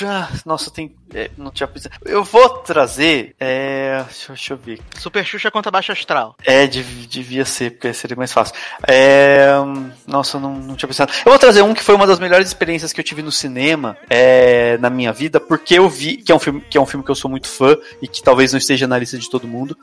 Ah, 0.04 0.28
nossa, 0.44 0.70
tem. 0.70 0.94
É, 1.14 1.30
não 1.38 1.50
tinha 1.50 1.68
pensado. 1.68 1.94
Eu 2.04 2.24
vou 2.24 2.48
trazer. 2.58 3.34
É. 3.38 4.02
Deixa, 4.04 4.32
deixa, 4.32 4.52
eu 4.52 4.56
ver. 4.56 4.80
Super 4.98 5.24
Xuxa 5.24 5.50
contra 5.50 5.70
Baixa 5.70 5.92
Astral. 5.92 6.36
É, 6.44 6.66
dev, 6.66 7.06
devia 7.08 7.44
ser, 7.44 7.72
porque 7.72 7.92
seria 7.94 8.16
mais 8.16 8.32
fácil. 8.32 8.54
É. 8.86 9.46
Nossa, 10.06 10.38
não, 10.38 10.54
não 10.54 10.74
tinha 10.74 10.88
pensado. 10.88 11.12
Eu 11.24 11.30
vou 11.30 11.38
trazer 11.38 11.62
um 11.62 11.72
que 11.72 11.82
foi 11.82 11.94
uma 11.94 12.06
das 12.06 12.18
melhores 12.18 12.48
experiências 12.48 12.92
que 12.92 13.00
eu 13.00 13.04
tive 13.04 13.22
no 13.22 13.30
cinema 13.30 13.96
é, 14.10 14.76
na 14.78 14.90
minha 14.90 15.12
vida, 15.12 15.38
porque 15.38 15.74
eu 15.74 15.88
vi. 15.88 16.16
Que 16.16 16.32
é, 16.32 16.34
um 16.34 16.40
filme, 16.40 16.60
que 16.68 16.76
é 16.76 16.80
um 16.80 16.86
filme 16.86 17.04
que 17.04 17.10
eu 17.10 17.16
sou 17.16 17.30
muito 17.30 17.48
fã 17.48 17.76
e 18.02 18.08
que 18.08 18.22
talvez 18.22 18.52
não 18.52 18.58
esteja 18.58 18.86
na 18.86 18.98
lista 18.98 19.16
de 19.16 19.30
todo 19.30 19.46
mundo. 19.46 19.78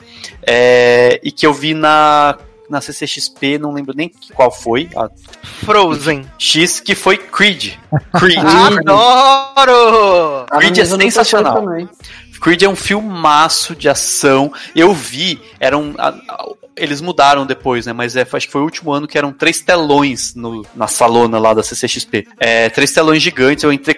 É, 0.45 1.19
e 1.23 1.31
que 1.31 1.47
eu 1.47 1.53
vi 1.53 1.73
na 1.73 2.37
na 2.73 2.81
CCXP, 2.81 3.57
não 3.57 3.71
lembro 3.71 3.93
nem 3.95 4.11
qual 4.33 4.51
foi. 4.51 4.89
A... 4.97 5.09
Frozen. 5.63 6.25
X, 6.37 6.79
que 6.79 6.95
foi 6.95 7.17
Creed. 7.17 7.73
Creed. 8.17 8.39
Adoro! 8.43 10.45
Creed 10.47 10.79
é 10.79 10.85
sensacional. 10.85 11.63
Creed 12.43 12.63
é 12.63 12.67
um 12.67 12.75
filmaço 12.75 13.73
de 13.73 13.87
ação. 13.87 14.51
Eu 14.75 14.93
vi, 14.93 15.39
eram. 15.61 15.95
eles 16.75 16.99
mudaram 16.99 17.45
depois, 17.45 17.85
né? 17.85 17.93
Mas 17.93 18.17
é, 18.17 18.27
acho 18.29 18.47
que 18.47 18.51
foi 18.51 18.59
o 18.59 18.65
último 18.65 18.91
ano 18.91 19.07
que 19.07 19.17
eram 19.17 19.31
três 19.31 19.61
telões 19.61 20.35
no, 20.35 20.65
na 20.75 20.87
salona 20.87 21.39
lá 21.39 21.53
da 21.53 21.63
CCXP. 21.63 22.27
É, 22.37 22.69
três 22.69 22.91
telões 22.91 23.23
gigantes. 23.23 23.63
Eu 23.63 23.71
entrei 23.71 23.95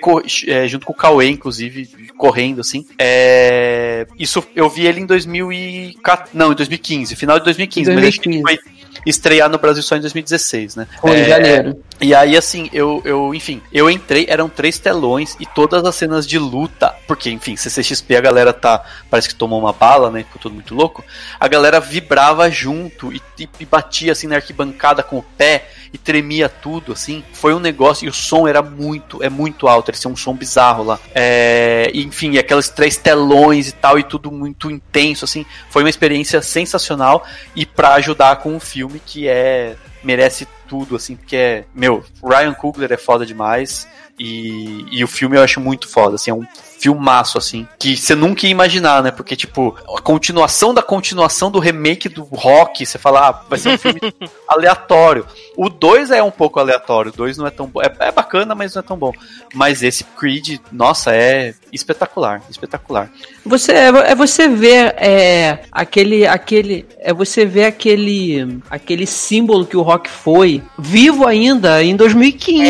é, 0.47 0.67
junto 0.67 0.85
com 0.85 0.93
o 0.93 0.95
Cauê, 0.95 1.27
inclusive, 1.27 1.89
correndo, 2.19 2.61
assim. 2.61 2.85
É, 2.99 4.05
isso 4.19 4.45
eu 4.55 4.69
vi 4.69 4.85
ele 4.85 4.99
em 4.99 5.07
2014. 5.07 6.29
Não, 6.31 6.51
em 6.51 6.55
2015, 6.55 7.15
final 7.15 7.39
de 7.39 7.45
2015. 7.45 7.95
Mas 7.95 8.03
acho 8.05 8.21
que 8.21 8.29
2015. 8.29 8.43
foi 8.43 8.84
estrear 9.05 9.49
no 9.49 9.57
Brasil 9.57 9.83
só 9.83 9.95
em 9.95 10.01
2016, 10.01 10.75
né? 10.75 10.87
Foi 11.01 11.17
em 11.17 11.21
É, 11.21 11.29
janeiro. 11.29 11.79
e 12.01 12.13
aí, 12.13 12.35
assim, 12.35 12.69
eu, 12.73 13.01
eu, 13.05 13.33
enfim, 13.35 13.61
eu 13.71 13.89
entrei, 13.89 14.25
eram 14.29 14.49
três 14.49 14.79
telões 14.79 15.35
e 15.39 15.45
todas 15.45 15.83
as 15.85 15.95
cenas 15.95 16.25
de 16.27 16.39
luta, 16.39 16.93
porque, 17.07 17.29
enfim, 17.29 17.55
CCXP 17.55 18.15
a 18.15 18.21
galera 18.21 18.51
tá, 18.53 18.83
parece 19.09 19.29
que 19.29 19.35
tomou 19.35 19.59
uma 19.59 19.73
bala, 19.73 20.09
né, 20.09 20.23
ficou 20.23 20.41
tudo 20.41 20.55
muito 20.55 20.73
louco, 20.75 21.03
a 21.39 21.47
galera 21.47 21.79
vibrava 21.79 22.49
junto 22.49 23.13
e, 23.13 23.21
e- 23.39 23.49
e 23.59 23.65
batia, 23.65 24.11
assim, 24.11 24.27
na 24.27 24.35
arquibancada 24.37 25.03
com 25.03 25.17
o 25.17 25.23
pé 25.23 25.69
e 25.93 25.97
tremia 25.97 26.49
tudo, 26.49 26.91
assim, 26.91 27.23
foi 27.31 27.53
um 27.53 27.59
negócio, 27.59 28.05
e 28.05 28.09
o 28.09 28.13
som 28.13 28.47
era 28.47 28.61
muito, 28.61 29.23
é 29.23 29.29
muito 29.29 29.67
alto, 29.67 29.89
ele 29.91 29.97
tinha 29.97 30.11
um 30.11 30.15
som 30.17 30.33
bizarro 30.33 30.83
lá, 30.83 30.99
é, 31.13 31.89
enfim, 31.93 32.37
aqueles 32.37 32.67
três 32.69 32.97
telões 32.97 33.69
e 33.69 33.71
tal, 33.71 33.97
e 33.97 34.03
tudo 34.03 34.29
muito 34.31 34.69
intenso, 34.69 35.23
assim, 35.23 35.45
foi 35.69 35.83
uma 35.83 35.89
experiência 35.89 36.41
sensacional, 36.41 37.25
e 37.55 37.65
pra 37.65 37.93
ajudar 37.93 38.35
com 38.37 38.55
o 38.57 38.59
filme, 38.59 38.94
que 38.99 39.27
é 39.27 39.75
merece 40.03 40.47
tudo, 40.67 40.95
assim, 40.95 41.15
porque 41.15 41.35
é. 41.35 41.65
Meu, 41.73 42.03
Ryan 42.23 42.53
Coogler 42.53 42.91
é 42.91 42.97
foda 42.97 43.25
demais. 43.25 43.87
E, 44.17 44.85
e 44.91 45.03
o 45.03 45.07
filme 45.07 45.37
eu 45.37 45.43
acho 45.43 45.59
muito 45.59 45.89
foda, 45.89 46.15
assim, 46.15 46.31
é 46.31 46.33
um 46.33 46.45
filmaço, 46.79 47.37
assim, 47.37 47.67
que 47.79 47.97
você 47.97 48.15
nunca 48.15 48.45
ia 48.45 48.51
imaginar, 48.51 49.01
né? 49.01 49.11
Porque, 49.11 49.35
tipo, 49.35 49.75
a 49.95 50.01
continuação 50.01 50.73
da 50.73 50.81
continuação 50.81 51.49
do 51.49 51.59
remake 51.59 52.07
do 52.07 52.23
Rock, 52.23 52.85
você 52.85 52.97
fala, 52.97 53.29
ah, 53.29 53.41
vai 53.49 53.57
ser 53.57 53.69
um 53.69 53.77
filme 53.77 53.99
aleatório. 54.47 55.25
O 55.57 55.69
2 55.69 56.11
é 56.11 56.21
um 56.21 56.31
pouco 56.31 56.59
aleatório, 56.59 57.11
o 57.11 57.15
2 57.15 57.37
não 57.37 57.47
é 57.47 57.49
tão 57.49 57.67
bom. 57.67 57.81
É, 57.81 57.91
é 58.07 58.11
bacana, 58.11 58.53
mas 58.53 58.75
não 58.75 58.81
é 58.81 58.83
tão 58.83 58.97
bom. 58.97 59.11
Mas 59.53 59.81
esse 59.81 60.03
Creed, 60.03 60.59
nossa, 60.71 61.15
é 61.15 61.53
espetacular, 61.71 62.41
espetacular. 62.49 63.09
Você 63.45 63.71
é, 63.71 63.87
é 63.87 64.15
você 64.15 64.47
ver 64.47 64.95
é, 64.97 65.59
aquele 65.71 66.25
aquele 66.25 66.85
é 66.99 67.13
você 67.13 67.45
ver 67.45 67.65
aquele 67.65 68.59
aquele 68.69 69.05
símbolo 69.05 69.65
que 69.65 69.77
o 69.77 69.81
rock 69.81 70.09
foi 70.09 70.61
vivo 70.77 71.27
ainda 71.27 71.83
em 71.83 71.95
2015, 71.95 72.63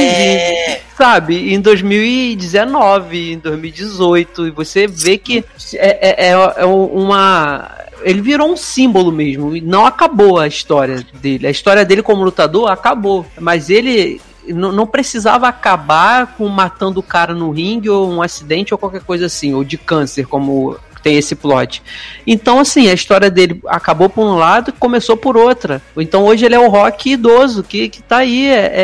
sabe? 0.97 1.53
Em 1.53 1.59
2019, 1.59 3.33
em 3.33 3.37
2018 3.39 4.47
e 4.47 4.51
você 4.51 4.87
vê 4.87 5.17
que 5.17 5.43
é, 5.73 6.25
é, 6.25 6.31
é- 6.31 6.53
é 6.57 6.65
uma 6.65 7.71
ele 8.03 8.21
virou 8.21 8.51
um 8.51 8.57
símbolo 8.57 9.11
mesmo 9.11 9.55
e 9.55 9.61
não 9.61 9.85
acabou 9.85 10.39
a 10.39 10.47
história 10.47 11.03
dele. 11.13 11.47
A 11.47 11.49
história 11.49 11.83
dele 11.83 12.03
como 12.03 12.23
lutador 12.23 12.69
acabou, 12.69 13.25
mas 13.39 13.69
ele 13.69 14.21
não 14.47 14.85
precisava 14.85 15.47
acabar 15.47 16.35
com 16.37 16.47
matando 16.47 16.99
o 16.99 17.03
cara 17.03 17.33
no 17.33 17.49
ringue 17.49 17.89
ou 17.89 18.07
um 18.11 18.21
acidente 18.21 18.73
ou 18.73 18.77
qualquer 18.77 19.01
coisa 19.01 19.25
assim, 19.25 19.55
ou 19.55 19.63
de 19.63 19.75
câncer, 19.75 20.27
como 20.27 20.77
tem 21.05 21.17
esse 21.17 21.35
plot. 21.35 21.83
Então, 22.25 22.57
assim, 22.57 22.89
a 22.89 22.93
história 22.93 23.29
dele 23.29 23.61
acabou 23.67 24.09
por 24.09 24.25
um 24.25 24.33
lado 24.33 24.71
e 24.71 24.73
começou 24.73 25.15
por 25.15 25.37
outra. 25.37 25.79
Então, 25.95 26.25
hoje 26.25 26.43
ele 26.43 26.55
é 26.55 26.59
o 26.59 26.67
rock 26.67 27.11
idoso 27.11 27.61
que, 27.61 27.87
que 27.89 28.01
tá 28.01 28.17
aí 28.17 28.47
é, 28.47 28.55
é, 28.55 28.81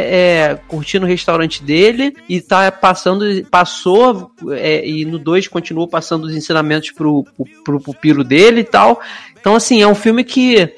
é, 0.52 0.60
curtindo 0.68 1.04
o 1.04 1.10
restaurante 1.10 1.64
dele 1.64 2.16
e 2.30 2.40
tá 2.40 2.72
passando, 2.72 3.26
passou, 3.50 4.32
é, 4.52 4.88
e 4.88 5.04
no 5.04 5.18
2 5.18 5.48
continuou 5.48 5.88
passando 5.88 6.26
os 6.26 6.36
ensinamentos 6.36 6.92
pro, 6.92 7.24
pro, 7.24 7.46
pro 7.66 7.82
pupilo 7.82 8.24
dele 8.24 8.62
e 8.62 8.66
tal. 8.66 9.02
Então, 9.40 9.56
assim, 9.56 9.82
é 9.82 9.88
um 9.88 9.96
filme 9.96 10.24
que 10.24 10.72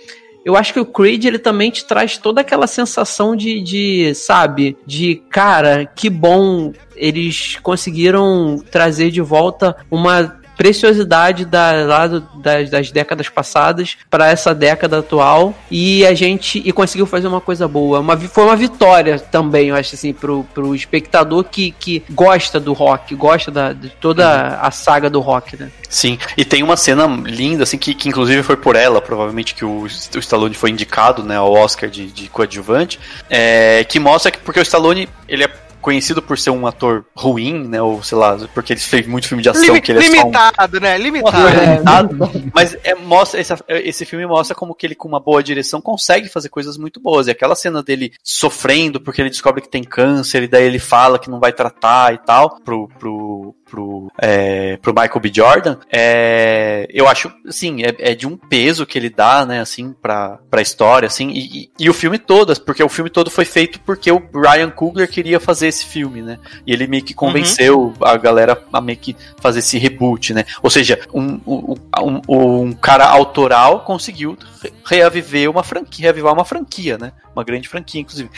eu 0.45 0.55
acho 0.55 0.71
que 0.71 0.79
o 0.79 0.85
Creed 0.85 1.25
ele 1.25 1.39
também 1.39 1.71
te 1.71 1.83
traz 1.83 2.17
toda 2.17 2.39
aquela 2.39 2.67
sensação 2.67 3.35
de, 3.35 3.61
de, 3.61 4.15
sabe, 4.15 4.77
de 4.85 5.21
cara, 5.29 5.85
que 5.85 6.09
bom 6.09 6.71
eles 6.95 7.57
conseguiram 7.61 8.63
trazer 8.71 9.11
de 9.11 9.21
volta 9.21 9.75
uma 9.91 10.41
preciosidade 10.63 11.43
da, 11.43 11.71
lá 11.85 12.07
do- 12.07 12.21
das, 12.35 12.69
das 12.69 12.89
décadas 12.89 13.27
passadas 13.27 13.97
para 14.09 14.29
essa 14.29 14.55
década 14.55 14.99
atual 14.99 15.53
e 15.69 16.05
a 16.05 16.13
gente 16.13 16.61
e 16.63 16.71
conseguiu 16.71 17.05
fazer 17.05 17.27
uma 17.27 17.41
coisa 17.41 17.67
boa. 17.67 17.99
Uma, 17.99 18.17
foi 18.17 18.45
uma 18.45 18.55
vitória 18.55 19.19
também, 19.19 19.67
eu 19.67 19.75
acho 19.75 19.93
assim, 19.93 20.13
pro, 20.13 20.45
pro 20.53 20.73
espectador 20.73 21.43
que, 21.43 21.71
que 21.71 22.01
gosta 22.11 22.61
do 22.61 22.71
rock, 22.71 23.13
gosta 23.13 23.51
da, 23.51 23.73
de 23.73 23.89
toda 23.89 24.57
a 24.61 24.71
saga 24.71 25.09
do 25.09 25.19
rock, 25.19 25.57
né? 25.57 25.69
Sim, 25.89 26.17
e 26.37 26.45
tem 26.45 26.63
uma 26.63 26.77
cena 26.77 27.05
linda, 27.05 27.63
assim, 27.63 27.77
que, 27.77 27.93
que 27.93 28.07
inclusive 28.07 28.41
foi 28.41 28.55
por 28.55 28.75
ela, 28.77 29.01
provavelmente, 29.01 29.53
que 29.53 29.65
o, 29.65 29.81
o 29.83 30.19
Stallone 30.19 30.55
foi 30.55 30.71
indicado, 30.71 31.23
né, 31.23 31.35
ao 31.35 31.51
Oscar 31.51 31.87
de, 31.89 32.07
de 32.07 32.29
coadjuvante, 32.29 32.99
é, 33.29 33.83
que 33.83 33.99
mostra 33.99 34.31
que, 34.31 34.39
porque 34.39 34.59
o 34.59 34.63
Stallone, 34.63 35.07
ele 35.27 35.43
é 35.43 35.47
conhecido 35.83 36.21
por 36.21 36.39
ser 36.39 36.49
um 36.49 36.65
ator 36.65 37.05
ruim, 37.13 37.67
né, 37.67 37.81
ou 37.81 38.01
sei 38.01 38.17
lá, 38.17 38.37
porque 38.53 38.73
ele 38.73 38.79
fez 38.79 39.05
muito 39.05 39.27
filme 39.27 39.43
de 39.43 39.49
ação, 39.49 39.61
Limi- 39.61 39.81
que 39.81 39.91
ele 39.91 39.99
é 39.99 40.03
só 40.03 40.07
um... 40.07 40.31
limitado, 40.31 40.79
né? 40.79 40.97
Limitado. 40.97 41.59
limitado, 41.59 42.51
mas 42.53 42.75
é, 42.83 42.95
mostra 42.95 43.39
esse, 43.39 43.53
esse 43.67 44.05
filme 44.05 44.25
mostra 44.25 44.55
como 44.55 44.73
que 44.73 44.87
ele 44.87 44.95
com 44.95 45.07
uma 45.07 45.19
boa 45.19 45.43
direção 45.43 45.81
consegue 45.81 46.29
fazer 46.29 46.49
coisas 46.49 46.77
muito 46.77 46.99
boas. 46.99 47.27
E 47.27 47.31
aquela 47.31 47.53
cena 47.53 47.83
dele 47.83 48.13
sofrendo 48.23 49.01
porque 49.01 49.21
ele 49.21 49.29
descobre 49.29 49.61
que 49.61 49.69
tem 49.69 49.83
câncer 49.83 50.43
e 50.43 50.47
daí 50.47 50.63
ele 50.63 50.79
fala 50.79 51.19
que 51.19 51.29
não 51.29 51.39
vai 51.39 51.51
tratar 51.51 52.13
e 52.13 52.17
tal 52.19 52.59
pro 52.63 52.87
pro 52.97 53.53
pro, 53.73 54.11
é, 54.21 54.77
pro 54.77 54.93
Michael 54.93 55.19
B. 55.19 55.31
Jordan, 55.33 55.77
é, 55.91 56.85
eu 56.91 57.07
acho, 57.07 57.33
assim, 57.47 57.81
é, 57.81 58.11
é 58.11 58.13
de 58.13 58.27
um 58.27 58.37
peso 58.37 58.85
que 58.85 58.99
ele 58.99 59.09
dá, 59.09 59.43
né, 59.47 59.61
assim, 59.61 59.95
pra, 59.99 60.37
pra 60.47 60.61
história, 60.61 61.07
assim, 61.07 61.31
e, 61.31 61.71
e, 61.79 61.89
o 61.89 61.93
filme 61.93 62.19
todo, 62.19 62.53
porque 62.61 62.83
o 62.83 62.89
filme 62.89 63.09
todo 63.09 63.31
foi 63.31 63.45
feito 63.45 63.79
porque 63.79 64.11
o 64.11 64.21
Ryan 64.31 64.69
Coogler 64.69 65.09
queria 65.09 65.39
fazer 65.39 65.67
esse 65.67 65.85
filme, 65.85 66.21
né, 66.21 66.37
e 66.67 66.71
ele 66.71 66.85
meio 66.85 67.03
que 67.03 67.15
convenceu 67.15 67.95
a 67.99 68.15
galera 68.15 68.61
a 68.71 68.79
meio 68.79 68.99
que 68.99 69.15
fazer 69.41 69.59
esse 69.59 69.79
reboot, 69.79 70.35
né, 70.35 70.45
ou 70.61 70.69
seja, 70.69 70.99
um, 71.11 71.39
um, 71.47 71.75
um, 71.99 72.61
um 72.61 72.73
cara 72.73 73.07
autoral 73.07 73.79
conseguiu 73.79 74.37
reaviver 74.85 75.49
uma 75.49 75.63
franquia, 75.63 76.03
reavivar 76.03 76.33
uma 76.33 76.45
franquia, 76.45 76.97
né, 76.97 77.11
uma 77.35 77.43
grande 77.43 77.67
franquia, 77.67 78.01
inclusive. 78.01 78.29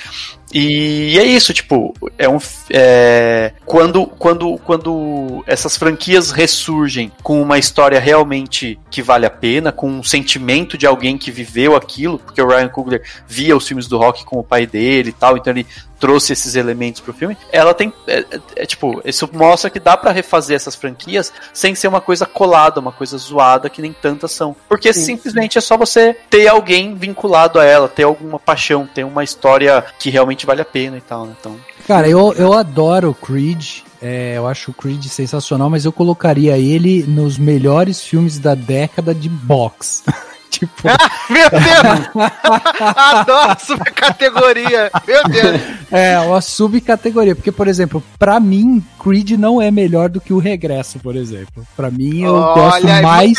E 0.54 1.18
é 1.20 1.24
isso, 1.24 1.54
tipo, 1.54 1.94
é 2.18 2.30
um 2.30 2.38
é, 2.72 3.52
quando 3.66 4.08
quando 4.08 4.58
quando 4.60 5.44
essas 5.46 5.78
franquias 5.78 6.32
ressurgem 6.32 7.12
com 7.22 7.42
uma 7.42 7.58
história 7.58 8.00
realmente 8.00 8.80
que 8.90 9.02
vale 9.02 9.26
a 9.26 9.30
pena, 9.30 9.72
com 9.72 9.90
um 9.90 10.04
sentimento 10.04 10.78
de 10.78 10.88
alguém 10.88 11.18
que 11.18 11.32
viveu 11.32 11.76
aquilo, 11.76 12.20
porque 12.20 12.42
o 12.42 12.48
Ryan 12.48 12.70
Coogler 12.70 13.04
via 13.28 13.56
os 13.56 13.68
filmes 13.68 13.88
do 13.88 13.98
rock 13.98 14.24
com 14.24 14.40
o 14.40 14.44
pai 14.44 14.66
dele 14.66 15.10
e 15.10 15.14
tal, 15.14 15.36
então 15.36 15.52
ele 15.52 15.68
trouxe 16.00 16.34
esses 16.34 16.56
elementos 16.56 17.02
pro 17.02 17.14
filme. 17.14 17.38
Ela 17.52 17.74
tem 17.74 17.92
é, 18.08 18.20
é, 18.20 18.40
é, 18.58 18.66
tipo, 18.66 19.02
isso 19.06 19.30
mostra 19.34 19.70
que 19.70 19.80
dá 19.80 19.98
pra 19.98 20.12
refazer 20.12 20.56
essas 20.56 20.76
franquias 20.76 21.34
sem 21.54 21.74
ser 21.74 21.88
uma 21.88 22.02
coisa 22.02 22.26
colada, 22.26 22.80
uma 22.80 22.92
coisa 22.92 23.18
zoada 23.18 23.70
que 23.70 23.82
nem 23.82 23.94
tantas 23.94 24.32
são. 24.32 24.56
Porque 24.68 24.94
simplesmente 24.94 25.58
é 25.58 25.62
só 25.62 25.78
você 25.78 26.15
ter 26.30 26.48
alguém 26.48 26.96
vinculado 26.96 27.60
a 27.60 27.64
ela, 27.66 27.88
ter 27.88 28.04
alguma 28.04 28.40
paixão, 28.40 28.88
ter 28.88 29.04
uma 29.04 29.24
história 29.24 29.84
que 30.00 30.10
realmente 30.10 30.46
vale 30.46 30.62
a 30.62 30.66
pena 30.66 30.98
e 30.98 31.02
tal, 31.02 31.26
né? 31.26 31.36
Então, 31.40 31.56
Cara, 31.88 32.08
eu, 32.08 32.34
eu 32.34 32.54
adoro 32.54 33.14
Creed. 33.14 33.82
é, 34.02 34.34
eu 34.38 34.48
acho 34.48 34.72
o 34.72 34.74
Creed 34.74 35.04
sensacional, 35.06 35.70
mas 35.70 35.86
eu 35.86 35.92
colocaria 35.92 36.58
ele 36.58 37.04
nos 37.04 37.38
melhores 37.38 38.02
filmes 38.04 38.40
da 38.40 38.56
década 38.56 39.14
de 39.14 39.30
boxe. 39.30 40.04
tipo, 40.50 40.72
Meu 41.30 41.50
Deus! 41.52 42.30
Adoro 42.96 43.52
essa 43.52 43.78
categoria! 43.78 44.92
Meu 45.08 45.24
Deus! 45.24 45.62
é 45.92 46.20
uma 46.20 46.42
subcategoria. 46.42 47.36
Porque, 47.36 47.52
por 47.52 47.68
exemplo, 47.68 48.04
pra 48.18 48.40
mim, 48.40 48.84
Creed 49.02 49.32
não 49.32 49.62
é 49.62 49.70
melhor 49.72 50.10
do 50.10 50.22
que 50.22 50.34
o 50.34 50.40
Regresso, 50.40 51.00
por 51.00 51.16
exemplo. 51.16 51.66
Pra 51.76 51.90
mim, 51.92 52.24
eu 52.24 52.34
gosto 52.34 52.88
aí, 52.88 53.02
mais 53.02 53.38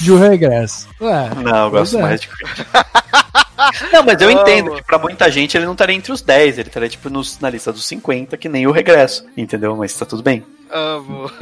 de 0.00 0.12
o 0.12 0.18
Regresso. 0.18 0.88
Ué, 1.00 1.30
Não, 1.42 1.64
eu 1.64 1.70
gosto 1.70 1.98
é. 1.98 2.02
mais 2.02 2.20
de 2.20 2.28
Creed. 2.28 2.66
Não, 3.92 4.02
mas 4.02 4.20
eu 4.20 4.30
entendo 4.30 4.72
que 4.72 4.82
pra 4.82 4.98
muita 4.98 5.30
gente 5.30 5.56
ele 5.56 5.64
não 5.64 5.72
estaria 5.72 5.94
entre 5.94 6.12
os 6.12 6.20
10, 6.20 6.58
ele 6.58 6.68
estaria 6.68 6.88
tipo 6.88 7.08
nos, 7.08 7.38
na 7.38 7.48
lista 7.48 7.72
dos 7.72 7.86
50, 7.86 8.36
que 8.36 8.48
nem 8.48 8.66
o 8.66 8.72
regresso, 8.72 9.24
entendeu? 9.36 9.76
Mas 9.76 9.94
tá 9.94 10.04
tudo 10.04 10.22
bem. 10.22 10.44
Amo. 10.70 11.30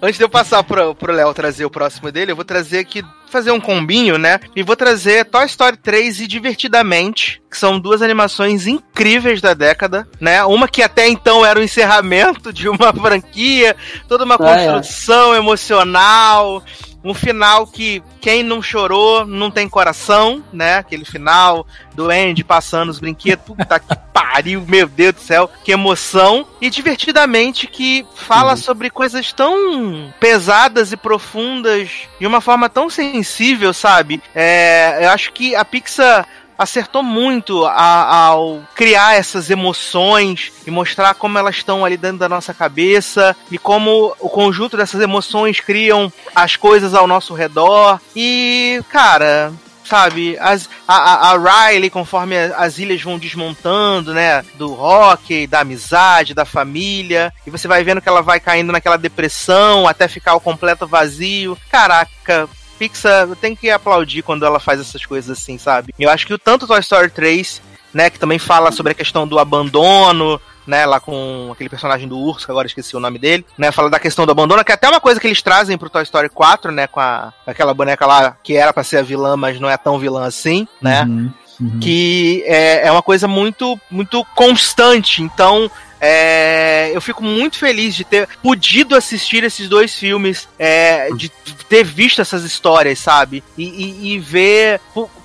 Antes 0.00 0.18
de 0.18 0.24
eu 0.24 0.28
passar 0.28 0.62
pro, 0.62 0.94
pro 0.94 1.12
Léo 1.12 1.32
trazer 1.34 1.64
o 1.64 1.70
próximo 1.70 2.10
dele, 2.12 2.32
eu 2.32 2.36
vou 2.36 2.44
trazer 2.44 2.78
aqui, 2.78 3.02
fazer 3.28 3.50
um 3.50 3.60
combinho, 3.60 4.18
né? 4.18 4.38
E 4.54 4.62
vou 4.62 4.76
trazer 4.76 5.24
Toy 5.24 5.46
Story 5.46 5.76
3 5.76 6.20
e 6.20 6.26
Divertidamente, 6.26 7.42
que 7.50 7.56
são 7.58 7.78
duas 7.78 8.02
animações 8.02 8.66
incríveis 8.66 9.40
da 9.40 9.54
década, 9.54 10.06
né? 10.20 10.44
Uma 10.44 10.68
que 10.68 10.82
até 10.82 11.08
então 11.08 11.44
era 11.44 11.58
o 11.58 11.62
encerramento 11.62 12.52
de 12.52 12.68
uma 12.68 12.92
franquia, 12.94 13.76
toda 14.08 14.24
uma 14.24 14.36
Ah, 14.40 14.60
é. 14.60 14.72
construção 14.72 15.34
emocional. 15.34 16.62
Um 17.04 17.12
final 17.12 17.66
que 17.66 18.02
quem 18.20 18.42
não 18.42 18.62
chorou 18.62 19.26
não 19.26 19.50
tem 19.50 19.68
coração, 19.68 20.42
né? 20.52 20.78
Aquele 20.78 21.04
final 21.04 21.66
do 21.94 22.10
Andy 22.10 22.42
passando 22.42 22.88
os 22.88 22.98
brinquedos, 22.98 23.44
puta 23.44 23.78
que 23.78 23.94
pariu, 24.12 24.64
meu 24.66 24.88
Deus 24.88 25.14
do 25.14 25.20
céu, 25.20 25.50
que 25.62 25.72
emoção. 25.72 26.46
E 26.60 26.70
divertidamente 26.70 27.66
que 27.66 28.06
fala 28.14 28.52
uhum. 28.52 28.56
sobre 28.56 28.88
coisas 28.88 29.32
tão 29.32 30.12
pesadas 30.18 30.92
e 30.92 30.96
profundas 30.96 31.90
de 32.18 32.26
uma 32.26 32.40
forma 32.40 32.68
tão 32.68 32.88
sensível, 32.88 33.74
sabe? 33.74 34.22
É, 34.34 35.00
eu 35.02 35.10
acho 35.10 35.32
que 35.32 35.54
a 35.54 35.64
Pixar 35.64 36.26
acertou 36.58 37.02
muito 37.02 37.64
a, 37.64 38.26
ao 38.26 38.62
criar 38.74 39.14
essas 39.14 39.50
emoções 39.50 40.52
e 40.66 40.70
mostrar 40.70 41.14
como 41.14 41.38
elas 41.38 41.56
estão 41.56 41.84
ali 41.84 41.96
dentro 41.96 42.18
da 42.18 42.28
nossa 42.28 42.54
cabeça 42.54 43.36
e 43.50 43.58
como 43.58 44.14
o 44.20 44.28
conjunto 44.28 44.76
dessas 44.76 45.00
emoções 45.00 45.60
criam 45.60 46.12
as 46.34 46.56
coisas 46.56 46.94
ao 46.94 47.06
nosso 47.06 47.34
redor. 47.34 48.00
E, 48.14 48.82
cara, 48.88 49.52
sabe, 49.84 50.36
as, 50.38 50.68
a, 50.88 51.30
a 51.30 51.68
Riley, 51.68 51.90
conforme 51.90 52.36
as 52.36 52.78
ilhas 52.78 53.02
vão 53.02 53.18
desmontando, 53.18 54.14
né, 54.14 54.42
do 54.54 54.72
rock, 54.72 55.46
da 55.46 55.60
amizade, 55.60 56.34
da 56.34 56.44
família, 56.44 57.32
e 57.46 57.50
você 57.50 57.68
vai 57.68 57.84
vendo 57.84 58.00
que 58.00 58.08
ela 58.08 58.22
vai 58.22 58.40
caindo 58.40 58.72
naquela 58.72 58.96
depressão 58.96 59.86
até 59.86 60.08
ficar 60.08 60.34
o 60.34 60.40
completo 60.40 60.86
vazio. 60.86 61.56
Caraca, 61.70 62.48
Pixar 62.78 63.28
tem 63.36 63.54
que 63.54 63.70
aplaudir 63.70 64.22
quando 64.22 64.44
ela 64.44 64.60
faz 64.60 64.80
essas 64.80 65.04
coisas 65.04 65.38
assim, 65.38 65.58
sabe? 65.58 65.94
Eu 65.98 66.10
acho 66.10 66.26
que 66.26 66.34
o 66.34 66.38
tanto 66.38 66.66
Toy 66.66 66.80
Story 66.80 67.10
3, 67.10 67.62
né, 67.92 68.10
que 68.10 68.18
também 68.18 68.38
fala 68.38 68.72
sobre 68.72 68.92
a 68.92 68.94
questão 68.94 69.26
do 69.26 69.38
abandono, 69.38 70.40
né, 70.66 70.86
lá 70.86 70.98
com 70.98 71.50
aquele 71.52 71.68
personagem 71.68 72.08
do 72.08 72.18
urso, 72.18 72.46
que 72.46 72.50
agora 72.50 72.66
esqueci 72.66 72.96
o 72.96 73.00
nome 73.00 73.18
dele, 73.18 73.44
né, 73.56 73.70
fala 73.70 73.90
da 73.90 73.98
questão 73.98 74.26
do 74.26 74.32
abandono, 74.32 74.64
que 74.64 74.72
é 74.72 74.74
até 74.74 74.88
uma 74.88 75.00
coisa 75.00 75.20
que 75.20 75.26
eles 75.26 75.42
trazem 75.42 75.76
pro 75.76 75.90
Toy 75.90 76.02
Story 76.02 76.28
4, 76.28 76.72
né, 76.72 76.86
com 76.86 77.00
a, 77.00 77.32
aquela 77.46 77.74
boneca 77.74 78.06
lá 78.06 78.36
que 78.42 78.56
era 78.56 78.72
para 78.72 78.84
ser 78.84 78.98
a 78.98 79.02
vilã, 79.02 79.36
mas 79.36 79.60
não 79.60 79.68
é 79.68 79.76
tão 79.76 79.98
vilã 79.98 80.24
assim, 80.24 80.66
né, 80.80 81.02
uhum, 81.04 81.30
uhum. 81.60 81.80
que 81.80 82.42
é, 82.46 82.86
é 82.86 82.92
uma 82.92 83.02
coisa 83.02 83.28
muito, 83.28 83.78
muito 83.90 84.24
constante, 84.34 85.22
então 85.22 85.70
é, 86.00 86.90
eu 86.94 87.00
fico 87.00 87.22
muito 87.22 87.58
feliz 87.58 87.94
de 87.94 88.04
ter 88.04 88.28
podido 88.42 88.94
assistir 88.94 89.44
esses 89.44 89.68
dois 89.68 89.94
filmes, 89.94 90.48
é, 90.58 91.08
de 91.16 91.28
ter 91.68 91.84
visto 91.84 92.20
essas 92.20 92.44
histórias, 92.44 92.98
sabe? 92.98 93.42
E, 93.56 93.64
e, 93.64 94.14
e 94.14 94.18
ver 94.18 94.80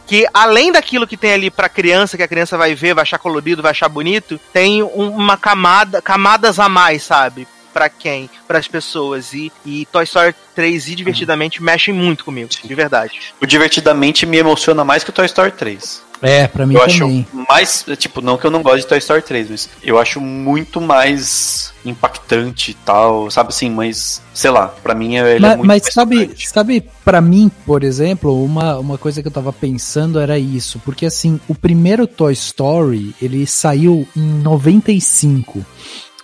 que 0.08 0.28
além 0.34 0.72
daquilo 0.72 1.06
que 1.06 1.16
tem 1.16 1.34
ali 1.34 1.52
pra 1.52 1.70
criança, 1.70 2.18
que 2.18 2.24
a 2.24 2.28
criança 2.28 2.58
vai 2.58 2.74
ver, 2.74 2.96
vai 2.96 3.04
achar 3.04 3.20
colorido, 3.20 3.62
vai 3.62 3.72
achar 3.72 3.88
bonito, 3.88 4.40
tem 4.52 4.82
uma 4.82 5.38
camada, 5.38 6.02
camadas 6.02 6.60
a 6.60 6.68
mais, 6.68 7.04
sabe? 7.04 7.48
Para 7.74 7.90
quem? 7.90 8.30
Para 8.48 8.60
as 8.60 8.68
pessoas. 8.68 9.34
E, 9.34 9.52
e 9.66 9.86
Toy 9.92 10.04
Story 10.04 10.36
3 10.56 10.88
e 10.88 10.96
Divertidamente 10.96 11.60
uhum. 11.60 11.66
mexem 11.66 11.94
muito 11.94 12.26
comigo, 12.26 12.50
de 12.64 12.76
verdade. 12.76 13.20
O 13.42 13.46
Divertidamente 13.46 14.26
me 14.26 14.38
emociona 14.38 14.84
mais 14.84 15.04
que 15.04 15.10
o 15.10 15.14
Toy 15.14 15.26
Story 15.26 15.52
3. 15.52 16.10
É, 16.22 16.48
pra 16.48 16.66
mim 16.66 16.76
eu 16.76 16.82
também. 16.82 17.26
acho 17.30 17.46
mais, 17.48 17.86
tipo, 17.98 18.22
não 18.22 18.38
que 18.38 18.46
eu 18.46 18.52
não 18.52 18.62
goste 18.62 18.82
de 18.82 18.88
Toy 18.88 18.98
Story 18.98 19.22
3, 19.22 19.50
mas 19.50 19.70
eu 19.82 19.98
acho 19.98 20.20
muito 20.20 20.82
mais 20.82 21.74
impactante 21.86 22.72
e 22.72 22.74
tal, 22.74 23.32
sabe 23.32 23.50
assim, 23.50 23.70
mas 23.70 24.22
sei 24.34 24.50
lá, 24.50 24.68
para 24.68 24.94
mim 24.94 25.16
ele 25.16 25.40
mas, 25.40 25.54
é 25.54 25.56
muito 25.56 25.68
Mas 25.68 25.84
sabe, 25.94 26.32
sabe 26.38 26.86
para 27.06 27.22
mim, 27.22 27.50
por 27.66 27.84
exemplo, 27.84 28.44
uma, 28.44 28.78
uma 28.78 28.98
coisa 28.98 29.22
que 29.22 29.28
eu 29.28 29.32
tava 29.32 29.54
pensando 29.54 30.20
era 30.20 30.38
isso, 30.38 30.80
porque 30.84 31.06
assim, 31.06 31.40
o 31.48 31.56
primeiro 31.56 32.06
Toy 32.06 32.34
Story, 32.34 33.16
ele 33.22 33.48
saiu 33.48 34.08
em 34.16 34.42
95. 34.42 35.66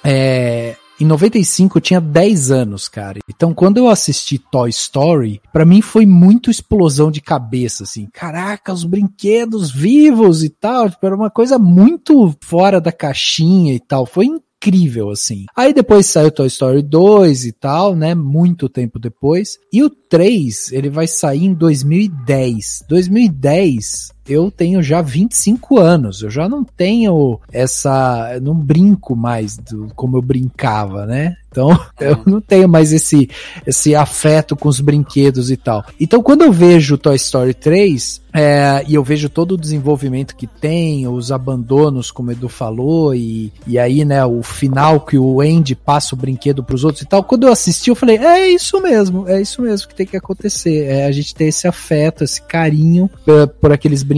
É, 0.03 0.75
em 0.99 1.05
95 1.05 1.77
eu 1.77 1.81
tinha 1.81 2.01
10 2.01 2.51
anos, 2.51 2.87
cara. 2.87 3.19
Então 3.29 3.53
quando 3.53 3.77
eu 3.77 3.89
assisti 3.89 4.37
Toy 4.37 4.69
Story, 4.69 5.41
para 5.51 5.65
mim 5.65 5.81
foi 5.81 6.05
muito 6.05 6.49
explosão 6.49 7.11
de 7.11 7.21
cabeça, 7.21 7.83
assim. 7.83 8.07
Caraca, 8.13 8.73
os 8.73 8.83
brinquedos 8.83 9.71
vivos 9.71 10.43
e 10.43 10.49
tal. 10.49 10.89
Tipo, 10.89 11.05
era 11.05 11.15
uma 11.15 11.29
coisa 11.29 11.57
muito 11.57 12.35
fora 12.41 12.79
da 12.79 12.91
caixinha 12.91 13.73
e 13.73 13.79
tal. 13.79 14.05
Foi 14.05 14.25
incrível, 14.25 15.09
assim. 15.09 15.45
Aí 15.55 15.73
depois 15.73 16.05
saiu 16.05 16.31
Toy 16.31 16.47
Story 16.47 16.81
2 16.81 17.45
e 17.45 17.51
tal, 17.51 17.95
né? 17.95 18.15
Muito 18.15 18.69
tempo 18.69 18.97
depois. 18.97 19.57
E 19.71 19.83
o 19.83 19.89
3, 19.89 20.71
ele 20.71 20.89
vai 20.89 21.07
sair 21.07 21.45
em 21.45 21.53
2010. 21.53 22.85
2010 22.87 24.14
eu 24.27 24.49
tenho 24.49 24.81
já 24.81 25.01
25 25.01 25.79
anos, 25.79 26.21
eu 26.21 26.29
já 26.29 26.49
não 26.49 26.63
tenho 26.63 27.39
essa. 27.51 28.39
não 28.41 28.55
brinco 28.55 29.15
mais 29.15 29.57
do, 29.57 29.89
como 29.95 30.17
eu 30.17 30.21
brincava, 30.21 31.05
né? 31.05 31.35
Então, 31.55 31.69
eu 31.99 32.19
não 32.25 32.41
tenho 32.41 32.67
mais 32.67 32.91
esse, 32.91 33.29
esse 33.65 33.95
afeto 33.95 34.57
com 34.57 34.67
os 34.67 34.81
brinquedos 34.81 35.49
e 35.49 35.55
tal. 35.55 35.85
Então, 35.99 36.21
quando 36.21 36.43
eu 36.43 36.51
vejo 36.51 36.97
Toy 36.97 37.15
Story 37.15 37.53
3, 37.53 38.21
é, 38.37 38.83
e 38.85 38.95
eu 38.95 39.01
vejo 39.01 39.29
todo 39.29 39.53
o 39.53 39.57
desenvolvimento 39.57 40.35
que 40.35 40.45
tem, 40.45 41.07
os 41.07 41.31
abandonos, 41.31 42.11
como 42.11 42.29
o 42.29 42.31
Edu 42.33 42.49
falou, 42.49 43.15
e, 43.15 43.53
e 43.65 43.79
aí, 43.79 44.03
né, 44.03 44.25
o 44.25 44.43
final 44.43 44.99
que 44.99 45.17
o 45.17 45.39
Andy 45.39 45.73
passa 45.73 46.13
o 46.13 46.17
brinquedo 46.17 46.61
pros 46.61 46.83
outros 46.83 47.03
e 47.03 47.05
tal. 47.05 47.23
Quando 47.23 47.47
eu 47.47 47.53
assisti, 47.53 47.89
eu 47.89 47.95
falei, 47.95 48.17
é 48.17 48.49
isso 48.49 48.81
mesmo, 48.81 49.25
é 49.25 49.41
isso 49.41 49.61
mesmo 49.61 49.87
que 49.87 49.95
tem 49.95 50.05
que 50.05 50.17
acontecer. 50.17 50.83
É 50.85 51.05
a 51.05 51.11
gente 51.13 51.33
ter 51.33 51.45
esse 51.45 51.65
afeto, 51.65 52.25
esse 52.25 52.41
carinho 52.41 53.09
por, 53.23 53.47
por 53.47 53.71
aqueles 53.71 54.03
brinquedos, 54.03 54.14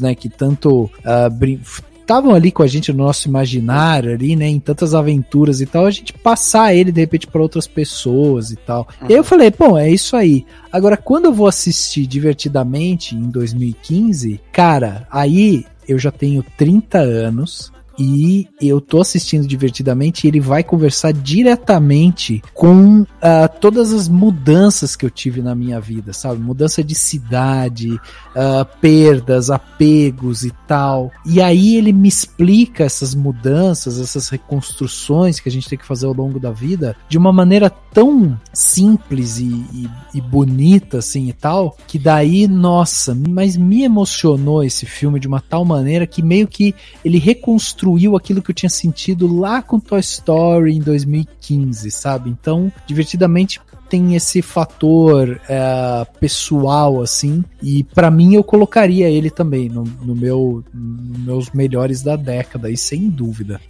né, 0.00 0.14
que 0.14 0.28
tanto 0.28 0.84
uh, 0.84 1.30
brin 1.30 1.60
estavam 2.02 2.34
ali 2.34 2.50
com 2.50 2.62
a 2.62 2.66
gente 2.66 2.92
no 2.92 3.04
nosso 3.04 3.28
imaginário 3.28 4.12
ali, 4.12 4.36
né, 4.36 4.46
em 4.46 4.60
tantas 4.60 4.94
aventuras 4.94 5.60
e 5.60 5.66
tal, 5.66 5.86
a 5.86 5.90
gente 5.90 6.12
passar 6.12 6.74
ele 6.74 6.92
de 6.92 7.00
repente 7.00 7.26
para 7.26 7.40
outras 7.40 7.66
pessoas 7.66 8.50
e 8.50 8.56
tal. 8.56 8.86
Uhum. 9.00 9.08
E 9.08 9.12
aí 9.12 9.18
eu 9.18 9.24
falei, 9.24 9.52
bom, 9.56 9.78
é 9.78 9.90
isso 9.90 10.16
aí. 10.16 10.44
Agora 10.70 10.96
quando 10.96 11.26
eu 11.26 11.32
vou 11.32 11.46
assistir 11.46 12.06
divertidamente 12.06 13.14
em 13.14 13.30
2015, 13.30 14.40
cara, 14.52 15.06
aí 15.10 15.64
eu 15.88 15.98
já 15.98 16.10
tenho 16.10 16.44
30 16.56 16.98
anos, 16.98 17.72
e 18.02 18.48
eu 18.60 18.80
tô 18.80 19.00
assistindo 19.00 19.46
divertidamente 19.46 20.26
e 20.26 20.28
ele 20.28 20.40
vai 20.40 20.64
conversar 20.64 21.12
diretamente 21.12 22.42
com 22.52 23.02
uh, 23.02 23.06
todas 23.60 23.92
as 23.92 24.08
mudanças 24.08 24.96
que 24.96 25.06
eu 25.06 25.10
tive 25.10 25.40
na 25.40 25.54
minha 25.54 25.80
vida, 25.80 26.12
sabe? 26.12 26.40
Mudança 26.40 26.82
de 26.82 26.96
cidade, 26.96 27.92
uh, 27.94 28.66
perdas, 28.80 29.50
apegos 29.50 30.44
e 30.44 30.50
tal. 30.66 31.12
E 31.24 31.40
aí 31.40 31.76
ele 31.76 31.92
me 31.92 32.08
explica 32.08 32.82
essas 32.82 33.14
mudanças, 33.14 34.00
essas 34.00 34.28
reconstruções 34.28 35.38
que 35.38 35.48
a 35.48 35.52
gente 35.52 35.68
tem 35.68 35.78
que 35.78 35.86
fazer 35.86 36.06
ao 36.06 36.12
longo 36.12 36.40
da 36.40 36.50
vida 36.50 36.96
de 37.08 37.16
uma 37.16 37.32
maneira 37.32 37.70
tão 37.70 38.36
simples 38.52 39.38
e, 39.38 39.44
e, 39.44 39.90
e 40.14 40.20
bonita 40.20 40.98
assim 40.98 41.28
e 41.28 41.32
tal, 41.32 41.76
que 41.86 41.98
daí, 41.98 42.48
nossa, 42.48 43.14
mas 43.14 43.56
me 43.56 43.84
emocionou 43.84 44.64
esse 44.64 44.86
filme 44.86 45.20
de 45.20 45.28
uma 45.28 45.40
tal 45.40 45.64
maneira 45.64 46.06
que 46.06 46.22
meio 46.22 46.48
que 46.48 46.74
ele 47.04 47.18
reconstruiu 47.18 47.91
aquilo 48.16 48.42
que 48.42 48.50
eu 48.50 48.54
tinha 48.54 48.70
sentido 48.70 49.26
lá 49.38 49.62
com 49.62 49.80
Toy 49.80 50.00
Story 50.00 50.74
em 50.74 50.80
2015, 50.80 51.90
sabe? 51.90 52.30
Então, 52.30 52.72
divertidamente 52.86 53.60
tem 53.88 54.14
esse 54.14 54.40
fator 54.40 55.38
é, 55.48 56.06
pessoal, 56.18 57.02
assim, 57.02 57.44
e 57.62 57.84
para 57.84 58.10
mim 58.10 58.34
eu 58.34 58.42
colocaria 58.42 59.08
ele 59.08 59.28
também 59.28 59.68
no, 59.68 59.84
no 59.84 60.14
meu, 60.14 60.64
nos 60.72 61.18
meus 61.18 61.50
melhores 61.50 62.02
da 62.02 62.16
década, 62.16 62.70
e 62.70 62.76
sem 62.76 63.10
dúvida. 63.10 63.60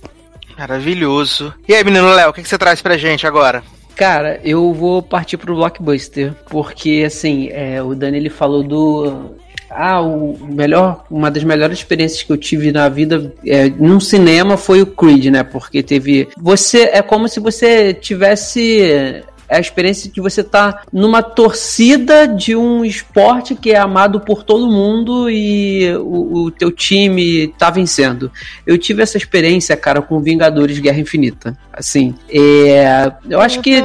Maravilhoso. 0.57 1.53
E 1.66 1.75
aí, 1.75 1.83
menino 1.83 2.09
Léo, 2.12 2.31
o 2.31 2.33
que, 2.33 2.43
que 2.43 2.49
você 2.49 2.57
traz 2.57 2.81
pra 2.81 2.97
gente 2.97 3.27
agora? 3.27 3.64
Cara, 3.97 4.41
eu 4.45 4.73
vou 4.73 5.03
partir 5.03 5.37
pro 5.37 5.55
blockbuster, 5.55 6.35
porque 6.49 7.03
assim, 7.07 7.49
é, 7.49 7.83
o 7.83 7.95
Dani 7.95 8.16
ele 8.16 8.31
falou 8.31 8.62
do 8.62 9.35
ah, 9.75 10.01
o 10.01 10.37
melhor, 10.47 11.05
uma 11.11 11.31
das 11.31 11.45
melhores 11.45 11.79
experiências 11.79 12.23
que 12.23 12.33
eu 12.33 12.37
tive 12.37 12.73
na 12.73 12.89
vida 12.89 13.33
é, 13.47 13.68
num 13.68 14.01
cinema 14.01 14.57
foi 14.57 14.83
o 14.83 14.87
Creed, 14.87 15.27
né? 15.27 15.43
Porque 15.43 15.83
teve. 15.83 16.29
Você 16.39 16.91
é 16.93 17.03
como 17.03 17.29
se 17.29 17.41
você 17.41 17.95
tivesse 17.95 19.23
é 19.53 19.57
a 19.57 19.61
experiência 19.61 20.11
de 20.11 20.18
você 20.18 20.41
estar 20.41 20.73
tá 20.73 20.83
numa 20.91 21.23
torcida 21.23 22.27
de 22.27 22.57
um 22.57 22.83
esporte 22.87 23.55
que 23.55 23.70
é 23.70 23.77
amado 23.77 24.18
por 24.18 24.43
todo 24.43 24.66
mundo 24.66 25.29
e 25.29 25.95
o, 25.97 26.45
o 26.45 26.51
teu 26.51 26.73
time 26.73 27.49
tá 27.59 27.68
vencendo. 27.68 28.33
Eu 28.66 28.79
tive 28.79 29.03
essa 29.03 29.18
experiência, 29.18 29.77
cara, 29.77 30.01
com 30.01 30.23
Vingadores 30.23 30.79
Guerra 30.79 31.01
Infinita. 31.01 31.55
Assim, 31.70 32.14
é, 32.31 33.12
eu 33.29 33.43
acho 33.43 33.61
que. 33.61 33.83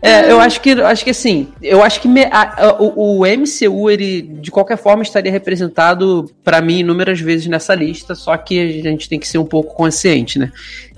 É, 0.00 0.30
eu 0.30 0.40
acho 0.40 0.60
que, 0.60 0.70
acho 0.72 1.04
que 1.04 1.10
assim, 1.10 1.48
eu 1.62 1.82
acho 1.82 2.00
que 2.00 2.08
me, 2.08 2.24
a, 2.24 2.68
a, 2.68 2.82
o, 2.82 3.20
o, 3.20 3.26
MCU, 3.26 3.90
ele 3.90 4.22
de 4.22 4.50
qualquer 4.50 4.76
forma 4.76 5.02
estaria 5.02 5.30
representado 5.30 6.30
para 6.42 6.60
mim 6.60 6.80
inúmeras 6.80 7.20
vezes 7.20 7.46
nessa 7.46 7.74
lista, 7.74 8.14
só 8.14 8.36
que 8.36 8.58
a 8.60 8.90
gente 8.90 9.08
tem 9.08 9.18
que 9.18 9.28
ser 9.28 9.38
um 9.38 9.44
pouco 9.44 9.74
consciente, 9.74 10.38
né? 10.38 10.50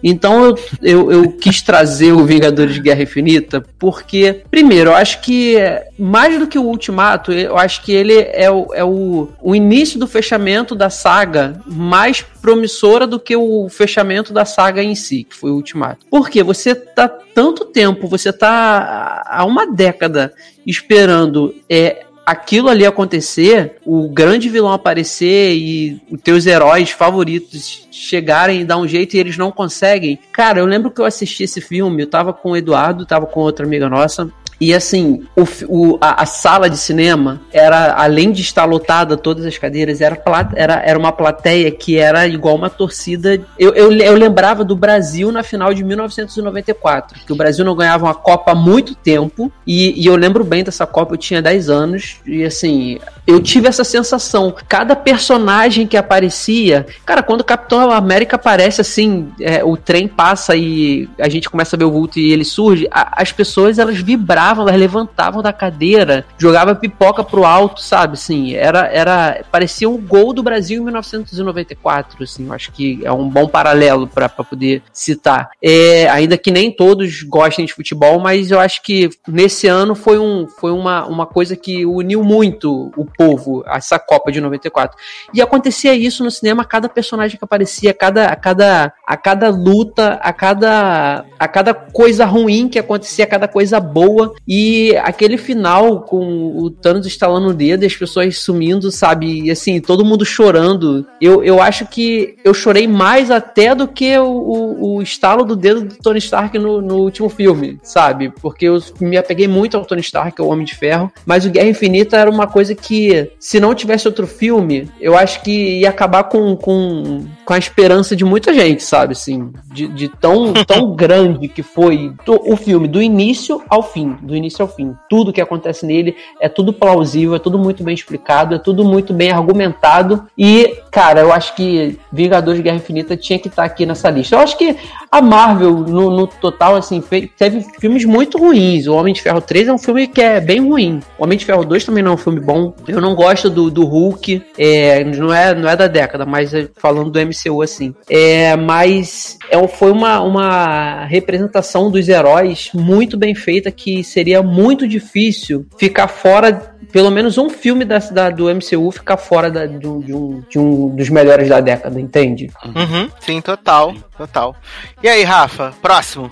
Então 0.02 0.44
eu, 0.44 0.58
eu, 0.82 1.12
eu 1.12 1.32
quis 1.32 1.62
trazer 1.62 2.12
o 2.12 2.26
Vingadores 2.26 2.74
de 2.74 2.80
Guerra 2.80 3.02
Infinita, 3.02 3.64
porque, 3.78 4.42
primeiro, 4.50 4.90
eu 4.90 4.94
acho 4.94 5.22
que 5.22 5.56
mais 5.98 6.38
do 6.38 6.46
que 6.46 6.58
o 6.58 6.64
Ultimato, 6.64 7.32
eu 7.32 7.56
acho 7.56 7.82
que 7.82 7.92
ele 7.92 8.14
é 8.14 8.50
o, 8.50 8.66
é 8.74 8.84
o, 8.84 9.28
o 9.40 9.54
início 9.54 9.98
do 9.98 10.06
fechamento 10.06 10.74
da 10.74 10.90
saga 10.90 11.58
mais 11.66 12.20
promissora 12.20 13.06
do 13.06 13.18
que 13.18 13.34
o 13.34 13.68
fechamento 13.70 14.32
da 14.32 14.44
saga 14.44 14.82
em 14.82 14.94
si, 14.94 15.24
que 15.24 15.34
foi 15.34 15.50
o 15.50 15.54
Ultimato. 15.54 16.04
Porque 16.10 16.42
você 16.42 16.74
tá 16.74 17.08
tanto 17.08 17.63
tempo, 17.64 18.06
você 18.08 18.32
tá 18.32 19.22
há 19.26 19.44
uma 19.44 19.66
década 19.66 20.32
esperando 20.66 21.54
é, 21.68 22.04
aquilo 22.24 22.68
ali 22.68 22.86
acontecer, 22.86 23.76
o 23.84 24.08
grande 24.08 24.48
vilão 24.48 24.72
aparecer 24.72 25.54
e 25.54 26.00
os 26.10 26.20
teus 26.22 26.46
heróis 26.46 26.90
favoritos 26.90 27.86
chegarem 27.90 28.60
e 28.60 28.64
dar 28.64 28.78
um 28.78 28.88
jeito 28.88 29.14
e 29.14 29.18
eles 29.18 29.36
não 29.36 29.50
conseguem. 29.50 30.18
Cara, 30.32 30.60
eu 30.60 30.66
lembro 30.66 30.90
que 30.90 31.00
eu 31.00 31.04
assisti 31.04 31.44
esse 31.44 31.60
filme, 31.60 32.02
eu 32.02 32.10
tava 32.10 32.32
com 32.32 32.52
o 32.52 32.56
Eduardo, 32.56 33.06
tava 33.06 33.26
com 33.26 33.40
outra 33.40 33.66
amiga 33.66 33.88
nossa, 33.88 34.30
e 34.60 34.72
assim, 34.72 35.22
o, 35.36 35.44
o 35.68 35.98
a, 36.00 36.22
a, 36.22 36.26
sala 36.26 36.70
de 36.70 36.76
cinema 36.76 37.40
era, 37.52 37.94
além 37.94 38.30
de 38.30 38.42
estar 38.42 38.64
lotada 38.64 39.16
todas 39.16 39.44
as 39.44 39.58
cadeiras, 39.58 40.00
era, 40.00 40.20
era, 40.54 40.74
era 40.84 40.98
uma 40.98 41.12
plateia 41.12 41.70
que 41.70 41.98
era 41.98 42.26
igual 42.26 42.54
uma 42.54 42.70
torcida. 42.70 43.40
Eu, 43.58 43.74
eu, 43.74 43.92
eu 43.92 44.14
lembrava 44.14 44.64
do 44.64 44.76
Brasil 44.76 45.30
na 45.32 45.42
final 45.42 45.74
de 45.74 45.82
1994, 45.82 47.20
que 47.26 47.32
o 47.32 47.36
Brasil 47.36 47.64
não 47.64 47.74
ganhava 47.74 48.06
uma 48.06 48.14
Copa 48.14 48.52
há 48.52 48.54
muito 48.54 48.94
tempo, 48.94 49.52
e, 49.66 50.00
e 50.00 50.06
eu 50.06 50.16
lembro 50.16 50.44
bem 50.44 50.62
dessa 50.62 50.86
Copa, 50.86 51.14
eu 51.14 51.18
tinha 51.18 51.42
10 51.42 51.68
anos, 51.68 52.16
e 52.24 52.44
assim, 52.44 52.98
eu 53.26 53.40
tive 53.40 53.68
essa 53.68 53.84
sensação. 53.84 54.54
Cada 54.68 54.94
personagem 54.94 55.86
que 55.86 55.96
aparecia, 55.96 56.86
cara, 57.04 57.22
quando 57.22 57.40
o 57.40 57.44
Capitão 57.44 57.90
América 57.90 58.36
aparece 58.36 58.80
assim, 58.80 59.28
é, 59.40 59.64
o 59.64 59.76
trem 59.76 60.06
passa 60.06 60.54
e 60.54 61.08
a 61.18 61.28
gente 61.28 61.50
começa 61.50 61.76
a 61.76 61.78
ver 61.78 61.84
o 61.84 61.90
vulto 61.90 62.18
e 62.18 62.32
ele 62.32 62.44
surge, 62.44 62.86
a, 62.90 63.20
as 63.20 63.32
pessoas 63.32 63.78
elas 63.78 63.98
vibravam 63.98 64.43
elas 64.52 64.76
levantavam 64.76 65.42
da 65.42 65.52
cadeira, 65.52 66.24
jogava 66.38 66.74
pipoca 66.74 67.22
pro 67.24 67.44
alto, 67.44 67.80
sabe? 67.80 68.14
Assim, 68.14 68.54
era, 68.54 68.86
era 68.88 69.44
parecia 69.50 69.88
um 69.88 69.98
gol 69.98 70.32
do 70.32 70.42
Brasil 70.42 70.80
em 70.80 70.84
1994, 70.84 72.22
assim, 72.22 72.50
acho 72.50 72.72
que 72.72 73.00
é 73.04 73.12
um 73.12 73.28
bom 73.28 73.48
paralelo 73.48 74.06
para 74.06 74.28
poder 74.28 74.82
citar. 74.92 75.50
É, 75.62 76.08
ainda 76.08 76.36
que 76.36 76.50
nem 76.50 76.70
todos 76.70 77.22
gostem 77.22 77.64
de 77.64 77.72
futebol, 77.72 78.18
mas 78.20 78.50
eu 78.50 78.60
acho 78.60 78.82
que 78.82 79.10
nesse 79.26 79.66
ano 79.66 79.94
foi, 79.94 80.18
um, 80.18 80.46
foi 80.46 80.72
uma, 80.72 81.06
uma 81.06 81.26
coisa 81.26 81.56
que 81.56 81.86
uniu 81.86 82.22
muito 82.22 82.92
o 82.96 83.04
povo, 83.04 83.64
essa 83.66 83.98
Copa 83.98 84.30
de 84.30 84.40
94. 84.40 84.96
E 85.32 85.40
acontecia 85.40 85.94
isso 85.94 86.22
no 86.22 86.30
cinema, 86.30 86.62
a 86.62 86.66
cada 86.66 86.88
personagem 86.88 87.38
que 87.38 87.44
aparecia, 87.44 87.90
a 87.90 87.94
cada, 87.94 88.26
a 88.26 88.36
cada, 88.36 88.92
a 89.06 89.16
cada 89.16 89.48
luta, 89.50 90.14
a 90.22 90.32
cada, 90.32 91.24
a 91.38 91.48
cada 91.48 91.74
coisa 91.74 92.24
ruim 92.24 92.68
que 92.68 92.78
acontecia, 92.78 93.24
a 93.24 93.28
cada 93.28 93.48
coisa 93.48 93.80
boa, 93.80 94.33
e 94.46 94.96
aquele 94.98 95.36
final 95.36 96.02
com 96.02 96.56
o 96.56 96.70
Thanos 96.70 97.06
estalando 97.06 97.48
o 97.48 97.54
dedo 97.54 97.82
e 97.82 97.86
as 97.86 97.96
pessoas 97.96 98.38
sumindo, 98.38 98.90
sabe? 98.90 99.42
E 99.42 99.50
assim, 99.50 99.80
todo 99.80 100.04
mundo 100.04 100.24
chorando. 100.24 101.06
Eu, 101.20 101.42
eu 101.42 101.60
acho 101.60 101.86
que 101.86 102.36
eu 102.44 102.52
chorei 102.52 102.86
mais 102.86 103.30
até 103.30 103.74
do 103.74 103.88
que 103.88 104.16
o, 104.18 104.26
o, 104.26 104.96
o 104.96 105.02
estalo 105.02 105.44
do 105.44 105.56
dedo 105.56 105.82
do 105.82 105.96
Tony 105.96 106.18
Stark 106.18 106.58
no, 106.58 106.80
no 106.80 106.96
último 106.96 107.28
filme, 107.28 107.78
sabe? 107.82 108.32
Porque 108.40 108.66
eu 108.66 108.82
me 109.00 109.16
apeguei 109.16 109.48
muito 109.48 109.76
ao 109.76 109.84
Tony 109.84 110.00
Stark, 110.00 110.40
ao 110.40 110.48
Homem 110.48 110.64
de 110.64 110.74
Ferro. 110.74 111.10
Mas 111.24 111.44
o 111.44 111.50
Guerra 111.50 111.68
Infinita 111.68 112.16
era 112.16 112.30
uma 112.30 112.46
coisa 112.46 112.74
que, 112.74 113.30
se 113.38 113.58
não 113.58 113.74
tivesse 113.74 114.06
outro 114.06 114.26
filme, 114.26 114.88
eu 115.00 115.16
acho 115.16 115.42
que 115.42 115.80
ia 115.80 115.88
acabar 115.88 116.24
com, 116.24 116.56
com, 116.56 117.26
com 117.44 117.52
a 117.52 117.58
esperança 117.58 118.16
de 118.16 118.24
muita 118.24 118.52
gente, 118.52 118.82
sabe? 118.82 119.12
Assim, 119.12 119.52
de, 119.72 119.86
de 119.88 120.08
tão, 120.08 120.52
tão 120.66 120.94
grande 120.94 121.48
que 121.48 121.62
foi 121.62 122.14
o 122.26 122.56
filme, 122.56 122.88
do 122.88 123.02
início 123.02 123.62
ao 123.68 123.82
fim. 123.82 124.16
Do 124.22 124.34
início 124.34 124.62
ao 124.62 124.68
fim. 124.68 124.94
Tudo 125.08 125.32
que 125.32 125.40
acontece 125.40 125.86
nele 125.86 126.16
é 126.40 126.48
tudo 126.48 126.72
plausível, 126.72 127.34
é 127.34 127.38
tudo 127.38 127.58
muito 127.58 127.82
bem 127.82 127.94
explicado, 127.94 128.54
é 128.54 128.58
tudo 128.58 128.84
muito 128.84 129.12
bem 129.12 129.30
argumentado. 129.30 130.26
E, 130.36 130.78
cara, 130.90 131.20
eu 131.20 131.32
acho 131.32 131.54
que 131.54 131.98
Vingadores 132.12 132.60
Guerra 132.60 132.76
Infinita 132.76 133.16
tinha 133.16 133.38
que 133.38 133.48
estar 133.48 133.62
tá 133.62 133.66
aqui 133.66 133.84
nessa 133.86 134.10
lista. 134.10 134.36
Eu 134.36 134.40
acho 134.40 134.56
que 134.56 134.76
a 135.10 135.20
Marvel, 135.20 135.72
no, 135.72 136.10
no 136.10 136.26
total, 136.26 136.76
assim, 136.76 137.00
fez, 137.00 137.28
teve 137.36 137.60
filmes 137.78 138.04
muito 138.04 138.38
ruins. 138.38 138.86
O 138.86 138.94
Homem 138.94 139.12
de 139.12 139.22
Ferro 139.22 139.40
3 139.40 139.68
é 139.68 139.72
um 139.72 139.78
filme 139.78 140.06
que 140.06 140.20
é 140.20 140.40
bem 140.40 140.60
ruim. 140.60 141.00
O 141.18 141.24
Homem 141.24 141.38
de 141.38 141.44
Ferro 141.44 141.64
2 141.64 141.84
também 141.84 142.02
não 142.02 142.12
é 142.12 142.14
um 142.14 142.18
filme 142.18 142.40
bom. 142.40 142.74
Eu 142.86 143.00
não 143.00 143.14
gosto 143.14 143.50
do, 143.50 143.70
do 143.70 143.84
Hulk. 143.84 144.42
É, 144.58 145.04
não, 145.04 145.32
é, 145.32 145.54
não 145.54 145.68
é 145.68 145.76
da 145.76 145.86
década, 145.86 146.24
mas 146.24 146.52
é 146.54 146.68
falando 146.76 147.10
do 147.10 147.18
MCU 147.34 147.62
assim. 147.62 147.94
É, 148.08 148.56
mas 148.56 149.38
é, 149.50 149.68
foi 149.68 149.90
uma, 149.90 150.20
uma 150.20 151.04
representação 151.04 151.90
dos 151.90 152.08
heróis 152.08 152.70
muito 152.74 153.16
bem 153.16 153.34
feita 153.34 153.70
que 153.70 154.04
seria 154.04 154.42
muito 154.42 154.86
difícil 154.86 155.66
ficar 155.78 156.08
fora, 156.08 156.74
pelo 156.92 157.10
menos 157.10 157.38
um 157.38 157.48
filme 157.48 157.84
da, 157.84 157.98
da 157.98 158.30
do 158.30 158.46
MCU 158.54 158.90
ficar 158.90 159.16
fora 159.16 159.50
da, 159.50 159.66
de, 159.66 159.86
um, 159.86 160.00
de, 160.00 160.14
um, 160.14 160.42
de, 160.48 160.58
um, 160.58 160.88
dos 160.94 161.08
melhores 161.08 161.48
da 161.48 161.60
década, 161.60 162.00
entende? 162.00 162.50
Uhum, 162.64 163.08
sim, 163.20 163.40
total, 163.40 163.94
total. 164.16 164.56
E 165.02 165.08
aí, 165.08 165.24
Rafa, 165.24 165.74
próximo? 165.82 166.30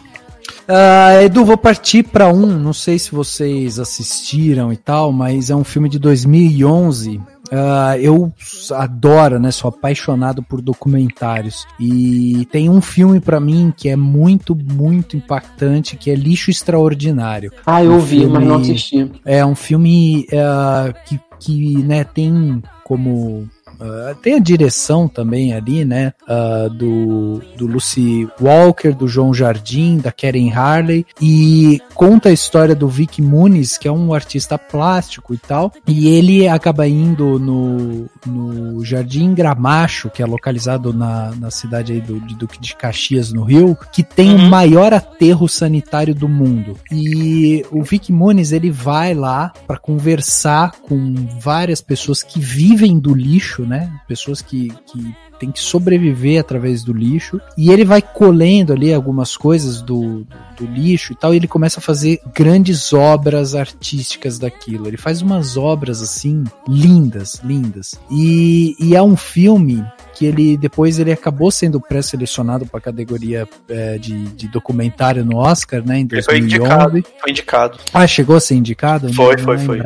Uh, 0.62 1.24
Edu, 1.24 1.44
vou 1.44 1.56
partir 1.56 2.04
para 2.04 2.28
um, 2.28 2.46
não 2.46 2.72
sei 2.72 2.98
se 2.98 3.10
vocês 3.10 3.78
assistiram 3.78 4.72
e 4.72 4.76
tal, 4.76 5.12
mas 5.12 5.50
é 5.50 5.56
um 5.56 5.64
filme 5.64 5.88
de 5.88 5.98
2011 5.98 7.20
Uh, 7.52 7.96
eu 8.00 8.32
adoro, 8.72 9.38
né? 9.38 9.50
Sou 9.50 9.68
apaixonado 9.68 10.42
por 10.42 10.62
documentários. 10.62 11.66
E 11.78 12.48
tem 12.50 12.70
um 12.70 12.80
filme 12.80 13.20
para 13.20 13.38
mim 13.38 13.72
que 13.76 13.90
é 13.90 13.96
muito, 13.96 14.56
muito 14.56 15.18
impactante, 15.18 15.96
que 15.96 16.10
é 16.10 16.14
Lixo 16.14 16.50
Extraordinário. 16.50 17.52
Ah, 17.66 17.84
eu 17.84 17.92
um 17.92 17.98
vi, 17.98 18.20
filme, 18.20 18.32
mas 18.32 18.48
não 18.48 18.56
assisti. 18.56 19.10
É 19.22 19.44
um 19.44 19.54
filme 19.54 20.26
uh, 20.32 20.94
que, 21.04 21.20
que 21.38 21.82
né, 21.82 22.04
tem 22.04 22.62
como 22.84 23.46
Uh, 23.82 24.14
tem 24.16 24.34
a 24.34 24.38
direção 24.38 25.08
também 25.08 25.52
ali, 25.52 25.84
né? 25.84 26.12
Uh, 26.22 26.70
do, 26.70 27.42
do 27.56 27.66
Lucy 27.66 28.28
Walker, 28.40 28.92
do 28.92 29.08
João 29.08 29.34
Jardim, 29.34 29.98
da 29.98 30.12
Karen 30.12 30.50
Harley. 30.52 31.04
E 31.20 31.80
conta 31.94 32.28
a 32.28 32.32
história 32.32 32.74
do 32.74 32.86
Vic 32.86 33.20
Muniz, 33.20 33.76
que 33.76 33.88
é 33.88 33.92
um 33.92 34.14
artista 34.14 34.56
plástico 34.56 35.34
e 35.34 35.38
tal. 35.38 35.72
E 35.86 36.08
ele 36.08 36.46
acaba 36.46 36.86
indo 36.86 37.38
no, 37.38 38.06
no 38.24 38.84
Jardim 38.84 39.34
Gramacho, 39.34 40.10
que 40.10 40.22
é 40.22 40.26
localizado 40.26 40.92
na, 40.92 41.32
na 41.34 41.50
cidade 41.50 41.92
aí 41.92 42.00
do, 42.00 42.20
de 42.20 42.36
Duque 42.36 42.60
de 42.60 42.76
Caxias, 42.76 43.32
no 43.32 43.42
Rio, 43.42 43.76
que 43.92 44.02
tem 44.02 44.34
uhum. 44.34 44.46
o 44.46 44.50
maior 44.50 44.94
aterro 44.94 45.48
sanitário 45.48 46.14
do 46.14 46.28
mundo. 46.28 46.78
E 46.90 47.64
o 47.70 47.82
Vic 47.82 48.12
Muniz, 48.12 48.52
ele 48.52 48.70
vai 48.70 49.14
lá 49.14 49.52
para 49.66 49.78
conversar 49.78 50.72
com 50.82 51.14
várias 51.40 51.80
pessoas 51.80 52.22
que 52.22 52.38
vivem 52.38 52.98
do 52.98 53.14
lixo, 53.14 53.62
né? 53.62 53.71
Pessoas 54.06 54.40
que, 54.40 54.72
que 54.86 55.14
têm 55.38 55.50
que 55.50 55.60
sobreviver 55.60 56.40
através 56.40 56.84
do 56.84 56.92
lixo. 56.92 57.40
E 57.56 57.70
ele 57.70 57.84
vai 57.84 58.00
colhendo 58.00 58.72
ali 58.72 58.92
algumas 58.92 59.36
coisas 59.36 59.82
do, 59.82 60.24
do, 60.24 60.26
do 60.58 60.66
lixo 60.66 61.12
e 61.12 61.16
tal, 61.16 61.32
e 61.32 61.36
ele 61.36 61.48
começa 61.48 61.80
a 61.80 61.82
fazer 61.82 62.20
grandes 62.34 62.92
obras 62.92 63.54
artísticas 63.54 64.38
daquilo. 64.38 64.86
Ele 64.86 64.96
faz 64.96 65.22
umas 65.22 65.56
obras 65.56 66.00
assim 66.00 66.44
lindas, 66.68 67.40
lindas. 67.44 67.94
E, 68.10 68.76
e 68.78 68.94
é 68.94 69.02
um 69.02 69.16
filme 69.16 69.84
que 70.22 70.26
ele 70.26 70.56
depois 70.56 70.98
ele 71.00 71.10
acabou 71.10 71.50
sendo 71.50 71.80
pré-selecionado 71.80 72.64
para 72.64 72.78
a 72.78 72.80
categoria 72.80 73.48
é, 73.68 73.98
de, 73.98 74.26
de, 74.28 74.46
documentário 74.46 75.24
no 75.24 75.38
Oscar, 75.38 75.84
né, 75.84 75.98
em 75.98 76.06
2011. 76.06 76.24
Foi 76.24 76.38
indicado, 76.38 77.04
foi 77.20 77.30
indicado. 77.30 77.78
Ah, 77.92 78.06
chegou 78.06 78.36
a 78.36 78.40
ser 78.40 78.54
indicado? 78.54 79.12
Foi, 79.12 79.36
não, 79.36 79.44
foi, 79.44 79.56
não 79.56 79.64
foi. 79.64 79.80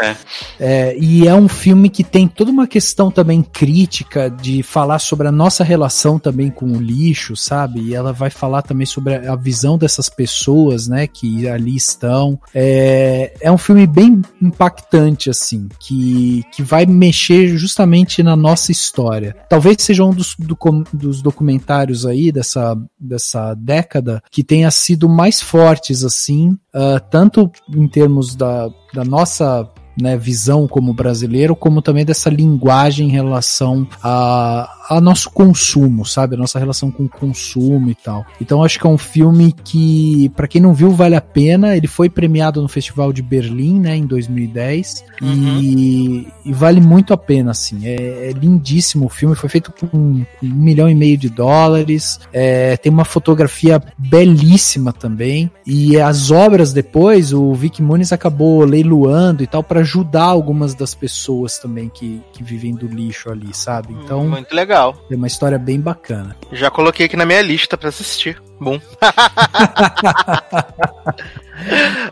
É. 0.00 0.16
É, 0.58 0.96
e 0.98 1.26
é 1.26 1.34
um 1.34 1.48
filme 1.48 1.90
que 1.90 2.02
tem 2.02 2.26
toda 2.26 2.50
uma 2.50 2.66
questão 2.66 3.10
também 3.10 3.42
crítica 3.42 4.30
de 4.30 4.62
falar 4.62 4.98
sobre 4.98 5.28
a 5.28 5.32
nossa 5.32 5.62
relação 5.62 6.18
também 6.18 6.50
com 6.50 6.66
o 6.66 6.80
lixo, 6.80 7.36
sabe? 7.36 7.80
E 7.80 7.94
ela 7.94 8.12
vai 8.12 8.30
falar 8.30 8.62
também 8.62 8.86
sobre 8.86 9.14
a 9.14 9.36
visão 9.36 9.76
dessas 9.76 10.08
pessoas, 10.08 10.88
né, 10.88 11.06
que 11.06 11.48
ali 11.48 11.76
estão. 11.76 12.38
É, 12.54 13.34
é 13.40 13.52
um 13.52 13.58
filme 13.58 13.86
bem 13.86 14.22
impactante, 14.40 15.28
assim, 15.28 15.68
que, 15.78 16.44
que 16.52 16.62
vai 16.62 16.86
mexer 16.86 17.48
justamente 17.56 18.22
na 18.22 18.36
nossa 18.36 18.72
história. 18.72 19.36
Talvez 19.48 19.65
talvez 19.66 19.82
seja 19.82 20.04
um 20.04 20.10
dos, 20.10 20.36
do, 20.38 20.56
dos 20.92 21.20
documentários 21.20 22.06
aí 22.06 22.30
dessa, 22.30 22.76
dessa 22.98 23.52
década 23.54 24.22
que 24.30 24.44
tenha 24.44 24.70
sido 24.70 25.08
mais 25.08 25.40
fortes, 25.40 26.04
assim, 26.04 26.50
uh, 26.72 27.00
tanto 27.10 27.50
em 27.74 27.88
termos 27.88 28.36
da, 28.36 28.68
da 28.94 29.04
nossa 29.04 29.68
né, 30.00 30.16
visão 30.16 30.68
como 30.68 30.94
brasileiro, 30.94 31.56
como 31.56 31.82
também 31.82 32.04
dessa 32.04 32.30
linguagem 32.30 33.08
em 33.08 33.12
relação 33.12 33.88
a, 34.02 34.70
a 34.88 35.00
nosso 35.00 35.30
consumo, 35.30 36.04
sabe? 36.04 36.34
A 36.34 36.38
nossa 36.38 36.58
relação 36.58 36.90
com 36.90 37.04
o 37.04 37.08
consumo 37.08 37.90
e 37.90 37.94
tal. 37.94 38.24
Então 38.40 38.62
acho 38.62 38.78
que 38.78 38.86
é 38.86 38.90
um 38.90 38.98
filme 38.98 39.52
que, 39.64 40.30
para 40.36 40.46
quem 40.46 40.60
não 40.60 40.74
viu, 40.74 40.90
vale 40.90 41.16
a 41.16 41.20
pena. 41.20 41.76
Ele 41.76 41.86
foi 41.86 42.08
premiado 42.08 42.62
no 42.62 42.68
Festival 42.68 43.12
de 43.12 43.22
Berlim, 43.22 43.80
né, 43.80 43.96
em 43.96 44.06
2010. 44.06 45.04
Uhum. 45.20 45.60
E, 45.60 46.28
e, 46.44 46.52
vale 46.52 46.80
muito 46.80 47.12
a 47.12 47.16
pena, 47.16 47.50
assim. 47.50 47.86
É, 47.86 48.28
é, 48.28 48.32
lindíssimo 48.32 49.06
o 49.06 49.08
filme. 49.08 49.34
Foi 49.34 49.48
feito 49.48 49.72
com 49.72 49.86
um, 49.96 50.26
um 50.42 50.54
milhão 50.54 50.88
e 50.88 50.94
meio 50.94 51.16
de 51.16 51.28
dólares. 51.28 52.20
É, 52.32 52.76
tem 52.76 52.92
uma 52.92 53.04
fotografia 53.04 53.82
belíssima 53.98 54.92
também. 54.92 55.50
E 55.66 55.98
as 55.98 56.30
obras 56.30 56.72
depois, 56.72 57.32
o 57.32 57.52
Vic 57.54 57.82
Muniz 57.82 58.12
acabou 58.12 58.64
leiloando 58.64 59.42
e 59.42 59.46
tal 59.46 59.62
para 59.62 59.80
ajudar 59.80 60.24
algumas 60.24 60.74
das 60.74 60.94
pessoas 60.94 61.58
também 61.58 61.88
que, 61.88 62.22
que 62.32 62.42
vivem 62.42 62.74
do 62.74 62.86
lixo 62.86 63.30
ali, 63.30 63.52
sabe? 63.52 63.94
Então. 64.04 64.26
Muito 64.28 64.54
legal. 64.54 64.75
É 65.10 65.16
uma 65.16 65.26
história 65.26 65.58
bem 65.58 65.80
bacana. 65.80 66.36
Já 66.52 66.70
coloquei 66.70 67.06
aqui 67.06 67.16
na 67.16 67.26
minha 67.26 67.42
lista 67.42 67.76
para 67.76 67.88
assistir. 67.88 68.40
Bom. 68.60 68.80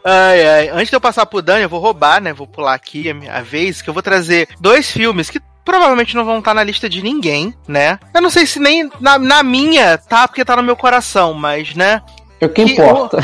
ai, 0.05 0.47
ai. 0.47 0.69
Antes 0.71 0.91
de 0.91 0.97
eu 0.97 1.01
passar 1.01 1.27
pro 1.27 1.43
Dani, 1.43 1.63
eu 1.63 1.69
vou 1.69 1.81
roubar, 1.81 2.21
né? 2.21 2.33
Vou 2.33 2.47
pular 2.47 2.75
aqui 2.75 3.09
a, 3.11 3.15
minha, 3.15 3.43
vez, 3.43 3.81
que 3.83 3.89
eu 3.89 3.95
vou 3.95 4.03
trazer 4.03 4.49
dois 4.61 4.91
filmes 4.91 5.31
que 5.31 5.41
provavelmente 5.65 6.15
não 6.15 6.25
vão 6.25 6.39
estar 6.39 6.55
na 6.55 6.63
lista 6.63 6.89
de 6.89 7.03
ninguém, 7.03 7.55
né? 7.67 7.99
Eu 8.15 8.21
não 8.21 8.31
sei 8.31 8.47
se 8.47 8.59
nem 8.59 8.91
na, 9.01 9.19
na 9.19 9.43
minha 9.43 9.97
tá, 9.97 10.29
porque 10.29 10.45
tá 10.45 10.57
no 10.57 10.63
meu 10.63 10.77
coração, 10.77 11.33
mas, 11.33 11.75
né? 11.75 12.03
É 12.41 12.47
o 12.47 12.51
que, 12.51 12.65
que 12.65 12.73
importa. 12.73 13.19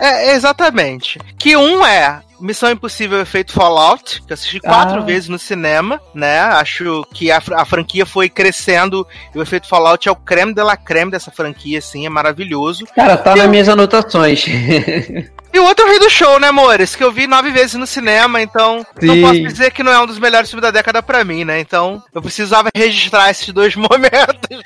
é, 0.00 0.34
exatamente. 0.34 1.18
Que 1.38 1.56
um 1.56 1.84
é 1.84 2.20
Missão 2.40 2.70
Impossível 2.70 3.20
Efeito 3.20 3.52
Fallout, 3.52 4.22
que 4.22 4.32
eu 4.32 4.34
assisti 4.34 4.60
quatro 4.60 4.98
ah. 4.98 5.04
vezes 5.04 5.28
no 5.28 5.38
cinema, 5.38 6.00
né? 6.14 6.40
Acho 6.40 7.06
que 7.12 7.30
a, 7.30 7.42
a, 7.54 7.64
franquia 7.64 8.04
foi 8.04 8.28
crescendo 8.28 9.06
e 9.34 9.38
o 9.38 9.42
Efeito 9.42 9.68
Fallout 9.68 10.08
é 10.08 10.12
o 10.12 10.16
creme 10.16 10.54
de 10.54 10.62
la 10.62 10.76
creme 10.76 11.10
dessa 11.10 11.30
franquia, 11.30 11.78
assim, 11.78 12.06
é 12.06 12.08
maravilhoso. 12.08 12.86
Cara, 12.94 13.16
tá 13.16 13.34
nas 13.34 13.48
minhas 13.48 13.68
anotações. 13.68 14.44
E 15.56 15.58
o 15.58 15.64
outro 15.64 15.86
é 15.86 15.88
o 15.88 15.90
Rei 15.90 15.98
do 15.98 16.10
Show, 16.10 16.38
né, 16.38 16.48
amores? 16.48 16.94
Que 16.94 17.02
eu 17.02 17.10
vi 17.10 17.26
nove 17.26 17.50
vezes 17.50 17.76
no 17.76 17.86
cinema, 17.86 18.42
então 18.42 18.84
Sim. 19.00 19.06
não 19.06 19.20
posso 19.22 19.40
dizer 19.40 19.70
que 19.72 19.82
não 19.82 19.90
é 19.90 19.98
um 19.98 20.06
dos 20.06 20.18
melhores 20.18 20.50
filmes 20.50 20.60
da 20.60 20.70
década 20.70 21.02
pra 21.02 21.24
mim, 21.24 21.44
né? 21.44 21.58
Então 21.58 22.02
eu 22.12 22.20
precisava 22.20 22.68
registrar 22.76 23.30
esses 23.30 23.48
dois 23.54 23.72
momentos. 23.76 24.50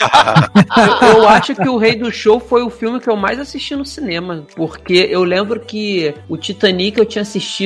eu, 1.04 1.18
eu 1.18 1.28
acho 1.28 1.54
que 1.54 1.68
o 1.68 1.76
Rei 1.76 1.94
do 1.94 2.10
Show 2.10 2.40
foi 2.40 2.64
o 2.64 2.70
filme 2.70 2.98
que 2.98 3.08
eu 3.08 3.14
mais 3.14 3.38
assisti 3.38 3.76
no 3.76 3.84
cinema, 3.84 4.44
porque 4.56 5.06
eu 5.08 5.22
lembro 5.22 5.60
que 5.60 6.12
o 6.28 6.36
Titanic 6.36 6.98
eu 6.98 7.06
tinha 7.06 7.22
assistido 7.22 7.59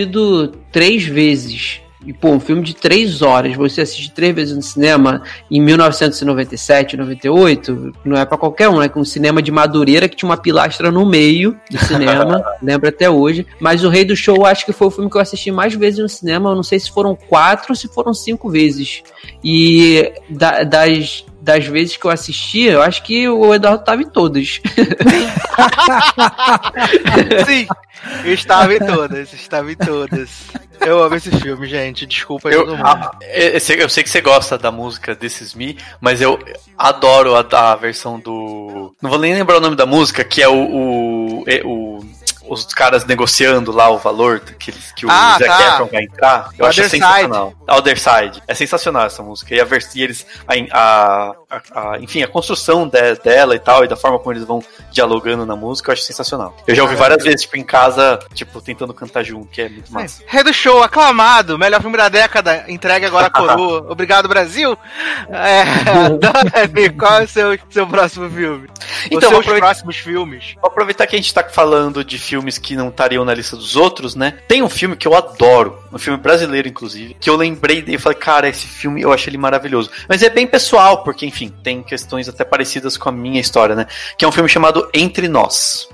três 0.73 1.05
vezes. 1.05 1.81
E, 2.07 2.12
pô, 2.12 2.29
um 2.31 2.41
filme 2.41 2.62
de 2.62 2.75
três 2.75 3.23
horas, 3.23 3.57
você 3.57 3.81
assiste 3.81 4.11
três 4.11 4.35
vezes 4.35 4.55
no 4.55 4.62
cinema 4.62 5.23
em 5.51 5.61
1997, 5.61 6.97
98, 6.99 7.93
não 8.05 8.16
é 8.16 8.27
para 8.27 8.37
qualquer 8.37 8.69
um, 8.69 8.79
né? 8.79 8.89
Com 8.89 9.01
um 9.01 9.05
cinema 9.05 9.41
de 9.41 9.51
Madureira 9.51 10.09
que 10.09 10.16
tinha 10.16 10.29
uma 10.29 10.37
pilastra 10.37 10.91
no 10.91 11.07
meio 11.07 11.57
do 11.71 11.79
cinema, 11.79 12.45
lembro 12.62 12.89
até 12.89 13.09
hoje. 13.09 13.47
Mas 13.59 13.85
O 13.85 13.89
Rei 13.89 14.05
do 14.05 14.15
Show, 14.15 14.45
acho 14.45 14.66
que 14.66 14.73
foi 14.73 14.89
o 14.89 14.91
filme 14.91 15.11
que 15.11 15.16
eu 15.16 15.21
assisti 15.21 15.51
mais 15.51 15.75
vezes 15.75 16.01
no 16.01 16.09
cinema. 16.09 16.51
Eu 16.51 16.57
não 16.57 16.62
sei 16.62 16.79
se 16.79 16.91
foram 16.91 17.16
quatro 17.16 17.69
ou 17.71 17.77
se 17.77 17.89
foram 17.89 18.12
cinco 18.12 18.51
vezes. 18.51 19.03
E 19.43 20.12
da, 20.29 20.62
das 20.62 21.25
das 21.45 21.66
vezes 21.66 21.97
que 21.99 22.07
eu 22.07 22.11
assisti, 22.11 22.62
eu 22.62 22.81
acho 22.81 23.03
que 23.03 23.29
o 23.29 23.55
Eduardo 23.55 23.85
tava 23.85 24.01
em 24.01 24.09
todas. 24.09 24.62
Sim, 27.47 27.66
eu 28.25 28.33
estava 28.33 28.75
em 28.75 28.79
todas, 28.79 29.31
estava 29.35 29.71
em 29.71 29.77
todas. 29.77 30.31
Eu 30.81 31.03
amo 31.03 31.15
esse 31.15 31.31
filme, 31.31 31.66
gente. 31.69 32.07
Desculpa 32.07 32.49
eu, 32.49 32.65
todo 32.65 32.79
mundo. 32.79 32.87
A, 32.87 33.19
eu, 33.23 33.61
eu, 33.79 33.89
sei 33.91 34.03
que 34.03 34.09
você 34.09 34.23
gosta 34.23 34.57
da 34.57 34.73
música 34.73 35.16
Is 35.21 35.55
Me, 35.55 35.77
mas 36.01 36.23
eu 36.23 36.39
adoro 36.79 37.37
a, 37.37 37.73
a 37.73 37.77
versão 37.77 38.19
do. 38.19 38.95
Não 39.03 39.11
vou 39.11 39.19
nem 39.19 39.35
lembrar 39.35 39.59
o 39.59 39.61
nome 39.61 39.77
da 39.77 39.85
música, 39.85 40.25
que 40.25 40.43
é 40.43 40.49
o, 40.49 40.55
o, 40.55 41.45
o 41.65 42.01
os 42.49 42.65
caras 42.66 43.05
negociando 43.05 43.73
lá 43.73 43.89
o 43.89 43.99
valor 43.99 44.41
que, 44.41 44.73
que 44.73 45.07
o 45.07 45.11
ah, 45.11 45.37
Zac 45.39 45.47
tá. 45.47 45.75
Efron 45.75 45.87
vai 45.87 46.03
entrar. 46.05 46.51
Eu 46.59 46.65
o 46.65 46.69
acho 46.69 46.89
sensacional. 46.89 47.55
Other 47.69 47.99
Side. 47.99 48.43
É 48.47 48.55
sensacional 48.55 49.07
essa 49.07 49.23
música. 49.23 49.55
E, 49.55 49.61
a, 49.61 49.66
e 49.95 50.03
eles. 50.03 50.27
A, 50.47 50.55
a, 50.73 51.35
a, 51.72 51.98
enfim, 51.98 52.22
a 52.22 52.28
construção 52.28 52.86
de, 52.86 53.14
dela 53.16 53.55
e 53.55 53.59
tal, 53.59 53.85
e 53.85 53.89
da 53.89 53.97
forma 53.97 54.18
como 54.18 54.32
eles 54.32 54.44
vão 54.44 54.62
dialogando 54.90 55.44
na 55.44 55.56
música, 55.56 55.90
eu 55.90 55.93
acho 55.93 56.02
sensacional. 56.02 56.56
Eu 56.66 56.74
já 56.74 56.82
ouvi 56.82 56.94
várias 56.94 57.22
vezes, 57.22 57.43
tipo, 57.43 57.56
em 57.56 57.64
casa, 57.64 58.18
tipo, 58.35 58.60
tentando 58.60 58.94
cantar 58.94 59.22
junto, 59.24 59.48
que 59.48 59.62
é 59.62 59.68
muito 59.68 59.93
massa. 59.93 60.22
Rei 60.26 60.43
do 60.43 60.52
show, 60.52 60.82
aclamado, 60.82 61.59
melhor 61.59 61.81
filme 61.81 61.97
da 61.97 62.09
década, 62.09 62.64
entregue 62.68 63.06
agora 63.06 63.26
a 63.26 63.31
coroa. 63.31 63.86
Obrigado, 63.90 64.28
Brasil. 64.28 64.76
É, 65.28 65.64
Dani, 66.18 66.90
qual 66.90 67.20
é 67.20 67.24
o 67.24 67.28
seu, 67.28 67.59
seu 67.70 67.86
próximo 67.86 68.31
filme? 68.31 68.68
Então, 69.10 69.39
Os 69.39 69.44
seus 69.44 69.59
próximos 69.59 69.97
filmes? 69.97 70.55
Vou 70.60 70.70
aproveitar 70.70 71.06
que 71.06 71.16
a 71.16 71.18
gente 71.18 71.32
tá 71.32 71.44
falando 71.44 72.05
de 72.05 72.18
filmes 72.18 72.59
que 72.59 72.76
não 72.76 72.89
estariam 72.89 73.24
na 73.24 73.35
lista 73.35 73.56
dos 73.56 73.76
outros, 73.76 74.14
né? 74.14 74.39
Tem 74.48 74.62
um 74.62 74.68
filme 74.68 74.97
que 74.97 75.06
eu 75.06 75.14
adoro, 75.14 75.78
um 75.93 75.98
filme 75.98 76.18
brasileiro, 76.18 76.68
inclusive, 76.68 77.14
que 77.20 77.28
eu 77.28 77.36
lembrei 77.36 77.85
e 77.86 77.98
falei, 77.98 78.18
cara, 78.18 78.48
esse 78.48 78.66
filme 78.66 79.02
eu 79.02 79.12
achei 79.12 79.31
ele 79.31 79.39
maravilhoso. 79.39 79.90
Mas 80.09 80.22
é 80.22 80.31
bem 80.31 80.47
pessoal, 80.47 81.02
porque, 81.02 81.26
enfim, 81.26 81.44
tem 81.51 81.83
questões 81.83 82.29
até 82.29 82.45
parecidas 82.45 82.97
com 82.97 83.09
a 83.09 83.12
minha 83.12 83.41
história, 83.41 83.75
né? 83.75 83.87
Que 84.19 84.25
é 84.25 84.29
um 84.29 84.33
filme 84.33 84.49
chamado 84.49 84.89
Entre 84.93 85.29
Nós. 85.29 85.89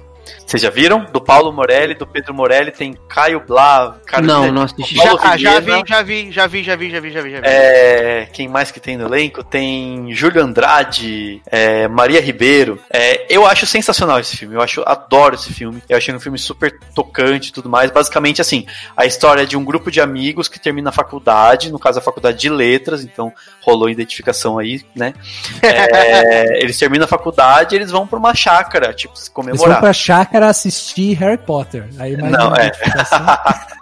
Vocês 0.50 0.64
já 0.64 0.70
viram? 0.70 1.04
Do 1.04 1.20
Paulo 1.20 1.52
Morelli, 1.52 1.94
do 1.94 2.04
Pedro 2.04 2.34
Morelli, 2.34 2.72
tem 2.72 2.98
Caio 3.08 3.38
Blá. 3.38 3.96
Cara, 4.04 4.20
não, 4.26 4.50
não 4.50 4.62
assisti. 4.62 4.96
Já, 4.96 5.14
ah, 5.20 5.36
já, 5.36 5.60
vi, 5.60 5.70
já 5.86 6.02
vi, 6.02 6.32
já 6.32 6.46
vi, 6.48 6.62
já 6.64 6.74
vi, 6.74 6.90
já 6.90 7.00
vi, 7.00 7.12
já 7.12 7.22
vi, 7.22 7.30
já 7.30 7.40
vi. 7.40 7.46
É, 7.46 8.28
quem 8.32 8.48
mais 8.48 8.72
que 8.72 8.80
tem 8.80 8.96
no 8.96 9.06
elenco? 9.06 9.44
Tem 9.44 10.12
Júlio 10.12 10.42
Andrade, 10.42 11.40
é, 11.46 11.86
Maria 11.86 12.20
Ribeiro. 12.20 12.80
É, 12.92 13.32
eu 13.32 13.46
acho 13.46 13.64
sensacional 13.64 14.18
esse 14.18 14.36
filme. 14.36 14.56
Eu 14.56 14.60
acho, 14.60 14.82
adoro 14.84 15.36
esse 15.36 15.52
filme. 15.54 15.80
Eu 15.88 15.96
achei 15.96 16.12
um 16.12 16.18
filme 16.18 16.36
super 16.36 16.76
tocante 16.96 17.50
e 17.50 17.52
tudo 17.52 17.68
mais. 17.68 17.92
Basicamente, 17.92 18.40
assim, 18.40 18.66
a 18.96 19.06
história 19.06 19.46
de 19.46 19.56
um 19.56 19.64
grupo 19.64 19.88
de 19.88 20.00
amigos 20.00 20.48
que 20.48 20.58
termina 20.58 20.88
a 20.88 20.92
faculdade, 20.92 21.70
no 21.70 21.78
caso 21.78 22.00
a 22.00 22.02
faculdade 22.02 22.38
de 22.38 22.50
letras, 22.50 23.04
então 23.04 23.32
rolou 23.60 23.88
identificação 23.88 24.58
aí, 24.58 24.82
né? 24.96 25.14
É, 25.62 26.58
eles 26.60 26.76
terminam 26.76 27.04
a 27.04 27.08
faculdade 27.08 27.76
e 27.76 27.78
eles 27.78 27.92
vão 27.92 28.04
pra 28.04 28.18
uma 28.18 28.34
chácara, 28.34 28.92
tipo, 28.92 29.16
se 29.16 29.30
comemorar. 29.30 29.62
Eles 29.62 29.74
vão 29.74 29.80
pra 29.80 29.92
chácara 29.92 30.39
assistir 30.48 31.14
Harry 31.14 31.38
Potter. 31.38 31.88
Aí 31.98 32.16
mais 32.16 32.32
Não, 32.32 32.54
é. 32.54 32.70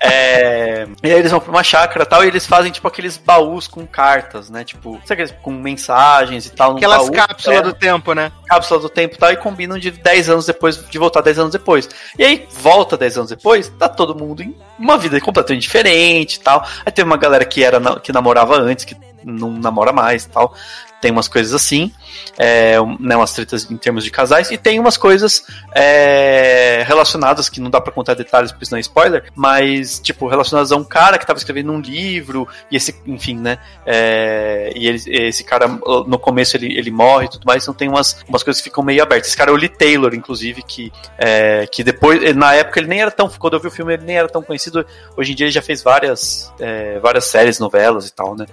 é. 0.00 0.86
E 1.02 1.12
aí 1.12 1.18
eles 1.18 1.30
vão 1.30 1.40
pra 1.40 1.50
uma 1.50 1.62
chácara 1.62 2.04
e 2.04 2.06
tal, 2.06 2.24
e 2.24 2.28
eles 2.28 2.46
fazem, 2.46 2.70
tipo, 2.70 2.86
aqueles 2.86 3.16
baús 3.16 3.66
com 3.66 3.86
cartas, 3.86 4.50
né? 4.50 4.64
Tipo, 4.64 5.00
sabe, 5.04 5.28
com 5.42 5.50
mensagens 5.50 6.46
e 6.46 6.50
tal. 6.50 6.76
Aquelas 6.76 7.04
baú, 7.04 7.12
cápsulas 7.12 7.58
é, 7.58 7.62
do 7.62 7.72
tempo, 7.72 8.12
né? 8.12 8.32
Cápsula 8.46 8.80
do 8.80 8.88
tempo 8.88 9.14
e 9.14 9.18
tal, 9.18 9.32
e 9.32 9.36
combinam 9.36 9.78
de 9.78 9.90
10 9.90 10.30
anos 10.30 10.46
depois, 10.46 10.88
de 10.88 10.98
voltar 10.98 11.20
10 11.20 11.38
anos 11.38 11.52
depois. 11.52 11.88
E 12.18 12.24
aí, 12.24 12.46
volta 12.60 12.96
10 12.96 13.18
anos 13.18 13.30
depois, 13.30 13.68
tá 13.78 13.88
todo 13.88 14.14
mundo 14.14 14.42
em 14.42 14.56
uma 14.78 14.96
vida 14.96 15.20
completamente 15.20 15.62
diferente 15.62 16.34
e 16.34 16.40
tal. 16.40 16.66
Aí 16.84 16.92
teve 16.92 17.06
uma 17.06 17.16
galera 17.16 17.44
que 17.44 17.64
era 17.64 17.78
que 18.00 18.12
namorava 18.12 18.56
antes, 18.56 18.84
que 18.84 18.96
não 19.32 19.50
namora 19.52 19.92
mais 19.92 20.26
tal 20.26 20.54
tem 21.00 21.10
umas 21.10 21.28
coisas 21.28 21.54
assim, 21.54 21.92
é, 22.36 22.76
né, 22.98 23.16
umas 23.16 23.32
tretas 23.32 23.70
em 23.70 23.76
termos 23.76 24.04
de 24.04 24.10
casais, 24.10 24.50
e 24.50 24.56
tem 24.56 24.78
umas 24.78 24.96
coisas 24.96 25.44
é, 25.74 26.82
relacionadas, 26.86 27.48
que 27.48 27.60
não 27.60 27.70
dá 27.70 27.80
para 27.80 27.92
contar 27.92 28.14
detalhes, 28.14 28.50
porque 28.50 28.66
não 28.70 28.78
é 28.78 28.80
spoiler, 28.80 29.24
mas, 29.34 30.00
tipo, 30.00 30.26
relacionadas 30.26 30.72
a 30.72 30.76
um 30.76 30.84
cara 30.84 31.18
que 31.18 31.26
tava 31.26 31.38
escrevendo 31.38 31.72
um 31.72 31.80
livro, 31.80 32.48
e 32.70 32.76
esse, 32.76 32.94
enfim, 33.06 33.36
né, 33.36 33.58
é, 33.86 34.72
e 34.74 34.86
ele, 34.86 35.02
esse 35.06 35.44
cara, 35.44 35.68
no 35.68 36.18
começo 36.18 36.56
ele, 36.56 36.76
ele 36.76 36.90
morre 36.90 37.26
e 37.26 37.30
tudo 37.30 37.44
mais, 37.44 37.62
então 37.62 37.74
tem 37.74 37.88
umas, 37.88 38.24
umas 38.28 38.42
coisas 38.42 38.60
que 38.60 38.68
ficam 38.68 38.82
meio 38.82 39.02
abertas. 39.02 39.28
Esse 39.28 39.36
cara 39.36 39.50
é 39.50 39.54
o 39.54 39.56
Lee 39.56 39.68
Taylor, 39.68 40.14
inclusive, 40.14 40.62
que, 40.62 40.92
é, 41.16 41.66
que 41.70 41.84
depois, 41.84 42.34
na 42.34 42.54
época 42.54 42.80
ele 42.80 42.88
nem 42.88 43.00
era 43.00 43.10
tão, 43.10 43.28
quando 43.28 43.54
eu 43.54 43.60
vi 43.60 43.68
o 43.68 43.70
filme 43.70 43.94
ele 43.94 44.04
nem 44.04 44.16
era 44.16 44.28
tão 44.28 44.42
conhecido, 44.42 44.84
hoje 45.16 45.32
em 45.32 45.34
dia 45.34 45.46
ele 45.46 45.52
já 45.52 45.62
fez 45.62 45.82
várias, 45.82 46.52
é, 46.58 46.98
várias 46.98 47.26
séries, 47.26 47.58
novelas 47.58 48.08
e 48.08 48.12
tal, 48.12 48.34
né. 48.34 48.46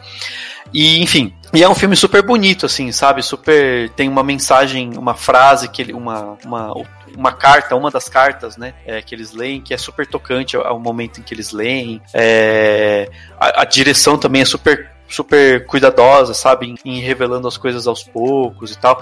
E, 0.73 1.01
enfim, 1.01 1.33
e 1.53 1.63
é 1.63 1.69
um 1.69 1.75
filme 1.75 1.95
super 1.95 2.21
bonito, 2.21 2.65
assim, 2.65 2.91
sabe? 2.91 3.21
Super. 3.23 3.89
Tem 3.91 4.09
uma 4.09 4.23
mensagem, 4.23 4.97
uma 4.97 5.15
frase, 5.15 5.69
que 5.69 5.81
ele, 5.81 5.93
uma, 5.93 6.37
uma, 6.43 6.73
uma 7.15 7.31
carta, 7.31 7.75
uma 7.75 7.89
das 7.89 8.09
cartas, 8.09 8.57
né? 8.57 8.73
É, 8.85 9.01
que 9.01 9.15
eles 9.15 9.31
leem, 9.31 9.61
que 9.61 9.73
é 9.73 9.77
super 9.77 10.05
tocante 10.05 10.57
ao, 10.57 10.79
momento 10.79 11.19
em 11.19 11.23
que 11.23 11.33
eles 11.33 11.51
leem. 11.51 12.01
É, 12.13 13.09
a, 13.39 13.61
a 13.61 13.65
direção 13.65 14.17
também 14.17 14.41
é 14.41 14.45
super 14.45 14.91
super 15.07 15.65
cuidadosa, 15.67 16.33
sabe, 16.33 16.67
em, 16.67 16.75
em, 16.83 16.99
revelando 16.99 17.47
as 17.47 17.57
coisas 17.57 17.87
aos 17.87 18.03
poucos 18.03 18.71
e 18.71 18.77
tal. 18.77 19.01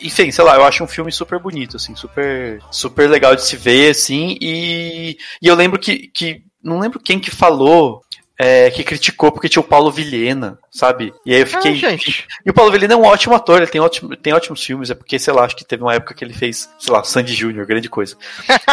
Enfim, 0.00 0.30
sei 0.30 0.44
lá, 0.44 0.54
eu 0.54 0.64
acho 0.64 0.82
um 0.84 0.86
filme 0.86 1.10
super 1.10 1.38
bonito, 1.38 1.76
assim, 1.76 1.94
super 1.94 2.60
super 2.70 3.10
legal 3.10 3.34
de 3.34 3.44
se 3.44 3.56
ver, 3.56 3.90
assim, 3.90 4.38
e, 4.40 5.18
e 5.42 5.46
eu 5.46 5.54
lembro 5.54 5.78
que, 5.78 6.08
que 6.08 6.42
não 6.62 6.78
lembro 6.78 7.00
quem 7.00 7.18
que 7.18 7.30
falou 7.30 8.00
é, 8.38 8.70
que 8.70 8.82
criticou 8.82 9.30
porque 9.30 9.48
tinha 9.48 9.60
o 9.60 9.64
Paulo 9.66 9.90
Vilhena, 9.90 10.58
sabe? 10.70 11.12
E 11.24 11.32
aí 11.34 11.40
eu 11.42 11.46
fiquei. 11.46 11.72
Ah, 11.72 11.74
gente. 11.90 12.26
E 12.44 12.50
o 12.50 12.54
Paulo 12.54 12.72
Vilhena 12.72 12.94
é 12.94 12.96
um 12.96 13.04
ótimo 13.04 13.34
ator, 13.34 13.58
ele 13.58 13.66
tem, 13.70 13.80
ótimo, 13.80 14.16
tem 14.16 14.32
ótimos 14.32 14.62
filmes, 14.62 14.90
é 14.90 14.94
porque, 14.94 15.18
sei 15.18 15.32
lá, 15.32 15.44
acho 15.44 15.54
que 15.56 15.64
teve 15.64 15.82
uma 15.82 15.94
época 15.94 16.14
que 16.14 16.24
ele 16.24 16.34
fez, 16.34 16.68
sei 16.78 16.92
lá, 16.92 17.04
Sandy 17.04 17.32
Júnior, 17.32 17.66
grande 17.66 17.88
coisa. 17.88 18.16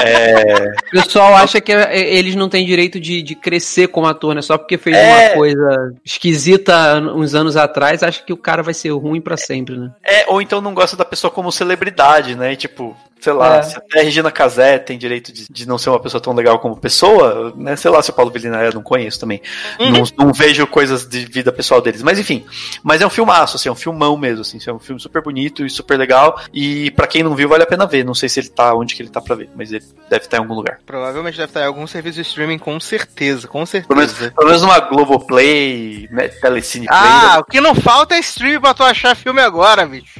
É, 0.03 0.71
O 0.87 1.03
pessoal 1.03 1.35
acha 1.35 1.61
que 1.61 1.71
é- 1.71 2.13
eles 2.13 2.35
não 2.35 2.49
têm 2.49 2.65
direito 2.65 2.99
de, 2.99 3.21
de 3.21 3.35
crescer 3.35 3.87
como 3.87 4.07
ator, 4.07 4.33
né? 4.35 4.41
Só 4.41 4.57
porque 4.57 4.77
fez 4.77 4.95
É. 4.97 5.27
uma 5.29 5.35
coisa 5.35 5.93
esquisita 6.03 6.97
uns 7.15 7.33
anos 7.35 7.55
atrás, 7.57 8.03
acha 8.03 8.23
que 8.23 8.33
o 8.33 8.37
cara 8.37 8.61
vai 8.63 8.73
ser 8.73 8.89
ruim 8.91 9.21
pra 9.21 9.37
sempre, 9.37 9.77
né? 9.77 9.91
é, 10.03 10.25
ou 10.27 10.41
então 10.41 10.61
não 10.61 10.73
gosta 10.73 10.95
da 10.97 11.05
pessoa 11.05 11.31
como 11.31 11.51
celebridade, 11.51 12.35
né? 12.35 12.53
E, 12.53 12.55
tipo, 12.55 12.95
sei 13.19 13.33
lá, 13.33 13.57
É. 13.57 13.61
se 13.63 13.77
até 13.77 13.99
a 13.99 14.03
Regina 14.03 14.31
Casé 14.31 14.77
tem 14.79 14.97
direito 14.97 15.31
de, 15.31 15.47
de 15.49 15.67
não 15.67 15.77
ser 15.77 15.89
uma 15.89 15.99
pessoa 15.99 16.21
tão 16.21 16.33
legal 16.33 16.59
como 16.59 16.75
pessoa, 16.77 17.53
né? 17.55 17.75
Sei 17.75 17.89
lá 17.91 18.01
se 18.01 18.09
o 18.09 18.13
Paulo 18.13 18.31
Vilhena 18.31 18.61
é, 18.63 18.67
eu 18.67 18.73
não 18.73 18.81
conheço 18.83 19.19
também. 19.19 19.41
Não, 19.79 20.25
não 20.25 20.33
vejo 20.33 20.65
coisas 20.67 21.07
de 21.07 21.25
vida 21.25 21.51
pessoal 21.51 21.81
deles. 21.81 22.03
Mas 22.03 22.19
enfim, 22.19 22.45
mas 22.83 23.01
é 23.01 23.07
um 23.07 23.09
filmaço, 23.09 23.55
assim, 23.57 23.69
é 23.69 23.71
um 23.71 23.75
filmão 23.75 24.17
mesmo, 24.17 24.41
assim, 24.41 24.59
é 24.65 24.73
um 24.73 24.79
filme 24.79 24.99
super 24.99 25.21
bonito 25.21 25.65
e 25.65 25.69
super 25.69 25.97
legal. 25.97 26.39
E 26.53 26.91
pra 26.91 27.07
quem 27.07 27.23
não 27.23 27.35
viu, 27.35 27.49
vale 27.49 27.63
a 27.63 27.67
pena 27.67 27.85
ver. 27.85 28.03
Não 28.05 28.13
sei 28.13 28.29
se 28.29 28.39
ele 28.39 28.49
tá 28.49 28.73
onde 28.73 28.95
que 28.95 29.01
ele 29.01 29.09
tá 29.09 29.21
pra 29.21 29.35
ver, 29.35 29.49
mas 29.55 29.71
ele 29.71 29.85
deve 30.09 30.25
estar 30.25 30.37
em 30.37 30.41
algum 30.41 30.53
lugar. 30.53 30.79
Provavelmente 30.85 31.37
deve 31.37 31.49
estar 31.49 31.61
em 31.61 31.67
algum 31.67 31.87
serviço 31.87 32.15
de 32.15 32.21
streaming, 32.21 32.57
com 32.57 32.79
certeza, 32.79 33.47
com 33.47 33.65
Pelo 33.65 33.95
menos, 33.95 34.11
certeza. 34.11 34.33
pelo 34.35 34.47
menos 34.47 34.61
numa 34.61 34.79
Globoplay, 34.79 36.07
né, 36.11 36.27
Telecine 36.27 36.87
Play. 36.87 36.99
Ah, 36.99 37.39
o 37.39 37.43
que 37.43 37.61
não 37.61 37.75
falta 37.75 38.15
é 38.15 38.19
stream 38.19 38.61
pra 38.61 38.73
tu 38.73 38.83
achar 38.83 39.15
filme 39.15 39.41
agora, 39.41 39.85
bicho. 39.85 40.19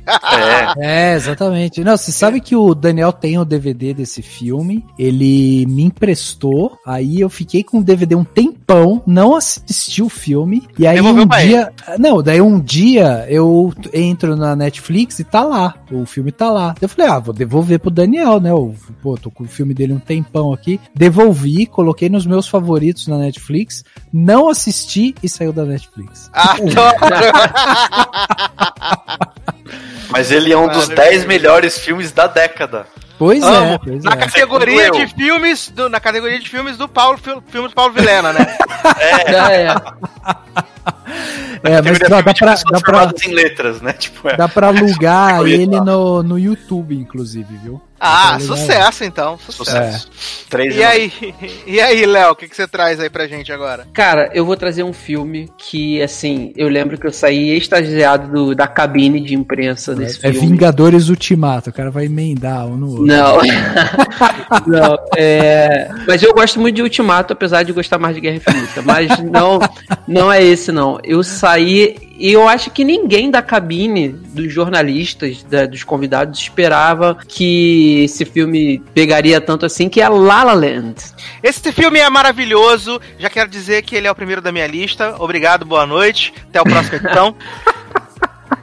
É. 0.78 1.12
É, 1.12 1.16
exatamente. 1.16 1.84
Não, 1.84 1.98
você 1.98 2.12
sabe 2.12 2.40
que 2.40 2.56
o 2.56 2.74
Daniel 2.74 3.12
tem 3.12 3.38
o 3.38 3.46
DVD 3.46 3.94
desse 3.94 4.22
filme, 4.22 4.86
ele 4.98 5.66
me 5.68 5.84
emprestou, 5.84 6.78
aí 6.86 7.20
eu 7.20 7.30
fiquei 7.30 7.64
com 7.64 7.80
o 7.80 7.84
DVD 7.84 8.16
um 8.16 8.24
tempão, 8.24 9.04
não 9.06 9.21
assisti 9.36 10.02
o 10.02 10.10
filme, 10.10 10.68
e 10.78 10.88
aí 10.88 10.96
Devolveu 10.96 11.24
um 11.24 11.28
dia... 11.28 11.74
Não, 12.00 12.22
daí 12.22 12.42
um 12.42 12.60
dia 12.60 13.26
eu 13.30 13.74
entro 13.94 14.36
na 14.36 14.56
Netflix 14.56 15.20
e 15.20 15.24
tá 15.24 15.44
lá, 15.44 15.76
o 15.92 16.06
filme 16.06 16.32
tá 16.32 16.50
lá. 16.50 16.74
Eu 16.82 16.90
falei, 16.90 17.12
ah, 17.12 17.20
vou 17.20 17.34
devolver 17.34 17.80
pro 17.80 17.92
Daniel, 17.92 18.40
né? 18.40 18.52
Eu, 18.52 18.76
pô, 19.02 19.18
tô 19.18 19.30
com 19.30 19.44
o 19.44 19.48
filme 19.48 19.74
dele 19.74 19.94
um 19.94 20.00
tempão 20.00 20.54
aqui. 20.54 20.80
Devolvi, 20.96 21.66
coloquei 21.66 22.10
nos 22.10 22.26
meus 22.26 22.48
favoritos 22.48 23.08
na 23.08 23.18
Netflix, 23.18 23.84
não 24.12 24.50
assisti 24.50 25.14
e 25.22 25.30
saiu 25.30 25.54
da 25.54 25.66
Netflix. 25.66 26.30
Ah, 26.34 26.56
Mas 30.10 30.32
ele 30.32 30.52
é 30.52 30.58
um 30.58 30.68
dos 30.68 30.90
Maravilhoso. 30.90 31.12
10 31.12 31.26
melhores 31.26 31.78
filmes 31.78 32.12
da 32.12 32.28
década. 32.28 32.86
Pois 33.22 33.44
é, 33.44 33.46
Amo. 33.46 33.80
pois 33.84 34.04
na 34.04 34.14
é. 34.14 34.16
categoria 34.16 34.88
eu. 34.88 34.92
de 34.94 35.06
filmes 35.14 35.70
do, 35.70 35.88
na 35.88 36.00
categoria 36.00 36.40
de 36.40 36.50
filmes 36.50 36.76
do 36.76 36.88
Paulo, 36.90 37.20
fil- 37.20 37.44
filme 37.50 37.68
do 37.70 37.76
Paulo 37.76 37.94
Vilena, 37.94 38.34
né? 38.34 38.58
É, 38.98 39.62
é. 39.62 39.76
É, 41.64 41.80
mas 41.82 42.00
Categoria 42.00 42.10
dá, 42.10 42.22
dá 42.22 42.34
pra, 42.34 43.06
dá 43.06 43.14
pra, 43.14 43.14
em 43.28 43.32
letras, 43.34 43.82
né? 43.82 43.94
Tipo, 43.94 44.30
é. 44.30 44.36
Dá 44.36 44.48
pra 44.48 44.68
alugar 44.68 45.46
ele 45.46 45.80
no, 45.80 46.24
no 46.24 46.40
YouTube, 46.40 46.96
inclusive, 46.96 47.56
viu? 47.62 47.80
Ah, 48.04 48.40
sucesso 48.40 49.04
então, 49.04 49.38
sucesso. 49.38 50.10
Três 50.50 50.76
E 50.76 50.84
aí, 50.84 51.12
e 51.68 51.80
aí, 51.80 52.04
Léo, 52.08 52.32
o 52.32 52.36
que, 52.36 52.48
que 52.48 52.56
você 52.56 52.68
traz 52.68 53.00
aí 53.00 53.12
pra 53.12 53.28
gente 53.28 53.52
agora? 53.54 53.86
Cara, 53.94 54.32
eu 54.34 54.44
vou 54.44 54.58
trazer 54.58 54.82
um 54.82 54.92
filme 54.94 55.52
que, 55.56 56.02
assim, 56.02 56.52
eu 56.56 56.68
lembro 56.68 56.98
que 56.98 57.06
eu 57.06 57.12
saí 57.12 57.56
extasiado 57.56 58.28
do- 58.32 58.56
da 58.56 58.66
cabine 58.68 59.20
de 59.22 59.36
imprensa 59.36 59.94
desse 59.94 60.18
É 60.26 60.32
filme. 60.34 60.48
Vingadores 60.48 61.10
Ultimato, 61.10 61.70
o 61.70 61.74
cara 61.74 61.92
vai 61.92 62.06
emendar 62.06 62.66
um 62.66 62.76
no 62.76 62.90
outro. 62.90 63.06
Não. 63.12 63.38
não, 64.68 64.98
é... 65.18 65.90
Mas 66.08 66.22
eu 66.24 66.34
gosto 66.34 66.60
muito 66.60 66.76
de 66.76 66.82
Ultimato, 66.82 67.34
apesar 67.34 67.64
de 67.64 67.72
gostar 67.72 67.98
mais 67.98 68.16
de 68.16 68.22
Guerra 68.22 68.38
Infinita. 68.38 68.82
Mas 68.82 69.20
não, 69.20 69.60
não 70.08 70.32
é 70.32 70.44
esse, 70.44 70.72
não. 70.72 71.00
Eu 71.04 71.24
saí 71.24 71.96
e 72.18 72.32
eu 72.32 72.48
acho 72.48 72.70
que 72.70 72.84
ninguém 72.84 73.32
da 73.32 73.42
cabine, 73.42 74.10
dos 74.10 74.54
jornalistas, 74.54 75.44
da- 75.44 75.66
dos 75.66 75.84
convidados, 75.84 76.40
esperava 76.40 77.18
que 77.28 78.04
esse 78.04 78.26
filme 78.26 78.80
pegaria 78.94 79.42
tanto 79.42 79.66
assim, 79.66 79.90
que 79.90 80.00
é 80.00 80.08
La 80.08 80.44
La 80.44 80.54
Land. 80.54 80.96
Esse 81.42 81.72
filme 81.72 82.00
é 82.00 82.10
maravilhoso, 82.10 83.02
já 83.18 83.30
quero 83.30 83.50
dizer 83.50 83.82
que 83.82 83.96
ele 83.96 84.08
é 84.08 84.12
o 84.12 84.16
primeiro 84.16 84.42
da 84.42 84.52
minha 84.52 84.68
lista. 84.68 85.16
Obrigado, 85.18 85.66
boa 85.66 85.86
noite, 85.88 86.32
até 86.50 86.62
o 86.62 86.64
próximo 86.64 86.98
edição. 86.98 87.36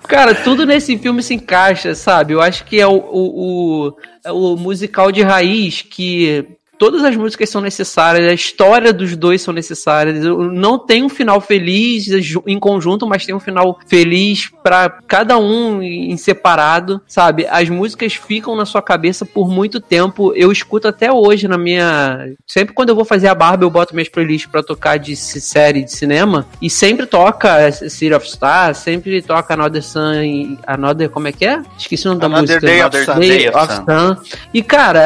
Cara, 0.08 0.34
tudo 0.34 0.64
nesse 0.64 0.96
filme 0.96 1.22
se 1.22 1.34
encaixa, 1.34 1.94
sabe? 1.94 2.32
Eu 2.32 2.40
acho 2.40 2.64
que 2.64 2.80
é 2.80 2.86
o, 2.86 2.96
o, 2.96 3.88
o, 3.88 3.96
é 4.24 4.32
o 4.32 4.56
musical 4.56 5.12
de 5.12 5.22
raiz 5.22 5.82
que 5.82 6.46
todas 6.78 7.02
as 7.04 7.16
músicas 7.16 7.48
são 7.50 7.60
necessárias, 7.60 8.28
a 8.30 8.32
história 8.34 8.92
dos 8.92 9.16
dois 9.16 9.42
são 9.42 9.52
necessárias. 9.52 10.24
Eu 10.24 10.38
Não 10.50 10.78
tem 10.78 11.02
um 11.02 11.08
final 11.08 11.40
feliz 11.40 12.06
em 12.46 12.58
conjunto, 12.58 13.06
mas 13.06 13.26
tem 13.26 13.34
um 13.34 13.40
final 13.40 13.78
feliz 13.86 14.50
pra 14.62 14.88
cada 15.06 15.36
um 15.38 15.82
em 15.82 16.16
separado, 16.16 17.00
sabe? 17.06 17.46
As 17.50 17.68
músicas 17.68 18.14
ficam 18.14 18.54
na 18.56 18.64
sua 18.64 18.80
cabeça 18.82 19.24
por 19.26 19.48
muito 19.48 19.80
tempo. 19.80 20.32
Eu 20.34 20.52
escuto 20.52 20.88
até 20.88 21.12
hoje 21.12 21.48
na 21.48 21.58
minha. 21.58 22.30
Sempre 22.46 22.74
quando 22.74 22.90
eu 22.90 22.94
vou 22.96 23.04
fazer 23.04 23.28
a 23.28 23.34
barba, 23.34 23.64
eu 23.64 23.70
boto 23.70 23.94
minhas 23.94 24.08
playlists 24.08 24.50
pra 24.50 24.62
tocar 24.62 24.98
de 24.98 25.16
série 25.16 25.82
de 25.84 25.92
cinema 25.92 26.46
e 26.62 26.70
sempre 26.70 27.06
toca 27.06 27.70
City 27.72 28.12
of 28.12 28.26
Stars, 28.26 28.78
sempre 28.78 29.20
toca 29.22 29.54
Another 29.54 29.82
Sun, 29.82 30.22
e- 30.22 30.58
Another, 30.66 31.08
como 31.10 31.28
é 31.28 31.32
que 31.32 31.44
é? 31.46 31.60
Esqueci 31.78 32.06
o 32.06 32.10
nome 32.10 32.20
da 32.20 32.26
Another 32.26 32.56
música. 32.56 32.66
Day 32.66 32.82
of 32.82 32.96
Another 32.96 33.14
Sun. 33.14 33.20
Day 33.20 33.48
of 33.48 33.74
Sun. 33.74 34.36
E 34.52 34.62
cara, 34.62 35.00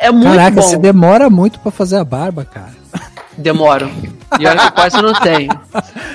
é 0.00 0.10
muito 0.10 0.26
Caraca, 0.36 0.56
bom. 0.56 0.62
você 0.62 0.76
demora 0.76 1.15
muito 1.30 1.58
pra 1.60 1.70
fazer 1.72 1.96
a 1.96 2.04
barba, 2.04 2.44
cara. 2.44 2.74
Demoro. 3.36 3.90
E 4.40 4.46
olha 4.46 4.58
que 4.60 4.66
eu 4.66 4.72
quase 4.72 5.00
não 5.02 5.12
tenho. 5.14 5.48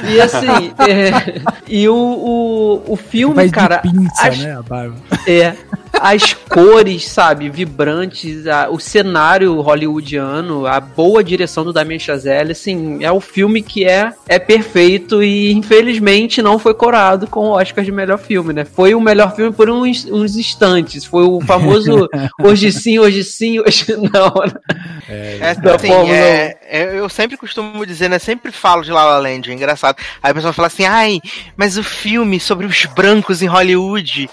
E 0.09 0.19
assim, 0.21 0.73
é, 0.79 1.41
e 1.67 1.87
o, 1.87 1.95
o, 1.95 2.93
o 2.93 2.95
filme, 2.95 3.35
Faz 3.35 3.51
cara, 3.51 3.77
de 3.77 3.89
pinça, 3.91 4.27
as- 4.27 4.37
né, 4.37 4.57
a 4.57 4.61
barba. 4.61 4.95
é, 5.27 5.55
as 5.99 6.33
cores, 6.33 7.07
sabe, 7.07 7.49
vibrantes, 7.49 8.47
a- 8.47 8.69
o 8.69 8.79
cenário 8.79 9.59
hollywoodiano, 9.61 10.65
a 10.65 10.79
boa 10.79 11.23
direção 11.23 11.63
do 11.63 11.71
Damien 11.73 11.99
Chazelle, 11.99 12.51
assim, 12.51 13.03
é 13.03 13.11
o 13.11 13.19
filme 13.21 13.61
que 13.61 13.85
é, 13.85 14.11
é 14.27 14.39
perfeito 14.39 15.21
e 15.23 15.51
infelizmente 15.53 16.41
não 16.41 16.57
foi 16.59 16.73
corado 16.73 17.27
com 17.27 17.41
o 17.47 17.51
Oscar 17.51 17.83
de 17.83 17.91
melhor 17.91 18.17
filme, 18.17 18.51
né? 18.53 18.65
Foi 18.65 18.93
o 18.95 19.01
melhor 19.01 19.35
filme 19.35 19.51
por 19.51 19.69
uns, 19.69 20.05
uns 20.05 20.35
instantes, 20.35 21.05
foi 21.05 21.23
o 21.23 21.39
famoso 21.41 22.07
hoje 22.41 22.71
sim, 22.71 22.99
hoje 22.99 23.23
sim, 23.23 23.59
hoje 23.59 23.85
não. 23.95 24.33
né? 24.45 24.53
É, 25.09 25.55
Da 25.55 25.75
assim, 25.75 25.91
é- 26.09 26.57
é- 26.69 26.99
eu 26.99 27.07
sempre 27.09 27.37
costumo 27.37 27.85
dizer, 27.85 28.00
né? 28.07 28.19
Sempre 28.19 28.51
falo 28.51 28.83
de 28.83 28.91
La 28.91 29.05
La 29.05 29.17
Land, 29.17 29.49
é 29.49 29.53
engraçado. 29.53 29.97
Aí 30.21 30.31
a 30.31 30.33
pessoa 30.33 30.53
fala 30.53 30.67
assim, 30.67 30.85
ai, 30.85 31.19
mas 31.55 31.77
o 31.77 31.83
filme 31.83 32.39
sobre 32.39 32.65
os 32.65 32.85
brancos 32.85 33.41
em 33.41 33.47
Hollywood. 33.47 34.29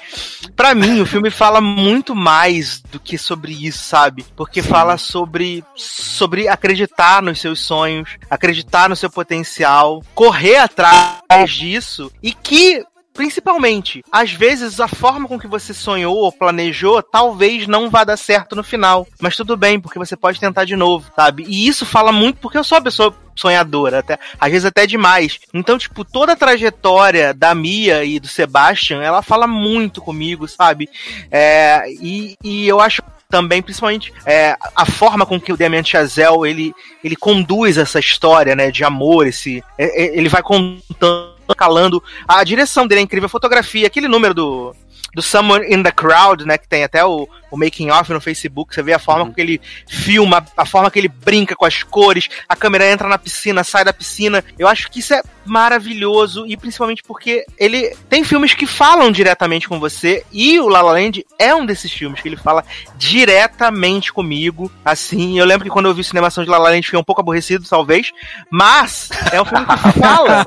Pra 0.56 0.74
mim, 0.74 1.00
o 1.00 1.06
filme 1.06 1.30
fala 1.30 1.60
muito 1.60 2.14
mais 2.14 2.80
do 2.80 2.98
que 2.98 3.16
sobre 3.16 3.52
isso, 3.66 3.84
sabe? 3.84 4.24
Porque 4.36 4.62
fala 4.62 4.96
sobre, 4.98 5.64
sobre 5.74 6.48
acreditar 6.48 7.22
nos 7.22 7.40
seus 7.40 7.60
sonhos, 7.60 8.16
acreditar 8.30 8.88
no 8.88 8.96
seu 8.96 9.10
potencial, 9.10 10.02
correr 10.14 10.56
atrás 10.56 11.50
disso 11.50 12.10
e 12.22 12.32
que 12.32 12.84
Principalmente, 13.18 14.04
às 14.12 14.30
vezes 14.30 14.78
a 14.78 14.86
forma 14.86 15.26
com 15.26 15.40
que 15.40 15.48
você 15.48 15.74
sonhou 15.74 16.18
ou 16.18 16.30
planejou 16.30 17.02
talvez 17.02 17.66
não 17.66 17.90
vá 17.90 18.04
dar 18.04 18.16
certo 18.16 18.54
no 18.54 18.62
final. 18.62 19.08
Mas 19.20 19.34
tudo 19.34 19.56
bem, 19.56 19.80
porque 19.80 19.98
você 19.98 20.16
pode 20.16 20.38
tentar 20.38 20.64
de 20.64 20.76
novo, 20.76 21.10
sabe? 21.16 21.44
E 21.48 21.66
isso 21.66 21.84
fala 21.84 22.12
muito 22.12 22.38
porque 22.38 22.56
eu 22.56 22.62
sou 22.62 22.78
uma 22.78 22.84
pessoa 22.84 23.12
sonhadora, 23.34 23.98
até, 23.98 24.20
às 24.38 24.52
vezes 24.52 24.66
até 24.66 24.86
demais. 24.86 25.40
Então, 25.52 25.76
tipo, 25.76 26.04
toda 26.04 26.34
a 26.34 26.36
trajetória 26.36 27.34
da 27.34 27.52
Mia 27.56 28.04
e 28.04 28.20
do 28.20 28.28
Sebastian, 28.28 29.02
ela 29.02 29.20
fala 29.20 29.48
muito 29.48 30.00
comigo, 30.00 30.46
sabe? 30.46 30.88
É, 31.28 31.90
e, 32.00 32.36
e 32.44 32.68
eu 32.68 32.80
acho 32.80 33.02
também, 33.28 33.60
principalmente, 33.60 34.12
é, 34.24 34.56
a 34.76 34.86
forma 34.86 35.26
com 35.26 35.40
que 35.40 35.52
o 35.52 35.56
Damien 35.56 35.84
Chazelle, 35.84 36.48
ele, 36.48 36.72
ele 37.02 37.16
conduz 37.16 37.78
essa 37.78 37.98
história, 37.98 38.54
né, 38.54 38.70
de 38.70 38.84
amor, 38.84 39.26
esse, 39.26 39.60
é, 39.76 40.04
é, 40.04 40.16
ele 40.16 40.28
vai 40.28 40.40
contando, 40.40 41.37
calando, 41.54 42.02
a 42.26 42.42
direção 42.44 42.86
dele 42.86 43.00
é 43.00 43.04
incrível, 43.04 43.26
a 43.26 43.30
fotografia, 43.30 43.86
aquele 43.86 44.08
número 44.08 44.34
do, 44.34 44.74
do 45.14 45.22
Someone 45.22 45.66
in 45.72 45.82
the 45.82 45.92
Crowd, 45.92 46.44
né, 46.44 46.58
que 46.58 46.68
tem 46.68 46.84
até 46.84 47.04
o, 47.04 47.28
o 47.50 47.56
making 47.56 47.90
off 47.90 48.12
no 48.12 48.20
Facebook, 48.20 48.74
você 48.74 48.82
vê 48.82 48.92
a 48.92 48.98
forma 48.98 49.26
com 49.26 49.32
que 49.34 49.40
ele 49.40 49.60
filma, 49.88 50.44
a 50.56 50.66
forma 50.66 50.90
que 50.90 50.98
ele 50.98 51.08
brinca 51.08 51.56
com 51.56 51.64
as 51.64 51.82
cores, 51.82 52.28
a 52.48 52.54
câmera 52.56 52.90
entra 52.90 53.08
na 53.08 53.18
piscina, 53.18 53.64
sai 53.64 53.84
da 53.84 53.92
piscina. 53.92 54.44
Eu 54.58 54.68
acho 54.68 54.90
que 54.90 55.00
isso 55.00 55.14
é 55.14 55.22
maravilhoso 55.46 56.46
e 56.46 56.56
principalmente 56.58 57.02
porque 57.02 57.44
ele 57.58 57.94
tem 58.10 58.22
filmes 58.22 58.52
que 58.52 58.66
falam 58.66 59.10
diretamente 59.10 59.66
com 59.66 59.80
você 59.80 60.22
e 60.30 60.60
o 60.60 60.68
La 60.68 60.82
La 60.82 60.92
Land 60.92 61.24
é 61.38 61.54
um 61.54 61.64
desses 61.64 61.90
filmes 61.90 62.20
que 62.20 62.28
ele 62.28 62.36
fala 62.36 62.62
diretamente 62.96 64.12
comigo. 64.12 64.70
Assim, 64.84 65.38
eu 65.38 65.46
lembro 65.46 65.64
que 65.64 65.70
quando 65.70 65.86
eu 65.86 65.94
vi 65.94 66.04
cinemação 66.04 66.44
de 66.44 66.50
La 66.50 66.58
La 66.58 66.68
Land 66.68 66.82
fiquei 66.84 66.98
um 66.98 67.04
pouco 67.04 67.20
aborrecido, 67.22 67.64
talvez, 67.68 68.12
mas 68.50 69.08
é 69.32 69.40
um 69.40 69.44
filme 69.44 69.64
que 69.64 69.76
fala 69.98 70.46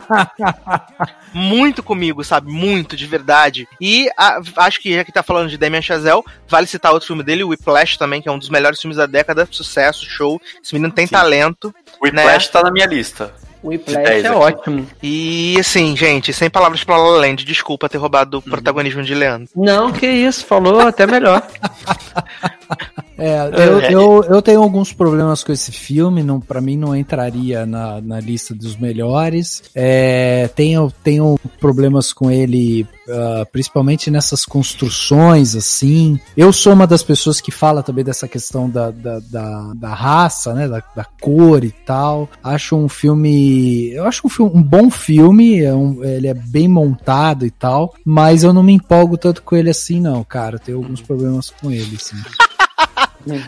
muito 1.33 1.81
comigo, 1.81 2.23
sabe? 2.23 2.51
Muito, 2.51 2.95
de 2.95 3.05
verdade. 3.07 3.67
E 3.79 4.09
a- 4.17 4.39
acho 4.57 4.79
que 4.81 4.93
já 4.95 5.03
que 5.03 5.11
tá 5.11 5.23
falando 5.23 5.49
de 5.49 5.57
Damien 5.57 5.81
Chazelle, 5.81 6.21
vale 6.47 6.67
citar 6.67 6.90
outro 6.93 7.07
filme 7.07 7.23
dele, 7.23 7.43
o 7.43 7.49
Whiplash 7.49 7.97
também, 7.97 8.21
que 8.21 8.29
é 8.29 8.31
um 8.31 8.39
dos 8.39 8.49
melhores 8.49 8.79
filmes 8.79 8.97
da 8.97 9.05
década, 9.05 9.47
sucesso, 9.49 10.05
show. 10.05 10.41
Esse 10.63 10.73
menino 10.73 10.91
tem 10.91 11.07
Sim. 11.07 11.13
talento. 11.13 11.73
O 11.99 12.05
Whiplash 12.05 12.49
tá 12.49 12.63
na 12.63 12.71
minha 12.71 12.85
lista. 12.85 13.33
O 13.63 13.69
Whiplash 13.69 14.25
é 14.25 14.31
ótimo. 14.31 14.87
E 15.03 15.55
assim, 15.59 15.95
gente, 15.95 16.33
sem 16.33 16.49
palavras 16.49 16.83
pra 16.83 16.97
La 16.97 17.09
La 17.11 17.17
Land, 17.19 17.45
desculpa 17.45 17.87
ter 17.87 17.97
roubado 17.97 18.39
o 18.39 18.41
protagonismo 18.41 19.03
de 19.03 19.13
Leandro. 19.13 19.49
Não, 19.55 19.91
que 19.91 20.07
isso, 20.07 20.45
falou 20.45 20.79
até 20.79 21.05
melhor. 21.05 21.45
É, 23.21 23.67
eu, 23.67 23.79
É. 23.79 23.93
eu, 23.93 24.23
eu 24.23 24.41
tenho 24.41 24.61
alguns 24.61 24.91
problemas 24.91 25.43
com 25.43 25.51
esse 25.51 25.71
filme, 25.71 26.23
não, 26.23 26.39
para 26.39 26.59
mim 26.59 26.75
não 26.75 26.95
entraria 26.95 27.65
na, 27.65 28.01
na 28.01 28.19
lista 28.19 28.55
dos 28.55 28.75
melhores. 28.75 29.61
É, 29.75 30.49
tenho, 30.55 30.91
tenho 31.03 31.39
problemas 31.59 32.11
com 32.13 32.31
ele, 32.31 32.87
ah, 33.09 33.45
principalmente 33.51 34.09
nessas 34.09 34.43
construções, 34.45 35.55
assim. 35.55 36.19
Eu 36.35 36.51
sou 36.51 36.73
uma 36.73 36.87
das 36.87 37.03
pessoas 37.03 37.39
que 37.39 37.51
fala 37.51 37.83
também 37.83 38.03
dessa 38.03 38.27
questão 38.27 38.69
da, 38.69 38.89
da, 38.91 39.19
da, 39.19 39.73
da 39.75 39.93
raça, 39.93 40.53
né, 40.53 40.67
da, 40.67 40.81
da 40.95 41.05
cor 41.21 41.63
e 41.63 41.71
tal. 41.71 42.27
Acho 42.43 42.75
um 42.75 42.89
filme, 42.89 43.89
eu 43.91 44.05
acho 44.05 44.25
um, 44.25 44.29
filme, 44.29 44.51
um 44.55 44.63
bom 44.63 44.89
filme, 44.89 45.61
é 45.61 45.73
um- 45.73 46.03
ele 46.03 46.27
é 46.27 46.33
bem 46.33 46.67
montado 46.67 47.45
e 47.45 47.51
tal, 47.51 47.93
mas 48.03 48.43
eu 48.43 48.51
não 48.53 48.63
me 48.63 48.73
empolgo 48.73 49.17
tanto 49.17 49.43
com 49.43 49.55
ele 49.55 49.69
assim, 49.69 49.99
não, 50.01 50.23
cara. 50.23 50.57
Tenho 50.57 50.79
alguns 50.79 51.01
problemas 51.01 51.49
com 51.51 51.71
ele, 51.71 51.95
assim. 51.95 52.17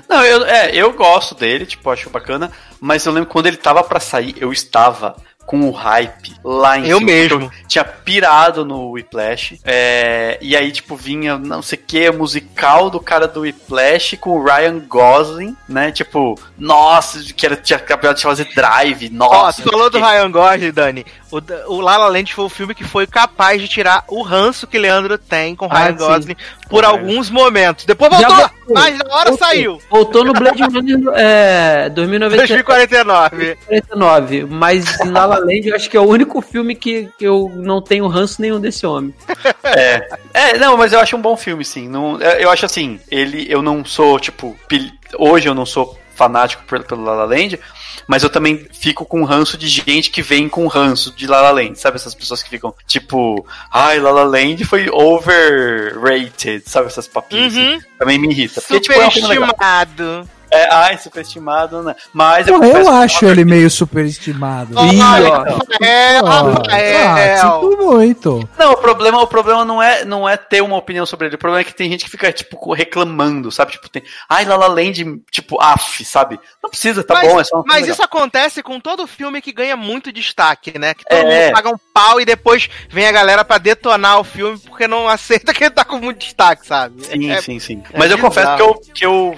Não, 0.10 0.24
eu, 0.24 0.45
é, 0.45 0.76
eu 0.76 0.94
gosto 0.94 1.36
dele, 1.36 1.66
tipo, 1.66 1.90
acho 1.90 2.10
bacana, 2.10 2.52
mas 2.80 3.06
eu 3.06 3.14
lembro 3.14 3.30
quando 3.30 3.48
ele 3.48 3.58
tava 3.58 3.84
pra 3.84 4.00
sair, 4.00 4.36
eu 4.40 4.52
estava 4.52 5.16
com 5.45 5.68
o 5.68 5.72
hype 5.72 6.34
lá 6.44 6.78
em 6.78 6.88
Eu 6.88 7.00
cima, 7.00 7.12
mesmo. 7.12 7.41
Eu 7.44 7.68
tinha 7.68 7.84
pirado 7.84 8.64
no 8.64 8.91
Whiplash, 8.91 9.60
é, 9.66 10.38
e 10.41 10.56
aí, 10.56 10.72
tipo, 10.72 10.95
vinha, 10.95 11.38
não 11.38 11.62
sei 11.62 11.78
o 11.78 11.82
que, 11.86 12.12
musical 12.12 12.90
do 12.90 13.00
cara 13.00 13.28
do 13.28 13.41
Whiplash 13.41 14.16
com 14.18 14.32
o 14.32 14.44
Ryan 14.44 14.80
Gosling, 14.80 15.56
né, 15.68 15.91
tipo, 15.91 16.40
nossa, 16.58 17.22
que 17.34 17.45
era, 17.45 17.56
tinha 17.56 17.78
acabado 17.78 18.16
de 18.16 18.24
fazer 18.24 18.45
Drive, 18.56 19.12
Ó, 19.14 19.18
nossa. 19.18 19.62
tu 19.62 19.70
falou 19.70 19.90
do 19.90 20.00
Ryan 20.00 20.32
Gosling, 20.32 20.72
Dani. 20.72 21.06
O, 21.38 21.74
o 21.78 21.82
La 21.82 21.98
La 21.98 22.08
Land 22.08 22.34
foi 22.34 22.46
o 22.46 22.50
filme 22.50 22.76
que 22.76 22.84
foi 22.84 23.08
capaz 23.08 23.62
de 23.62 23.68
tirar 23.68 24.04
o 24.08 24.22
ranço 24.22 24.68
que 24.68 24.78
Leandro 24.78 25.18
tem 25.18 25.56
com 25.56 25.66
Ah, 25.70 25.86
Ryan 25.86 25.98
sim. 25.98 26.06
Gosling 26.06 26.36
por 26.70 26.84
Com 26.84 26.90
alguns 26.90 27.30
momentos. 27.30 27.86
Depois 27.86 28.12
voltou, 28.12 28.36
voltou. 28.36 28.52
mas 28.70 28.98
na 28.98 29.16
hora 29.16 29.30
Voltou. 29.32 29.38
saiu. 29.48 29.82
Voltou 29.90 30.24
no 30.24 30.34
Blade 30.34 30.62
Runner 30.64 31.00
é, 31.16 31.90
2099. 31.90 32.38
2049. 32.48 33.58
49, 33.68 34.46
mas 34.46 35.00
em 35.02 35.10
La 35.12 35.26
La 35.26 35.38
Land 35.40 35.68
eu 35.68 35.76
acho 35.76 35.90
que 35.90 35.98
é 35.98 36.00
o 36.00 36.04
único 36.08 36.42
filme 36.42 36.76
que, 36.76 37.10
que 37.18 37.26
eu 37.26 37.52
não 37.56 37.82
tenho 37.82 38.08
ranço 38.08 38.42
nenhum 38.42 38.60
desse 38.60 38.86
homem. 38.86 39.14
É, 39.66 40.08
é, 40.34 40.58
não, 40.60 40.78
mas 40.78 40.94
eu 40.94 41.00
acho 41.00 41.16
um 41.16 41.22
bom 41.22 41.36
filme, 41.38 41.64
sim. 41.66 41.88
Não, 41.90 42.20
é, 42.22 42.44
eu 42.44 42.50
acho 42.52 42.66
assim, 42.66 43.00
ele, 43.10 43.48
eu 43.50 43.62
não 43.62 43.84
sou, 43.84 44.20
tipo, 44.20 44.56
pil- 44.68 44.92
hoje 45.18 45.48
eu 45.50 45.56
não 45.56 45.66
sou 45.66 45.98
fanático 46.15 46.64
pelo, 46.64 47.03
La 47.03 47.14
La 47.14 47.26
Land, 47.26 47.60
mas 48.07 48.23
eu 48.23 48.30
também 48.30 48.68
fico 48.72 49.06
com 49.06 49.23
ranço 49.23 49.57
de 49.57 49.68
gente 49.68 50.10
que 50.10 50.22
vem 50.22 50.49
com 50.49 50.68
ranço 50.68 51.11
de 51.11 51.27
La 51.27 51.41
La 51.41 51.52
Land, 51.52 51.80
sabe? 51.80 51.95
Essas 51.95 52.15
pessoas 52.15 52.44
que 52.44 52.49
ficam, 52.49 52.73
tipo, 52.88 53.45
ai, 53.72 53.99
La 53.99 54.11
La 54.11 54.23
Land 54.23 54.64
foi 54.65 54.90
overrated, 54.90 56.64
sabe? 56.65 56.88
Essas 56.88 57.07
papinhas 57.07 57.53
assim. 57.53 57.73
Uhum. 57.73 57.81
Também 57.99 58.19
me 58.19 58.30
irrita. 58.30 58.61
Porque, 58.61 58.80
tipo, 58.80 58.94
é 58.94 59.07
um. 59.07 59.11
Superestimado. 59.11 60.30
É, 60.54 60.68
ai, 60.74 60.98
superestimado, 60.98 61.82
né? 61.84 61.96
Mas 62.14 62.48
eu 62.48 62.56
Porra, 62.60 62.68
eu 62.68 62.84
que- 62.84 62.90
acho 62.90 63.26
ele 63.26 63.44
meio 63.44 63.70
superestimado. 63.70 64.74
Ih, 64.74 65.00
ó. 65.02 65.44
Rafael, 65.44 66.26
Ah, 66.28 66.42
Rafael. 66.42 67.62
sinto 67.62 67.78
muito. 67.84 68.50
Não, 68.58 68.74
o 68.74 68.78
problema, 68.78 69.22
o 69.22 69.28
problema 69.28 69.66
não 69.66 69.82
é, 69.82 70.06
não 70.06 70.28
é 70.28 70.38
ter 70.38 70.62
uma 70.62 70.78
opinião 70.78 71.06
sobre 71.06 71.28
ele. 71.28 71.36
O 71.36 71.40
problema 71.40 71.62
é 71.62 71.64
que 71.64 71.74
tem 71.76 71.90
gente 71.90 72.06
que 72.06 72.12
fica, 72.12 72.32
tipo, 72.32 72.74
reclamando, 72.74 73.52
sabe? 73.52 73.72
Tipo, 73.74 73.90
tem. 73.90 74.04
Ai, 74.30 74.46
La 74.46 74.56
La 74.56 74.68
Land, 74.68 75.22
tipo, 75.32 75.60
af, 75.62 76.04
sabe? 76.06 76.40
Não 76.62 76.70
precisa, 76.70 77.04
tá 77.04 77.16
mas, 77.16 77.32
bom, 77.32 77.40
é 77.40 77.44
só 77.44 77.58
um 77.60 77.64
mas 77.66 77.82
legal. 77.82 77.94
isso 77.94 78.04
acontece 78.04 78.62
com 78.64 78.80
todo 78.80 79.08
filme 79.08 79.42
que 79.42 79.52
ganha 79.52 79.76
muito 79.76 80.12
destaque, 80.12 80.78
né? 80.78 80.94
Que 80.94 81.04
todo 81.06 81.18
É. 81.18 81.46
mundo 81.46 81.56
paga 81.56 81.70
um 81.70 81.78
pau 81.94 82.22
e 82.22 82.26
depois 82.26 82.70
vem 82.90 83.08
a 83.08 83.12
galera 83.12 83.44
pra 83.44 83.58
detonar 83.58 84.20
o 84.20 84.24
filme 84.24 84.58
porque 84.60 84.88
não 84.88 85.08
aceita 85.10 85.54
que 85.54 85.64
ele 85.64 85.72
tá 85.72 85.84
com 85.84 85.98
muito 86.00 86.20
destaque, 86.20 86.66
sabe? 86.68 87.04
Sim, 87.06 87.32
É- 87.32 87.42
sim, 87.42 87.60
sim. 87.60 87.84
é 87.94 87.98
Mas 87.98 88.12
eu 88.12 88.18
confesso 88.18 88.48
que 88.52 88.54
bizarro. 88.58 88.80
eu, 88.86 88.94
que 88.94 89.06
eu 89.06 89.38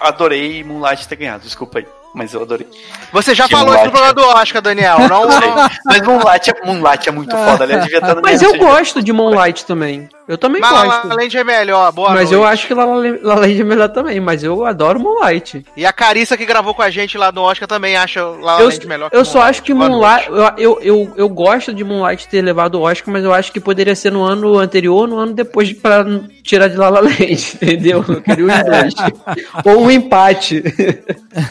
adorei 0.00 0.62
Moonlight 0.64 1.06
ter 1.08 1.16
ganhado, 1.16 1.44
desculpa 1.44 1.78
aí. 1.78 1.86
Mas 2.14 2.32
eu 2.32 2.40
adorei. 2.40 2.66
Você 3.12 3.34
já 3.34 3.44
Que 3.46 3.50
falou 3.54 3.74
isso 3.74 3.84
no 3.84 3.90
Moonlight. 3.92 4.14
programa 4.14 4.14
do 4.34 4.38
Oscar, 4.40 4.62
Daniel. 4.62 5.00
Não, 5.00 5.26
não, 5.28 5.68
Mas 5.84 6.00
Moonlight 6.00 6.50
é, 6.50 6.64
Moonlight 6.66 7.08
é 7.10 7.12
muito 7.12 7.36
foda, 7.36 7.64
aliás, 7.64 7.82
devia 7.84 7.98
estar 7.98 8.14
no 8.14 8.22
Mas 8.22 8.40
eu 8.40 8.56
gosto 8.56 9.02
de 9.02 9.12
Moonlight 9.12 9.66
também. 9.66 10.08
Eu 10.26 10.38
também 10.38 10.60
mas 10.62 10.72
La 10.72 10.82
La 10.84 10.98
gosto. 11.02 11.14
Land 11.14 11.36
é 11.38 11.44
melhor, 11.44 11.92
boa 11.92 12.14
Mas 12.14 12.32
eu 12.32 12.38
noite. 12.40 12.52
acho 12.54 12.66
que 12.68 12.72
La 12.74 12.86
La 12.86 12.94
La 13.22 13.34
Land 13.34 13.60
é 13.60 13.64
melhor 13.64 13.88
também, 13.90 14.18
mas 14.18 14.42
eu 14.42 14.64
adoro 14.64 14.98
Moonlight. 14.98 15.62
E 15.76 15.84
a 15.84 15.92
Carissa 15.92 16.38
que 16.38 16.46
gravou 16.46 16.72
com 16.74 16.80
a 16.82 16.88
gente 16.90 17.18
lá 17.18 17.30
no 17.30 17.42
Oscar 17.42 17.68
também 17.68 17.96
acha 17.98 18.24
La 18.24 18.54
La 18.54 18.60
Eu, 18.62 18.68
Land 18.70 18.86
melhor 18.86 19.10
eu 19.12 19.24
só 19.24 19.42
acho 19.42 19.62
que 19.62 19.74
Boa 19.74 19.86
Moonlight. 19.90 20.28
Eu, 20.30 20.42
eu, 20.56 20.78
eu, 20.80 21.14
eu 21.18 21.28
gosto 21.28 21.74
de 21.74 21.84
Moonlight 21.84 22.26
ter 22.28 22.40
levado 22.40 22.76
o 22.76 22.82
Oscar, 22.82 23.12
mas 23.12 23.24
eu 23.24 23.34
acho 23.34 23.52
que 23.52 23.60
poderia 23.60 23.94
ser 23.94 24.10
no 24.10 24.22
ano 24.24 24.56
anterior 24.58 24.96
ou 25.02 25.06
no 25.06 25.18
ano 25.18 25.34
depois 25.34 25.70
pra 25.72 26.02
tirar 26.46 26.68
de 26.68 26.76
La 26.76 26.88
La 26.88 27.00
Land, 27.00 27.54
entendeu? 27.54 28.04
Eu 28.06 28.22
queria 28.22 28.46
os 28.46 28.64
dois. 28.64 28.94
ou 29.64 29.84
um 29.84 29.90
empate. 29.90 30.62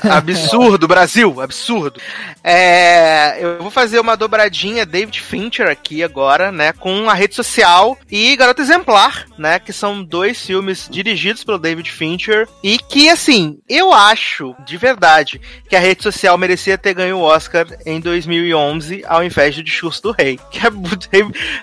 Absurdo, 0.10 0.88
Brasil, 0.88 1.42
absurdo. 1.42 2.00
É, 2.44 3.38
eu 3.40 3.60
vou 3.60 3.72
fazer 3.72 4.00
uma 4.00 4.16
dobradinha 4.16 4.86
David 4.86 5.20
Fincher 5.22 5.68
aqui 5.68 6.04
agora, 6.04 6.52
né, 6.52 6.72
com 6.74 7.10
a 7.10 7.14
rede 7.14 7.36
social 7.36 7.98
e 8.10 8.36
Garota 8.36 8.62
Exemplar, 8.62 9.26
né, 9.38 9.60
que 9.60 9.74
são 9.74 10.04
dois 10.04 10.46
filmes 10.46 10.88
dirigidos 10.90 11.44
pelo 11.44 11.58
David 11.58 11.92
Fincher 11.92 12.48
e 12.64 12.78
que, 12.78 13.10
assim, 13.10 13.58
eu 13.68 13.92
acho, 13.92 14.56
de 14.66 14.78
verdade, 14.78 15.42
que 15.68 15.76
a 15.76 15.80
rede 15.80 16.04
social 16.04 16.38
merecia 16.38 16.78
ter 16.78 16.94
ganho 16.94 17.18
o 17.18 17.22
Oscar 17.22 17.66
em 17.86 18.00
2011 18.00 19.04
ao 19.08 19.24
invés 19.24 19.56
do 19.56 19.64
Discurso 19.64 20.02
do 20.04 20.12
Rei. 20.12 20.40
Que 20.52 20.60
é 20.60 20.70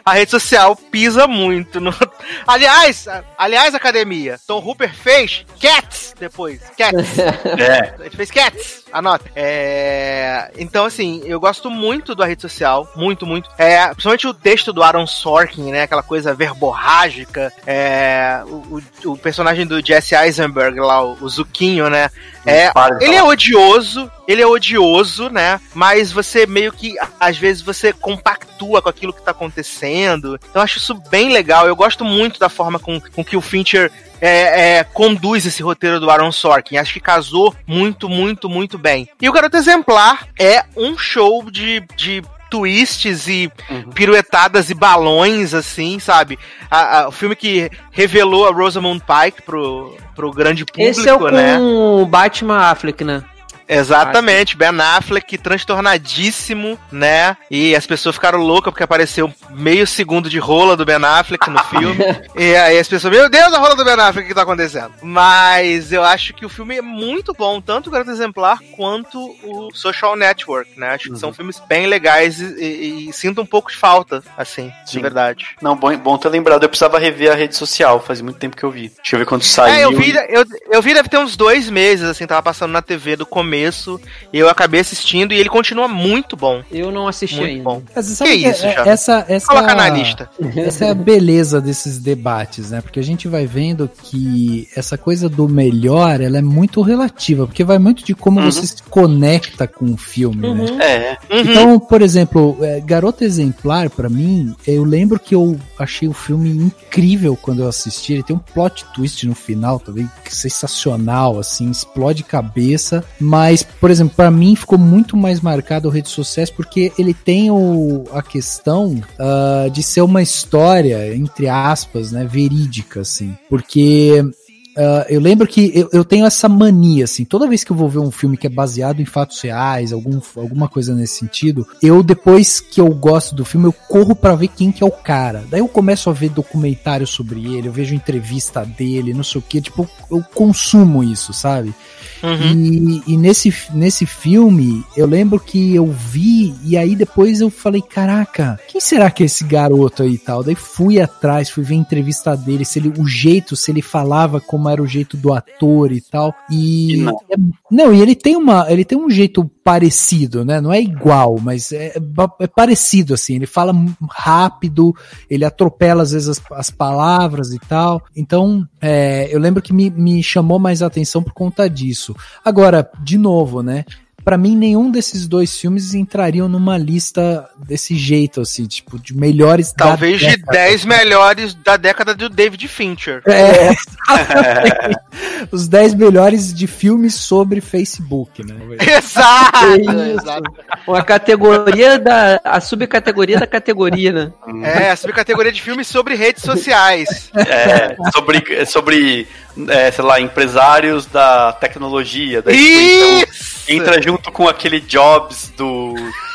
a 0.04 0.12
rede 0.12 0.30
social 0.30 0.76
pisa 0.76 1.26
muito 1.26 1.80
no... 1.80 1.94
Aliás, 2.46 3.06
aliás, 3.38 3.74
academia, 3.74 4.38
Tom 4.46 4.58
Hooper 4.58 4.92
fez 4.94 5.44
Cats 5.60 6.14
depois, 6.18 6.60
Cats. 6.76 7.18
É. 7.58 8.04
Gente 8.04 8.16
fez 8.16 8.30
Cats, 8.30 8.84
anota. 8.92 9.30
É... 9.34 10.50
Então, 10.56 10.84
assim, 10.84 11.22
eu 11.24 11.38
gosto 11.40 11.70
muito 11.70 12.14
da 12.14 12.24
rede 12.26 12.42
social. 12.42 12.88
Muito, 12.96 13.26
muito. 13.26 13.48
É, 13.58 13.86
principalmente 13.88 14.26
o 14.26 14.34
texto 14.34 14.72
do 14.72 14.82
Aaron 14.82 15.06
Sorkin, 15.06 15.70
né? 15.70 15.82
Aquela 15.82 16.02
coisa 16.02 16.34
verborrágica. 16.34 17.52
É... 17.66 18.42
O, 18.46 18.80
o- 19.06 19.12
o 19.12 19.18
personagem 19.18 19.66
do 19.66 19.84
Jesse 19.84 20.14
Eisenberg 20.14 20.78
lá, 20.80 21.02
o, 21.04 21.16
o 21.20 21.28
Zuquinho, 21.28 21.88
né? 21.90 22.10
É, 22.44 22.72
ele 23.00 23.14
é 23.14 23.22
odioso, 23.22 24.10
ele 24.26 24.42
é 24.42 24.46
odioso, 24.46 25.28
né? 25.28 25.60
Mas 25.74 26.10
você 26.10 26.46
meio 26.46 26.72
que, 26.72 26.94
às 27.18 27.38
vezes, 27.38 27.62
você 27.62 27.92
compactua 27.92 28.82
com 28.82 28.88
aquilo 28.88 29.12
que 29.12 29.22
tá 29.22 29.30
acontecendo. 29.30 30.38
Então 30.50 30.60
eu 30.60 30.62
acho 30.62 30.78
isso 30.78 30.94
bem 31.08 31.32
legal. 31.32 31.66
Eu 31.66 31.76
gosto 31.76 32.04
muito 32.04 32.38
da 32.38 32.48
forma 32.48 32.78
com, 32.78 33.00
com 33.00 33.24
que 33.24 33.36
o 33.36 33.40
Fincher 33.40 33.90
é, 34.20 34.78
é, 34.78 34.84
conduz 34.84 35.44
esse 35.44 35.62
roteiro 35.62 35.98
do 35.98 36.08
Aaron 36.08 36.30
Sorkin. 36.30 36.76
Acho 36.76 36.92
que 36.92 37.00
casou 37.00 37.54
muito, 37.66 38.08
muito, 38.08 38.48
muito 38.48 38.78
bem. 38.78 39.08
E 39.20 39.28
o 39.28 39.32
Garoto 39.32 39.56
Exemplar 39.56 40.28
é 40.38 40.64
um 40.76 40.96
show 40.96 41.50
de. 41.50 41.80
de 41.96 42.22
twists 42.52 43.26
e 43.28 43.50
piruetadas 43.94 44.68
e 44.68 44.74
balões, 44.74 45.54
assim, 45.54 45.98
sabe? 45.98 46.38
A- 46.70 46.98
a- 47.00 47.08
o 47.08 47.10
filme 47.12 47.34
que 47.34 47.70
revelou 47.90 48.46
a 48.46 48.52
Rosamund 48.52 49.00
Pike 49.02 49.40
pro, 49.42 49.96
pro 50.14 50.30
grande 50.30 50.64
público, 50.66 50.90
Esse 50.90 51.08
é 51.08 51.14
o 51.14 51.18
com 51.18 51.30
né? 51.30 51.58
o 51.58 52.04
Batman 52.04 52.58
Affleck, 52.70 53.02
né? 53.02 53.22
Exatamente, 53.68 54.56
Ben 54.56 54.70
Affleck 54.80 55.38
transtornadíssimo, 55.38 56.78
né? 56.90 57.36
E 57.50 57.74
as 57.74 57.86
pessoas 57.86 58.14
ficaram 58.16 58.38
loucas 58.38 58.72
porque 58.72 58.82
apareceu 58.82 59.32
meio 59.50 59.86
segundo 59.86 60.28
de 60.28 60.38
rola 60.38 60.76
do 60.76 60.84
Ben 60.84 60.96
Affleck 61.04 61.48
no 61.50 61.62
filme. 61.64 62.04
e 62.36 62.54
aí 62.56 62.78
as 62.78 62.88
pessoas, 62.88 63.12
meu 63.12 63.28
Deus, 63.28 63.52
a 63.52 63.58
rola 63.58 63.74
do 63.76 63.84
Ben 63.84 63.94
Affleck, 63.94 64.24
o 64.24 64.28
que 64.28 64.34
tá 64.34 64.42
acontecendo? 64.42 64.92
Mas 65.02 65.92
eu 65.92 66.02
acho 66.02 66.34
que 66.34 66.44
o 66.44 66.48
filme 66.48 66.76
é 66.78 66.82
muito 66.82 67.32
bom, 67.32 67.60
tanto 67.60 67.88
o 67.88 67.90
Garoto 67.92 68.10
Exemplar 68.10 68.58
quanto 68.76 69.18
o 69.44 69.70
Social 69.74 70.16
Network, 70.16 70.78
né? 70.78 70.88
Acho 70.94 71.10
que 71.12 71.18
são 71.18 71.32
filmes 71.32 71.60
bem 71.68 71.86
legais 71.86 72.40
e, 72.40 72.44
e- 72.62 73.08
e 73.08 73.12
sinto 73.12 73.40
um 73.40 73.46
pouco 73.46 73.70
de 73.70 73.76
falta, 73.76 74.22
assim, 74.36 74.72
de 74.84 74.90
Sim. 74.92 75.00
verdade. 75.02 75.46
Não, 75.60 75.76
bom, 75.76 75.96
bom 75.96 76.18
ter 76.18 76.28
lembrado. 76.28 76.62
Eu 76.62 76.68
precisava 76.68 76.98
rever 76.98 77.30
a 77.32 77.34
rede 77.34 77.56
social, 77.56 78.00
faz 78.00 78.20
muito 78.20 78.38
tempo 78.38 78.56
que 78.56 78.64
eu 78.64 78.70
vi. 78.70 78.90
Deixa 78.96 79.16
eu 79.16 79.18
ver 79.20 79.26
quando 79.26 79.42
saiu. 79.42 79.74
É, 79.74 79.84
eu 79.84 79.92
vi, 79.96 80.14
eu, 80.28 80.44
eu 80.70 80.82
vi 80.82 80.94
deve 80.94 81.08
ter 81.08 81.18
uns 81.18 81.36
dois 81.36 81.68
meses, 81.70 82.08
assim, 82.08 82.26
tava 82.26 82.42
passando 82.42 82.72
na 82.72 82.82
TV 82.82 83.16
do 83.16 83.26
começo, 83.26 83.51
e 83.56 84.38
eu 84.38 84.48
acabei 84.48 84.80
assistindo, 84.80 85.32
e 85.32 85.38
ele 85.38 85.48
continua 85.48 85.88
muito 85.88 86.36
bom. 86.36 86.62
Eu 86.70 86.90
não 86.90 87.06
assisti 87.08 87.36
Muito 87.36 87.50
ainda. 87.50 87.62
bom. 87.64 87.82
Mas 87.94 88.06
você 88.06 88.14
sabe 88.14 88.30
Que 88.30 88.48
isso, 88.48 88.66
é- 88.66 88.74
Jovem? 88.76 88.92
essa, 88.92 89.24
essa, 89.28 89.46
Coloca 89.46 89.74
na 89.74 89.88
lista. 89.88 90.28
Essa 90.56 90.86
é 90.86 90.90
a 90.90 90.94
beleza 90.94 91.60
desses 91.60 91.98
debates, 91.98 92.70
né? 92.70 92.80
Porque 92.80 93.00
a 93.00 93.02
gente 93.02 93.26
vai 93.28 93.46
vendo 93.46 93.88
que 94.02 94.68
essa 94.76 94.96
coisa 94.98 95.28
do 95.28 95.48
melhor, 95.48 96.20
ela 96.20 96.38
é 96.38 96.42
muito 96.42 96.80
relativa, 96.82 97.46
porque 97.46 97.64
vai 97.64 97.78
muito 97.78 98.04
de 98.04 98.14
como 98.14 98.40
Uhum. 98.40 98.50
você 98.50 98.66
se 98.66 98.82
conecta 98.84 99.66
com 99.66 99.86
o 99.92 99.96
filme, 99.96 100.52
né? 100.54 100.66
É, 100.80 101.34
Uhum. 101.34 101.40
Então, 101.40 101.78
por 101.80 102.02
exemplo, 102.02 102.56
é, 102.60 102.80
Garota 102.80 103.24
Exemplar, 103.24 103.88
pra 103.90 104.08
mim, 104.08 104.54
eu 104.66 104.84
lembro 104.84 105.18
que 105.18 105.34
eu 105.34 105.58
achei 105.78 106.08
o 106.08 106.12
filme 106.12 106.50
incrível 106.50 107.36
quando 107.40 107.62
eu 107.62 107.68
assisti. 107.68 108.12
Ele 108.14 108.22
tem 108.22 108.34
um 108.36 108.38
plot 108.38 108.84
twist 108.94 109.26
no 109.26 109.34
final 109.34 109.78
também, 109.80 110.08
que 110.24 110.34
sensacional, 110.34 111.38
assim, 111.38 111.70
explode 111.70 112.22
cabeça. 112.22 113.04
Mas 113.20 113.41
Mas, 113.42 113.64
por 113.64 113.90
exemplo, 113.90 114.14
para 114.14 114.30
mim 114.30 114.54
ficou 114.54 114.78
muito 114.78 115.16
mais 115.16 115.40
marcado 115.40 115.88
o 115.88 115.90
Rede 115.90 116.08
Sociais 116.08 116.48
porque 116.48 116.92
ele 116.96 117.12
tem 117.12 117.50
o, 117.50 118.04
a 118.12 118.22
questão 118.22 119.02
uh, 119.18 119.68
de 119.68 119.82
ser 119.82 120.02
uma 120.02 120.22
história, 120.22 121.12
entre 121.12 121.48
aspas, 121.48 122.12
né, 122.12 122.24
verídica, 122.24 123.00
assim. 123.00 123.36
Porque 123.50 124.24
Uh, 124.72 125.04
eu 125.10 125.20
lembro 125.20 125.46
que 125.46 125.70
eu, 125.74 125.90
eu, 125.92 126.02
tenho 126.02 126.24
essa 126.24 126.48
mania, 126.48 127.04
assim, 127.04 127.26
toda 127.26 127.46
vez 127.46 127.62
que 127.62 127.70
eu 127.70 127.76
vou 127.76 127.90
ver 127.90 127.98
um 127.98 128.10
filme 128.10 128.38
que 128.38 128.46
é 128.46 128.50
baseado 128.50 129.02
em 129.02 129.04
fatos 129.04 129.38
reais, 129.42 129.92
algum, 129.92 130.18
alguma 130.34 130.66
coisa 130.66 130.94
nesse 130.94 131.18
sentido, 131.18 131.66
eu, 131.82 132.02
depois 132.02 132.58
que 132.58 132.80
eu 132.80 132.88
gosto 132.88 133.34
do 133.34 133.44
filme, 133.44 133.66
eu 133.66 133.72
corro 133.72 134.16
para 134.16 134.34
ver 134.34 134.48
quem 134.48 134.72
que 134.72 134.82
é 134.82 134.86
o 134.86 134.90
cara. 134.90 135.44
Daí 135.50 135.60
eu 135.60 135.68
começo 135.68 136.08
a 136.08 136.12
ver 136.14 136.30
documentário 136.30 137.06
sobre 137.06 137.54
ele, 137.54 137.68
eu 137.68 137.72
vejo 137.72 137.94
entrevista 137.94 138.64
dele, 138.64 139.12
não 139.12 139.22
sei 139.22 139.40
o 139.40 139.44
que, 139.46 139.60
tipo, 139.60 139.86
eu 140.10 140.24
consumo 140.34 141.04
isso, 141.04 141.34
sabe? 141.34 141.74
Uhum. 142.22 143.02
E, 143.06 143.12
e, 143.12 143.16
nesse, 143.16 143.52
nesse 143.74 144.06
filme, 144.06 144.84
eu 144.96 145.06
lembro 145.06 145.40
que 145.40 145.74
eu 145.74 145.86
vi, 145.86 146.54
e 146.64 146.76
aí 146.76 146.94
depois 146.94 147.40
eu 147.40 147.50
falei, 147.50 147.82
caraca, 147.82 148.58
quem 148.68 148.80
será 148.80 149.10
que 149.10 149.22
é 149.22 149.26
esse 149.26 149.44
garoto 149.44 150.02
aí 150.02 150.14
e 150.14 150.18
tal? 150.18 150.44
Daí 150.44 150.54
fui 150.54 151.00
atrás, 151.00 151.50
fui 151.50 151.64
ver 151.64 151.74
a 151.74 151.78
entrevista 151.78 152.36
dele, 152.36 152.64
se 152.64 152.78
ele, 152.78 152.92
o 152.96 153.06
jeito, 153.06 153.56
se 153.56 153.70
ele 153.70 153.82
falava 153.82 154.40
como 154.40 154.68
era 154.68 154.82
o 154.82 154.86
jeito 154.86 155.16
do 155.16 155.32
ator 155.32 155.92
e 155.92 156.00
tal. 156.00 156.34
E. 156.50 156.96
Não. 156.98 157.16
É, 157.30 157.36
não, 157.70 157.94
e 157.94 158.00
ele 158.00 158.14
tem 158.14 158.36
uma. 158.36 158.70
Ele 158.70 158.84
tem 158.84 158.98
um 158.98 159.10
jeito 159.10 159.50
parecido, 159.64 160.44
né? 160.44 160.60
Não 160.60 160.72
é 160.72 160.80
igual, 160.80 161.38
mas 161.40 161.72
é, 161.72 161.94
é 162.40 162.46
parecido, 162.46 163.14
assim. 163.14 163.36
Ele 163.36 163.46
fala 163.46 163.72
rápido, 164.10 164.94
ele 165.30 165.44
atropela 165.44 166.02
às 166.02 166.12
vezes 166.12 166.28
as, 166.28 166.42
as 166.52 166.70
palavras 166.70 167.52
e 167.52 167.58
tal. 167.58 168.02
Então, 168.16 168.66
é, 168.80 169.28
eu 169.30 169.38
lembro 169.38 169.62
que 169.62 169.72
me, 169.72 169.90
me 169.90 170.22
chamou 170.22 170.58
mais 170.58 170.82
a 170.82 170.86
atenção 170.86 171.22
por 171.22 171.32
conta 171.32 171.68
disso. 171.68 172.14
Agora, 172.44 172.90
de 173.02 173.16
novo, 173.16 173.62
né? 173.62 173.84
Para 174.24 174.38
mim 174.38 174.56
nenhum 174.56 174.90
desses 174.90 175.26
dois 175.26 175.58
filmes 175.58 175.94
entrariam 175.94 176.48
numa 176.48 176.78
lista 176.78 177.48
desse 177.56 177.96
jeito, 177.96 178.40
assim, 178.40 178.66
tipo, 178.66 178.98
de 178.98 179.16
melhores 179.16 179.72
Talvez 179.72 180.20
de 180.20 180.36
10 180.36 180.84
melhores 180.84 181.54
da 181.54 181.76
década 181.76 182.14
do 182.14 182.28
David 182.28 182.66
Fincher. 182.68 183.22
É, 183.26 183.70
Os 185.50 185.68
10 185.68 185.94
melhores 185.94 186.54
de 186.54 186.66
filmes 186.66 187.14
sobre 187.14 187.60
Facebook, 187.60 188.44
né? 188.44 188.54
Exato! 188.96 189.56
É 189.66 190.10
exato. 190.12 190.50
Uma 190.86 191.02
categoria 191.02 191.98
da. 191.98 192.40
A 192.44 192.60
subcategoria 192.60 193.38
da 193.38 193.46
categoria, 193.46 194.12
né? 194.12 194.32
É, 194.62 194.90
a 194.90 194.96
subcategoria 194.96 195.52
de 195.52 195.60
filmes 195.60 195.86
sobre 195.86 196.14
redes 196.14 196.42
sociais. 196.42 197.30
É, 197.34 197.96
sobre. 198.12 198.66
sobre 198.66 199.28
é, 199.68 199.90
sei 199.90 200.04
lá, 200.04 200.20
empresários 200.20 201.06
da 201.06 201.52
tecnologia. 201.52 202.40
Da 202.40 202.52
Isso! 202.52 203.64
Entra 203.68 204.00
junto 204.00 204.11
com 204.18 204.48
aquele 204.48 204.80
Jobs 204.80 205.52
do. 205.56 205.94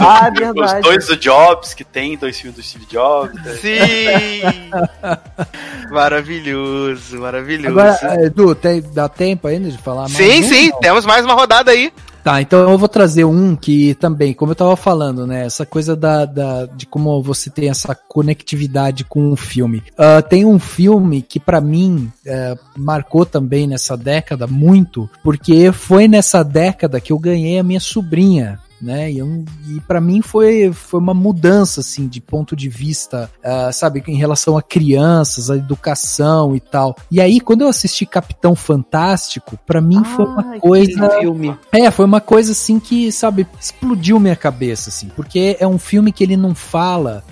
Ah, 0.00 0.26
é 0.26 0.30
verdade. 0.30 0.80
Os 0.80 0.82
dois 0.82 1.06
do 1.06 1.16
Jobs, 1.16 1.74
que 1.74 1.84
tem 1.84 2.16
dois 2.16 2.38
filmes 2.38 2.56
do 2.56 2.62
Steve 2.62 2.86
Jobs. 2.86 3.34
Né? 3.42 3.54
Sim! 3.54 4.70
maravilhoso, 5.90 7.18
maravilhoso. 7.18 7.78
Agora, 7.78 8.24
Edu, 8.24 8.54
tem, 8.54 8.82
dá 8.92 9.08
tempo 9.08 9.46
ainda 9.46 9.70
de 9.70 9.78
falar 9.78 10.02
mais? 10.02 10.12
Sim, 10.12 10.40
um, 10.40 10.48
sim, 10.48 10.70
não? 10.70 10.80
temos 10.80 11.06
mais 11.06 11.24
uma 11.24 11.34
rodada 11.34 11.70
aí. 11.70 11.92
Tá, 12.22 12.40
então 12.40 12.70
eu 12.70 12.78
vou 12.78 12.88
trazer 12.88 13.24
um 13.24 13.56
que 13.56 13.94
também, 13.94 14.32
como 14.32 14.52
eu 14.52 14.56
tava 14.56 14.76
falando, 14.76 15.26
né? 15.26 15.44
Essa 15.44 15.66
coisa 15.66 15.96
da, 15.96 16.24
da 16.24 16.66
de 16.66 16.86
como 16.86 17.20
você 17.20 17.50
tem 17.50 17.68
essa 17.68 17.94
conectividade 17.94 19.04
com 19.04 19.32
o 19.32 19.36
filme. 19.36 19.82
Uh, 19.92 20.22
tem 20.28 20.44
um 20.44 20.58
filme 20.58 21.20
que 21.20 21.40
para 21.40 21.60
mim 21.60 22.12
uh, 22.24 22.58
marcou 22.76 23.26
também 23.26 23.66
nessa 23.66 23.96
década 23.96 24.46
muito, 24.46 25.10
porque 25.22 25.72
foi 25.72 26.06
nessa 26.06 26.44
década 26.44 27.00
que 27.00 27.12
eu 27.12 27.18
ganhei 27.18 27.58
a 27.58 27.64
minha 27.64 27.80
sobrinha 27.80 28.60
né? 28.82 29.10
E, 29.10 29.18
e 29.18 29.80
para 29.86 30.00
mim 30.00 30.20
foi, 30.20 30.72
foi 30.72 30.98
uma 30.98 31.14
mudança, 31.14 31.80
assim, 31.80 32.08
de 32.08 32.20
ponto 32.20 32.56
de 32.56 32.68
vista, 32.68 33.30
uh, 33.38 33.72
sabe, 33.72 34.02
em 34.06 34.16
relação 34.16 34.56
a 34.58 34.62
crianças, 34.62 35.50
a 35.50 35.56
educação 35.56 36.56
e 36.56 36.60
tal. 36.60 36.96
E 37.10 37.20
aí, 37.20 37.40
quando 37.40 37.62
eu 37.62 37.68
assisti 37.68 38.04
Capitão 38.04 38.54
Fantástico, 38.56 39.58
para 39.66 39.80
mim 39.80 40.00
ah, 40.00 40.04
foi 40.04 40.24
uma 40.24 40.58
coisa. 40.58 41.10
Filme. 41.20 41.56
É, 41.70 41.90
foi 41.90 42.04
uma 42.04 42.20
coisa 42.20 42.52
assim 42.52 42.80
que, 42.80 43.12
sabe, 43.12 43.46
explodiu 43.60 44.18
minha 44.18 44.36
cabeça, 44.36 44.90
assim, 44.90 45.08
porque 45.14 45.56
é 45.60 45.66
um 45.66 45.78
filme 45.78 46.10
que 46.12 46.24
ele 46.24 46.36
não 46.36 46.54
fala 46.54 47.22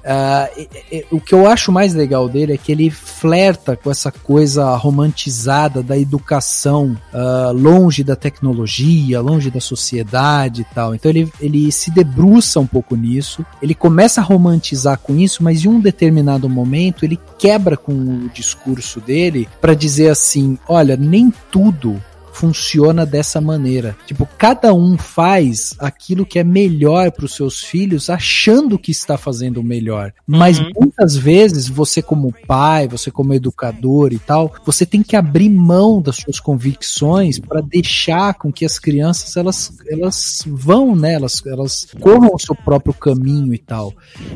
Uh, 0.00 1.06
o 1.10 1.20
que 1.20 1.34
eu 1.34 1.46
acho 1.46 1.70
mais 1.70 1.94
legal 1.94 2.28
dele 2.28 2.54
é 2.54 2.56
que 2.56 2.72
ele 2.72 2.90
flerta 2.90 3.76
com 3.76 3.90
essa 3.90 4.10
coisa 4.10 4.74
romantizada 4.76 5.82
da 5.82 5.96
educação, 5.96 6.96
uh, 7.12 7.52
longe 7.52 8.02
da 8.02 8.16
tecnologia, 8.16 9.20
longe 9.20 9.50
da 9.50 9.60
sociedade 9.60 10.62
e 10.62 10.74
tal. 10.74 10.94
Então 10.94 11.10
ele, 11.10 11.30
ele 11.40 11.70
se 11.70 11.90
debruça 11.90 12.60
um 12.60 12.66
pouco 12.66 12.96
nisso, 12.96 13.44
ele 13.60 13.74
começa 13.74 14.20
a 14.20 14.24
romantizar 14.24 14.98
com 14.98 15.16
isso, 15.16 15.42
mas 15.42 15.64
em 15.64 15.68
um 15.68 15.80
determinado 15.80 16.48
momento 16.48 17.04
ele 17.04 17.18
quebra 17.38 17.76
com 17.76 17.92
o 17.92 18.30
discurso 18.32 19.00
dele 19.00 19.48
para 19.60 19.74
dizer 19.74 20.08
assim: 20.08 20.58
olha, 20.66 20.96
nem 20.96 21.32
tudo 21.50 22.00
funciona 22.32 23.04
dessa 23.04 23.40
maneira. 23.40 23.96
Tipo, 24.06 24.28
cada 24.38 24.72
um 24.74 24.96
faz 24.96 25.74
aquilo 25.78 26.26
que 26.26 26.38
é 26.38 26.44
melhor 26.44 27.10
para 27.10 27.24
os 27.24 27.34
seus 27.34 27.60
filhos, 27.60 28.10
achando 28.10 28.78
que 28.78 28.90
está 28.90 29.16
fazendo 29.18 29.60
o 29.60 29.64
melhor. 29.64 30.12
Mas 30.26 30.58
uhum. 30.58 30.70
muitas 30.80 31.16
vezes 31.16 31.68
você 31.68 32.02
como 32.02 32.34
pai, 32.46 32.88
você 32.88 33.10
como 33.10 33.34
educador 33.34 34.12
e 34.12 34.18
tal, 34.18 34.52
você 34.64 34.86
tem 34.86 35.02
que 35.02 35.16
abrir 35.16 35.50
mão 35.50 36.00
das 36.00 36.16
suas 36.16 36.40
convicções 36.40 37.38
para 37.38 37.60
deixar 37.60 38.34
com 38.34 38.52
que 38.52 38.64
as 38.64 38.78
crianças 38.78 39.36
elas, 39.36 39.72
elas 39.88 40.42
vão, 40.46 40.94
né, 40.94 41.14
elas, 41.14 41.42
elas 41.46 41.86
corram 42.00 42.30
o 42.32 42.38
seu 42.38 42.54
próprio 42.54 42.94
caminho 42.94 43.52
e 43.54 43.58
tal. 43.58 43.92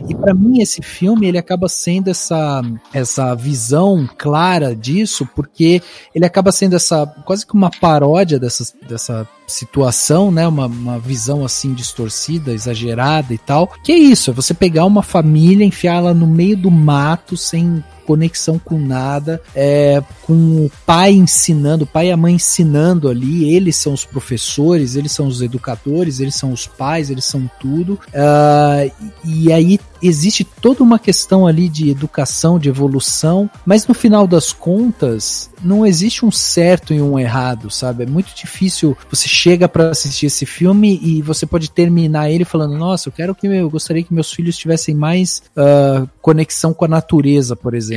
E 0.08 0.14
para 0.14 0.34
mim 0.34 0.60
esse 0.60 0.82
filme 0.82 1.26
ele 1.26 1.38
acaba 1.38 1.68
sendo 1.68 2.08
essa 2.08 2.62
essa 2.92 3.34
visão 3.34 4.08
clara 4.18 4.74
disso, 4.74 5.28
porque 5.34 5.82
ele 6.14 6.24
acaba 6.24 6.52
sendo 6.52 6.76
essa 6.76 7.06
quase 7.24 7.46
que 7.46 7.54
uma 7.54 7.70
paródia 7.84 8.38
dessa, 8.38 8.64
dessa 8.88 9.28
situação, 9.46 10.30
né? 10.30 10.48
Uma, 10.48 10.64
uma 10.64 10.98
visão 10.98 11.44
assim 11.44 11.74
distorcida, 11.74 12.50
exagerada 12.50 13.34
e 13.34 13.36
tal. 13.36 13.70
Que 13.84 13.92
é 13.92 13.98
isso, 13.98 14.30
é 14.30 14.32
você 14.32 14.54
pegar 14.54 14.86
uma 14.86 15.02
família, 15.02 15.66
enfiá-la 15.66 16.14
no 16.14 16.26
meio 16.26 16.56
do 16.56 16.70
mato 16.70 17.36
sem 17.36 17.84
conexão 18.04 18.58
com 18.58 18.78
nada, 18.78 19.40
é, 19.54 20.02
com 20.22 20.66
o 20.66 20.70
pai 20.86 21.12
ensinando, 21.12 21.84
o 21.84 21.86
pai 21.86 22.08
e 22.08 22.12
a 22.12 22.16
mãe 22.16 22.34
ensinando 22.34 23.08
ali, 23.08 23.54
eles 23.54 23.76
são 23.76 23.92
os 23.92 24.04
professores, 24.04 24.96
eles 24.96 25.12
são 25.12 25.26
os 25.26 25.42
educadores, 25.42 26.20
eles 26.20 26.34
são 26.34 26.52
os 26.52 26.66
pais, 26.66 27.10
eles 27.10 27.24
são 27.24 27.50
tudo. 27.60 27.94
Uh, 28.08 28.92
e 29.24 29.52
aí 29.52 29.78
existe 30.02 30.44
toda 30.44 30.82
uma 30.82 30.98
questão 30.98 31.46
ali 31.46 31.68
de 31.68 31.90
educação, 31.90 32.58
de 32.58 32.68
evolução, 32.68 33.48
mas 33.64 33.86
no 33.86 33.94
final 33.94 34.26
das 34.26 34.52
contas, 34.52 35.50
não 35.62 35.86
existe 35.86 36.24
um 36.24 36.30
certo 36.30 36.92
e 36.92 37.00
um 37.00 37.18
errado, 37.18 37.70
sabe? 37.70 38.04
É 38.04 38.06
muito 38.06 38.34
difícil. 38.34 38.96
Você 39.10 39.26
chega 39.28 39.68
para 39.68 39.90
assistir 39.90 40.26
esse 40.26 40.44
filme 40.44 41.00
e 41.02 41.22
você 41.22 41.46
pode 41.46 41.70
terminar 41.70 42.30
ele 42.30 42.44
falando: 42.44 42.76
Nossa, 42.76 43.08
eu 43.08 43.12
quero 43.12 43.34
que 43.34 43.46
eu 43.46 43.70
gostaria 43.70 44.02
que 44.02 44.12
meus 44.12 44.32
filhos 44.32 44.58
tivessem 44.58 44.94
mais 44.94 45.42
uh, 45.56 46.08
conexão 46.20 46.74
com 46.74 46.84
a 46.84 46.88
natureza, 46.88 47.56
por 47.56 47.74
exemplo. 47.74 47.93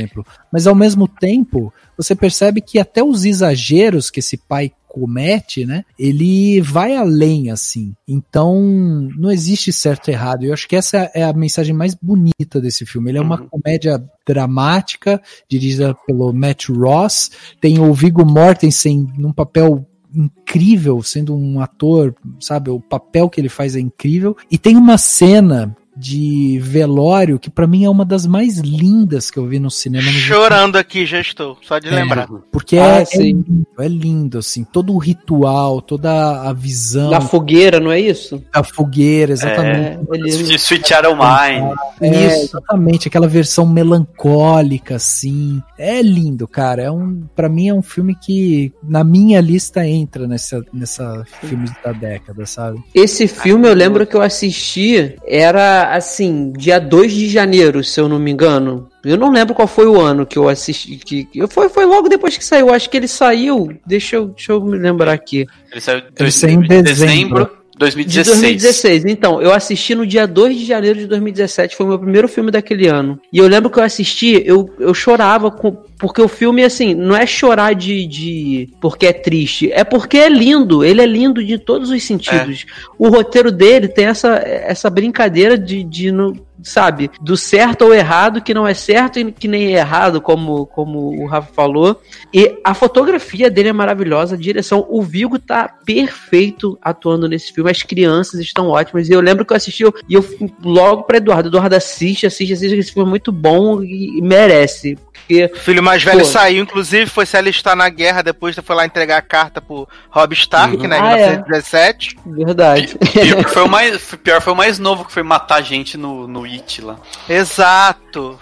Mas 0.52 0.66
ao 0.66 0.74
mesmo 0.74 1.08
tempo, 1.08 1.72
você 1.96 2.14
percebe 2.14 2.60
que 2.60 2.78
até 2.78 3.02
os 3.02 3.24
exageros 3.24 4.10
que 4.10 4.20
esse 4.20 4.36
pai 4.36 4.72
comete, 4.88 5.64
né? 5.64 5.84
Ele 5.98 6.60
vai 6.60 6.96
além, 6.96 7.50
assim. 7.50 7.94
Então, 8.06 9.08
não 9.16 9.30
existe 9.30 9.72
certo 9.72 10.08
e 10.08 10.12
errado. 10.12 10.44
Eu 10.44 10.52
acho 10.52 10.66
que 10.66 10.74
essa 10.74 11.10
é 11.14 11.22
a 11.22 11.32
mensagem 11.32 11.74
mais 11.74 11.94
bonita 11.94 12.60
desse 12.60 12.84
filme. 12.84 13.10
Ele 13.10 13.18
é 13.18 13.20
uma 13.22 13.40
uhum. 13.40 13.48
comédia 13.48 14.02
dramática, 14.26 15.22
dirigida 15.48 15.94
pelo 16.06 16.32
Matt 16.32 16.70
Ross. 16.70 17.30
Tem 17.60 17.78
o 17.78 17.92
Viggo 17.92 18.24
Mortensen 18.24 19.06
num 19.16 19.32
papel 19.32 19.86
incrível, 20.12 21.02
sendo 21.02 21.36
um 21.36 21.60
ator, 21.60 22.14
sabe? 22.40 22.70
O 22.70 22.80
papel 22.80 23.28
que 23.28 23.40
ele 23.40 23.48
faz 23.48 23.76
é 23.76 23.80
incrível. 23.80 24.36
E 24.50 24.58
tem 24.58 24.76
uma 24.76 24.98
cena 24.98 25.76
de 25.98 26.60
velório 26.62 27.38
que 27.38 27.50
para 27.50 27.66
mim 27.66 27.84
é 27.84 27.90
uma 27.90 28.04
das 28.04 28.24
mais 28.24 28.58
lindas 28.58 29.30
que 29.30 29.38
eu 29.38 29.46
vi 29.46 29.58
no 29.58 29.70
cinema. 29.70 30.08
Chorando 30.10 30.76
aqui, 30.76 31.04
já 31.04 31.20
estou, 31.20 31.58
só 31.60 31.78
de 31.78 31.88
é, 31.88 31.90
lembrar. 31.90 32.28
Porque 32.52 32.78
ah, 32.78 33.00
é, 33.00 33.02
é, 33.02 33.18
lindo, 33.18 33.66
é 33.78 33.88
lindo, 33.88 34.38
assim, 34.38 34.62
todo 34.62 34.94
o 34.94 34.98
ritual, 34.98 35.82
toda 35.82 36.42
a 36.42 36.52
visão. 36.52 37.10
Da 37.10 37.20
fogueira, 37.20 37.80
não 37.80 37.90
é 37.90 38.00
isso? 38.00 38.42
A 38.52 38.62
fogueira, 38.62 39.32
exatamente. 39.32 39.98
É, 40.12 40.18
de 40.18 40.54
Sweet 40.54 40.88
Shadow 40.88 41.16
Mine. 41.16 41.74
É, 42.00 42.42
exatamente, 42.42 43.08
aquela 43.08 43.26
versão 43.26 43.66
melancólica, 43.66 44.96
assim. 44.96 45.60
É 45.76 46.00
lindo, 46.00 46.46
cara. 46.46 46.82
É 46.82 46.90
um, 46.90 47.24
para 47.34 47.48
mim 47.48 47.68
é 47.68 47.74
um 47.74 47.82
filme 47.82 48.14
que 48.14 48.72
na 48.82 49.02
minha 49.02 49.40
lista 49.40 49.86
entra 49.86 50.28
nessa, 50.28 50.64
nessa 50.72 51.24
filme 51.42 51.68
da 51.84 51.92
década, 51.92 52.46
sabe? 52.46 52.82
Esse 52.94 53.26
filme 53.26 53.68
eu 53.68 53.74
lembro 53.74 54.06
que 54.06 54.14
eu 54.14 54.22
assisti 54.22 55.16
era 55.26 55.87
assim, 55.94 56.52
dia 56.56 56.78
2 56.78 57.12
de 57.12 57.28
janeiro, 57.28 57.82
se 57.82 58.00
eu 58.00 58.08
não 58.08 58.18
me 58.18 58.30
engano. 58.30 58.88
Eu 59.04 59.16
não 59.16 59.30
lembro 59.30 59.54
qual 59.54 59.68
foi 59.68 59.86
o 59.86 60.00
ano 60.00 60.26
que 60.26 60.38
eu 60.38 60.48
assisti. 60.48 60.96
Que, 60.96 61.24
que 61.24 61.46
foi, 61.46 61.68
foi 61.68 61.84
logo 61.86 62.08
depois 62.08 62.36
que 62.36 62.44
saiu. 62.44 62.72
Acho 62.72 62.90
que 62.90 62.96
ele 62.96 63.08
saiu. 63.08 63.76
Deixa 63.86 64.16
eu, 64.16 64.28
deixa 64.28 64.52
eu 64.52 64.60
me 64.60 64.76
lembrar 64.76 65.12
aqui. 65.12 65.46
Ele 65.70 65.80
saiu 65.80 66.02
Ele 66.18 66.30
saiu 66.30 66.62
em 66.62 66.82
dezembro. 66.82 67.44
De 67.44 67.57
2016. 67.78 68.40
2016. 68.40 69.04
Então, 69.06 69.40
eu 69.40 69.52
assisti 69.52 69.94
no 69.94 70.06
dia 70.06 70.26
2 70.26 70.58
de 70.58 70.64
janeiro 70.64 70.98
de 70.98 71.06
2017. 71.06 71.76
Foi 71.76 71.86
o 71.86 71.88
meu 71.88 71.98
primeiro 71.98 72.28
filme 72.28 72.50
daquele 72.50 72.88
ano. 72.88 73.20
E 73.32 73.38
eu 73.38 73.46
lembro 73.46 73.70
que 73.70 73.78
eu 73.78 73.84
assisti, 73.84 74.42
eu, 74.44 74.68
eu 74.78 74.92
chorava 74.92 75.50
com. 75.50 75.72
Porque 75.98 76.20
o 76.20 76.28
filme, 76.28 76.64
assim, 76.64 76.94
não 76.94 77.16
é 77.16 77.26
chorar 77.26 77.74
de, 77.74 78.06
de. 78.06 78.68
porque 78.80 79.06
é 79.06 79.12
triste. 79.12 79.70
É 79.72 79.84
porque 79.84 80.18
é 80.18 80.28
lindo. 80.28 80.84
Ele 80.84 81.00
é 81.00 81.06
lindo 81.06 81.44
de 81.44 81.58
todos 81.58 81.90
os 81.90 82.02
sentidos. 82.02 82.66
O 82.98 83.08
roteiro 83.08 83.52
dele 83.52 83.88
tem 83.88 84.06
essa, 84.06 84.34
essa 84.44 84.90
brincadeira 84.90 85.56
de, 85.56 85.84
de 85.84 86.10
no, 86.10 86.36
sabe, 86.62 87.10
do 87.20 87.36
certo 87.36 87.82
ou 87.82 87.94
errado, 87.94 88.42
que 88.42 88.54
não 88.54 88.66
é 88.66 88.74
certo 88.74 89.18
e 89.18 89.32
que 89.32 89.48
nem 89.48 89.74
é 89.74 89.78
errado, 89.78 90.20
como, 90.20 90.66
como 90.66 91.22
o 91.22 91.26
Rafa 91.26 91.52
falou. 91.52 92.00
E 92.32 92.58
a 92.64 92.74
fotografia 92.74 93.50
dele 93.50 93.68
é 93.68 93.72
maravilhosa, 93.72 94.34
a 94.34 94.38
direção. 94.38 94.86
O 94.88 95.02
Vigo 95.02 95.38
tá 95.38 95.68
perfeito 95.84 96.78
atuando 96.82 97.28
nesse 97.28 97.52
filme, 97.52 97.70
as 97.70 97.82
crianças 97.82 98.40
estão 98.40 98.68
ótimas. 98.68 99.08
E 99.08 99.12
eu 99.12 99.20
lembro 99.20 99.44
que 99.44 99.52
eu 99.52 99.56
assisti 99.56 99.84
e 100.08 100.14
eu 100.14 100.22
fui 100.22 100.52
logo 100.62 101.02
pra 101.04 101.18
Eduardo. 101.18 101.48
Eduardo 101.48 101.76
assiste, 101.76 102.26
assiste, 102.26 102.52
assiste, 102.52 102.76
esse 102.76 102.92
filme 102.92 103.08
é 103.08 103.10
muito 103.10 103.30
bom 103.30 103.82
e 103.82 104.20
merece. 104.22 104.98
Porque 105.28 105.44
O 105.54 105.56
filho 105.60 105.82
mais 105.82 106.02
velho 106.02 106.20
Pô. 106.20 106.24
saiu, 106.24 106.62
inclusive, 106.62 107.04
foi 107.10 107.26
se 107.26 107.36
alistar 107.36 107.76
na 107.76 107.88
guerra, 107.90 108.22
depois 108.22 108.56
foi 108.64 108.74
lá 108.74 108.86
entregar 108.86 109.18
a 109.18 109.22
carta 109.22 109.60
pro 109.60 109.86
Rob 110.08 110.32
Stark, 110.32 110.76
Uhum. 110.78 110.88
né, 110.88 110.98
em 110.98 111.02
Ah, 111.02 111.18
é. 111.18 111.30
1917. 111.32 112.16
Verdade. 112.24 112.96
Pior 113.12 113.44
foi, 113.48 113.62
o 113.62 113.68
mais, 113.68 114.14
pior 114.24 114.40
foi 114.40 114.52
o 114.54 114.56
mais 114.56 114.78
novo 114.78 115.04
que 115.04 115.12
foi 115.12 115.22
matar 115.22 115.60
gente 115.62 115.98
no, 115.98 116.26
no 116.26 116.44
It 116.44 116.80
lá. 116.80 116.96
Exato. 117.28 118.38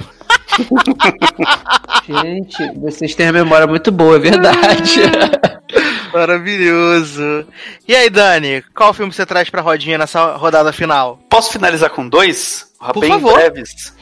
Gente, 2.06 2.78
vocês 2.78 3.14
têm 3.14 3.28
a 3.28 3.32
memória 3.32 3.66
muito 3.66 3.90
boa, 3.90 4.16
é 4.16 4.18
verdade. 4.20 5.00
Maravilhoso. 6.12 7.46
E 7.86 7.94
aí, 7.94 8.08
Dani, 8.08 8.62
qual 8.74 8.94
filme 8.94 9.12
você 9.12 9.26
traz 9.26 9.50
pra 9.50 9.60
rodinha 9.60 9.98
nessa 9.98 10.36
rodada 10.36 10.72
final? 10.72 11.18
Posso 11.28 11.52
finalizar 11.52 11.90
com 11.90 12.08
dois? 12.08 12.66
Por 12.92 13.00
bem 13.00 13.10
favor. 13.10 13.34
breves. 13.34 13.94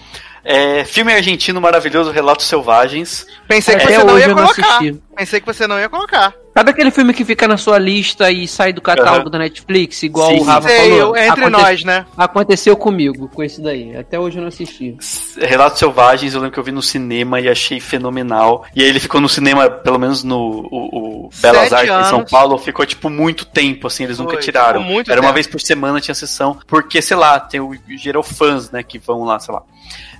É, 0.44 0.84
filme 0.84 1.12
argentino 1.12 1.60
maravilhoso, 1.60 2.10
Relatos 2.10 2.46
Selvagens. 2.46 3.26
Pensei 3.48 3.76
que 3.76 3.84
Até 3.84 3.96
você 3.96 4.04
não 4.04 4.18
ia 4.18 4.28
não 4.28 4.34
colocar. 4.34 4.80
Pensei 5.16 5.40
que 5.40 5.46
você 5.46 5.66
não 5.66 5.80
ia 5.80 5.88
colocar. 5.88 6.34
Sabe 6.56 6.70
aquele 6.70 6.90
filme 6.92 7.12
que 7.12 7.24
fica 7.24 7.48
na 7.48 7.56
sua 7.56 7.78
lista 7.78 8.30
e 8.30 8.46
sai 8.46 8.72
do 8.72 8.80
catálogo 8.80 9.22
Aham. 9.22 9.30
da 9.30 9.38
Netflix, 9.40 10.02
igual 10.04 10.30
Sim, 10.30 10.38
o 10.38 10.42
Rafa 10.44 10.68
Sei, 10.68 10.78
falou? 10.90 10.98
eu- 10.98 11.16
entre 11.16 11.44
Aconte- 11.46 11.50
nós, 11.62 11.84
né? 11.84 12.06
Aconteceu 12.16 12.76
comigo, 12.76 13.28
com 13.28 13.42
esse 13.42 13.60
daí. 13.60 13.96
Até 13.96 14.20
hoje 14.20 14.36
eu 14.38 14.42
não 14.42 14.48
assisti. 14.48 14.96
Relatos 15.36 15.80
Selvagens, 15.80 16.32
eu 16.32 16.40
lembro 16.40 16.52
que 16.54 16.58
eu 16.60 16.64
vi 16.64 16.70
no 16.70 16.80
cinema 16.80 17.40
e 17.40 17.48
achei 17.48 17.80
fenomenal. 17.80 18.64
E 18.74 18.82
aí 18.82 18.88
ele 18.88 19.00
ficou 19.00 19.20
no 19.20 19.28
cinema, 19.28 19.68
pelo 19.68 19.98
menos 19.98 20.22
no 20.22 20.38
o, 20.70 21.24
o 21.26 21.30
Belas 21.42 21.72
Artes 21.72 21.90
em 21.92 22.04
São. 22.08 22.24
Paulo, 22.24 22.56
ficou 22.56 22.86
tipo 22.86 23.10
muito 23.10 23.44
tempo, 23.44 23.88
assim, 23.88 24.04
eles 24.04 24.18
nunca 24.20 24.34
Foi, 24.34 24.40
tiraram. 24.42 24.80
ficou 24.80 24.94
muito 24.94 25.10
Era 25.10 25.20
uma 25.20 25.26
tempo. 25.28 25.34
vez 25.34 25.46
por 25.48 25.60
semana 25.60 26.00
tinha 26.00 26.14
sessão, 26.14 26.56
porque, 26.68 27.02
sei 27.02 27.16
lá, 27.16 27.40
tem 27.40 27.58
o 27.60 27.72
geral 27.98 28.22
fãs, 28.22 28.70
né, 28.70 28.82
que 28.82 28.98
vão 28.98 29.24
lá, 29.24 29.40
sei 29.40 29.52
lá. 29.52 29.62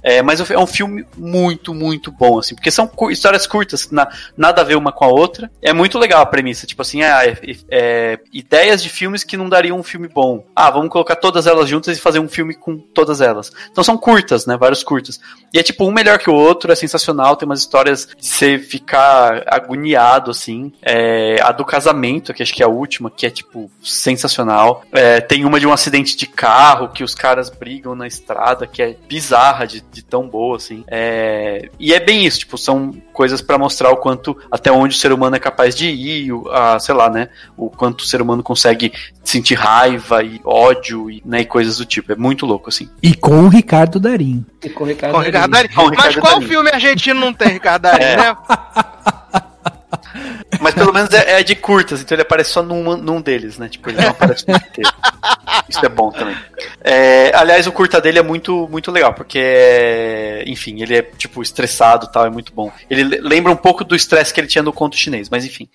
É, 0.02 0.20
mas 0.20 0.38
é 0.50 0.58
um 0.58 0.66
filme 0.66 1.06
muito, 1.16 1.72
muito 1.72 2.12
bom, 2.12 2.38
assim, 2.38 2.54
porque 2.54 2.70
são 2.70 2.90
histórias 3.10 3.46
curtas, 3.46 3.90
na- 3.90 4.06
nada 4.36 4.60
a 4.60 4.64
ver 4.64 4.76
uma 4.76 4.92
com 4.92 5.04
a 5.06 5.08
outra. 5.08 5.50
É 5.62 5.72
muito 5.72 5.98
legal 5.98 6.23
a 6.24 6.26
premissa, 6.26 6.66
tipo 6.66 6.82
assim, 6.82 7.02
ah, 7.02 7.24
é- 7.24 7.38
é, 7.70 8.18
ideias 8.32 8.82
de 8.82 8.88
filmes 8.88 9.22
que 9.24 9.36
não 9.36 9.48
dariam 9.48 9.78
um 9.78 9.82
filme 9.82 10.08
bom. 10.08 10.44
Ah, 10.54 10.70
vamos 10.70 10.90
colocar 10.90 11.16
todas 11.16 11.46
elas 11.46 11.68
juntas 11.68 11.96
e 11.96 12.00
fazer 12.00 12.18
um 12.18 12.28
filme 12.28 12.54
com 12.54 12.76
todas 12.76 13.20
elas. 13.20 13.52
Então 13.70 13.84
são 13.84 13.96
curtas, 13.96 14.46
né, 14.46 14.56
vários 14.56 14.82
curtas. 14.82 15.20
E 15.52 15.58
é 15.58 15.62
tipo 15.62 15.84
um 15.86 15.92
melhor 15.92 16.18
que 16.18 16.30
o 16.30 16.34
outro, 16.34 16.72
é 16.72 16.74
sensacional, 16.74 17.36
tem 17.36 17.46
umas 17.46 17.60
histórias 17.60 18.08
de 18.18 18.26
você 18.26 18.58
ficar 18.58 19.44
agoniado, 19.46 20.30
assim. 20.30 20.72
É, 20.82 21.40
a 21.40 21.52
do 21.52 21.64
casamento, 21.64 22.32
que 22.34 22.42
acho 22.42 22.52
que 22.52 22.62
é 22.62 22.66
a 22.66 22.68
última, 22.68 23.10
que 23.10 23.26
é 23.26 23.30
tipo 23.30 23.70
sensacional. 23.82 24.82
É, 24.92 25.20
tem 25.20 25.44
uma 25.44 25.60
de 25.60 25.66
um 25.66 25.72
acidente 25.72 26.16
de 26.16 26.26
carro, 26.26 26.88
que 26.88 27.04
os 27.04 27.14
caras 27.14 27.50
brigam 27.50 27.94
na 27.94 28.06
estrada, 28.06 28.66
que 28.66 28.82
é 28.82 28.96
bizarra 29.08 29.66
de, 29.66 29.80
de 29.80 30.02
tão 30.02 30.28
boa, 30.28 30.56
assim. 30.56 30.84
É, 30.88 31.68
e 31.78 31.92
é 31.92 32.00
bem 32.00 32.24
isso, 32.26 32.40
tipo, 32.40 32.58
são 32.58 32.92
coisas 33.12 33.40
pra 33.40 33.58
mostrar 33.58 33.90
o 33.90 33.96
quanto, 33.96 34.36
até 34.50 34.70
onde 34.70 34.94
o 34.96 34.98
ser 34.98 35.12
humano 35.12 35.36
é 35.36 35.38
capaz 35.38 35.74
de 35.74 35.88
ir, 35.88 36.13
o- 36.32 36.48
a, 36.50 36.78
sei 36.78 36.94
lá, 36.94 37.08
né, 37.10 37.28
o 37.56 37.68
quanto 37.70 38.00
o 38.02 38.04
ser 38.06 38.20
humano 38.22 38.42
consegue 38.42 38.92
sentir 39.24 39.54
raiva 39.54 40.22
e 40.22 40.40
ódio 40.44 41.10
e, 41.10 41.22
né, 41.24 41.40
e 41.40 41.44
coisas 41.44 41.78
do 41.78 41.84
tipo. 41.84 42.12
É 42.12 42.16
muito 42.16 42.44
louco, 42.46 42.68
assim. 42.68 42.88
E 43.02 43.14
com 43.14 43.40
o 43.44 43.48
Ricardo 43.48 43.98
Darim. 44.00 44.44
E 44.62 44.68
com 44.70 44.84
o 44.84 44.86
Ricardo 44.86 45.12
Com 45.12 45.18
o 45.18 45.22
Ricardo 45.22 45.50
Darín. 45.50 45.68
Darín. 45.68 45.74
Com 45.76 45.82
o 45.82 45.84
Mas 45.96 45.96
Ricardo 46.14 46.20
qual 46.20 46.34
Darín. 46.34 46.48
filme 46.48 46.70
argentino 46.70 47.20
não 47.20 47.32
tem 47.32 47.48
Ricardo 47.48 47.82
Darín, 47.82 48.04
É. 48.04 48.16
né? 48.16 48.36
Mas 50.60 50.74
pelo 50.74 50.92
menos 50.92 51.12
é, 51.12 51.40
é 51.40 51.42
de 51.42 51.54
curtas, 51.54 52.00
então 52.00 52.14
ele 52.14 52.22
aparece 52.22 52.50
só 52.50 52.62
num, 52.62 52.96
num 52.96 53.20
deles, 53.20 53.58
né? 53.58 53.68
Tipo, 53.68 53.90
ele 53.90 54.00
não 54.02 54.10
aparece 54.10 54.44
no 54.48 54.54
inteiro. 54.56 54.90
Isso 55.68 55.84
é 55.84 55.88
bom 55.88 56.10
também. 56.10 56.36
É, 56.82 57.32
aliás, 57.34 57.66
o 57.66 57.72
curta 57.72 58.00
dele 58.00 58.18
é 58.18 58.22
muito, 58.22 58.68
muito 58.70 58.90
legal, 58.90 59.12
porque, 59.14 59.38
é, 59.42 60.44
enfim, 60.46 60.80
ele 60.82 60.96
é, 60.96 61.02
tipo, 61.02 61.42
estressado 61.42 62.06
e 62.06 62.12
tal, 62.12 62.26
é 62.26 62.30
muito 62.30 62.52
bom. 62.52 62.70
Ele 62.90 63.04
le- 63.04 63.20
lembra 63.20 63.50
um 63.52 63.56
pouco 63.56 63.84
do 63.84 63.94
estresse 63.96 64.32
que 64.32 64.40
ele 64.40 64.46
tinha 64.48 64.62
no 64.62 64.72
conto 64.72 64.96
chinês, 64.96 65.28
mas 65.30 65.44
enfim. 65.44 65.68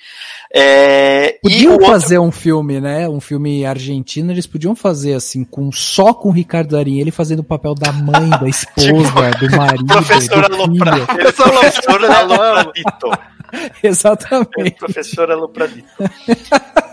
É, 0.53 1.35
e 1.37 1.39
Podiam 1.41 1.73
outro- 1.73 1.87
fazer 1.87 2.19
um 2.19 2.31
filme, 2.31 2.79
né? 2.79 3.07
Um 3.09 3.19
filme 3.19 3.65
argentino, 3.65 4.31
eles 4.31 4.45
podiam 4.47 4.75
fazer 4.75 5.13
assim, 5.13 5.43
com 5.43 5.71
só 5.71 6.13
com 6.13 6.29
o 6.29 6.31
Ricardo 6.31 6.69
Darim, 6.75 6.99
ele 6.99 7.11
fazendo 7.11 7.39
o 7.39 7.43
papel 7.43 7.73
da 7.75 7.91
mãe, 7.91 8.29
da 8.29 8.47
esposa, 8.49 9.31
do 9.39 9.57
marido, 9.57 9.85
Professor 9.85 10.49
do 10.49 10.55
Aloprado. 10.55 11.01
é 11.01 11.05
professor 11.31 12.01
louco. 12.01 13.19
Alopradito. 13.53 13.77
É 13.83 13.87
Exatamente. 13.87 14.71
professor 14.77 15.31
Alopradito. 15.31 15.87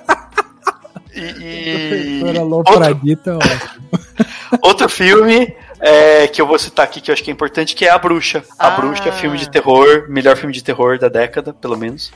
E, 1.14 1.20
e- 1.20 2.20
Professor 2.20 2.52
outro, 2.52 2.72
Alopradito 2.74 3.30
é 3.30 3.34
ótimo. 3.36 3.60
Outro 4.62 4.88
filme 4.88 5.56
é, 5.80 6.26
que 6.28 6.42
eu 6.42 6.46
vou 6.46 6.58
citar 6.58 6.84
aqui 6.84 7.00
que 7.00 7.10
eu 7.10 7.14
acho 7.14 7.24
que 7.24 7.30
é 7.30 7.32
importante, 7.32 7.74
que 7.74 7.86
é 7.86 7.90
A 7.90 7.96
Bruxa. 7.96 8.44
A 8.58 8.68
Ah. 8.68 8.70
Bruxa 8.72 9.08
é 9.08 9.12
filme 9.12 9.38
de 9.38 9.48
terror, 9.50 10.04
melhor 10.10 10.36
filme 10.36 10.52
de 10.52 10.62
terror 10.62 10.98
da 10.98 11.08
década, 11.08 11.54
pelo 11.54 11.74
menos. 11.76 12.12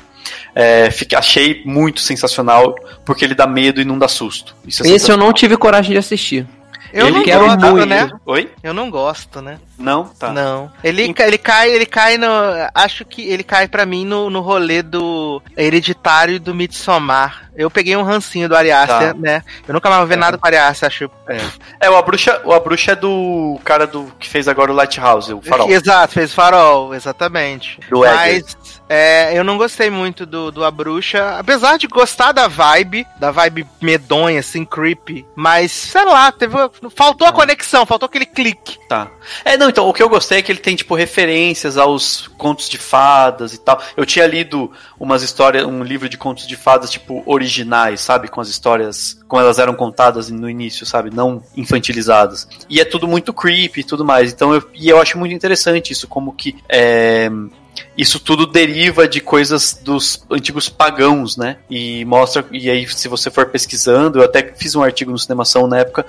É, 0.55 0.91
fica- 0.91 1.19
achei 1.19 1.63
muito 1.65 2.01
sensacional, 2.01 2.75
porque 3.05 3.25
ele 3.25 3.35
dá 3.35 3.47
medo 3.47 3.81
e 3.81 3.87
não 3.87 3.99
dá 3.99 4.07
susto. 4.07 4.55
Isso 4.67 4.87
é 4.87 4.91
Esse 4.91 5.11
eu 5.11 5.17
não 5.17 5.33
tive 5.33 5.57
coragem 5.57 5.93
de 5.93 5.99
assistir. 5.99 6.47
Eu 6.93 7.07
Ele 7.07 7.17
não 7.19 7.25
quero 7.25 7.45
gosto, 7.47 7.61
muito. 7.61 7.87
né? 7.87 8.11
Oi? 8.27 8.51
Eu 8.63 8.75
não 8.75 8.91
gosto, 8.91 9.41
né? 9.41 9.59
Não? 9.79 10.05
Tá. 10.05 10.31
Não. 10.33 10.71
Ele, 10.85 11.13
ca- 11.15 11.27
ele 11.27 11.39
cai, 11.39 11.71
ele 11.71 11.87
cai 11.87 12.19
no. 12.19 12.27
Acho 12.75 13.05
que 13.05 13.29
ele 13.29 13.43
cai 13.43 13.67
pra 13.69 13.87
mim 13.87 14.05
no, 14.05 14.29
no 14.29 14.41
rolê 14.41 14.83
do 14.83 15.41
Hereditário 15.57 16.35
e 16.35 16.39
do 16.39 16.55
Midsommar. 16.55 17.49
Eu 17.57 17.71
peguei 17.71 17.97
um 17.97 18.03
rancinho 18.03 18.49
do 18.49 18.57
Ari 18.57 18.71
Aster, 18.71 19.13
Tá. 19.13 19.15
né? 19.15 19.43
Eu 19.67 19.75
nunca 19.75 19.89
mais 19.89 20.01
vou 20.01 20.09
ver 20.09 20.17
nada 20.17 20.37
com 20.39 20.45
o 20.45 20.47
Ari 20.49 20.57
Aster, 20.57 20.87
acho. 20.87 21.11
É, 21.81 21.89
o 21.91 21.97
A 21.97 22.03
Bruxa, 22.03 22.41
o 22.45 22.53
A 22.53 22.61
Bruxa 22.61 22.93
é 22.93 22.97
do 22.97 23.59
cara 23.65 23.87
do 23.87 24.11
que 24.19 24.29
fez 24.29 24.49
agora 24.49 24.73
o 24.73 24.75
Lighthouse, 24.75 25.33
o 25.33 25.41
Farol. 25.43 25.71
Exato, 25.71 26.13
fez 26.15 26.33
farol, 26.35 26.95
exatamente. 26.95 27.79
Do. 27.91 28.01
Mas 28.01 28.57
é, 28.93 29.39
eu 29.39 29.45
não 29.45 29.57
gostei 29.57 29.89
muito 29.89 30.27
do, 30.27 30.51
do 30.51 30.65
A 30.65 30.71
Bruxa, 30.71 31.39
apesar 31.39 31.79
de 31.79 31.87
gostar 31.87 32.33
da 32.33 32.49
vibe, 32.49 33.07
da 33.21 33.31
vibe 33.31 33.65
medonha, 33.81 34.41
assim, 34.41 34.65
creepy. 34.65 35.25
Mas, 35.37 35.71
sei 35.71 36.05
lá, 36.05 36.33
teve, 36.33 36.57
faltou 36.97 37.25
a 37.25 37.33
conexão, 37.33 37.87
faltou 37.87 38.09
aquele 38.09 38.27
clique. 38.27 38.81
Tá. 38.89 39.09
É, 39.45 39.57
não, 39.57 39.69
então, 39.69 39.89
o 39.89 39.95
que 39.95 40.03
eu 40.03 40.09
gostei 40.09 40.39
é 40.39 40.43
que 40.43 40.51
ele 40.51 40.59
tem, 40.59 40.75
tipo, 40.75 40.97
referências 40.97 41.79
aos 41.79 42.27
contos 42.37 42.69
de 42.69 42.79
fadas 42.79 43.55
e 43.55 43.59
tal. 43.59 43.81
Eu 43.97 44.05
tinha 44.05 44.27
lido 44.27 44.73
umas 44.99 45.23
histórias, 45.23 45.65
um 45.65 45.85
livro 45.85 46.09
de 46.09 46.19
contos 46.19 46.45
de 46.45 46.57
fadas, 46.57 46.91
tipo, 46.91 47.23
originais, 47.27 48.01
sabe? 48.01 48.27
Com 48.27 48.41
as 48.41 48.49
histórias, 48.49 49.17
como 49.29 49.41
elas 49.41 49.61
eram 49.61 49.75
contadas 49.75 50.31
no 50.31 50.51
início, 50.51 50.85
sabe? 50.85 51.15
Não 51.15 51.41
infantilizadas. 51.57 52.49
E 52.69 52.81
é 52.81 52.85
tudo 52.85 53.07
muito 53.07 53.33
creepy 53.33 53.83
e 53.83 53.85
tudo 53.85 54.05
mais. 54.05 54.33
Então, 54.33 54.53
eu, 54.53 54.69
e 54.75 54.89
eu 54.89 55.01
acho 55.01 55.17
muito 55.17 55.33
interessante 55.33 55.93
isso, 55.93 56.09
como 56.09 56.33
que. 56.33 56.57
É, 56.69 57.31
isso 57.97 58.19
tudo 58.21 58.47
deriva 58.47 59.07
de 59.07 59.21
coisas 59.21 59.79
dos 59.83 60.25
antigos 60.31 60.69
pagãos, 60.69 61.37
né? 61.37 61.57
E 61.69 62.05
mostra, 62.05 62.45
e 62.53 62.71
aí 62.71 62.87
se 62.89 63.09
você 63.09 63.31
for 63.31 63.47
pesquisando, 63.47 64.19
eu 64.21 64.25
até 64.25 64.53
fiz 64.57 64.75
um 64.75 64.83
artigo 64.83 65.11
no 65.11 65.19
Cinemação 65.19 65.67
na 65.67 65.79
época, 65.79 66.07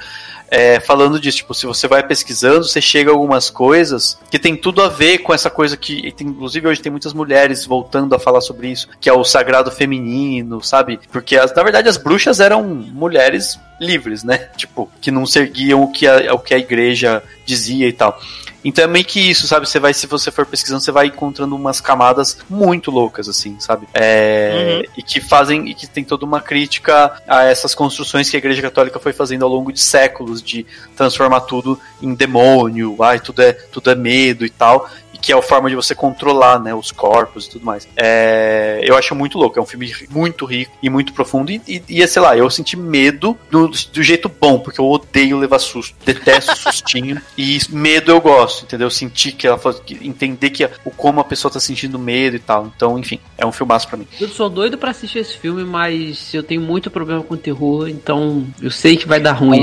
é, 0.50 0.80
falando 0.82 1.20
disso, 1.20 1.38
tipo, 1.38 1.54
se 1.54 1.66
você 1.66 1.88
vai 1.88 2.04
pesquisando, 2.06 2.66
você 2.66 2.82
chega 2.82 3.10
a 3.10 3.14
algumas 3.14 3.50
coisas 3.50 4.18
que 4.30 4.38
tem 4.38 4.56
tudo 4.56 4.82
a 4.82 4.90
ver 4.90 5.20
com 5.20 5.34
essa 5.34 5.50
coisa 5.50 5.78
que, 5.78 6.12
tem- 6.12 6.28
inclusive 6.28 6.68
hoje 6.68 6.82
tem 6.82 6.92
muitas 6.92 7.14
mulheres 7.14 7.66
voltando 7.66 8.14
a 8.14 8.20
falar 8.20 8.42
sobre 8.42 8.68
isso, 8.70 8.88
que 9.00 9.10
é 9.10 9.14
o 9.14 9.24
sagrado 9.24 9.72
feminino, 9.72 10.62
sabe? 10.62 11.00
Porque 11.12 11.38
as, 11.38 11.54
na 11.56 11.64
verdade 11.64 11.88
as 11.88 11.98
bruxas 11.98 12.40
eram 12.42 12.64
mulheres 12.64 13.58
livres, 13.80 14.24
né? 14.24 14.50
Tipo, 14.58 14.90
que 15.02 15.10
não 15.10 15.26
seguiam 15.26 15.82
o 15.84 15.92
que 15.92 16.06
a, 16.06 16.34
o 16.34 16.40
que 16.40 16.54
a 16.54 16.58
igreja 16.60 17.24
dizia 17.46 17.88
e 17.88 17.94
tal. 17.94 18.20
Então 18.64 18.84
é 18.84 18.88
meio 18.88 19.06
que 19.06 19.20
isso, 19.20 19.48
sabe? 19.48 19.68
Você 19.68 19.80
vai, 19.80 19.94
se 19.94 20.08
você 20.08 20.32
for 20.32 20.46
pesquisando, 20.46 20.82
você 20.82 20.92
vai 20.92 21.08
encontrando 21.08 21.56
umas 21.56 21.82
camadas 21.82 22.38
muito 22.50 22.92
loucas, 22.92 23.28
assim, 23.28 23.60
sabe? 23.60 23.88
É, 23.94 24.84
E 24.98 25.02
que 25.02 25.20
fazem, 25.20 25.70
e 25.70 25.74
que 25.74 25.88
tem 25.88 26.04
toda 26.04 26.26
uma 26.26 26.40
crítica 26.40 27.14
a 27.28 27.44
essas 27.44 27.74
construções 27.74 28.30
que 28.30 28.36
a 28.36 28.40
Igreja 28.40 28.62
Católica 28.62 29.00
foi 29.00 29.14
fazendo 29.14 29.44
ao 29.44 29.52
longo 29.52 29.72
de 29.72 29.80
séculos, 29.80 30.42
de 30.42 30.66
transformar 30.96 31.42
tudo 31.42 31.80
em 32.02 32.14
demônio, 32.14 32.96
ai, 33.02 33.20
tudo 33.20 33.42
é, 33.42 33.54
tudo 33.54 33.90
é 33.90 33.96
medo 33.96 34.46
e 34.46 34.50
tal 34.50 34.90
que 35.22 35.32
é 35.32 35.38
a 35.38 35.42
forma 35.42 35.70
de 35.70 35.76
você 35.76 35.94
controlar, 35.94 36.60
né, 36.60 36.74
os 36.74 36.92
corpos 36.92 37.46
e 37.46 37.50
tudo 37.52 37.66
mais. 37.66 37.88
É, 37.96 38.82
eu 38.84 38.98
acho 38.98 39.14
muito 39.16 39.38
louco, 39.38 39.60
é 39.60 39.62
um 39.62 39.66
filme 39.66 39.94
muito 40.10 40.46
rico 40.46 40.72
e 40.82 40.90
muito 40.90 41.14
profundo 41.14 41.52
e, 41.52 41.62
e, 41.68 41.84
e 41.88 42.08
sei 42.08 42.22
lá, 42.22 42.36
eu 42.36 42.50
senti 42.50 42.76
medo 42.76 43.38
do, 43.50 43.68
do 43.68 44.04
jeito 44.04 44.30
bom, 44.30 44.60
porque 44.60 44.80
eu 44.80 44.90
odeio 44.90 45.38
levar 45.38 45.60
susto, 45.60 45.96
detesto 46.06 46.56
sustinho 46.58 47.22
e 47.38 47.60
medo 47.70 48.12
eu 48.12 48.20
gosto, 48.20 48.64
entendeu? 48.64 48.88
Eu 48.88 48.92
senti 48.92 49.32
que 49.32 49.48
ela 49.48 49.60
entender 50.02 50.50
que 50.50 50.68
o 50.84 50.92
como 50.92 51.20
a 51.20 51.24
pessoa 51.24 51.52
tá 51.52 51.60
sentindo 51.60 52.00
medo 52.00 52.36
e 52.36 52.40
tal. 52.40 52.72
Então, 52.76 52.98
enfim, 52.98 53.20
é 53.38 53.46
um 53.46 53.52
filmaço 53.52 53.88
para 53.88 53.98
mim. 53.98 54.08
Eu 54.20 54.28
sou 54.30 54.50
doido 54.50 54.78
para 54.78 54.92
assistir 54.92 55.20
esse 55.20 55.38
filme, 55.38 55.64
mas 55.64 56.34
eu 56.34 56.44
tenho 56.44 56.62
muito 56.62 56.90
problema 56.90 57.24
com 57.24 57.36
terror, 57.36 57.88
então 57.88 58.46
eu 58.62 58.72
sei 58.72 58.98
que 58.98 59.08
vai 59.08 59.20
dar 59.20 59.34
ruim. 59.34 59.62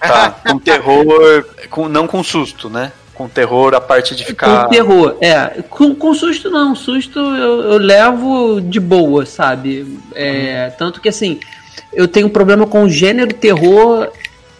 Tá, 0.00 0.30
com 0.46 0.58
terror, 0.58 1.44
com, 1.70 1.88
não 1.88 2.06
com 2.06 2.22
susto, 2.22 2.68
né? 2.68 2.92
Com 3.22 3.28
terror 3.28 3.74
a 3.74 3.80
parte 3.80 4.16
de 4.16 4.24
ficar. 4.24 4.64
Com 4.64 4.70
terror, 4.70 5.16
é. 5.20 5.62
Com, 5.70 5.94
com 5.94 6.14
susto 6.14 6.50
não. 6.50 6.74
Susto 6.74 7.18
eu, 7.18 7.60
eu 7.62 7.78
levo 7.78 8.60
de 8.60 8.80
boa, 8.80 9.24
sabe? 9.24 9.98
É, 10.14 10.68
uhum. 10.68 10.76
Tanto 10.76 11.00
que 11.00 11.08
assim, 11.08 11.38
eu 11.92 12.08
tenho 12.08 12.28
problema 12.28 12.66
com 12.66 12.82
o 12.84 12.90
gênero 12.90 13.32
terror 13.32 14.10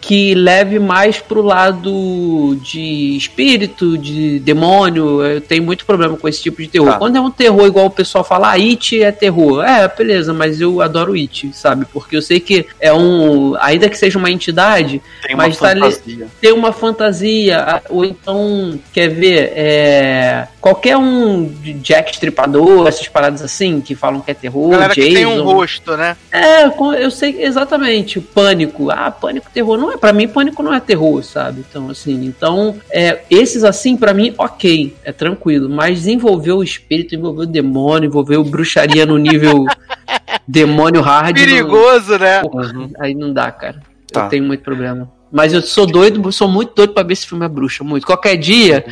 que 0.03 0.35
leve 0.35 0.79
mais 0.79 1.19
pro 1.19 1.41
lado 1.41 2.57
de 2.61 3.15
espírito, 3.15 3.97
de 3.97 4.37
demônio. 4.39 5.23
Eu 5.23 5.39
tenho 5.39 5.63
muito 5.63 5.85
problema 5.85 6.17
com 6.17 6.27
esse 6.27 6.43
tipo 6.43 6.61
de 6.61 6.67
terror. 6.67 6.91
Tá. 6.91 6.97
Quando 6.97 7.15
é 7.15 7.21
um 7.21 7.31
terror 7.31 7.65
igual 7.65 7.85
o 7.85 7.89
pessoal 7.89 8.21
fala, 8.21 8.49
ah, 8.49 8.55
It 8.55 9.01
é 9.01 9.13
terror. 9.13 9.63
É, 9.63 9.87
beleza, 9.87 10.33
mas 10.33 10.59
eu 10.59 10.81
adoro 10.81 11.13
It, 11.13 11.51
sabe? 11.53 11.85
Porque 11.85 12.17
eu 12.17 12.21
sei 12.21 12.41
que 12.41 12.65
é 12.81 12.93
um. 12.93 13.55
Ainda 13.61 13.87
que 13.87 13.97
seja 13.97 14.19
uma 14.19 14.29
entidade, 14.29 15.01
tem 15.25 15.35
uma 15.35 15.47
mas 15.47 15.55
fantasia. 15.55 16.25
Tá 16.25 16.31
tem 16.41 16.51
uma 16.51 16.73
fantasia. 16.73 17.81
Ou 17.89 18.03
então, 18.03 18.77
quer 18.91 19.07
ver, 19.07 19.53
é, 19.55 20.49
qualquer 20.59 20.97
um 20.97 21.45
Jack 21.81 22.11
Stripador, 22.11 22.87
essas 22.89 23.07
paradas 23.07 23.41
assim, 23.41 23.79
que 23.79 23.95
falam 23.95 24.19
que 24.19 24.31
é 24.31 24.33
terror. 24.33 24.71
Galera 24.71 24.93
Jason, 24.93 25.07
que 25.07 25.15
tem 25.15 25.25
um 25.25 25.43
rosto, 25.43 25.95
né? 25.95 26.17
É, 26.29 26.65
eu 27.01 27.09
sei 27.09 27.41
exatamente. 27.41 28.19
Pânico. 28.19 28.91
Ah, 28.91 29.09
pânico, 29.09 29.49
terror. 29.53 29.77
Não 29.77 29.92
é 29.93 29.97
para 29.97 30.13
mim 30.13 30.27
pânico 30.27 30.63
não 30.63 30.73
é 30.73 30.79
terror, 30.79 31.23
sabe? 31.23 31.63
Então 31.67 31.89
assim, 31.89 32.25
então 32.25 32.75
é, 32.91 33.21
esses 33.29 33.63
assim 33.63 33.95
para 33.95 34.13
mim 34.13 34.33
ok, 34.37 34.95
é 35.03 35.11
tranquilo, 35.11 35.69
mas 35.69 35.99
desenvolver 35.99 36.51
o 36.51 36.63
espírito, 36.63 37.15
envolver 37.15 37.43
o 37.43 37.47
demônio, 37.47 38.07
envolver 38.07 38.37
o 38.37 38.43
bruxaria 38.43 39.05
no 39.05 39.17
nível 39.17 39.65
demônio 40.47 41.01
hard, 41.01 41.35
perigoso, 41.35 42.11
não, 42.11 42.19
né? 42.19 42.41
Porra, 42.41 42.89
aí 42.99 43.13
não 43.13 43.31
dá, 43.31 43.51
cara. 43.51 43.81
Tá. 44.11 44.25
Eu 44.25 44.29
tenho 44.29 44.43
muito 44.43 44.63
problema. 44.63 45.11
Mas 45.31 45.51
eu 45.51 45.61
sou 45.63 45.87
doido, 45.87 46.31
sou 46.31 46.47
muito 46.47 46.75
doido 46.75 46.93
para 46.93 47.07
ver 47.07 47.13
esse 47.13 47.25
filme 47.25 47.43
é 47.43 47.49
bruxa, 47.49 47.83
muito. 47.83 48.05
Qualquer 48.05 48.37
dia, 48.37 48.85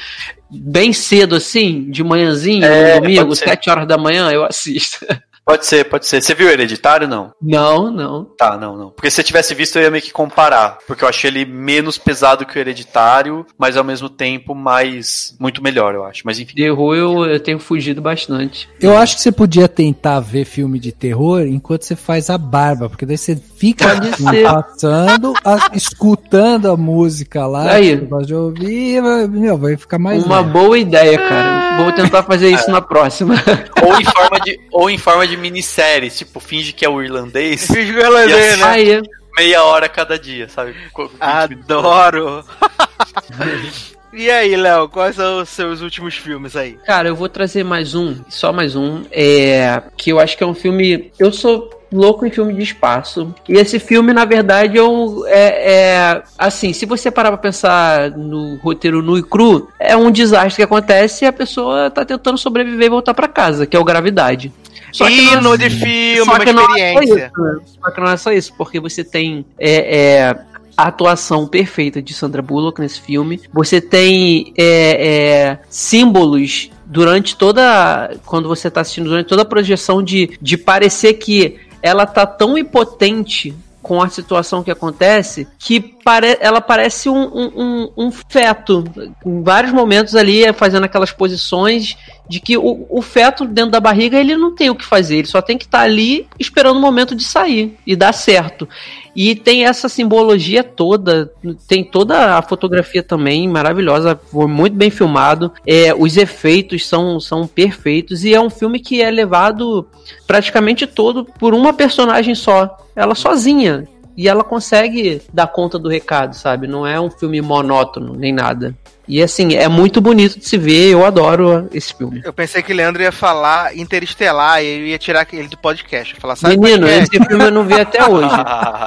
bem 0.49 0.91
cedo 0.91 1.35
assim, 1.35 1.89
de 1.91 2.03
manhãzinho, 2.03 2.65
é, 2.65 2.99
domingo, 2.99 3.35
sete 3.35 3.69
horas 3.69 3.87
da 3.87 3.95
manhã, 3.95 4.31
eu 4.31 4.43
assisto. 4.43 5.05
Pode 5.45 5.65
ser, 5.65 5.85
pode 5.85 6.05
ser. 6.05 6.21
Você 6.21 6.35
viu 6.35 6.49
Hereditário, 6.49 7.07
não? 7.07 7.31
Não, 7.41 7.91
não. 7.91 8.25
Tá, 8.37 8.57
não, 8.57 8.77
não. 8.77 8.89
Porque 8.91 9.09
se 9.09 9.15
você 9.17 9.23
tivesse 9.23 9.55
visto, 9.55 9.77
eu 9.77 9.83
ia 9.83 9.91
meio 9.91 10.03
que 10.03 10.11
comparar. 10.11 10.77
Porque 10.85 11.03
eu 11.03 11.07
achei 11.07 11.29
ele 11.29 11.45
menos 11.45 11.97
pesado 11.97 12.45
que 12.45 12.57
o 12.57 12.59
Hereditário, 12.59 13.45
mas 13.57 13.75
ao 13.75 13.83
mesmo 13.83 14.07
tempo 14.07 14.53
mais. 14.53 15.35
muito 15.39 15.61
melhor, 15.61 15.95
eu 15.95 16.05
acho. 16.05 16.21
Mas 16.25 16.39
enfim. 16.39 16.55
Terror 16.55 16.95
eu, 16.95 17.25
eu 17.25 17.39
tenho 17.39 17.59
fugido 17.59 18.01
bastante. 18.01 18.69
Eu 18.79 18.97
acho 18.97 19.15
que 19.15 19.21
você 19.21 19.31
podia 19.31 19.67
tentar 19.67 20.19
ver 20.19 20.45
filme 20.45 20.79
de 20.79 20.91
terror 20.91 21.41
enquanto 21.41 21.83
você 21.83 21.95
faz 21.95 22.29
a 22.29 22.37
barba, 22.37 22.87
porque 22.87 23.05
daí 23.05 23.17
você 23.17 23.35
fica 23.35 23.99
passando, 24.43 25.33
a, 25.43 25.71
escutando 25.73 26.69
a 26.69 26.77
música 26.77 27.47
lá. 27.47 27.71
Aí. 27.73 27.95
Você 27.95 28.05
pode 28.05 28.33
ouvir, 28.33 29.01
meu, 29.29 29.57
vai 29.57 29.75
ficar 29.75 29.97
mais. 29.97 30.23
Uma 30.23 30.41
leve. 30.41 30.51
boa 30.51 30.77
ideia, 30.77 31.17
cara. 31.17 31.70
Vou 31.83 31.91
tentar 31.91 32.23
fazer 32.23 32.49
isso 32.49 32.69
na 32.69 32.81
próxima. 32.81 33.35
Ou 33.83 33.99
em 33.99 34.05
forma 34.05 34.39
de, 34.39 34.59
ou 34.71 34.89
em 34.89 34.97
forma 34.97 35.27
de 35.27 35.35
minisséries, 35.37 36.17
tipo, 36.17 36.39
finge 36.39 36.71
que 36.71 36.85
é 36.85 36.89
o 36.89 37.01
irlandês. 37.01 37.67
Finge 37.67 37.93
que 37.93 37.99
é 37.99 38.03
o 38.03 38.05
irlandês, 38.05 38.57
né? 38.57 38.65
Aí. 38.65 39.01
Meia 39.35 39.63
hora 39.63 39.87
cada 39.89 40.19
dia, 40.19 40.47
sabe? 40.49 40.75
Adoro! 41.19 42.43
E 44.13 44.29
aí, 44.29 44.55
Léo, 44.55 44.89
quais 44.89 45.15
são 45.15 45.41
os 45.41 45.49
seus 45.49 45.81
últimos 45.81 46.15
filmes 46.15 46.55
aí? 46.55 46.77
Cara, 46.85 47.07
eu 47.07 47.15
vou 47.15 47.29
trazer 47.29 47.63
mais 47.63 47.95
um, 47.95 48.15
só 48.27 48.51
mais 48.51 48.75
um, 48.75 49.03
é, 49.11 49.81
que 49.95 50.11
eu 50.11 50.19
acho 50.19 50.37
que 50.37 50.43
é 50.43 50.47
um 50.47 50.53
filme. 50.53 51.11
Eu 51.17 51.31
sou 51.31 51.69
louco 51.91 52.25
em 52.25 52.29
filme 52.29 52.53
de 52.53 52.61
espaço. 52.61 53.33
E 53.47 53.53
esse 53.53 53.79
filme, 53.79 54.13
na 54.13 54.25
verdade, 54.25 54.77
é, 54.77 54.83
um, 54.83 55.25
é, 55.27 55.73
é, 55.73 56.23
assim, 56.37 56.73
se 56.73 56.85
você 56.85 57.09
parar 57.09 57.29
pra 57.29 57.37
pensar 57.37 58.11
no 58.11 58.55
roteiro 58.57 59.01
nu 59.01 59.17
e 59.17 59.23
cru, 59.23 59.69
é 59.79 59.95
um 59.95 60.11
desastre 60.11 60.57
que 60.57 60.63
acontece 60.63 61.25
e 61.25 61.27
a 61.27 61.33
pessoa 61.33 61.89
tá 61.89 62.03
tentando 62.05 62.37
sobreviver 62.37 62.87
e 62.87 62.89
voltar 62.89 63.13
para 63.13 63.27
casa, 63.27 63.65
que 63.65 63.75
é 63.75 63.79
o 63.79 63.83
Gravidade. 63.83 64.51
Só 64.91 65.07
que 65.07 65.13
Hino 65.13 65.41
não, 65.41 65.57
de 65.57 65.69
filme, 65.69 66.21
uma 66.21 66.37
experiência. 66.37 67.31
Não 67.37 67.49
é 67.49 67.55
isso, 67.55 67.61
só 67.81 67.91
que 67.91 68.01
não 68.01 68.11
é 68.11 68.17
só 68.17 68.31
isso, 68.31 68.53
porque 68.57 68.77
você 68.77 69.05
tem 69.05 69.45
é, 69.57 69.95
é, 69.97 70.37
a 70.75 70.87
atuação 70.87 71.47
perfeita 71.47 72.01
de 72.01 72.13
Sandra 72.13 72.41
Bullock 72.41 72.79
nesse 72.79 73.01
filme. 73.01 73.41
Você 73.53 73.79
tem 73.81 74.53
é, 74.57 74.65
é, 74.65 75.59
símbolos 75.69 76.69
durante 76.85 77.35
toda. 77.35 78.17
Quando 78.25 78.47
você 78.47 78.67
está 78.67 78.81
assistindo, 78.81 79.09
durante 79.09 79.27
toda 79.27 79.41
a 79.41 79.45
projeção 79.45 80.03
de, 80.03 80.37
de 80.41 80.57
parecer 80.57 81.13
que 81.15 81.59
ela 81.81 82.05
tá 82.05 82.25
tão 82.25 82.57
impotente 82.57 83.55
com 83.81 84.01
a 84.01 84.09
situação 84.09 84.63
que 84.63 84.71
acontece 84.71 85.47
que 85.57 85.79
pare 85.79 86.37
ela 86.39 86.61
parece 86.61 87.09
um, 87.09 87.23
um, 87.23 87.91
um, 87.97 88.11
feto. 88.11 88.83
Em 89.25 89.41
vários 89.41 89.73
momentos 89.73 90.15
ali, 90.15 90.51
fazendo 90.53 90.83
aquelas 90.83 91.11
posições 91.11 91.97
de 92.29 92.39
que 92.39 92.57
o, 92.57 92.85
o, 92.89 93.01
feto 93.01 93.45
dentro 93.45 93.71
da 93.71 93.79
barriga 93.79 94.19
ele 94.19 94.37
não 94.37 94.53
tem 94.53 94.69
o 94.69 94.75
que 94.75 94.85
fazer, 94.85 95.17
ele 95.17 95.27
só 95.27 95.41
tem 95.41 95.57
que 95.57 95.65
estar 95.65 95.79
tá 95.79 95.83
ali 95.83 96.27
esperando 96.39 96.77
o 96.77 96.81
momento 96.81 97.15
de 97.15 97.23
sair 97.23 97.77
e 97.85 97.95
dar 97.95 98.13
certo. 98.13 98.69
E 99.15 99.35
tem 99.35 99.65
essa 99.65 99.89
simbologia 99.89 100.63
toda, 100.63 101.31
tem 101.67 101.83
toda 101.83 102.37
a 102.37 102.41
fotografia 102.41 103.03
também 103.03 103.47
maravilhosa, 103.47 104.19
foi 104.31 104.47
muito 104.47 104.75
bem 104.75 104.89
filmado. 104.89 105.51
É, 105.67 105.93
os 105.93 106.15
efeitos 106.17 106.87
são, 106.87 107.19
são 107.19 107.45
perfeitos 107.45 108.23
e 108.23 108.33
é 108.33 108.39
um 108.39 108.49
filme 108.49 108.79
que 108.79 109.01
é 109.01 109.11
levado 109.11 109.87
praticamente 110.25 110.87
todo 110.87 111.25
por 111.25 111.53
uma 111.53 111.73
personagem 111.73 112.35
só, 112.35 112.77
ela 112.95 113.15
sozinha. 113.15 113.87
E 114.15 114.27
ela 114.27 114.43
consegue 114.43 115.21
dar 115.33 115.47
conta 115.47 115.79
do 115.79 115.89
recado, 115.89 116.35
sabe? 116.35 116.67
Não 116.67 116.85
é 116.85 116.99
um 116.99 117.09
filme 117.09 117.41
monótono 117.41 118.13
nem 118.13 118.33
nada. 118.33 118.75
E 119.11 119.21
assim, 119.21 119.55
é 119.55 119.67
muito 119.67 119.99
bonito 119.99 120.39
de 120.39 120.47
se 120.47 120.57
ver, 120.57 120.91
eu 120.91 121.05
adoro 121.05 121.67
esse 121.73 121.93
filme. 121.93 122.21
Eu 122.23 122.31
pensei 122.31 122.63
que 122.63 122.71
o 122.71 122.75
Leandro 122.75 123.01
ia 123.01 123.11
falar 123.11 123.75
Interestelar 123.77 124.63
e 124.63 124.67
eu 124.67 124.85
ia 124.85 124.97
tirar 124.97 125.27
ele 125.33 125.49
do 125.49 125.57
podcast. 125.57 126.15
Falar, 126.15 126.37
Sabe 126.37 126.55
Menino, 126.55 126.87
podcast? 126.87 127.13
esse 127.13 127.27
filme 127.27 127.43
eu 127.43 127.51
não 127.51 127.65
vi 127.65 127.73
até 127.73 128.07
hoje. 128.07 128.33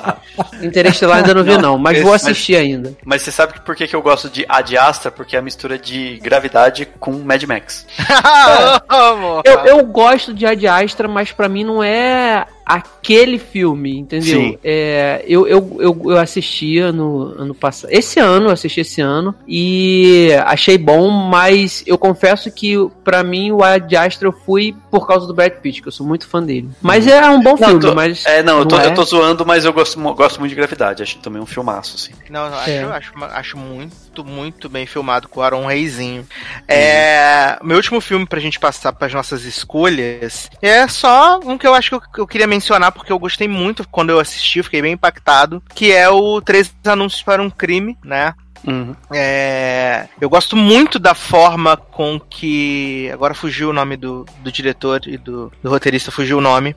Interestelar 0.64 1.18
ainda 1.18 1.34
não 1.34 1.44
vi, 1.44 1.59
não, 1.59 1.76
mas 1.76 1.98
esse, 1.98 2.05
vou 2.06 2.14
assistir 2.14 2.55
mas, 2.55 2.62
ainda. 2.62 2.96
Mas 3.05 3.20
você 3.20 3.30
sabe 3.30 3.60
por 3.60 3.76
que, 3.76 3.86
que 3.86 3.94
eu 3.94 4.01
gosto 4.01 4.30
de 4.30 4.46
Ad 4.48 4.78
Astra? 4.78 5.10
Porque 5.10 5.36
é 5.36 5.40
a 5.40 5.42
mistura 5.42 5.78
de 5.78 6.18
gravidade 6.22 6.88
com 6.98 7.12
Mad 7.18 7.42
Max. 7.42 7.86
é. 9.44 9.51
eu, 9.51 9.76
eu 9.76 9.84
gosto 9.84 10.32
de 10.32 10.46
Ad 10.46 10.66
Astra, 10.66 11.06
mas 11.06 11.32
para 11.32 11.51
mim 11.51 11.64
não 11.64 11.84
é 11.84 12.46
aquele 12.64 13.38
filme, 13.38 13.98
entendeu? 13.98 14.40
Sim. 14.40 14.59
É, 14.64 15.22
eu, 15.28 15.46
eu, 15.46 15.76
eu, 15.78 16.02
eu 16.06 16.18
assistia 16.18 16.90
no 16.92 17.34
ano 17.38 17.55
passado. 17.55 17.90
Esse 17.92 18.18
ano, 18.18 18.46
eu 18.46 18.52
assisti 18.52 18.80
esse 18.80 19.01
ano. 19.01 19.34
E 19.46 20.14
achei 20.45 20.78
bom, 20.78 21.11
mas 21.11 21.82
eu 21.86 21.97
confesso 21.99 22.51
que 22.51 22.74
para 23.03 23.23
mim 23.23 23.51
o 23.53 23.62
Ad 23.62 23.97
Astra 23.97 24.28
eu 24.28 24.32
fui 24.32 24.74
por 24.91 25.07
causa 25.07 25.27
do 25.27 25.35
Brad 25.35 25.53
Pitt, 25.53 25.82
que 25.82 25.89
eu 25.89 25.93
sou 25.93 26.07
muito 26.07 26.27
fã 26.27 26.43
dele. 26.43 26.70
Mas 26.81 27.07
é 27.07 27.28
um 27.28 27.43
bom 27.43 27.57
não, 27.59 27.69
filme, 27.69 27.81
tô, 27.81 27.95
mas. 27.95 28.24
É, 28.27 28.43
não, 28.43 28.61
eu 28.61 28.66
tô, 28.66 28.78
é... 28.78 28.86
eu 28.86 28.95
tô 28.95 29.05
zoando, 29.05 29.45
mas 29.45 29.65
eu 29.65 29.73
gosto, 29.73 29.99
gosto 30.15 30.39
muito 30.39 30.51
de 30.51 30.57
gravidade. 30.57 31.03
Acho 31.03 31.19
também 31.19 31.41
um 31.41 31.47
filmaço, 31.47 31.97
assim. 31.97 32.12
Não, 32.31 32.51
não 32.51 32.59
é. 32.62 32.85
acho, 32.85 33.12
acho, 33.15 33.24
acho 33.24 33.59
muito, 33.59 34.24
muito 34.24 34.69
bem 34.69 34.86
filmado 34.86 35.28
com 35.28 35.41
o 35.41 35.43
Aaron 35.43 35.66
Reizinho. 35.66 36.27
É, 36.69 37.59
meu 37.62 37.77
último 37.77 38.01
filme 38.01 38.27
pra 38.27 38.41
gente 38.41 38.59
passar 38.59 38.93
para 38.93 39.07
as 39.07 39.15
nossas 39.15 39.45
escolhas 39.45 40.51
é 40.62 40.86
só 40.89 41.41
um 41.45 41.59
que 41.59 41.66
eu 41.66 41.74
acho 41.74 41.91
que 41.91 41.97
eu, 41.97 42.23
eu 42.23 42.27
queria 42.27 42.47
mencionar 42.47 42.93
porque 42.93 43.12
eu 43.12 43.19
gostei 43.19 43.49
muito 43.49 43.86
quando 43.89 44.11
eu 44.11 44.20
assisti, 44.20 44.62
fiquei 44.62 44.82
bem 44.82 44.93
impactado, 44.93 45.62
que 45.74 45.93
é 45.93 46.09
o 46.09 46.41
Três 46.41 46.73
Anúncios 46.85 47.23
para 47.23 47.43
um 47.43 47.51
Crime, 47.51 47.97
né? 48.05 48.35
Uhum. 48.66 48.95
É, 49.12 50.09
eu 50.20 50.28
gosto 50.28 50.57
muito 50.57 50.99
da 50.99 51.15
forma 51.15 51.77
com 51.77 52.19
que. 52.19 53.11
Agora 53.12 53.35
fugiu 53.35 53.70
o 53.70 53.73
nome 53.73 53.97
do, 53.97 54.24
do 54.43 54.51
diretor 54.51 55.03
e 55.07 55.19
do, 55.19 55.53
do 55.62 55.70
roteirista, 55.70 56.11
fugiu 56.11 56.39
o 56.39 56.41
nome. 56.41 56.74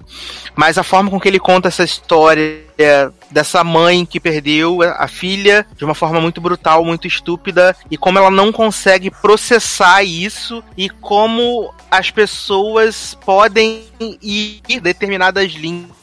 Mas 0.55 0.77
a 0.77 0.83
forma 0.83 1.09
com 1.09 1.19
que 1.19 1.27
ele 1.27 1.39
conta 1.39 1.69
essa 1.69 1.83
história 1.83 2.67
dessa 3.31 3.63
mãe 3.63 4.05
que 4.05 4.19
perdeu 4.19 4.81
a 4.83 5.07
filha 5.07 5.65
de 5.75 5.83
uma 5.83 5.95
forma 5.95 6.21
muito 6.21 6.39
brutal, 6.39 6.85
muito 6.85 7.07
estúpida, 7.07 7.75
e 7.89 7.97
como 7.97 8.19
ela 8.19 8.29
não 8.29 8.51
consegue 8.51 9.09
processar 9.09 10.03
isso 10.03 10.63
e 10.77 10.89
como 10.89 11.73
as 11.89 12.11
pessoas 12.11 13.17
podem 13.25 13.83
ir 14.21 14.61
determinadas 14.79 15.53
linhas 15.53 15.96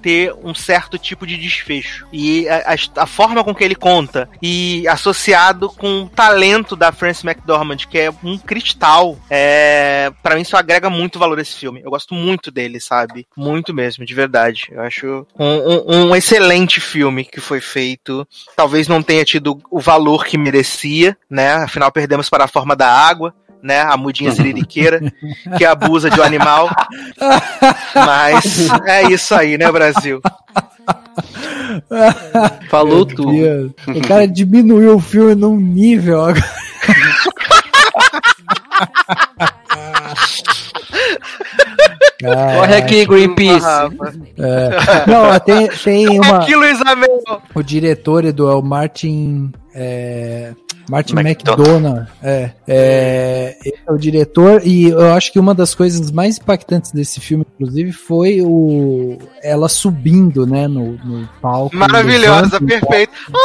ter 0.00 0.34
um 0.42 0.54
certo 0.54 0.98
tipo 0.98 1.26
de 1.26 1.36
desfecho. 1.36 2.06
E 2.12 2.48
a, 2.48 2.72
a, 2.72 3.02
a, 3.02 3.06
forma 3.06 3.44
com 3.44 3.54
que 3.54 3.64
ele 3.64 3.74
conta, 3.74 4.28
e 4.40 4.86
associado 4.88 5.68
com 5.70 6.02
o 6.02 6.08
talento 6.08 6.74
da 6.76 6.92
Frances 6.92 7.24
McDormand, 7.24 7.78
que 7.88 7.98
é 7.98 8.10
um 8.22 8.38
cristal, 8.38 9.18
é, 9.30 10.12
para 10.22 10.34
mim 10.34 10.42
isso 10.42 10.56
agrega 10.56 10.88
muito 10.88 11.18
valor 11.18 11.38
a 11.38 11.42
esse 11.42 11.54
filme. 11.54 11.80
Eu 11.82 11.90
gosto 11.90 12.14
muito 12.14 12.50
dele, 12.50 12.80
sabe? 12.80 13.26
Muito 13.36 13.74
mesmo, 13.74 14.04
de 14.04 14.14
verdade. 14.14 14.68
Eu 14.70 14.82
acho 14.82 15.26
um, 15.38 15.46
um, 15.46 16.08
um 16.08 16.16
excelente 16.16 16.80
filme 16.80 17.24
que 17.24 17.40
foi 17.40 17.60
feito. 17.60 18.26
Talvez 18.56 18.88
não 18.88 19.02
tenha 19.02 19.24
tido 19.24 19.60
o 19.70 19.80
valor 19.80 20.24
que 20.24 20.38
merecia, 20.38 21.16
né? 21.28 21.54
Afinal, 21.54 21.90
perdemos 21.90 22.28
para 22.28 22.44
a 22.44 22.48
forma 22.48 22.74
da 22.76 22.90
água 22.90 23.34
né? 23.62 23.80
A 23.80 23.96
mudinha 23.96 24.32
siririqueira, 24.32 25.00
que 25.56 25.64
abusa 25.64 26.10
de 26.10 26.20
um 26.20 26.24
animal. 26.24 26.68
Mas 27.94 28.68
é 28.86 29.04
isso 29.04 29.34
aí, 29.34 29.56
né, 29.56 29.70
Brasil? 29.70 30.20
Falou 32.68 33.06
tudo. 33.06 33.74
O 33.88 34.00
cara 34.06 34.26
diminuiu 34.26 34.96
o 34.96 35.00
filme 35.00 35.34
num 35.34 35.56
nível 35.56 36.24
agora. 36.24 36.44
Corre 42.22 42.76
aqui, 42.76 43.04
Greenpeace. 43.04 43.66
É. 44.38 45.10
Não, 45.10 45.40
tem, 45.40 45.68
tem 45.68 46.20
uma. 46.20 46.38
Aqui, 46.38 46.54
Luiz 46.54 46.80
Amel. 46.80 47.22
O 47.54 47.62
diretor 47.62 48.24
Edu, 48.24 48.48
é 48.48 48.54
o 48.54 48.62
Martin. 48.62 49.50
É, 49.74 50.52
Martin 50.88 51.14
McDonagh. 51.14 51.60
McDonough, 51.60 52.06
é, 52.22 52.50
é, 52.66 53.56
ele 53.64 53.78
é 53.86 53.92
o 53.92 53.96
diretor 53.96 54.62
e 54.64 54.88
eu 54.88 55.12
acho 55.12 55.32
que 55.32 55.38
uma 55.38 55.54
das 55.54 55.74
coisas 55.74 56.10
mais 56.10 56.38
impactantes 56.38 56.92
desse 56.92 57.20
filme, 57.20 57.46
inclusive, 57.54 57.92
foi 57.92 58.40
o 58.42 59.18
ela 59.42 59.68
subindo, 59.68 60.46
né, 60.46 60.66
no, 60.68 60.92
no 60.92 61.28
palco. 61.40 61.76
Maravilhosa, 61.76 62.60
perfeito. 62.60 63.12
Uh, 63.30 63.36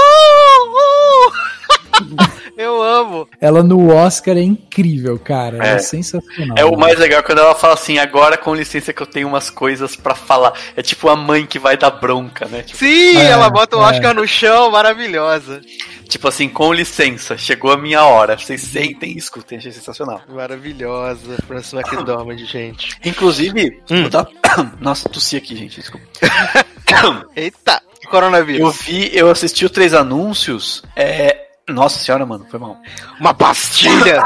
uh. 2.14 2.32
Eu 2.58 2.82
amo. 2.82 3.28
Ela 3.40 3.62
no 3.62 3.94
Oscar 3.94 4.36
é 4.36 4.42
incrível, 4.42 5.20
cara. 5.20 5.64
É, 5.66 5.74
É. 5.76 5.80
sensacional. 5.80 6.58
É 6.58 6.66
o 6.66 6.76
mais 6.78 6.98
legal 6.98 7.22
quando 7.24 7.40
ela 7.40 7.54
fala 7.54 7.76
assim, 7.76 8.00
agora 8.00 8.38
com 8.38 8.56
licença 8.56 8.92
que 8.92 9.02
eu 9.02 9.06
tenho 9.08 9.28
umas 9.28 9.50
coisas 9.50 9.96
pra 9.96 10.16
falar. 10.16 10.54
É 10.76 10.82
tipo 10.82 11.08
a 11.10 11.16
mãe 11.16 11.46
que 11.46 11.60
vai 11.60 11.78
dar 11.78 11.92
bronca, 11.92 12.46
né? 12.48 12.64
Tipo, 12.64 12.80
Sim, 12.80 13.18
É, 13.18 13.26
ela 13.30 13.50
bota 13.50 13.78
o 13.78 13.82
é. 13.82 13.92
Oscar 13.92 14.14
no 14.16 14.28
chão, 14.28 14.72
maravilhosa. 14.72 15.62
tipo 16.10 16.28
assim, 16.28 16.50
com 16.50 16.74
licença, 16.74 17.38
chegou 17.38 17.72
a 17.72 17.78
minha 17.78 18.04
hora. 18.04 18.38
Vocês 18.38 18.62
sentem 18.62 19.12
e 19.14 19.18
escutem, 19.18 19.58
achei 19.58 19.72
sensacional. 19.72 20.22
Maravilhosa, 20.28 21.38
Francis 21.46 21.74
McDormand, 21.74 22.38
gente. 22.38 22.98
Inclusive, 23.06 23.82
Hum. 23.92 24.04
eu 24.04 24.10
tava- 24.10 24.32
nossa, 24.82 25.08
tossi 25.10 25.38
aqui, 25.38 25.56
gente, 25.56 25.80
desculpa. 25.80 26.06
Eita, 27.36 27.82
Eu 28.04 28.10
coronavírus. 28.10 28.78
vi, 28.82 29.12
eu 29.14 29.30
assisti 29.30 29.66
os 29.66 29.72
três 29.72 29.94
anúncios. 29.94 30.82
É. 30.96 31.47
Nossa 31.70 32.00
senhora, 32.00 32.26
mano, 32.26 32.46
foi 32.50 32.60
mal. 32.60 32.78
Uma 33.20 33.34
pastilha. 33.34 34.24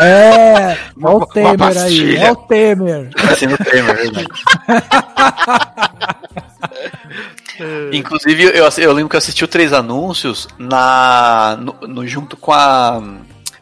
É, 0.02 0.76
olha 1.02 1.14
o 1.14 1.18
uma 1.18 1.28
Temer 1.28 1.52
aí, 1.52 1.58
pastilha. 1.76 2.22
olha 2.24 2.32
o 2.32 2.36
Temer. 2.36 3.10
Assim 3.32 3.46
no 3.46 3.56
tema, 3.58 3.92
é 3.92 3.94
verdade. 3.94 4.28
Inclusive, 7.94 8.44
eu, 8.46 8.68
eu 8.78 8.94
lembro 8.94 9.10
que 9.10 9.16
eu 9.16 9.20
assisti 9.20 9.44
os 9.44 9.50
três 9.50 9.72
anúncios 9.72 10.48
na, 10.58 11.56
no, 11.62 11.76
no- 11.88 12.08
junto 12.08 12.36
com 12.36 12.52
a. 12.52 13.00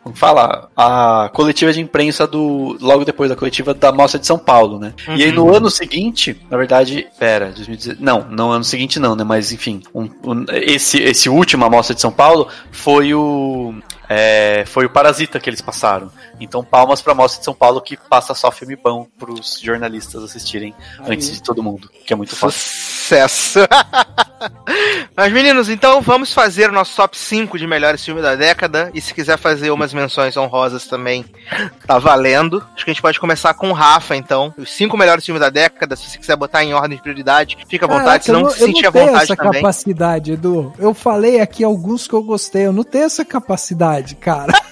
Como 0.04 0.16
fala? 0.16 0.70
A 0.76 1.30
coletiva 1.34 1.72
de 1.72 1.80
imprensa 1.80 2.28
do. 2.28 2.78
Logo 2.82 3.06
depois 3.06 3.30
da 3.30 3.36
coletiva 3.38 3.74
da 3.74 3.90
Mostra 3.92 4.20
de 4.20 4.28
São 4.28 4.38
Paulo, 4.38 4.78
né? 4.78 4.94
E 5.16 5.24
aí 5.24 5.32
no 5.32 5.54
ano 5.56 5.70
seguinte, 5.72 6.38
na 6.52 6.58
verdade, 6.58 7.08
pera, 7.18 7.46
2016. 7.54 8.00
Não, 8.02 8.28
no 8.30 8.50
ano 8.52 8.64
seguinte 8.66 9.00
não, 9.00 9.16
né? 9.16 9.24
Mas 9.24 9.54
enfim, 9.54 9.82
um- 9.96 10.10
um- 10.26 10.46
esse, 10.52 11.02
esse 11.02 11.30
último 11.30 11.70
Mostra 11.70 11.96
de 11.96 12.02
São 12.02 12.12
Paulo 12.12 12.50
foi 12.70 13.14
o. 13.14 13.74
é, 14.10 14.64
foi 14.68 14.86
o 14.86 14.90
Parasita 14.90 15.40
que 15.40 15.50
eles 15.50 15.62
passaram. 15.62 16.12
Então, 16.40 16.64
palmas 16.64 17.02
pra 17.02 17.14
Mostra 17.14 17.40
de 17.40 17.46
São 17.46 17.54
Paulo 17.54 17.82
que 17.82 17.96
passa 17.96 18.34
só 18.34 18.52
filme 18.52 18.76
bom 18.76 19.06
pros 19.18 19.60
jornalistas 19.62 20.24
assistirem 20.24 20.74
antes 21.08 21.32
de 21.32 21.42
todo 21.42 21.64
mundo, 21.64 21.90
que 22.06 22.14
é 22.14 22.16
muito 22.16 22.36
fácil. 22.36 22.60
Sucesso. 22.60 23.60
Mas, 25.16 25.32
meninos, 25.32 25.70
então 25.70 26.02
vamos 26.02 26.34
fazer 26.34 26.70
o 26.70 26.74
nosso 26.74 26.96
top 26.96 27.18
5 27.18 27.58
de 27.58 27.68
melhores 27.68 28.04
filmes 28.04 28.24
da 28.24 28.36
década. 28.36 28.90
E 28.94 29.00
se 29.00 29.14
quiser 29.14 29.38
fazer 29.38 29.72
umas 29.72 29.94
menções 29.94 30.36
honrosas 30.36 30.88
também, 30.88 31.24
tá 31.86 32.00
valendo. 32.00 32.64
Acho 32.74 32.84
que 32.84 32.92
a 32.92 32.94
gente 32.94 33.02
pode 33.02 33.20
começar 33.20 33.54
com 33.54 33.70
o 33.70 33.74
Rafa, 33.74 34.16
então. 34.16 34.54
Os 34.58 34.72
cinco 34.72 34.98
melhores 34.98 35.26
filmes 35.26 35.42
da 35.42 35.50
década. 35.50 35.96
Se 35.96 36.10
você 36.10 36.18
quiser 36.18 36.36
botar 36.36 36.64
em 36.64 36.74
ordem 36.74 36.98
de 36.98 37.04
prioridade, 37.04 37.58
fica 37.70 37.86
à 37.86 37.90
vontade. 37.90 38.26
Se 38.26 38.32
não 38.32 38.42
eu 38.42 38.50
se 38.50 38.60
sentir 38.60 38.86
eu 38.86 38.90
à 38.90 38.92
não 38.92 38.92
tenho 38.92 39.06
vontade 39.08 39.24
essa 39.24 39.36
também. 39.36 39.62
capacidade, 39.62 40.32
Edu. 40.34 40.74
Eu 40.78 40.94
falei 40.94 41.40
aqui 41.40 41.64
alguns 41.64 42.08
que 42.08 42.14
eu 42.14 42.24
gostei. 42.24 42.66
Eu 42.66 42.74
não 42.74 42.84
tenho 42.84 43.06
essa 43.06 43.24
capacidade, 43.24 44.16
cara. 44.16 44.54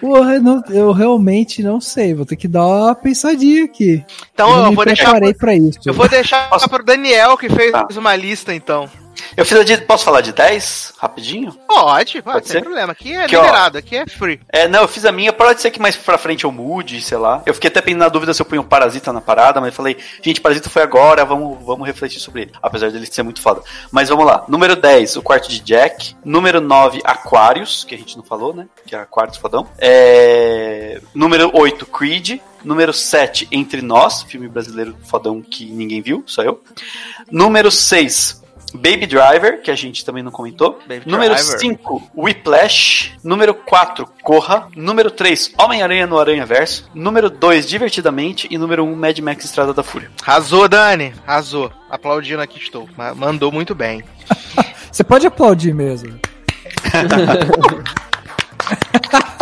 Porra, 0.00 0.34
eu, 0.34 0.42
não- 0.42 0.62
eu 0.70 0.92
realmente 0.92 1.62
não 1.62 1.80
sei. 1.80 2.14
Vou 2.14 2.26
ter 2.26 2.36
que 2.36 2.48
dar 2.48 2.66
uma 2.66 2.94
pensadinha 2.94 3.64
aqui. 3.64 4.04
Então 4.34 4.50
eu 4.58 4.64
eu, 4.66 4.72
vou 4.72 4.84
deixar. 4.84 5.10
preparei 5.10 5.34
pra 5.34 5.54
isso. 5.54 5.78
Eu 5.84 5.94
vou 5.94 6.08
deixar 6.08 6.48
Posso- 6.48 6.68
pro 6.68 6.84
Daniel, 6.84 7.36
que 7.36 7.48
fez 7.48 7.72
Tá. 7.72 7.86
uma 7.96 8.14
lista, 8.16 8.54
então. 8.54 8.88
Eu 9.36 9.44
fiz 9.44 9.58
a 9.58 9.64
de. 9.64 9.78
Posso 9.78 10.04
falar 10.04 10.20
de 10.20 10.32
10? 10.32 10.94
Rapidinho? 10.98 11.52
Pode, 11.66 12.22
pode, 12.22 12.46
sem 12.46 12.58
ser? 12.58 12.62
problema. 12.62 12.92
Aqui 12.92 13.14
é 13.14 13.26
Que, 13.26 13.36
ó, 13.36 13.40
liberado, 13.40 13.78
aqui 13.78 13.96
é 13.96 14.06
free. 14.06 14.40
É, 14.48 14.68
não, 14.68 14.82
eu 14.82 14.88
fiz 14.88 15.04
a 15.04 15.12
minha, 15.12 15.32
pode 15.32 15.60
ser 15.60 15.70
que 15.70 15.80
mais 15.80 15.96
pra 15.96 16.18
frente 16.18 16.44
eu 16.44 16.52
mude, 16.52 17.00
sei 17.00 17.18
lá. 17.18 17.42
Eu 17.46 17.54
fiquei 17.54 17.68
até 17.68 17.94
na 17.94 18.08
dúvida 18.08 18.32
se 18.32 18.40
eu 18.40 18.46
ponho 18.46 18.62
um 18.62 18.64
Parasita 18.64 19.12
na 19.12 19.20
parada, 19.20 19.60
mas 19.60 19.68
eu 19.68 19.76
falei, 19.76 19.96
gente, 20.22 20.40
Parasita 20.40 20.70
foi 20.70 20.82
agora, 20.82 21.24
vamos, 21.24 21.58
vamos 21.64 21.86
refletir 21.86 22.20
sobre 22.20 22.42
ele. 22.42 22.52
Apesar 22.62 22.90
dele 22.90 23.06
ser 23.06 23.22
muito 23.22 23.40
foda. 23.40 23.62
Mas 23.90 24.08
vamos 24.08 24.24
lá. 24.24 24.44
Número 24.48 24.76
10, 24.76 25.16
O 25.16 25.22
Quarto 25.22 25.48
de 25.48 25.60
Jack. 25.60 26.16
Número 26.24 26.60
9, 26.60 27.00
Aquarius, 27.04 27.84
que 27.84 27.94
a 27.94 27.98
gente 27.98 28.16
não 28.16 28.24
falou, 28.24 28.54
né? 28.54 28.66
Que 28.86 28.94
é 28.94 28.98
Aquarius 28.98 29.36
fodão. 29.36 29.66
É... 29.78 31.00
Número 31.14 31.50
8, 31.54 31.86
Creed. 31.86 32.40
Número 32.64 32.92
7, 32.92 33.48
Entre 33.50 33.82
Nós, 33.82 34.22
filme 34.22 34.48
brasileiro 34.48 34.96
fodão 35.02 35.42
que 35.42 35.64
ninguém 35.64 36.00
viu, 36.00 36.22
só 36.26 36.42
eu. 36.42 36.62
Número 37.30 37.70
6, 37.70 38.41
Baby 38.74 39.06
Driver, 39.06 39.60
que 39.62 39.70
a 39.70 39.74
gente 39.74 40.04
também 40.04 40.22
não 40.22 40.30
comentou. 40.30 40.78
Baby 40.86 41.02
Número 41.06 41.34
Driver. 41.34 41.58
5, 41.58 42.10
Whiplash. 42.16 43.12
Número 43.22 43.54
4, 43.54 44.06
Corra. 44.22 44.68
Número 44.76 45.10
3, 45.10 45.52
Homem-Aranha 45.58 46.06
no 46.06 46.18
Aranha 46.18 46.46
Verso. 46.46 46.88
Número 46.94 47.28
2, 47.30 47.68
Divertidamente. 47.68 48.48
E 48.50 48.56
número 48.58 48.84
1, 48.84 48.94
Mad 48.96 49.18
Max 49.20 49.44
Estrada 49.44 49.72
da 49.74 49.82
Fúria. 49.82 50.10
Arrasou, 50.26 50.68
Dani. 50.68 51.12
Arrasou. 51.26 51.70
Aplaudindo 51.90 52.40
aqui 52.42 52.58
estou. 52.58 52.88
Ma- 52.96 53.14
Mandou 53.14 53.52
muito 53.52 53.74
bem. 53.74 54.02
Você 54.90 55.02
pode 55.04 55.26
aplaudir 55.26 55.72
mesmo. 55.74 56.18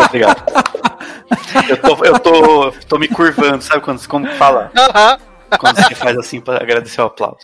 Obrigado. 0.06 0.42
eu, 1.68 1.76
tô, 1.76 2.04
eu 2.04 2.18
tô, 2.18 2.72
tô 2.88 2.98
me 2.98 3.08
curvando, 3.08 3.62
sabe 3.62 3.80
quando, 3.80 4.06
como 4.08 4.26
fala? 4.34 4.70
Aham. 4.76 5.18
Quando 5.58 5.76
você 5.76 5.94
faz 5.94 6.16
assim 6.18 6.40
pra 6.40 6.56
agradecer 6.56 7.00
o 7.00 7.04
aplauso. 7.04 7.38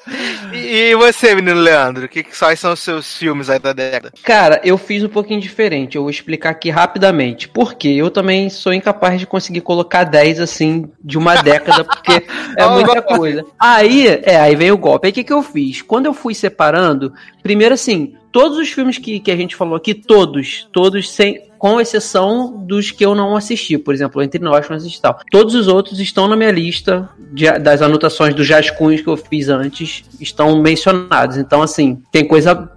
E, 0.53 0.91
e 0.91 0.95
você, 0.97 1.35
menino 1.35 1.61
Leandro? 1.61 2.05
O 2.05 2.09
que, 2.09 2.23
quais 2.23 2.61
são 2.61 2.73
os 2.73 2.81
seus 2.81 3.17
filmes 3.17 3.51
aí 3.51 3.59
da 3.59 3.73
década? 3.73 4.13
Cara, 4.23 4.61
eu 4.65 4.79
fiz 4.79 5.03
um 5.03 5.09
pouquinho 5.09 5.41
diferente. 5.41 5.97
Eu 5.97 6.03
vou 6.03 6.11
explicar 6.11 6.51
aqui 6.51 6.71
rapidamente. 6.71 7.49
Porque 7.49 7.89
eu 7.89 8.11
também 8.11 8.49
sou 8.49 8.73
incapaz 8.73 9.19
de 9.21 9.27
conseguir 9.27 9.61
colocar 9.61 10.05
10 10.05 10.41
assim 10.41 10.91
de 11.03 11.19
uma 11.19 11.37
década, 11.43 11.85
porque 11.85 12.25
é 12.57 12.69
muita 12.69 13.03
coisa. 13.03 13.45
Aí, 13.59 14.07
é, 14.23 14.37
aí 14.41 14.57
veio 14.57 14.75
o 14.75 14.79
golpe. 14.79 15.07
Aí 15.07 15.11
o 15.11 15.15
que, 15.15 15.25
que 15.25 15.33
eu 15.33 15.43
fiz? 15.43 15.83
Quando 15.83 16.07
eu 16.07 16.15
fui 16.15 16.35
separando, 16.35 17.13
primeiro 17.43 17.75
assim, 17.75 18.15
todos 18.37 18.59
os 18.59 18.69
filmes 18.69 18.99
que, 18.99 19.19
que 19.19 19.31
a 19.31 19.37
gente 19.37 19.57
falou 19.57 19.77
aqui, 19.77 19.95
todos, 19.95 20.69
todos 20.71 21.11
sem. 21.11 21.41
Com 21.59 21.81
exceção 21.81 22.65
dos 22.67 22.91
que 22.91 23.05
eu 23.05 23.15
não 23.15 23.37
assisti, 23.37 23.79
por 23.79 23.95
exemplo, 23.95 24.23
Entre 24.23 24.43
Nós, 24.43 24.69
não 24.69 24.77
assisti 24.77 25.01
tal. 25.01 25.19
Todos 25.31 25.55
os 25.55 25.69
outros 25.69 25.99
estão 26.01 26.29
na 26.29 26.37
minha 26.37 26.51
lista 26.51 27.09
de- 27.33 27.59
das 27.59 27.83
anotações 27.83 28.35
dos 28.35 28.49
rascunhos 28.49 29.01
que 29.01 29.09
eu 29.09 29.17
fiz 29.17 29.49
antes, 29.49 30.05
estão 30.21 30.61
mencionados. 30.61 31.37
Então, 31.37 31.63
assim, 31.63 32.03
tem 32.13 32.27
coisa 32.27 32.71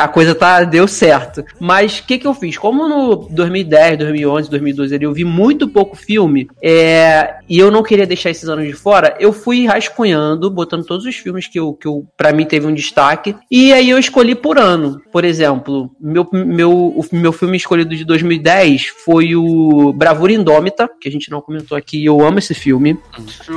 a 0.00 0.08
coisa 0.08 0.34
tá 0.34 0.64
deu 0.64 0.86
certo. 0.86 1.44
Mas 1.58 1.98
o 1.98 2.04
que 2.04 2.18
que 2.18 2.26
eu 2.26 2.34
fiz? 2.34 2.56
Como 2.58 2.88
no 2.88 3.28
2010, 3.30 3.98
2011, 3.98 4.50
2012 4.50 4.94
ali, 4.94 5.04
eu 5.04 5.12
vi 5.12 5.24
muito 5.24 5.68
pouco 5.68 5.96
filme, 5.96 6.48
é, 6.62 7.36
e 7.48 7.58
eu 7.58 7.70
não 7.70 7.82
queria 7.82 8.06
deixar 8.06 8.30
esses 8.30 8.48
anos 8.48 8.66
de 8.66 8.72
fora, 8.72 9.16
eu 9.18 9.32
fui 9.32 9.66
rascunhando, 9.66 10.50
botando 10.50 10.84
todos 10.84 11.04
os 11.04 11.16
filmes 11.16 11.46
que 11.46 11.58
eu, 11.58 11.72
que 11.72 11.86
eu 11.88 12.06
para 12.16 12.32
mim 12.32 12.44
teve 12.44 12.66
um 12.66 12.74
destaque, 12.74 13.34
e 13.50 13.72
aí 13.72 13.90
eu 13.90 13.98
escolhi 13.98 14.34
por 14.34 14.58
ano. 14.58 15.00
Por 15.12 15.24
exemplo, 15.24 15.90
meu, 16.00 16.26
meu, 16.32 16.72
o 16.72 17.04
meu 17.12 17.32
filme 17.32 17.56
escolhido 17.56 17.94
de 17.94 18.04
2010 18.04 18.86
foi 19.04 19.34
o 19.34 19.92
Bravura 19.92 20.32
Indômita, 20.32 20.88
que 21.00 21.08
a 21.08 21.12
gente 21.12 21.30
não 21.30 21.40
comentou 21.40 21.76
aqui, 21.76 22.04
eu 22.04 22.24
amo 22.24 22.38
esse 22.38 22.54
filme. 22.54 22.98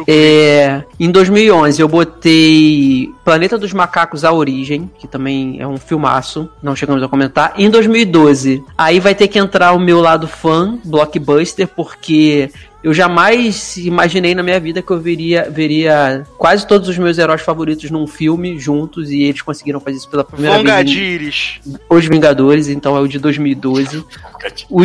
É, 0.07 0.83
em 0.99 1.11
2011 1.11 1.81
eu 1.81 1.87
botei 1.87 3.09
Planeta 3.23 3.57
dos 3.57 3.73
Macacos 3.73 4.23
A 4.23 4.31
Origem, 4.31 4.89
que 4.97 5.07
também 5.07 5.59
é 5.59 5.67
um 5.67 5.77
filmaço, 5.99 6.49
não 6.63 6.75
chegamos 6.75 7.03
a 7.03 7.09
comentar. 7.09 7.53
Em 7.57 7.69
2012, 7.69 8.63
aí 8.77 9.01
vai 9.01 9.13
ter 9.13 9.27
que 9.27 9.37
entrar 9.37 9.73
o 9.73 9.79
meu 9.79 9.99
lado 9.99 10.27
fã, 10.27 10.79
blockbuster, 10.85 11.67
porque 11.67 12.49
eu 12.83 12.93
jamais 12.93 13.75
imaginei 13.77 14.33
na 14.33 14.41
minha 14.41 14.59
vida 14.59 14.81
que 14.81 14.91
eu 14.91 14.99
veria, 14.99 15.49
veria 15.49 16.25
quase 16.37 16.65
todos 16.65 16.87
os 16.87 16.97
meus 16.97 17.17
heróis 17.17 17.41
favoritos 17.41 17.91
num 17.91 18.07
filme 18.07 18.57
juntos 18.57 19.11
e 19.11 19.23
eles 19.23 19.41
conseguiram 19.41 19.79
fazer 19.79 19.97
isso 19.97 20.09
pela 20.09 20.23
primeira 20.23 20.57
Vongadires. 20.57 21.59
vez. 21.63 21.77
Os 21.89 22.05
Vingadores, 22.05 22.67
então 22.69 22.95
é 22.95 22.99
o 22.99 23.07
de 23.07 23.19
2012. 23.19 24.03
O, 24.69 24.81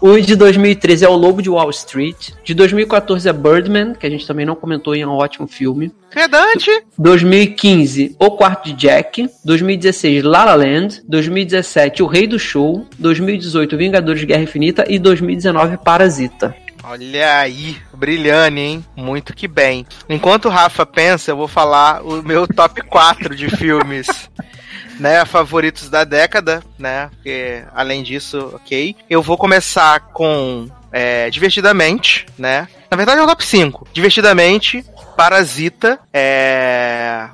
o 0.00 0.20
de 0.20 0.34
2013 0.36 1.04
é 1.04 1.08
o 1.08 1.14
Lobo 1.14 1.42
de 1.42 1.50
Wall 1.50 1.70
Street. 1.70 2.30
De 2.42 2.54
2014 2.54 3.28
é 3.28 3.32
Birdman, 3.32 3.94
que 3.94 4.06
a 4.06 4.10
gente 4.10 4.26
também 4.26 4.46
não 4.46 4.54
comentou 4.54 4.96
e 4.96 5.00
é 5.02 5.06
um 5.06 5.10
ótimo 5.10 5.46
filme. 5.46 5.92
Redante. 6.10 6.70
2015, 6.96 8.16
O 8.18 8.30
Quarto 8.30 8.66
de 8.66 8.72
Jack. 8.74 9.28
2016, 9.44 10.22
La 10.24 10.44
La 10.44 10.54
Land. 10.54 11.02
2017, 11.08 12.02
O 12.02 12.06
Rei 12.06 12.26
do 12.26 12.38
Show. 12.38 12.86
2018, 12.98 13.76
Vingadores 13.76 14.24
Guerra 14.24 14.42
Infinita. 14.42 14.84
E 14.88 14.98
2019, 14.98 15.76
Parasita. 15.78 16.54
Olha 16.86 17.38
aí, 17.38 17.80
brilhante, 17.94 18.60
hein? 18.60 18.84
Muito 18.94 19.34
que 19.34 19.48
bem. 19.48 19.86
Enquanto 20.08 20.46
o 20.46 20.50
Rafa 20.50 20.84
pensa, 20.84 21.30
eu 21.30 21.36
vou 21.36 21.48
falar 21.48 22.02
o 22.02 22.22
meu 22.22 22.46
top 22.46 22.82
4 22.86 23.34
de 23.34 23.48
filmes. 23.50 24.06
Né, 25.00 25.24
favoritos 25.24 25.90
da 25.90 26.04
década, 26.04 26.62
né? 26.78 27.10
Porque, 27.16 27.64
além 27.74 28.00
disso, 28.04 28.52
ok. 28.54 28.94
Eu 29.10 29.20
vou 29.20 29.36
começar 29.36 29.98
com 30.12 30.68
é, 30.92 31.28
Divertidamente, 31.30 32.24
né? 32.38 32.68
Na 32.88 32.96
verdade 32.96 33.18
é 33.18 33.24
o 33.24 33.26
top 33.26 33.44
5. 33.44 33.88
Divertidamente, 33.92 34.84
Parasita, 35.16 35.98
é... 36.12 37.28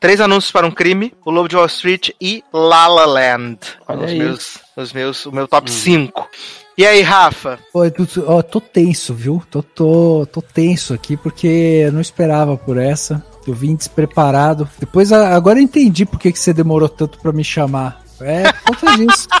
Três 0.00 0.22
Anúncios 0.22 0.50
para 0.50 0.66
um 0.66 0.70
Crime, 0.70 1.12
O 1.22 1.30
Lobo 1.30 1.48
de 1.48 1.54
Wall 1.54 1.66
Street 1.66 2.10
e 2.18 2.42
La 2.50 2.88
La 2.88 3.04
Land. 3.04 3.58
Olha 3.86 4.06
os 4.06 4.10
aí. 4.10 4.18
meus, 4.18 4.58
os 4.74 4.92
meus, 4.94 5.26
o 5.26 5.32
meu 5.32 5.46
top 5.46 5.70
5. 5.70 6.28
E 6.76 6.86
aí, 6.86 7.02
Rafa? 7.02 7.58
Pô, 7.72 7.84
eu 7.84 7.90
tô, 7.90 8.04
ó, 8.26 8.42
tô 8.42 8.60
tenso, 8.60 9.12
viu? 9.12 9.42
Tô, 9.50 9.62
tô, 9.62 10.26
tô 10.32 10.40
tenso 10.40 10.94
aqui 10.94 11.16
porque 11.16 11.82
eu 11.86 11.92
não 11.92 12.00
esperava 12.00 12.56
por 12.56 12.78
essa. 12.78 13.22
Eu 13.46 13.54
vim 13.54 13.74
despreparado. 13.74 14.68
Depois, 14.78 15.12
agora 15.12 15.58
eu 15.58 15.62
entendi 15.62 16.06
por 16.06 16.18
que, 16.18 16.32
você 16.32 16.52
demorou 16.52 16.88
tanto 16.88 17.18
pra 17.18 17.32
me 17.32 17.44
chamar. 17.44 18.02
É, 18.20 18.52
por 18.52 18.76
conta 18.76 18.96
disso. 18.96 19.28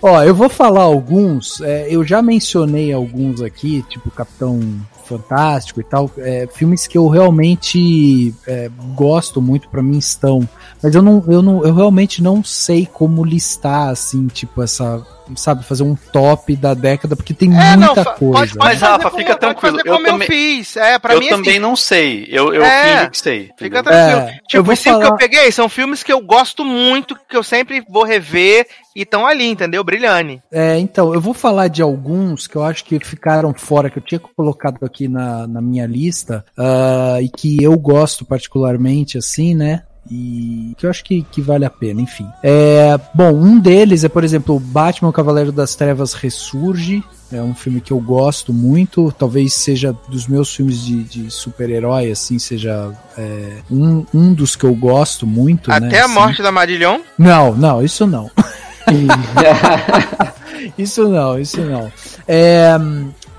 Ó, 0.00 0.22
eu 0.22 0.34
vou 0.34 0.48
falar 0.48 0.82
alguns. 0.82 1.60
é, 1.60 1.88
eu 1.90 2.04
já 2.04 2.22
mencionei 2.22 2.92
alguns 2.92 3.42
aqui, 3.42 3.84
tipo 3.88 4.12
Capitão 4.12 4.60
Fantástico 5.08 5.80
e 5.80 5.84
tal. 5.84 6.10
é, 6.18 6.46
filmes 6.46 6.86
que 6.86 6.98
eu 6.98 7.08
realmente 7.08 8.34
é, 8.46 8.70
gosto 8.94 9.40
muito, 9.40 9.68
pra 9.68 9.82
mim 9.82 9.98
estão. 9.98 10.48
Mas 10.82 10.94
eu 10.94 11.02
não, 11.02 11.24
eu 11.26 11.42
não, 11.42 11.64
eu 11.64 11.74
realmente 11.74 12.22
não 12.22 12.44
sei 12.44 12.86
como 12.86 13.24
listar 13.24 13.88
assim, 13.88 14.26
tipo 14.26 14.62
essa, 14.62 15.04
sabe, 15.36 15.64
fazer 15.64 15.82
um 15.82 15.94
top 15.94 16.54
da 16.56 16.74
década, 16.74 17.14
porque 17.16 17.34
tem 17.34 17.48
É, 17.56 17.76
não, 17.76 17.86
muita 17.88 18.04
fa- 18.04 18.12
coisa. 18.14 18.32
pode, 18.38 18.52
pode 18.54 18.58
Mas, 18.58 18.80
fazer 18.80 18.92
Rafa, 18.92 19.10
fica 19.16 19.36
tranquilo, 19.36 19.76
fazer 19.78 19.88
eu 19.88 19.94
como 19.94 20.06
eu, 20.06 20.12
também- 20.12 20.28
fiz. 20.28 20.76
É, 20.76 20.98
pra 20.98 21.14
eu 21.14 21.20
mim, 21.20 21.28
também 21.28 21.50
assim, 21.52 21.58
não 21.58 21.76
sei. 21.76 22.26
Eu, 22.30 22.54
eu 22.54 22.62
É, 22.64 23.08
que 23.08 23.18
sei. 23.18 23.50
Fica 23.58 23.82
tranquilo. 23.82 24.20
É, 24.28 24.34
eu 24.36 24.48
tipo, 24.48 24.62
vou 24.64 24.74
os 24.74 24.78
cinco 24.80 24.96
que 24.98 25.02
falar- 25.04 25.14
eu 25.14 25.18
peguei 25.18 25.52
são 25.52 25.68
filmes 25.68 26.02
que 26.02 26.12
eu 26.12 26.20
gosto 26.20 26.64
muito, 26.64 27.16
que 27.28 27.36
eu 27.36 27.42
sempre 27.42 27.82
vou 27.88 28.04
rever 28.04 28.66
e 28.96 29.02
estão 29.02 29.26
ali, 29.26 29.46
entendeu? 29.48 29.82
Brilhante. 29.84 30.42
É, 30.50 30.78
então, 30.78 31.14
eu 31.14 31.20
vou 31.20 31.32
falar 31.34 31.68
de 31.68 31.80
alguns 31.82 32.46
que 32.46 32.56
eu 32.56 32.62
acho 32.62 32.84
que 32.84 32.98
ficaram 32.98 33.52
fora, 33.54 33.88
que 33.90 33.98
eu 33.98 34.02
tinha 34.02 34.18
colocado 34.18 34.78
aqui 34.84 35.06
na, 35.08 35.46
na 35.46 35.60
minha 35.60 35.86
lista, 35.86 36.44
ah, 36.56 37.18
e 37.20 37.28
que 37.28 37.62
eu 37.62 37.76
gosto 37.78 38.24
particularmente, 38.24 39.16
assim, 39.18 39.54
né? 39.54 39.82
E 40.10 40.74
que 40.76 40.86
eu 40.86 40.90
acho 40.90 41.04
que, 41.04 41.22
que 41.22 41.40
vale 41.40 41.64
a 41.64 41.70
pena, 41.70 42.00
enfim. 42.00 42.26
É, 42.42 42.98
bom, 43.14 43.30
um 43.32 43.58
deles 43.58 44.04
é, 44.04 44.08
por 44.08 44.24
exemplo, 44.24 44.56
o 44.56 44.60
Batman 44.60 45.08
o 45.08 45.12
Cavaleiro 45.12 45.52
das 45.52 45.74
Trevas 45.74 46.14
Ressurge. 46.14 47.02
É 47.30 47.42
um 47.42 47.54
filme 47.54 47.82
que 47.82 47.92
eu 47.92 48.00
gosto 48.00 48.54
muito, 48.54 49.12
talvez 49.12 49.52
seja 49.52 49.94
dos 50.08 50.26
meus 50.26 50.54
filmes 50.54 50.82
de, 50.82 51.04
de 51.04 51.30
super-herói, 51.30 52.10
assim, 52.10 52.38
seja 52.38 52.90
é, 53.18 53.58
um, 53.70 54.06
um 54.14 54.32
dos 54.32 54.56
que 54.56 54.64
eu 54.64 54.74
gosto 54.74 55.26
muito. 55.26 55.68
né, 55.68 55.76
Até 55.76 56.00
a 56.00 56.06
assim. 56.06 56.14
morte 56.14 56.42
da 56.42 56.50
Marillion. 56.50 57.00
Não, 57.18 57.54
não, 57.54 57.84
isso 57.84 58.06
não. 58.06 58.30
isso 60.78 61.06
não, 61.06 61.38
isso 61.38 61.60
não. 61.60 61.92
É, 62.26 62.78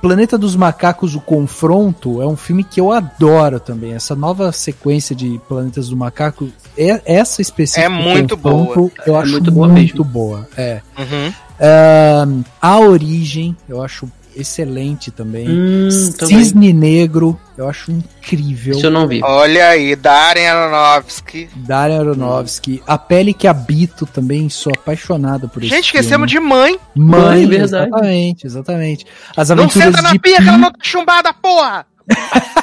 Planeta 0.01 0.37
dos 0.37 0.55
Macacos, 0.55 1.13
o 1.15 1.19
Confronto, 1.19 2.21
é 2.21 2.25
um 2.27 2.37
filme 2.37 2.63
que 2.63 2.79
eu 2.79 2.91
adoro 2.91 3.59
também. 3.59 3.93
Essa 3.93 4.15
nova 4.15 4.51
sequência 4.51 5.15
de 5.15 5.39
Planetas 5.47 5.89
do 5.89 5.97
Macaco, 5.97 6.49
é, 6.77 7.01
essa 7.05 7.41
específica. 7.41 7.85
É 7.85 7.89
muito 7.89 8.37
Confronto, 8.37 8.91
Eu 9.05 9.15
É 9.15 9.19
acho 9.19 9.31
muito 9.31 9.43
muito 9.43 9.53
boa 9.53 9.67
boa. 9.67 9.79
mesmo. 9.79 10.03
boa 10.05 10.47
é. 10.55 10.81
Uhum. 10.97 11.33
É, 11.59 12.25
a 12.61 12.79
Origem, 12.79 13.55
eu 13.67 13.83
acho 13.83 14.09
excelente 14.35 15.11
também. 15.11 15.47
Hum, 15.49 15.89
também. 16.17 16.37
Cisne 16.37 16.71
Negro, 16.73 17.39
eu 17.57 17.67
acho 17.67 17.91
incrível. 17.91 18.75
Isso 18.77 18.85
eu 18.85 18.91
não 18.91 19.07
vi. 19.07 19.21
Olha 19.23 19.69
aí, 19.69 19.95
Darren 19.95 20.47
Aronofsky. 20.47 21.49
Darren 21.55 21.99
Aronofsky. 21.99 22.81
A 22.87 22.97
Pele 22.97 23.33
que 23.33 23.47
Habito 23.47 24.05
também, 24.05 24.49
sou 24.49 24.71
apaixonado 24.75 25.49
por 25.49 25.61
esse 25.63 25.69
Gente, 25.73 25.85
esquecemos 25.85 26.29
de 26.29 26.39
mãe. 26.39 26.79
Mãe, 26.95 27.19
Mãe, 27.21 27.47
verdade. 27.47 27.63
exatamente, 27.63 28.47
exatamente. 28.47 29.05
As 29.35 29.49
Não 29.49 29.57
aventuras 29.63 29.87
senta 29.87 30.01
na 30.01 30.11
de 30.11 30.19
pia 30.19 30.37
que 30.41 30.47
ela 30.47 30.57
não 30.57 30.71
tá 30.71 30.79
chumbada, 30.81 31.33
porra! 31.33 31.85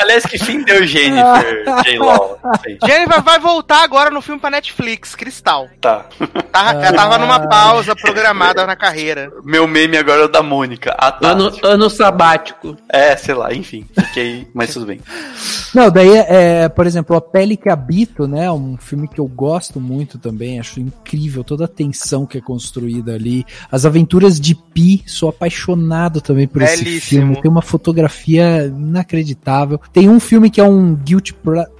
Aliás, 0.00 0.24
que 0.24 0.38
fim 0.38 0.62
deu 0.62 0.86
Jennifer 0.86 1.64
J. 1.84 1.98
Law? 1.98 2.38
Não 2.42 2.52
sei. 2.62 2.78
Jennifer 2.84 3.22
vai 3.22 3.38
voltar 3.38 3.82
agora 3.82 4.10
no 4.10 4.20
filme 4.22 4.40
pra 4.40 4.50
Netflix, 4.50 5.14
Cristal. 5.14 5.68
Tá. 5.80 6.06
Tá, 6.52 6.72
Ela 6.72 6.92
tava 6.92 7.18
numa 7.18 7.48
pausa 7.48 7.94
programada 7.94 8.66
na 8.66 8.76
carreira. 8.76 9.30
Meu 9.44 9.66
meme 9.66 9.96
agora 9.96 10.22
é 10.22 10.24
o 10.24 10.28
da 10.28 10.42
Mônica. 10.42 10.94
Ah. 10.98 11.16
Ano, 11.22 11.52
ano 11.62 11.90
sabático. 11.90 12.76
É, 12.88 13.16
sei 13.16 13.34
lá, 13.34 13.52
enfim. 13.52 13.86
Fiquei, 13.98 14.46
mas 14.54 14.72
tudo 14.72 14.86
bem. 14.86 15.00
Não, 15.74 15.90
daí 15.90 16.10
é, 16.16 16.26
é, 16.64 16.68
por 16.68 16.86
exemplo, 16.86 17.16
A 17.16 17.20
Pele 17.20 17.56
que 17.56 17.68
Habito, 17.68 18.26
né? 18.26 18.50
Um 18.50 18.76
filme 18.78 19.06
que 19.08 19.20
eu 19.20 19.26
gosto 19.26 19.80
muito 19.80 20.18
também, 20.18 20.58
acho 20.58 20.80
incrível 20.80 21.44
toda 21.44 21.66
a 21.66 21.68
tensão 21.68 22.26
que 22.26 22.38
é 22.38 22.40
construída 22.40 23.14
ali. 23.14 23.44
As 23.70 23.84
Aventuras 23.84 24.40
de 24.40 24.54
Pi, 24.54 25.02
sou 25.06 25.28
apaixonado 25.28 26.20
também 26.20 26.46
por 26.48 26.62
esse 26.62 26.84
Belíssimo. 26.84 27.20
filme. 27.20 27.42
Tem 27.42 27.50
uma 27.50 27.62
fotografia 27.62 28.64
inacreditável. 28.66 29.80
Tem 29.92 30.08
um 30.08 30.20
filme 30.20 30.50
que 30.50 30.60
é 30.60 30.64
um 30.64 30.94
guilty 30.94 31.34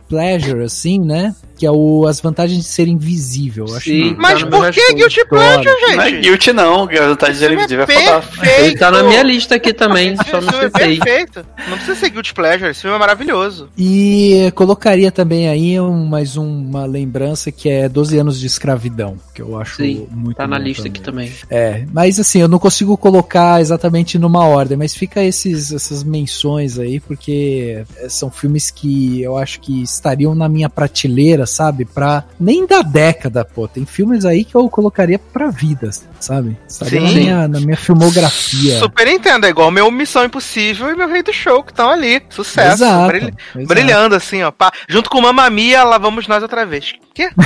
pleasure, 0.09 0.62
assim, 0.64 0.98
né? 0.98 1.35
Que 1.59 1.66
é 1.66 1.70
o 1.72 2.06
As 2.06 2.20
Vantagens 2.20 2.62
de 2.62 2.68
Ser 2.68 2.86
Invisível. 2.86 3.66
Eu 3.66 3.76
acho 3.76 3.86
Sim. 3.90 4.14
Mas 4.16 4.40
Tá 4.43 4.47
por 4.47 4.70
que. 4.70 4.94
Guilty 4.94 5.28
Pleasure, 5.28 5.64
Não 5.97 6.02
é 6.02 6.10
gente? 6.10 6.20
guilty, 6.22 6.52
não. 6.52 6.86
Vontade 6.86 7.36
de 7.39 7.47
filme 7.47 7.66
dizer 7.66 7.80
é. 7.80 8.64
Ele 8.66 8.76
tá 8.78 8.90
na 8.93 9.02
minha 9.02 9.22
lista 9.24 9.56
aqui 9.56 9.72
também, 9.72 10.14
só 10.16 10.40
não 10.40 10.52
filme 10.52 10.66
é 10.66 10.70
perfeito. 10.70 11.44
Não 11.68 11.76
precisa 11.76 11.97
ser 11.97 12.10
Guilty 12.10 12.32
Pleasure, 12.32 12.70
esse 12.70 12.82
filme 12.82 12.94
é 12.94 12.98
maravilhoso. 13.01 13.68
E 13.76 14.52
colocaria 14.55 15.10
também 15.10 15.48
aí 15.48 15.80
um- 15.80 16.06
mais 16.06 16.36
uma 16.36 16.86
lembrança 16.86 17.51
que 17.51 17.68
é 17.68 17.89
12 17.89 18.16
anos 18.18 18.39
de 18.39 18.47
escravidão, 18.47 19.16
que 19.35 19.43
eu 19.43 19.59
acho 19.60 19.76
Sim, 19.76 20.06
muito 20.12 20.36
Tá 20.36 20.47
na 20.47 20.59
lista 20.59 20.85
também. 20.85 20.90
aqui 20.93 21.01
também. 21.01 21.32
É, 21.51 21.85
mas 21.93 22.20
assim, 22.20 22.40
eu 22.40 22.47
não 22.48 22.60
consigo 22.60 22.97
colocar 22.97 23.60
exatamente 23.60 24.16
numa 24.16 24.44
ordem, 24.47 24.78
mas 24.78 24.94
fica 24.94 25.24
esses, 25.24 25.72
essas 25.72 26.05
menções 26.05 26.78
aí, 26.78 27.01
porque 27.01 27.85
é, 27.97 28.09
são 28.09 28.30
filmes 28.30 28.70
que 28.70 29.20
eu 29.22 29.36
acho 29.36 29.59
que 29.60 29.82
estariam 29.99 30.35
na 30.35 30.49
minha 30.49 30.70
prateleira, 30.70 31.45
sabe? 31.47 31.85
Pra 31.85 32.25
nem 32.41 32.66
da 32.66 32.83
década, 32.83 33.45
pô. 33.45 33.66
Tem 33.69 33.85
filmes 33.85 34.25
aí 34.25 34.45
que 34.45 34.55
eu 34.55 34.69
colocaria 34.70 35.19
pra 35.19 35.49
vida, 35.51 35.91
sabe? 36.20 36.57
Estaria 36.69 37.01
na 37.01 37.11
minha, 37.11 37.49
na 37.49 37.61
minha 37.61 37.77
filmografia. 37.77 38.79
Super 38.79 39.07
Nintendo, 39.07 39.47
é 39.47 39.51
igual 39.51 39.70
meu 39.70 39.91
Missão 39.91 40.25
Impossível 40.25 40.91
e 40.91 40.97
meu 40.97 41.09
Rei 41.09 41.23
do 41.23 41.33
Show, 41.33 41.62
que 41.62 41.73
estão 41.73 41.91
ali. 41.91 42.23
Sucesso. 42.31 42.85
Exato, 42.85 43.07
brilha- 43.09 43.35
exato. 43.55 43.66
Brilhando, 43.69 44.15
assim, 44.15 44.43
ó. 44.43 44.51
pá. 44.51 44.73
Junto 44.89 45.11
com 45.11 45.20
Mamma 45.20 45.49
Mia, 45.51 45.83
lá 45.85 45.99
vamos 45.99 46.27
nós 46.29 46.43
outra 46.43 46.65
vez. 46.65 46.93
Quê? 47.15 47.31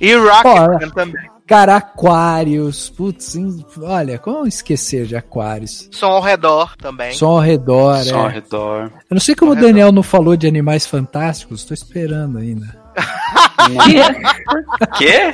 E 0.00 0.14
Rocketman 0.14 0.90
também. 0.94 1.35
Cara, 1.46 1.76
aquários. 1.76 2.90
Putz, 2.90 3.36
olha, 3.80 4.18
como 4.18 4.46
esquecer 4.46 5.06
de 5.06 5.14
aquários? 5.14 5.88
Som 5.92 6.06
ao 6.06 6.20
redor 6.20 6.76
também. 6.76 7.12
Som 7.12 7.26
ao 7.26 7.40
redor, 7.40 8.02
Só 8.02 8.18
ao 8.18 8.28
é. 8.28 8.32
redor. 8.32 8.90
Eu 9.08 9.14
não 9.14 9.20
sei 9.20 9.34
como 9.34 9.52
o 9.52 9.54
Ao 9.54 9.56
redor. 9.56 9.68
Daniel 9.68 9.92
não 9.92 10.02
falou 10.02 10.36
de 10.36 10.46
animais 10.46 10.86
fantásticos, 10.86 11.64
tô 11.64 11.72
esperando 11.72 12.38
ainda. 12.38 12.66
Quê? 14.98 15.30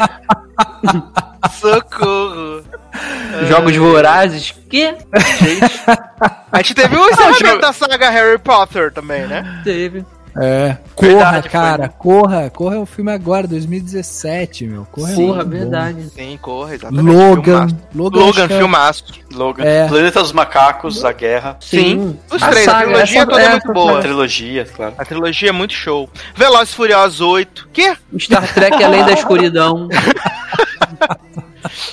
Socorro. 1.50 2.62
Jogos 3.48 3.76
vorazes. 3.76 4.54
Que? 4.68 4.94
A 6.50 6.58
gente 6.58 6.74
teve 6.74 6.94
o 6.96 7.08
encerramento 7.08 7.60
da 7.60 7.72
saga 7.72 8.10
Harry 8.10 8.38
Potter 8.38 8.92
também, 8.92 9.26
né? 9.26 9.62
Teve. 9.64 10.04
É. 10.40 10.76
Corra, 10.94 11.10
Verdade, 11.12 11.48
cara, 11.50 11.82
foi. 11.88 11.96
Corra. 11.98 12.50
Corra 12.50 12.76
é 12.76 12.78
o 12.78 12.86
filme 12.86 13.12
agora, 13.12 13.46
2017, 13.46 14.66
meu. 14.66 14.86
Corra 14.90 15.12
é 15.12 15.14
Porra, 15.14 15.26
muito 15.36 15.44
bom. 15.44 15.50
verdade. 15.58 16.10
Sim, 16.14 16.38
corra, 16.40 16.74
exatamente. 16.74 17.04
Logan. 17.16 17.42
Filmaço. 17.68 17.76
Logan, 17.94 18.18
Logan, 18.20 18.44
é- 18.44 18.48
filmaço. 18.48 19.04
Logan. 19.34 19.64
É. 19.64 19.88
Planeta 19.88 20.20
dos 20.22 20.32
Macacos, 20.32 21.04
a 21.04 21.12
guerra. 21.12 21.56
Sim. 21.60 22.18
Os 22.30 22.42
A 22.42 22.48
três, 22.50 22.66
a 22.66 22.70
saga, 22.70 22.84
trilogia 22.92 23.18
essa- 23.18 23.26
toda 23.30 23.42
é 23.42 23.48
muito 23.50 23.64
essa- 23.64 23.72
boa. 23.72 23.98
A 23.98 24.02
trilogia, 24.02 24.64
claro. 24.74 24.94
A 24.98 25.04
trilogia 25.04 25.48
é 25.48 25.52
muito 25.52 25.74
show. 25.74 26.08
Velozes 26.34 26.72
e 26.72 26.76
Furiosos 26.76 27.20
8. 27.20 27.68
Que? 27.72 27.94
Star 28.18 28.54
Trek 28.54 28.82
Além 28.82 29.04
da 29.04 29.12
Escuridão. 29.12 29.88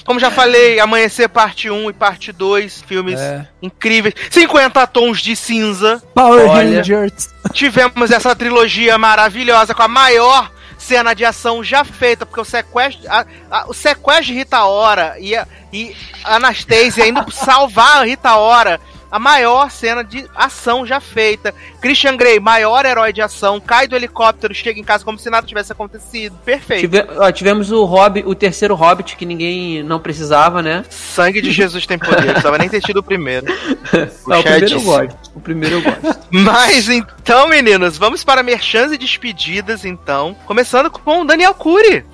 Como 0.05 0.19
já 0.19 0.31
falei, 0.31 0.79
Amanhecer 0.79 1.29
Parte 1.29 1.69
1 1.69 1.89
e 1.89 1.93
Parte 1.93 2.31
2. 2.31 2.81
Filmes 2.87 3.19
É. 3.19 3.47
incríveis. 3.61 4.15
50 4.31 4.85
Tons 4.87 5.21
de 5.21 5.35
Cinza. 5.35 6.01
Power 6.13 6.49
Olha. 6.49 6.77
Rangers. 6.77 7.29
Tivemos 7.53 8.11
essa 8.11 8.35
trilogia 8.35 8.97
maravilhosa 8.97 9.73
com 9.73 9.81
a 9.83 9.87
maior 9.87 10.51
cena 10.77 11.13
de 11.13 11.25
ação 11.25 11.63
já 11.63 11.83
feita, 11.83 12.25
porque 12.25 12.39
o 12.39 12.45
sequestro, 12.45 13.05
a- 13.11 13.25
a- 13.51 13.65
o 13.67 13.73
sequestro 13.73 14.25
de 14.25 14.33
Rita 14.33 14.63
Ora 14.65 15.15
e 15.19 15.35
a, 15.35 15.45
e 15.73 15.95
Anastasia 16.23 17.07
indo 17.07 17.29
salvar 17.31 17.97
a 18.01 18.05
Rita 18.05 18.35
Ora, 18.37 18.79
a 19.11 19.17
maior 19.19 19.69
cena 19.71 20.03
de 20.03 20.25
ação 20.35 20.85
já 20.85 20.99
feita. 20.99 21.53
Christian 21.81 22.15
Grey, 22.17 22.39
maior 22.39 22.85
herói 22.85 23.11
de 23.13 23.21
ação, 23.21 23.59
cai 23.59 23.87
do 23.87 23.95
helicóptero, 23.95 24.53
chega 24.53 24.79
em 24.79 24.83
casa 24.83 25.03
como 25.05 25.17
se 25.17 25.29
nada 25.29 25.45
tivesse 25.47 25.71
acontecido. 25.71 26.35
Perfeito. 26.45 26.81
Tive- 26.81 27.07
ó, 27.17 27.31
tivemos 27.31 27.71
o 27.71 27.83
Hobbit, 27.85 28.27
o 28.27 28.35
terceiro 28.35 28.75
Hobbit 28.75 29.15
que 29.15 29.25
ninguém 29.25 29.81
não 29.83 29.99
precisava, 29.99 30.61
né? 30.61 30.83
Sangue 30.89 31.41
de 31.41 31.51
Jesus 31.51 31.85
tem 31.85 31.97
poder, 31.97 32.17
não 32.25 32.27
precisava 32.33 32.57
nem 32.57 32.69
ter 32.69 32.81
tido 32.81 32.97
o 32.97 33.03
primeiro. 33.03 33.45
Ah, 34.31 34.39
o 34.39 34.43
primeiro 34.43 34.75
eu 34.75 34.81
gosto. 34.81 35.31
O 35.35 35.39
primeiro 35.39 35.75
eu 35.77 35.81
gosto. 35.81 36.19
Mas 36.29 36.87
então, 36.89 37.47
meninos, 37.47 37.97
vamos 37.97 38.23
para 38.23 38.43
merchans 38.43 38.91
e 38.91 38.97
despedidas, 38.97 39.83
então. 39.85 40.35
Começando 40.45 40.91
com 40.91 41.21
o 41.21 41.25
Daniel 41.25 41.53
Cury. 41.55 42.05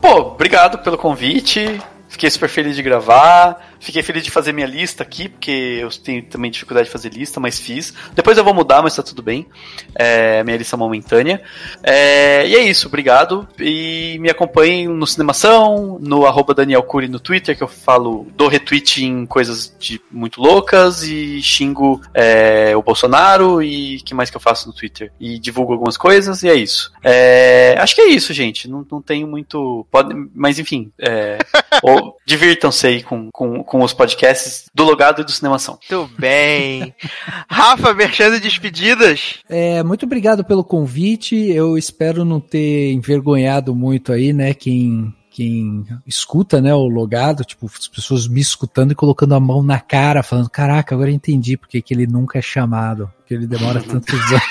Pô, 0.00 0.18
obrigado 0.18 0.78
pelo 0.78 0.98
convite. 0.98 1.80
Fiquei 2.08 2.28
super 2.28 2.48
feliz 2.48 2.76
de 2.76 2.82
gravar. 2.82 3.71
Fiquei 3.82 4.00
feliz 4.00 4.22
de 4.22 4.30
fazer 4.30 4.52
minha 4.52 4.66
lista 4.66 5.02
aqui, 5.02 5.28
porque 5.28 5.78
eu 5.80 5.90
tenho 5.90 6.22
também 6.22 6.52
dificuldade 6.52 6.86
de 6.86 6.92
fazer 6.92 7.08
lista, 7.08 7.40
mas 7.40 7.58
fiz. 7.58 7.92
Depois 8.14 8.38
eu 8.38 8.44
vou 8.44 8.54
mudar, 8.54 8.80
mas 8.80 8.94
tá 8.94 9.02
tudo 9.02 9.24
bem. 9.24 9.44
É 9.92 10.44
minha 10.44 10.56
lista 10.56 10.76
momentânea. 10.76 11.42
É, 11.82 12.46
e 12.46 12.54
é 12.54 12.62
isso, 12.62 12.86
obrigado. 12.86 13.48
E 13.58 14.18
me 14.20 14.30
acompanhem 14.30 14.86
no 14.86 15.04
Cinemação, 15.04 15.98
no 16.00 16.24
arroba 16.26 16.54
Daniel 16.54 16.84
Cury 16.84 17.08
no 17.08 17.18
Twitter, 17.18 17.56
que 17.56 17.62
eu 17.64 17.66
falo, 17.66 18.28
dou 18.36 18.46
retweet 18.46 19.04
em 19.04 19.26
coisas 19.26 19.74
de 19.80 20.00
muito 20.12 20.40
loucas 20.40 21.02
e 21.02 21.42
xingo 21.42 22.00
é, 22.14 22.76
o 22.76 22.82
Bolsonaro 22.82 23.60
e 23.60 24.00
que 24.02 24.14
mais 24.14 24.30
que 24.30 24.36
eu 24.36 24.40
faço 24.40 24.68
no 24.68 24.72
Twitter? 24.72 25.10
E 25.18 25.40
divulgo 25.40 25.72
algumas 25.72 25.96
coisas 25.96 26.44
e 26.44 26.48
é 26.48 26.54
isso. 26.54 26.92
É, 27.02 27.74
acho 27.80 27.96
que 27.96 28.00
é 28.00 28.10
isso, 28.10 28.32
gente. 28.32 28.68
Não, 28.68 28.86
não 28.88 29.02
tenho 29.02 29.26
muito. 29.26 29.84
Pode, 29.90 30.14
mas 30.32 30.60
enfim, 30.60 30.92
é, 31.00 31.38
ou 31.82 32.16
divirtam-se 32.24 32.86
aí 32.86 33.02
com, 33.02 33.28
com, 33.32 33.64
com 33.72 33.82
os 33.82 33.94
podcasts 33.94 34.66
do 34.74 34.84
Logado 34.84 35.22
e 35.22 35.24
do 35.24 35.32
Cinemação. 35.32 35.78
Muito 35.90 36.12
bem. 36.18 36.94
Rafa, 37.48 37.94
merchans 37.94 38.36
e 38.36 38.40
despedidas. 38.40 39.38
É, 39.48 39.82
muito 39.82 40.04
obrigado 40.04 40.44
pelo 40.44 40.62
convite. 40.62 41.34
Eu 41.34 41.78
espero 41.78 42.22
não 42.22 42.38
ter 42.38 42.92
envergonhado 42.92 43.74
muito 43.74 44.12
aí, 44.12 44.34
né? 44.34 44.52
Quem, 44.52 45.10
quem 45.30 45.86
escuta, 46.06 46.60
né? 46.60 46.74
O 46.74 46.86
logado, 46.86 47.46
tipo, 47.46 47.64
as 47.64 47.88
pessoas 47.88 48.28
me 48.28 48.42
escutando 48.42 48.92
e 48.92 48.94
colocando 48.94 49.34
a 49.34 49.40
mão 49.40 49.62
na 49.62 49.80
cara, 49.80 50.22
falando: 50.22 50.50
Caraca, 50.50 50.94
agora 50.94 51.08
eu 51.08 51.14
entendi 51.14 51.56
porque 51.56 51.80
que 51.80 51.94
ele 51.94 52.06
nunca 52.06 52.38
é 52.38 52.42
chamado, 52.42 53.10
porque 53.16 53.32
ele 53.32 53.46
demora 53.46 53.80
tantos 53.88 54.20
anos. 54.20 54.42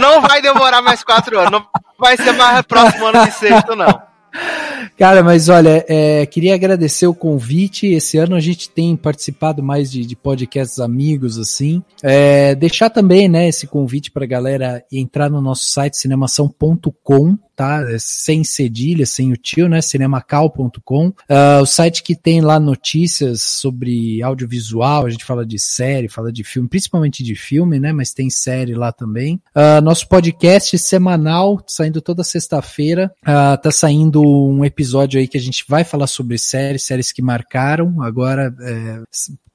Não 0.00 0.22
vai 0.22 0.42
demorar 0.42 0.82
mais 0.82 1.04
quatro 1.04 1.38
anos. 1.38 1.52
Não 1.52 1.64
vai 1.96 2.16
ser 2.16 2.32
mais 2.32 2.62
próximo 2.62 3.06
ano 3.06 3.26
de 3.26 3.30
sexto, 3.30 3.76
não. 3.76 4.15
Cara, 4.96 5.22
mas 5.22 5.50
olha, 5.50 5.84
é, 5.88 6.24
queria 6.24 6.54
agradecer 6.54 7.06
o 7.06 7.14
convite. 7.14 7.86
Esse 7.86 8.16
ano 8.16 8.34
a 8.34 8.40
gente 8.40 8.70
tem 8.70 8.96
participado 8.96 9.62
mais 9.62 9.90
de, 9.90 10.06
de 10.06 10.16
podcasts 10.16 10.78
amigos, 10.78 11.38
assim. 11.38 11.82
É, 12.02 12.54
deixar 12.54 12.88
também, 12.88 13.28
né, 13.28 13.46
esse 13.46 13.66
convite 13.66 14.10
pra 14.10 14.24
galera 14.24 14.82
entrar 14.90 15.28
no 15.28 15.42
nosso 15.42 15.68
site 15.68 15.98
cinemação.com, 15.98 17.36
tá? 17.56 17.82
É 17.90 17.96
Sem 17.98 18.44
cedilha, 18.44 19.06
sem 19.06 19.32
o 19.32 19.36
tio, 19.36 19.68
né? 19.68 19.80
Cinemacal.com. 19.80 21.12
Ah, 21.28 21.60
o 21.62 21.66
site 21.66 22.02
que 22.02 22.14
tem 22.14 22.40
lá 22.40 22.60
notícias 22.60 23.42
sobre 23.42 24.22
audiovisual, 24.22 25.06
a 25.06 25.10
gente 25.10 25.24
fala 25.24 25.44
de 25.44 25.58
série, 25.58 26.08
fala 26.08 26.30
de 26.30 26.44
filme, 26.44 26.68
principalmente 26.68 27.24
de 27.24 27.34
filme, 27.34 27.80
né? 27.80 27.92
Mas 27.92 28.12
tem 28.12 28.28
série 28.28 28.74
lá 28.74 28.92
também. 28.92 29.40
Ah, 29.54 29.80
nosso 29.80 30.06
podcast 30.08 30.78
semanal, 30.78 31.62
saindo 31.66 32.00
toda 32.00 32.22
sexta-feira. 32.22 33.10
Ah, 33.24 33.56
tá 33.56 33.70
saindo 33.70 34.22
um 34.22 34.64
episódio 34.64 35.18
aí 35.18 35.26
que 35.26 35.38
a 35.38 35.40
gente 35.40 35.64
vai 35.66 35.82
falar 35.82 36.06
sobre 36.06 36.36
séries, 36.36 36.82
séries 36.82 37.10
que 37.10 37.22
marcaram. 37.22 38.02
Agora 38.02 38.54
é, 38.60 39.02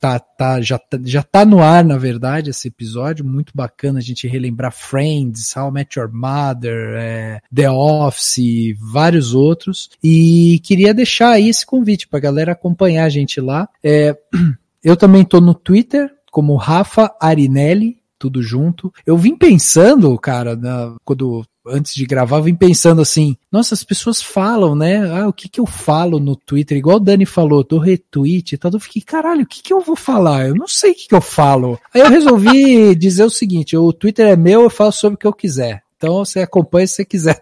tá, 0.02 0.18
tá, 0.18 0.60
já, 0.60 0.80
tá, 0.80 1.00
já 1.04 1.22
tá 1.22 1.46
no 1.46 1.62
ar, 1.62 1.86
na 1.86 1.96
verdade, 1.96 2.50
esse 2.50 2.68
episódio. 2.68 3.24
Muito 3.24 3.54
bacana 3.56 4.00
a 4.00 4.02
gente 4.02 4.28
relembrar 4.28 4.74
Friends, 4.74 5.56
How 5.56 5.70
I 5.70 5.72
Met 5.72 6.00
Your 6.00 6.12
Mother, 6.12 6.96
é, 6.98 7.42
The 7.54 7.70
Office, 7.70 8.76
vários 8.80 9.36
outros. 9.36 9.92
E 10.04 10.60
queria 10.64 10.92
deixar 10.92 11.30
aí 11.30 11.48
esse 11.48 11.64
convite 11.64 12.08
pra 12.08 12.20
galera 12.20 12.54
acompanhar 12.54 13.06
a 13.06 13.10
gente 13.10 13.40
lá. 13.40 13.70
É, 13.84 14.18
eu 14.84 14.98
também 14.98 15.24
tô 15.24 15.40
no 15.40 15.54
Twitter 15.54 16.12
como 16.32 16.56
Rafa 16.56 17.14
Arinelli, 17.22 18.01
tudo 18.22 18.40
junto. 18.44 18.94
Eu 19.04 19.18
vim 19.18 19.36
pensando, 19.36 20.16
cara, 20.20 20.56
na- 20.56 20.96
quando 21.04 21.44
antes 21.66 21.96
de 21.96 22.06
gravar, 22.06 22.38
eu 22.38 22.44
vim 22.44 22.54
pensando 22.56 23.02
assim, 23.02 23.36
nossa, 23.52 23.74
as 23.74 23.84
pessoas 23.84 24.22
falam, 24.22 24.76
né? 24.76 25.10
Ah, 25.12 25.28
o 25.28 25.34
que 25.34 25.50
que 25.50 25.60
eu 25.60 25.66
falo 25.66 26.20
no 26.20 26.36
Twitter? 26.36 26.78
Igual 26.78 26.98
o 26.98 27.00
Dani 27.00 27.26
falou, 27.26 27.64
do 27.64 27.80
retweet 27.80 28.54
e 28.54 28.58
tal. 28.60 28.72
Eu 28.72 28.80
fiquei, 28.80 29.02
caralho, 29.02 29.42
o 29.42 29.48
que 29.48 29.64
que 29.64 29.74
eu 29.74 29.82
vou 29.82 29.96
falar? 29.96 30.48
Eu 30.48 30.56
não 30.56 30.68
sei 30.68 30.92
o 30.92 30.96
que 30.96 31.08
que 31.08 31.16
eu 31.16 31.22
falo. 31.22 31.80
Aí 31.94 32.02
eu 32.02 32.10
resolvi 32.10 32.94
dizer 32.96 33.24
o 33.24 33.30
seguinte, 33.30 33.76
o 33.76 33.92
Twitter 33.92 34.28
é 34.28 34.36
meu, 34.36 34.62
eu 34.62 34.70
falo 34.70 34.92
sobre 34.92 35.16
o 35.16 35.18
que 35.18 35.28
eu 35.28 35.34
quiser. 35.34 35.82
Então 35.98 36.24
você 36.24 36.40
acompanha 36.42 36.86
se 36.88 36.96
você 36.96 37.06
quiser. 37.06 37.42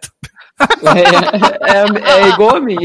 É, 0.81 2.19
é- 2.19 2.21
é 2.21 2.29
igual 2.29 2.57
a 2.57 2.61
mim. 2.61 2.77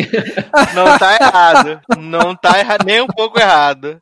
Não 0.74 0.98
tá 0.98 1.16
errado. 1.20 1.80
Não 1.98 2.34
tá 2.34 2.58
erra 2.58 2.76
nem 2.84 3.00
um 3.00 3.06
pouco 3.06 3.38
errado. 3.38 3.98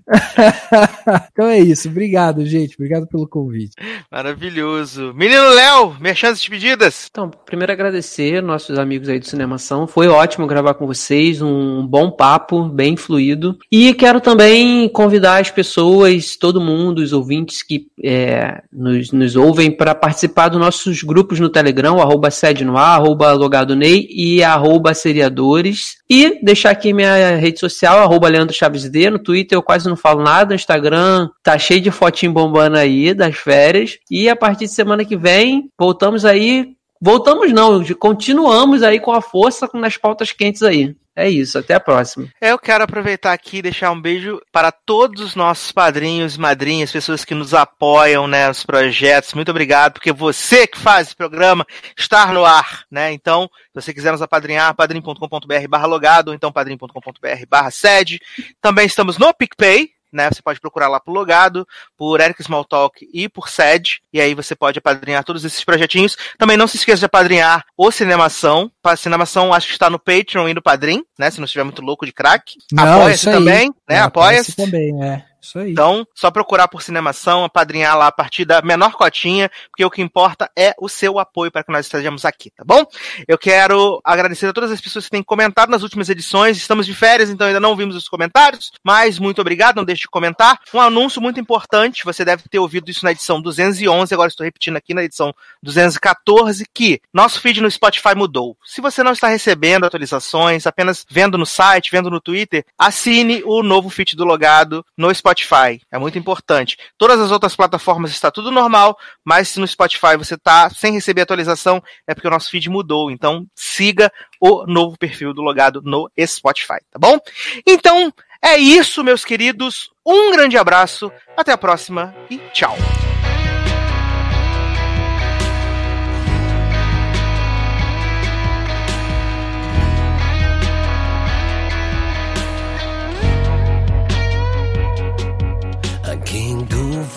então 1.32 1.46
é 1.46 1.58
isso. 1.58 1.88
Obrigado, 1.88 2.44
gente. 2.44 2.74
Obrigado 2.74 3.06
pelo 3.06 3.28
convite. 3.28 3.74
Maravilhoso. 4.10 5.12
Menino 5.14 5.48
Léo, 5.50 5.96
merchans 6.00 6.38
e 6.38 6.40
despedidas. 6.40 7.08
Então, 7.10 7.30
primeiro 7.44 7.72
agradecer 7.72 8.42
nossos 8.42 8.78
amigos 8.78 9.08
aí 9.08 9.18
do 9.18 9.26
Cinemação. 9.26 9.86
Foi 9.86 10.08
ótimo 10.08 10.46
gravar 10.46 10.74
com 10.74 10.86
vocês, 10.86 11.40
um 11.40 11.86
bom 11.86 12.10
papo, 12.10 12.64
bem 12.64 12.96
fluido. 12.96 13.56
E 13.70 13.94
quero 13.94 14.20
também 14.20 14.88
convidar 14.88 15.40
as 15.40 15.50
pessoas, 15.50 16.36
todo 16.36 16.60
mundo, 16.60 16.98
os 16.98 17.12
ouvintes 17.12 17.62
que 17.62 17.86
é, 18.02 18.62
nos, 18.72 19.12
nos 19.12 19.36
ouvem, 19.36 19.70
para 19.70 19.94
participar 19.94 20.48
dos 20.48 20.60
nossos 20.60 21.02
grupos 21.02 21.38
no 21.38 21.48
Telegram, 21.48 22.00
arroba 22.00 22.30
sede 22.30 22.64
no 22.64 22.76
ar, 22.76 22.96
arroba 23.00 23.32
logado 23.32 23.61
Ney 23.64 24.06
e 24.10 24.42
arroba 24.42 24.94
seriadores. 24.94 25.96
E 26.08 26.44
deixar 26.44 26.70
aqui 26.70 26.92
minha 26.92 27.36
rede 27.36 27.58
social, 27.58 27.98
arroba 27.98 28.28
Leandro 28.28 28.54
Chaves 28.54 28.88
D. 28.88 29.10
No 29.10 29.18
Twitter 29.18 29.56
eu 29.56 29.62
quase 29.62 29.88
não 29.88 29.96
falo 29.96 30.22
nada, 30.22 30.50
no 30.50 30.54
Instagram 30.54 31.28
tá 31.42 31.58
cheio 31.58 31.80
de 31.80 31.90
fotinho 31.90 32.32
bombando 32.32 32.76
aí 32.76 33.14
das 33.14 33.36
férias. 33.36 33.98
E 34.10 34.28
a 34.28 34.36
partir 34.36 34.66
de 34.66 34.72
semana 34.72 35.04
que 35.04 35.16
vem, 35.16 35.70
voltamos 35.78 36.24
aí 36.24 36.74
Voltamos 37.04 37.52
não, 37.52 37.82
continuamos 37.98 38.84
aí 38.84 39.00
com 39.00 39.10
a 39.10 39.20
força 39.20 39.68
nas 39.74 39.96
pautas 39.96 40.30
quentes 40.30 40.62
aí. 40.62 40.94
É 41.14 41.28
isso, 41.28 41.58
até 41.58 41.74
a 41.74 41.80
próxima. 41.80 42.28
Eu 42.40 42.58
quero 42.58 42.84
aproveitar 42.84 43.34
aqui 43.34 43.58
e 43.58 43.62
deixar 43.62 43.90
um 43.90 44.00
beijo 44.00 44.40
para 44.50 44.72
todos 44.72 45.22
os 45.22 45.36
nossos 45.36 45.70
padrinhos 45.70 46.36
e 46.36 46.40
madrinhas, 46.40 46.90
pessoas 46.90 47.22
que 47.22 47.34
nos 47.34 47.52
apoiam 47.52 48.26
né, 48.26 48.48
nos 48.48 48.64
projetos. 48.64 49.34
Muito 49.34 49.50
obrigado, 49.50 49.94
porque 49.94 50.10
você 50.10 50.66
que 50.66 50.78
faz 50.78 51.08
esse 51.08 51.16
programa 51.16 51.66
estar 51.98 52.32
no 52.32 52.46
ar, 52.46 52.84
né? 52.90 53.12
Então, 53.12 53.50
se 53.74 53.82
você 53.82 53.92
quiser 53.92 54.12
nos 54.12 54.22
apadrinhar, 54.22 54.74
padrim.com.br 54.74 55.68
barra 55.68 55.86
logado, 55.86 56.28
ou 56.28 56.34
então 56.34 56.50
padrim.com.br 56.50 57.46
barra 57.46 57.70
sede. 57.70 58.18
Também 58.60 58.86
estamos 58.86 59.18
no 59.18 59.34
PicPay, 59.34 59.90
né? 60.12 60.28
Você 60.30 60.42
pode 60.42 60.60
procurar 60.60 60.88
lá 60.88 61.00
por 61.00 61.12
Logado, 61.12 61.66
por 61.96 62.20
Eric 62.20 62.40
Smalltalk 62.42 63.08
e 63.12 63.28
por 63.28 63.48
SED, 63.48 64.00
e 64.12 64.20
aí 64.20 64.34
você 64.34 64.54
pode 64.54 64.78
apadrinhar 64.78 65.24
todos 65.24 65.44
esses 65.44 65.64
projetinhos. 65.64 66.16
Também 66.38 66.56
não 66.56 66.66
se 66.66 66.76
esqueça 66.76 67.00
de 67.00 67.06
apadrinhar 67.06 67.64
o 67.76 67.90
Cinemação. 67.90 68.70
A 68.84 68.96
Cinemação 68.96 69.52
acho 69.52 69.66
que 69.66 69.72
está 69.72 69.88
no 69.88 69.98
Patreon 69.98 70.48
e 70.48 70.54
no 70.54 70.62
Padrim, 70.62 71.04
né? 71.18 71.30
Se 71.30 71.38
não 71.38 71.44
estiver 71.44 71.64
muito 71.64 71.82
louco 71.82 72.04
de 72.04 72.12
crack. 72.12 72.54
Apoia-se 72.76 73.30
também, 73.30 73.68
né? 73.88 73.96
É, 73.96 73.98
Apoia-se. 73.98 74.54
também, 74.54 75.02
é. 75.02 75.31
Isso 75.42 75.58
aí. 75.58 75.72
Então, 75.72 76.06
só 76.14 76.30
procurar 76.30 76.68
por 76.68 76.82
Cinemação, 76.82 77.42
apadrinhar 77.42 77.98
lá 77.98 78.06
a 78.06 78.12
partir 78.12 78.44
da 78.44 78.62
menor 78.62 78.92
cotinha, 78.92 79.50
porque 79.70 79.84
o 79.84 79.90
que 79.90 80.00
importa 80.00 80.48
é 80.56 80.72
o 80.78 80.88
seu 80.88 81.18
apoio 81.18 81.50
para 81.50 81.64
que 81.64 81.72
nós 81.72 81.86
estejamos 81.86 82.24
aqui, 82.24 82.50
tá 82.50 82.62
bom? 82.64 82.84
Eu 83.26 83.36
quero 83.36 84.00
agradecer 84.04 84.46
a 84.46 84.52
todas 84.52 84.70
as 84.70 84.80
pessoas 84.80 85.06
que 85.06 85.10
têm 85.10 85.22
comentado 85.22 85.68
nas 85.70 85.82
últimas 85.82 86.08
edições. 86.08 86.56
Estamos 86.56 86.86
de 86.86 86.94
férias, 86.94 87.28
então 87.28 87.48
ainda 87.48 87.58
não 87.58 87.74
vimos 87.74 87.96
os 87.96 88.08
comentários, 88.08 88.70
mas 88.84 89.18
muito 89.18 89.40
obrigado, 89.40 89.76
não 89.76 89.84
deixe 89.84 90.02
de 90.02 90.08
comentar. 90.08 90.60
Um 90.72 90.80
anúncio 90.80 91.20
muito 91.20 91.40
importante, 91.40 92.04
você 92.04 92.24
deve 92.24 92.44
ter 92.48 92.60
ouvido 92.60 92.88
isso 92.88 93.04
na 93.04 93.10
edição 93.10 93.42
211, 93.42 94.14
agora 94.14 94.28
estou 94.28 94.44
repetindo 94.44 94.76
aqui 94.76 94.94
na 94.94 95.02
edição 95.02 95.34
214, 95.60 96.64
que 96.72 97.00
nosso 97.12 97.40
feed 97.40 97.60
no 97.60 97.70
Spotify 97.70 98.14
mudou. 98.14 98.56
Se 98.64 98.80
você 98.80 99.02
não 99.02 99.12
está 99.12 99.26
recebendo 99.26 99.84
atualizações, 99.84 100.68
apenas 100.68 101.04
vendo 101.10 101.36
no 101.36 101.46
site, 101.46 101.90
vendo 101.90 102.10
no 102.10 102.20
Twitter, 102.20 102.64
assine 102.78 103.42
o 103.44 103.62
novo 103.64 103.90
feed 103.90 104.14
do 104.14 104.24
Logado 104.24 104.86
no 104.96 105.12
Spotify 105.12 105.31
Spotify. 105.32 105.80
É 105.90 105.98
muito 105.98 106.18
importante. 106.18 106.76
Todas 106.96 107.20
as 107.20 107.30
outras 107.30 107.56
plataformas 107.56 108.10
está 108.10 108.30
tudo 108.30 108.50
normal, 108.50 108.96
mas 109.24 109.48
se 109.48 109.60
no 109.60 109.66
Spotify 109.66 110.16
você 110.16 110.34
está 110.34 110.70
sem 110.70 110.92
receber 110.92 111.22
atualização, 111.22 111.82
é 112.06 112.14
porque 112.14 112.28
o 112.28 112.30
nosso 112.30 112.50
feed 112.50 112.68
mudou. 112.68 113.10
Então 113.10 113.46
siga 113.54 114.12
o 114.40 114.66
novo 114.66 114.96
perfil 114.98 115.32
do 115.32 115.42
logado 115.42 115.80
no 115.82 116.10
Spotify, 116.26 116.80
tá 116.90 116.98
bom? 116.98 117.18
Então 117.66 118.12
é 118.42 118.56
isso, 118.56 119.04
meus 119.04 119.24
queridos. 119.24 119.90
Um 120.04 120.32
grande 120.32 120.58
abraço, 120.58 121.10
até 121.36 121.52
a 121.52 121.58
próxima 121.58 122.14
e 122.30 122.38
tchau. 122.52 122.76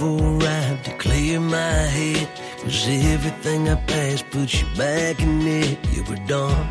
A 0.05 0.37
ride 0.45 0.83
to 0.83 0.91
clear 0.97 1.39
my 1.39 1.79
head. 1.97 2.27
Cause 2.61 2.87
everything 2.87 3.69
I 3.69 3.75
pass 3.75 4.21
puts 4.21 4.61
you 4.61 4.67
back 4.77 5.19
in 5.21 5.41
it. 5.47 5.77
You 5.93 6.03
were 6.03 6.21
done, 6.27 6.67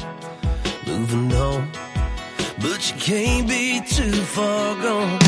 moving 0.86 1.32
on. 1.34 1.68
But 2.62 2.80
you 2.88 2.96
can't 3.10 3.46
be 3.48 3.80
too 3.96 4.16
far 4.34 4.74
gone. 4.82 5.18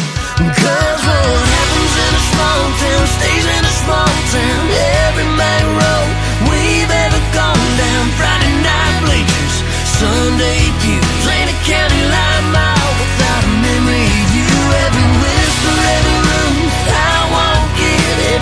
Cause 0.60 1.00
what 1.06 1.44
happens 1.56 1.94
in 2.04 2.12
a 2.20 2.24
small 2.32 2.62
town 2.82 3.04
stays 3.16 3.46
in 3.56 3.62
a 3.72 3.74
small 3.82 4.12
town. 4.34 4.62
Every 5.06 5.28
main 5.42 5.66
road 5.80 6.10
we've 6.50 6.92
ever 7.04 7.22
gone 7.38 7.68
down. 7.82 8.04
Friday 8.18 8.54
night 8.70 8.96
bleachers, 9.02 9.56
Sunday 9.98 10.62
pews. 10.82 11.24
Ain't 11.34 11.50
a 11.54 11.58
county 11.70 12.02
line 12.14 12.46
mile 12.54 12.92
without 13.02 13.42
a 13.50 13.52
memory 13.66 14.06
of 14.22 14.28
you. 14.36 14.50
Every 14.84 15.08
whisper, 15.22 15.76
every 15.96 16.15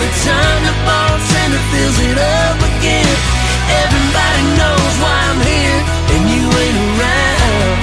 Every 0.05 0.21
time 0.21 0.63
the 0.69 0.77
bartender 0.85 1.63
fills 1.73 1.99
it 1.99 2.19
up 2.19 2.59
again. 2.77 3.09
Everybody 3.83 4.45
knows 4.61 4.93
why 5.01 5.17
I'm 5.33 5.41
here 5.41 5.81
and 6.13 6.23
you 6.29 6.45
ain't 6.45 6.79
around. 6.93 7.79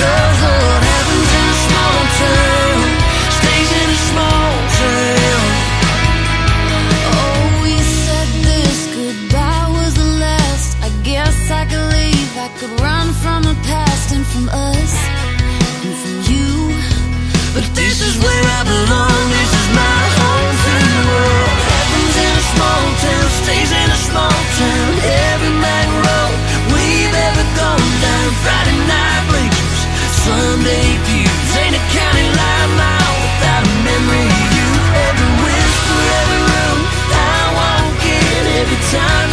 Cause 0.00 0.38
what 0.40 0.80
happens 0.92 1.28
in 1.38 1.46
a 1.52 1.58
small 1.68 2.00
town 2.16 2.80
stays 3.36 3.70
in 3.80 3.88
a 3.92 4.00
small 4.08 4.50
town. 4.80 5.44
Oh, 7.12 7.60
we 7.60 7.76
said 8.00 8.28
this 8.48 8.78
goodbye 8.96 9.68
was 9.68 9.92
the 10.00 10.10
last. 10.24 10.80
I 10.80 10.88
guess 11.04 11.36
I 11.50 11.66
could 11.68 11.86
leave. 11.92 12.30
I 12.40 12.48
could 12.56 12.72
run 12.80 13.12
from 13.20 13.42
the 13.42 13.56
past 13.68 14.16
and 14.16 14.24
from 14.24 14.48
us 14.48 14.92
and 15.84 15.92
from 15.92 16.16
you. 16.32 16.72
But 17.52 17.68
this 17.76 18.00
is 18.00 18.16
where 18.16 18.44
I 18.58 18.64
belong. 18.64 19.19
Sunday 30.20 31.00
pews. 31.08 31.50
Ain't 31.56 31.76
a 31.80 31.82
county 31.96 32.28
line 32.28 32.72
mile 32.76 33.14
without 33.24 33.62
a 33.64 33.74
memory 33.88 34.28
of 34.28 34.48
you. 34.52 34.68
Every 35.08 35.32
whisper, 35.40 36.00
every 36.20 36.42
room 36.44 36.78
I 37.08 37.40
walk 37.56 38.00
in. 38.04 38.42
Every 38.60 38.80
time 38.92 39.29